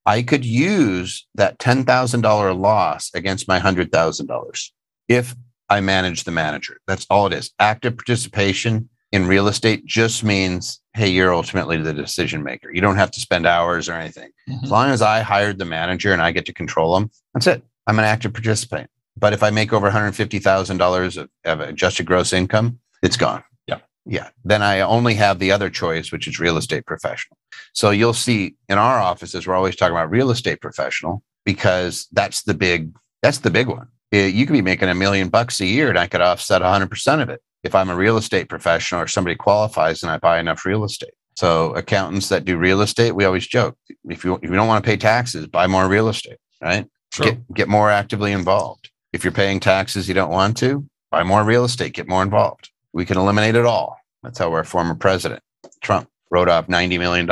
I 0.06 0.22
could 0.22 0.44
use 0.44 1.26
that 1.34 1.58
$10,000 1.58 2.60
loss 2.60 3.10
against 3.14 3.48
my 3.48 3.58
$100,000 3.58 4.70
if 5.08 5.34
I 5.68 5.80
manage 5.80 6.22
the 6.22 6.30
manager. 6.30 6.78
That's 6.86 7.04
all 7.10 7.26
it 7.26 7.32
is. 7.32 7.50
Active 7.58 7.96
participation 7.96 8.90
in 9.14 9.28
real 9.28 9.46
estate 9.46 9.86
just 9.86 10.24
means, 10.24 10.80
hey, 10.92 11.08
you're 11.08 11.32
ultimately 11.32 11.76
the 11.76 11.92
decision 11.92 12.42
maker. 12.42 12.72
You 12.74 12.80
don't 12.80 12.96
have 12.96 13.12
to 13.12 13.20
spend 13.20 13.46
hours 13.46 13.88
or 13.88 13.92
anything. 13.92 14.30
Mm-hmm. 14.50 14.64
As 14.64 14.70
long 14.72 14.90
as 14.90 15.02
I 15.02 15.20
hired 15.20 15.56
the 15.58 15.64
manager 15.64 16.12
and 16.12 16.20
I 16.20 16.32
get 16.32 16.46
to 16.46 16.52
control 16.52 16.96
them, 16.96 17.12
that's 17.32 17.46
it. 17.46 17.62
I'm 17.86 17.96
an 18.00 18.06
active 18.06 18.32
participant. 18.32 18.90
But 19.16 19.32
if 19.32 19.44
I 19.44 19.50
make 19.50 19.72
over 19.72 19.88
$150,000 19.88 21.16
of, 21.16 21.30
of 21.44 21.60
adjusted 21.60 22.06
gross 22.06 22.32
income, 22.32 22.80
it's 23.04 23.16
gone. 23.16 23.44
Yeah. 23.68 23.78
Yeah. 24.04 24.30
Then 24.44 24.62
I 24.62 24.80
only 24.80 25.14
have 25.14 25.38
the 25.38 25.52
other 25.52 25.70
choice, 25.70 26.10
which 26.10 26.26
is 26.26 26.40
real 26.40 26.56
estate 26.56 26.84
professional. 26.84 27.38
So 27.72 27.90
you'll 27.90 28.14
see 28.14 28.56
in 28.68 28.78
our 28.78 28.98
offices, 28.98 29.46
we're 29.46 29.54
always 29.54 29.76
talking 29.76 29.94
about 29.94 30.10
real 30.10 30.32
estate 30.32 30.60
professional 30.60 31.22
because 31.44 32.08
that's 32.10 32.42
the 32.42 32.54
big, 32.54 32.92
that's 33.22 33.38
the 33.38 33.50
big 33.50 33.68
one. 33.68 33.86
You 34.10 34.44
could 34.44 34.54
be 34.54 34.62
making 34.62 34.88
a 34.88 34.94
million 34.94 35.28
bucks 35.28 35.60
a 35.60 35.66
year 35.66 35.88
and 35.88 35.98
I 36.00 36.08
could 36.08 36.20
offset 36.20 36.62
100% 36.62 37.22
of 37.22 37.28
it 37.28 37.40
if 37.64 37.74
I'm 37.74 37.90
a 37.90 37.96
real 37.96 38.16
estate 38.16 38.48
professional 38.48 39.00
or 39.00 39.08
somebody 39.08 39.34
qualifies 39.34 40.02
and 40.02 40.12
I 40.12 40.18
buy 40.18 40.38
enough 40.38 40.64
real 40.64 40.84
estate. 40.84 41.14
So 41.36 41.72
accountants 41.74 42.28
that 42.28 42.44
do 42.44 42.56
real 42.56 42.80
estate, 42.80 43.12
we 43.12 43.24
always 43.24 43.46
joke 43.46 43.76
if 44.08 44.24
you 44.24 44.36
if 44.36 44.44
you 44.44 44.54
don't 44.54 44.68
want 44.68 44.84
to 44.84 44.88
pay 44.88 44.96
taxes, 44.96 45.46
buy 45.46 45.66
more 45.66 45.88
real 45.88 46.08
estate, 46.08 46.38
right? 46.62 46.86
Sure. 47.12 47.26
Get 47.26 47.54
get 47.54 47.68
more 47.68 47.90
actively 47.90 48.32
involved. 48.32 48.90
If 49.12 49.24
you're 49.24 49.32
paying 49.32 49.60
taxes 49.60 50.06
you 50.06 50.14
don't 50.14 50.30
want 50.30 50.56
to, 50.58 50.86
buy 51.10 51.24
more 51.24 51.42
real 51.44 51.64
estate, 51.64 51.94
get 51.94 52.08
more 52.08 52.22
involved. 52.22 52.70
We 52.92 53.04
can 53.04 53.16
eliminate 53.16 53.56
it 53.56 53.64
all. 53.64 53.96
That's 54.22 54.38
how 54.38 54.52
our 54.52 54.64
former 54.64 54.94
president, 54.94 55.42
Trump, 55.82 56.08
wrote 56.30 56.48
off 56.48 56.66
$90 56.66 56.98
million, 56.98 57.26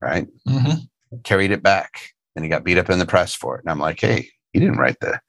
right? 0.00 0.26
Mm-hmm. 0.46 1.18
Carried 1.22 1.50
it 1.50 1.62
back 1.62 2.14
and 2.36 2.44
he 2.44 2.48
got 2.48 2.64
beat 2.64 2.78
up 2.78 2.90
in 2.90 2.98
the 2.98 3.06
press 3.06 3.34
for 3.34 3.56
it. 3.56 3.64
And 3.64 3.70
I'm 3.70 3.78
like, 3.78 4.00
hey, 4.00 4.28
he 4.52 4.60
didn't 4.60 4.78
write 4.78 5.00
the 5.00 5.20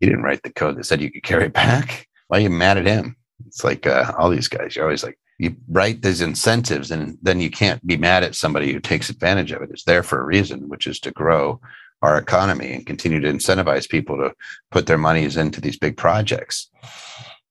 he 0.00 0.06
didn't 0.06 0.22
write 0.22 0.42
the 0.42 0.52
code 0.52 0.76
that 0.76 0.84
said 0.84 1.00
you 1.00 1.10
could 1.10 1.24
carry 1.24 1.46
it 1.46 1.52
back. 1.52 2.06
Why 2.28 2.38
are 2.38 2.40
you 2.42 2.50
mad 2.50 2.78
at 2.78 2.86
him? 2.86 3.16
It's 3.48 3.64
like 3.64 3.86
uh, 3.86 4.12
all 4.18 4.30
these 4.30 4.48
guys. 4.48 4.76
You're 4.76 4.84
always 4.84 5.02
like, 5.02 5.18
you 5.38 5.56
write 5.68 6.02
these 6.02 6.20
incentives, 6.20 6.90
and 6.90 7.18
then 7.22 7.40
you 7.40 7.50
can't 7.50 7.84
be 7.86 7.96
mad 7.96 8.22
at 8.24 8.34
somebody 8.34 8.72
who 8.72 8.80
takes 8.80 9.10
advantage 9.10 9.52
of 9.52 9.62
it. 9.62 9.70
It's 9.70 9.84
there 9.84 10.02
for 10.02 10.20
a 10.20 10.24
reason, 10.24 10.68
which 10.68 10.86
is 10.86 11.00
to 11.00 11.10
grow 11.12 11.60
our 12.02 12.18
economy 12.18 12.72
and 12.72 12.86
continue 12.86 13.20
to 13.20 13.32
incentivize 13.32 13.88
people 13.88 14.16
to 14.18 14.32
put 14.70 14.86
their 14.86 14.98
monies 14.98 15.36
into 15.36 15.60
these 15.60 15.78
big 15.78 15.96
projects. 15.96 16.70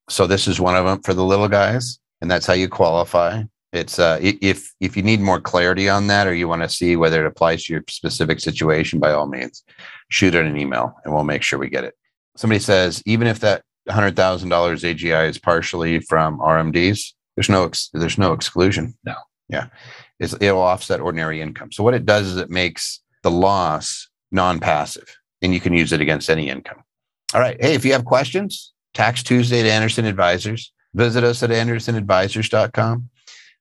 So 0.09 0.27
this 0.27 0.47
is 0.47 0.59
one 0.59 0.75
of 0.75 0.85
them 0.85 1.01
for 1.01 1.13
the 1.13 1.23
little 1.23 1.49
guys, 1.49 1.99
and 2.21 2.31
that's 2.31 2.45
how 2.45 2.53
you 2.53 2.69
qualify. 2.69 3.43
It's 3.73 3.99
uh, 3.99 4.19
if 4.21 4.73
if 4.79 4.95
you 4.95 5.03
need 5.03 5.19
more 5.19 5.41
clarity 5.41 5.89
on 5.89 6.07
that, 6.07 6.27
or 6.27 6.33
you 6.33 6.47
want 6.47 6.61
to 6.63 6.69
see 6.69 6.95
whether 6.95 7.25
it 7.25 7.27
applies 7.27 7.65
to 7.65 7.73
your 7.73 7.83
specific 7.89 8.39
situation, 8.39 8.99
by 8.99 9.11
all 9.11 9.27
means, 9.27 9.63
shoot 10.09 10.35
it 10.35 10.45
an 10.45 10.57
email, 10.57 10.95
and 11.03 11.13
we'll 11.13 11.25
make 11.25 11.43
sure 11.43 11.59
we 11.59 11.69
get 11.69 11.83
it. 11.83 11.93
Somebody 12.37 12.59
says 12.59 13.03
even 13.05 13.27
if 13.27 13.39
that 13.41 13.63
hundred 13.89 14.15
thousand 14.15 14.49
dollars 14.49 14.83
AGI 14.83 15.29
is 15.29 15.37
partially 15.37 15.99
from 15.99 16.39
RMDs. 16.39 17.13
There's 17.35 17.49
no 17.49 17.65
ex- 17.65 17.89
there's 17.93 18.17
no 18.17 18.33
exclusion. 18.33 18.97
No. 19.03 19.15
Yeah, 19.49 19.67
it's, 20.19 20.35
it'll 20.41 20.61
offset 20.61 20.99
ordinary 20.99 21.41
income. 21.41 21.71
So 21.71 21.83
what 21.83 21.93
it 21.93 22.05
does 22.05 22.27
is 22.27 22.37
it 22.37 22.49
makes 22.49 23.01
the 23.23 23.31
loss 23.31 24.09
non-passive, 24.31 25.07
and 25.41 25.53
you 25.53 25.59
can 25.59 25.73
use 25.73 25.93
it 25.93 26.01
against 26.01 26.29
any 26.29 26.49
income. 26.49 26.83
All 27.33 27.39
right. 27.39 27.57
Hey, 27.59 27.73
if 27.73 27.85
you 27.85 27.93
have 27.93 28.05
questions, 28.05 28.73
Tax 28.93 29.23
Tuesday 29.23 29.61
at 29.61 29.65
Anderson 29.65 30.05
Advisors. 30.05 30.73
Visit 30.93 31.23
us 31.23 31.43
at 31.43 31.49
andersonadvisors.com. 31.49 33.09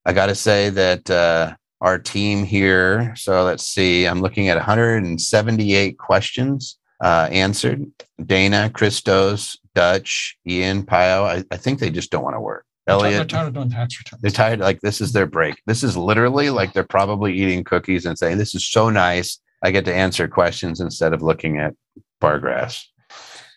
I 0.05 0.13
got 0.13 0.27
to 0.27 0.35
say 0.35 0.71
that 0.71 1.11
uh, 1.11 1.55
our 1.81 1.99
team 1.99 2.45
here. 2.45 3.15
So 3.17 3.45
let's 3.45 3.67
see. 3.67 4.07
I'm 4.07 4.21
looking 4.21 4.49
at 4.49 4.57
178 4.57 5.99
questions 5.99 6.79
uh, 7.03 7.29
answered. 7.31 7.85
Dana, 8.25 8.71
Christos, 8.73 9.59
Dutch, 9.77 10.39
Ian, 10.49 10.87
Pio. 10.87 11.25
I, 11.25 11.45
I 11.51 11.59
think 11.59 11.79
they 11.79 11.91
just 11.91 12.11
don't 12.11 12.25
want 12.25 12.35
to 12.35 12.41
work. 12.41 12.65
Elliot, 12.89 13.19
they're 13.19 13.25
tired 13.27 13.49
of 13.49 13.55
doing 13.55 13.71
tax 13.71 13.99
returns. 13.99 14.23
They're 14.23 14.31
tired. 14.31 14.61
Like 14.61 14.81
this 14.81 15.03
is 15.03 15.13
their 15.13 15.27
break. 15.27 15.61
This 15.67 15.83
is 15.83 15.99
literally 15.99 16.49
like 16.49 16.73
they're 16.73 16.83
probably 16.83 17.35
eating 17.35 17.63
cookies 17.63 18.07
and 18.07 18.19
saying, 18.19 18.39
"This 18.39 18.55
is 18.55 18.67
so 18.67 18.89
nice. 18.89 19.39
I 19.63 19.71
get 19.71 19.85
to 19.85 19.95
answer 19.95 20.29
questions 20.29 20.81
instead 20.81 21.13
of 21.13 21.21
looking 21.21 21.59
at 21.59 21.75
bar 22.21 22.39
grass." 22.39 22.89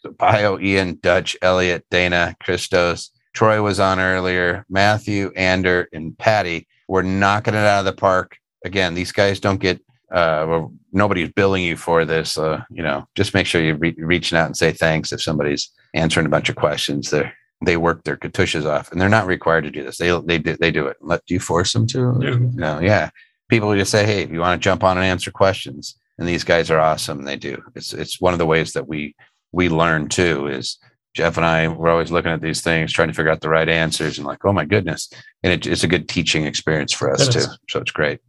So 0.02 0.12
Pio, 0.12 0.60
Ian, 0.60 1.00
Dutch, 1.02 1.38
Elliot, 1.42 1.86
Dana, 1.90 2.36
Christos, 2.44 3.12
Troy 3.34 3.62
was 3.62 3.80
on 3.80 4.00
earlier. 4.00 4.66
Matthew, 4.70 5.32
Ander, 5.38 5.88
and 5.94 6.18
Patty 6.18 6.68
were 6.90 7.04
knocking 7.04 7.54
it 7.54 7.58
out 7.58 7.80
of 7.80 7.86
the 7.86 7.94
park. 7.94 8.38
Again, 8.66 8.94
these 8.94 9.14
guys 9.14 9.40
don't 9.40 9.62
get 9.62 9.82
uh, 10.12 10.46
well, 10.48 10.74
nobody's 10.92 11.32
billing 11.32 11.64
you 11.64 11.78
for 11.78 12.06
this. 12.06 12.38
Uh, 12.38 12.62
you 12.70 12.82
know, 12.82 13.08
just 13.16 13.34
make 13.34 13.46
sure 13.46 13.62
you're 13.62 13.78
re- 13.78 13.96
reaching 13.98 14.38
out 14.38 14.48
and 14.48 14.58
say 14.58 14.72
thanks 14.72 15.12
if 15.12 15.22
somebody's 15.22 15.70
answering 15.94 16.26
a 16.26 16.30
bunch 16.30 16.50
of 16.50 16.56
questions. 16.56 17.10
They 17.10 17.32
they 17.64 17.78
work 17.78 18.04
their 18.04 18.18
katushes 18.18 18.66
off, 18.66 18.92
and 18.92 19.00
they're 19.00 19.10
not 19.10 19.28
required 19.28 19.66
to 19.66 19.72
do 19.72 19.84
this. 19.84 19.98
They 19.98 20.18
they 20.22 20.38
do, 20.38 20.56
they 20.58 20.72
do 20.72 20.88
it. 20.88 20.98
Let 21.02 21.26
do 21.26 21.34
you 21.34 21.40
force 21.40 21.74
them 21.74 21.86
to? 21.88 22.14
No. 22.14 22.38
no, 22.38 22.80
yeah. 22.80 23.10
People 23.50 23.76
just 23.76 23.92
say, 23.92 24.06
hey, 24.06 24.22
if 24.22 24.32
you 24.32 24.40
want 24.40 24.60
to 24.60 24.64
jump 24.64 24.84
on 24.84 24.98
and 24.98 25.06
answer 25.06 25.32
questions, 25.32 25.96
and 26.18 26.28
these 26.28 26.44
guys 26.44 26.70
are 26.72 26.80
awesome. 26.80 27.24
They 27.24 27.36
do. 27.36 27.62
It's 27.76 27.94
it's 27.94 28.22
one 28.22 28.34
of 28.34 28.40
the 28.40 28.46
ways 28.46 28.74
that 28.74 28.88
we 28.88 29.16
we 29.52 29.70
learn 29.70 30.10
too. 30.10 30.48
Is 30.48 30.78
Jeff 31.14 31.38
and 31.38 31.46
I 31.46 31.68
we're 31.68 31.90
always 31.90 32.12
looking 32.12 32.32
at 32.32 32.42
these 32.42 32.62
things, 32.62 32.94
trying 32.94 33.10
to 33.10 33.14
figure 33.14 33.32
out 33.32 33.42
the 33.42 33.50
right 33.50 33.70
answers, 33.70 34.18
and 34.18 34.26
like, 34.26 34.46
oh 34.46 34.54
my 34.54 34.66
goodness, 34.66 35.12
and 35.44 35.54
it, 35.54 35.68
it's 35.68 35.84
a 35.84 35.88
good 35.88 36.10
teaching 36.10 36.46
experience 36.46 36.94
for 36.94 37.12
us 37.12 37.28
too. 37.28 37.46
So 37.70 37.80
it's 37.80 37.92
great. 37.92 38.20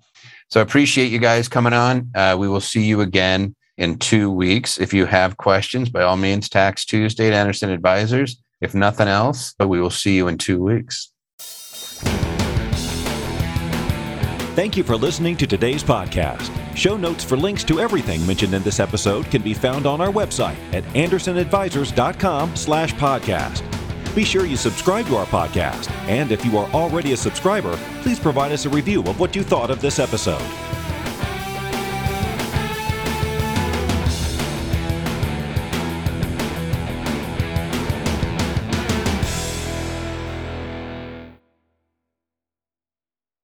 So 0.51 0.61
I 0.61 0.63
appreciate 0.63 1.13
you 1.13 1.19
guys 1.19 1.49
coming 1.49 1.73
on. 1.73 2.11
Uh, 2.15 2.37
we 2.39 2.49
will 2.49 2.61
see 2.61 2.85
you 2.85 3.01
again 3.01 3.55
in 3.79 3.99
two 3.99 4.31
weeks. 4.31 4.79
If 4.79 4.93
you 4.93 5.07
have 5.07 5.37
questions, 5.37 5.89
by 5.89 6.03
all 6.03 6.17
means, 6.17 6.49
Tax 6.49 6.85
Tuesday 6.85 7.29
at 7.29 7.33
Anderson 7.33 7.71
Advisors. 7.71 8.43
If 8.61 8.75
nothing 8.75 9.09
else, 9.09 9.55
but 9.59 9.69
we 9.69 9.81
will 9.81 9.91
see 9.91 10.17
you 10.17 10.29
in 10.29 10.39
two 10.39 10.63
weeks. 10.63 11.13
Thank 14.57 14.77
you 14.77 14.83
for 14.83 14.97
listening 14.97 15.37
to 15.39 15.47
today's 15.47 15.83
podcast. 15.83 16.51
Show 16.77 16.97
notes 16.97 17.25
for 17.25 17.37
links 17.37 17.65
to 17.65 17.81
everything 17.81 18.27
mentioned 18.27 18.53
in 18.53 18.63
this 18.63 18.81
episode 18.81 19.27
can 19.31 19.43
be 19.43 19.55
found 19.55 19.87
on 19.87 20.01
our 20.01 20.13
website 20.13 20.57
at 20.75 20.85
andersonadvisors.com 20.95 22.57
slash 22.57 22.93
podcast. 22.95 23.80
Be 24.15 24.25
sure 24.25 24.45
you 24.45 24.57
subscribe 24.57 25.07
to 25.07 25.17
our 25.17 25.27
podcast. 25.27 25.91
And 26.09 26.33
if 26.33 26.45
you 26.45 26.59
are 26.59 26.69
already 26.73 27.13
a 27.13 27.17
subscriber, 27.17 27.77
please 28.03 28.19
provide 28.19 28.51
us 28.51 28.67
a 28.67 28.69
review 28.69 29.03
of 29.05 29.21
what 29.21 29.37
you 29.37 29.43
thought 29.45 29.71
of 29.71 29.81
this 29.81 29.99
episode. 29.99 30.43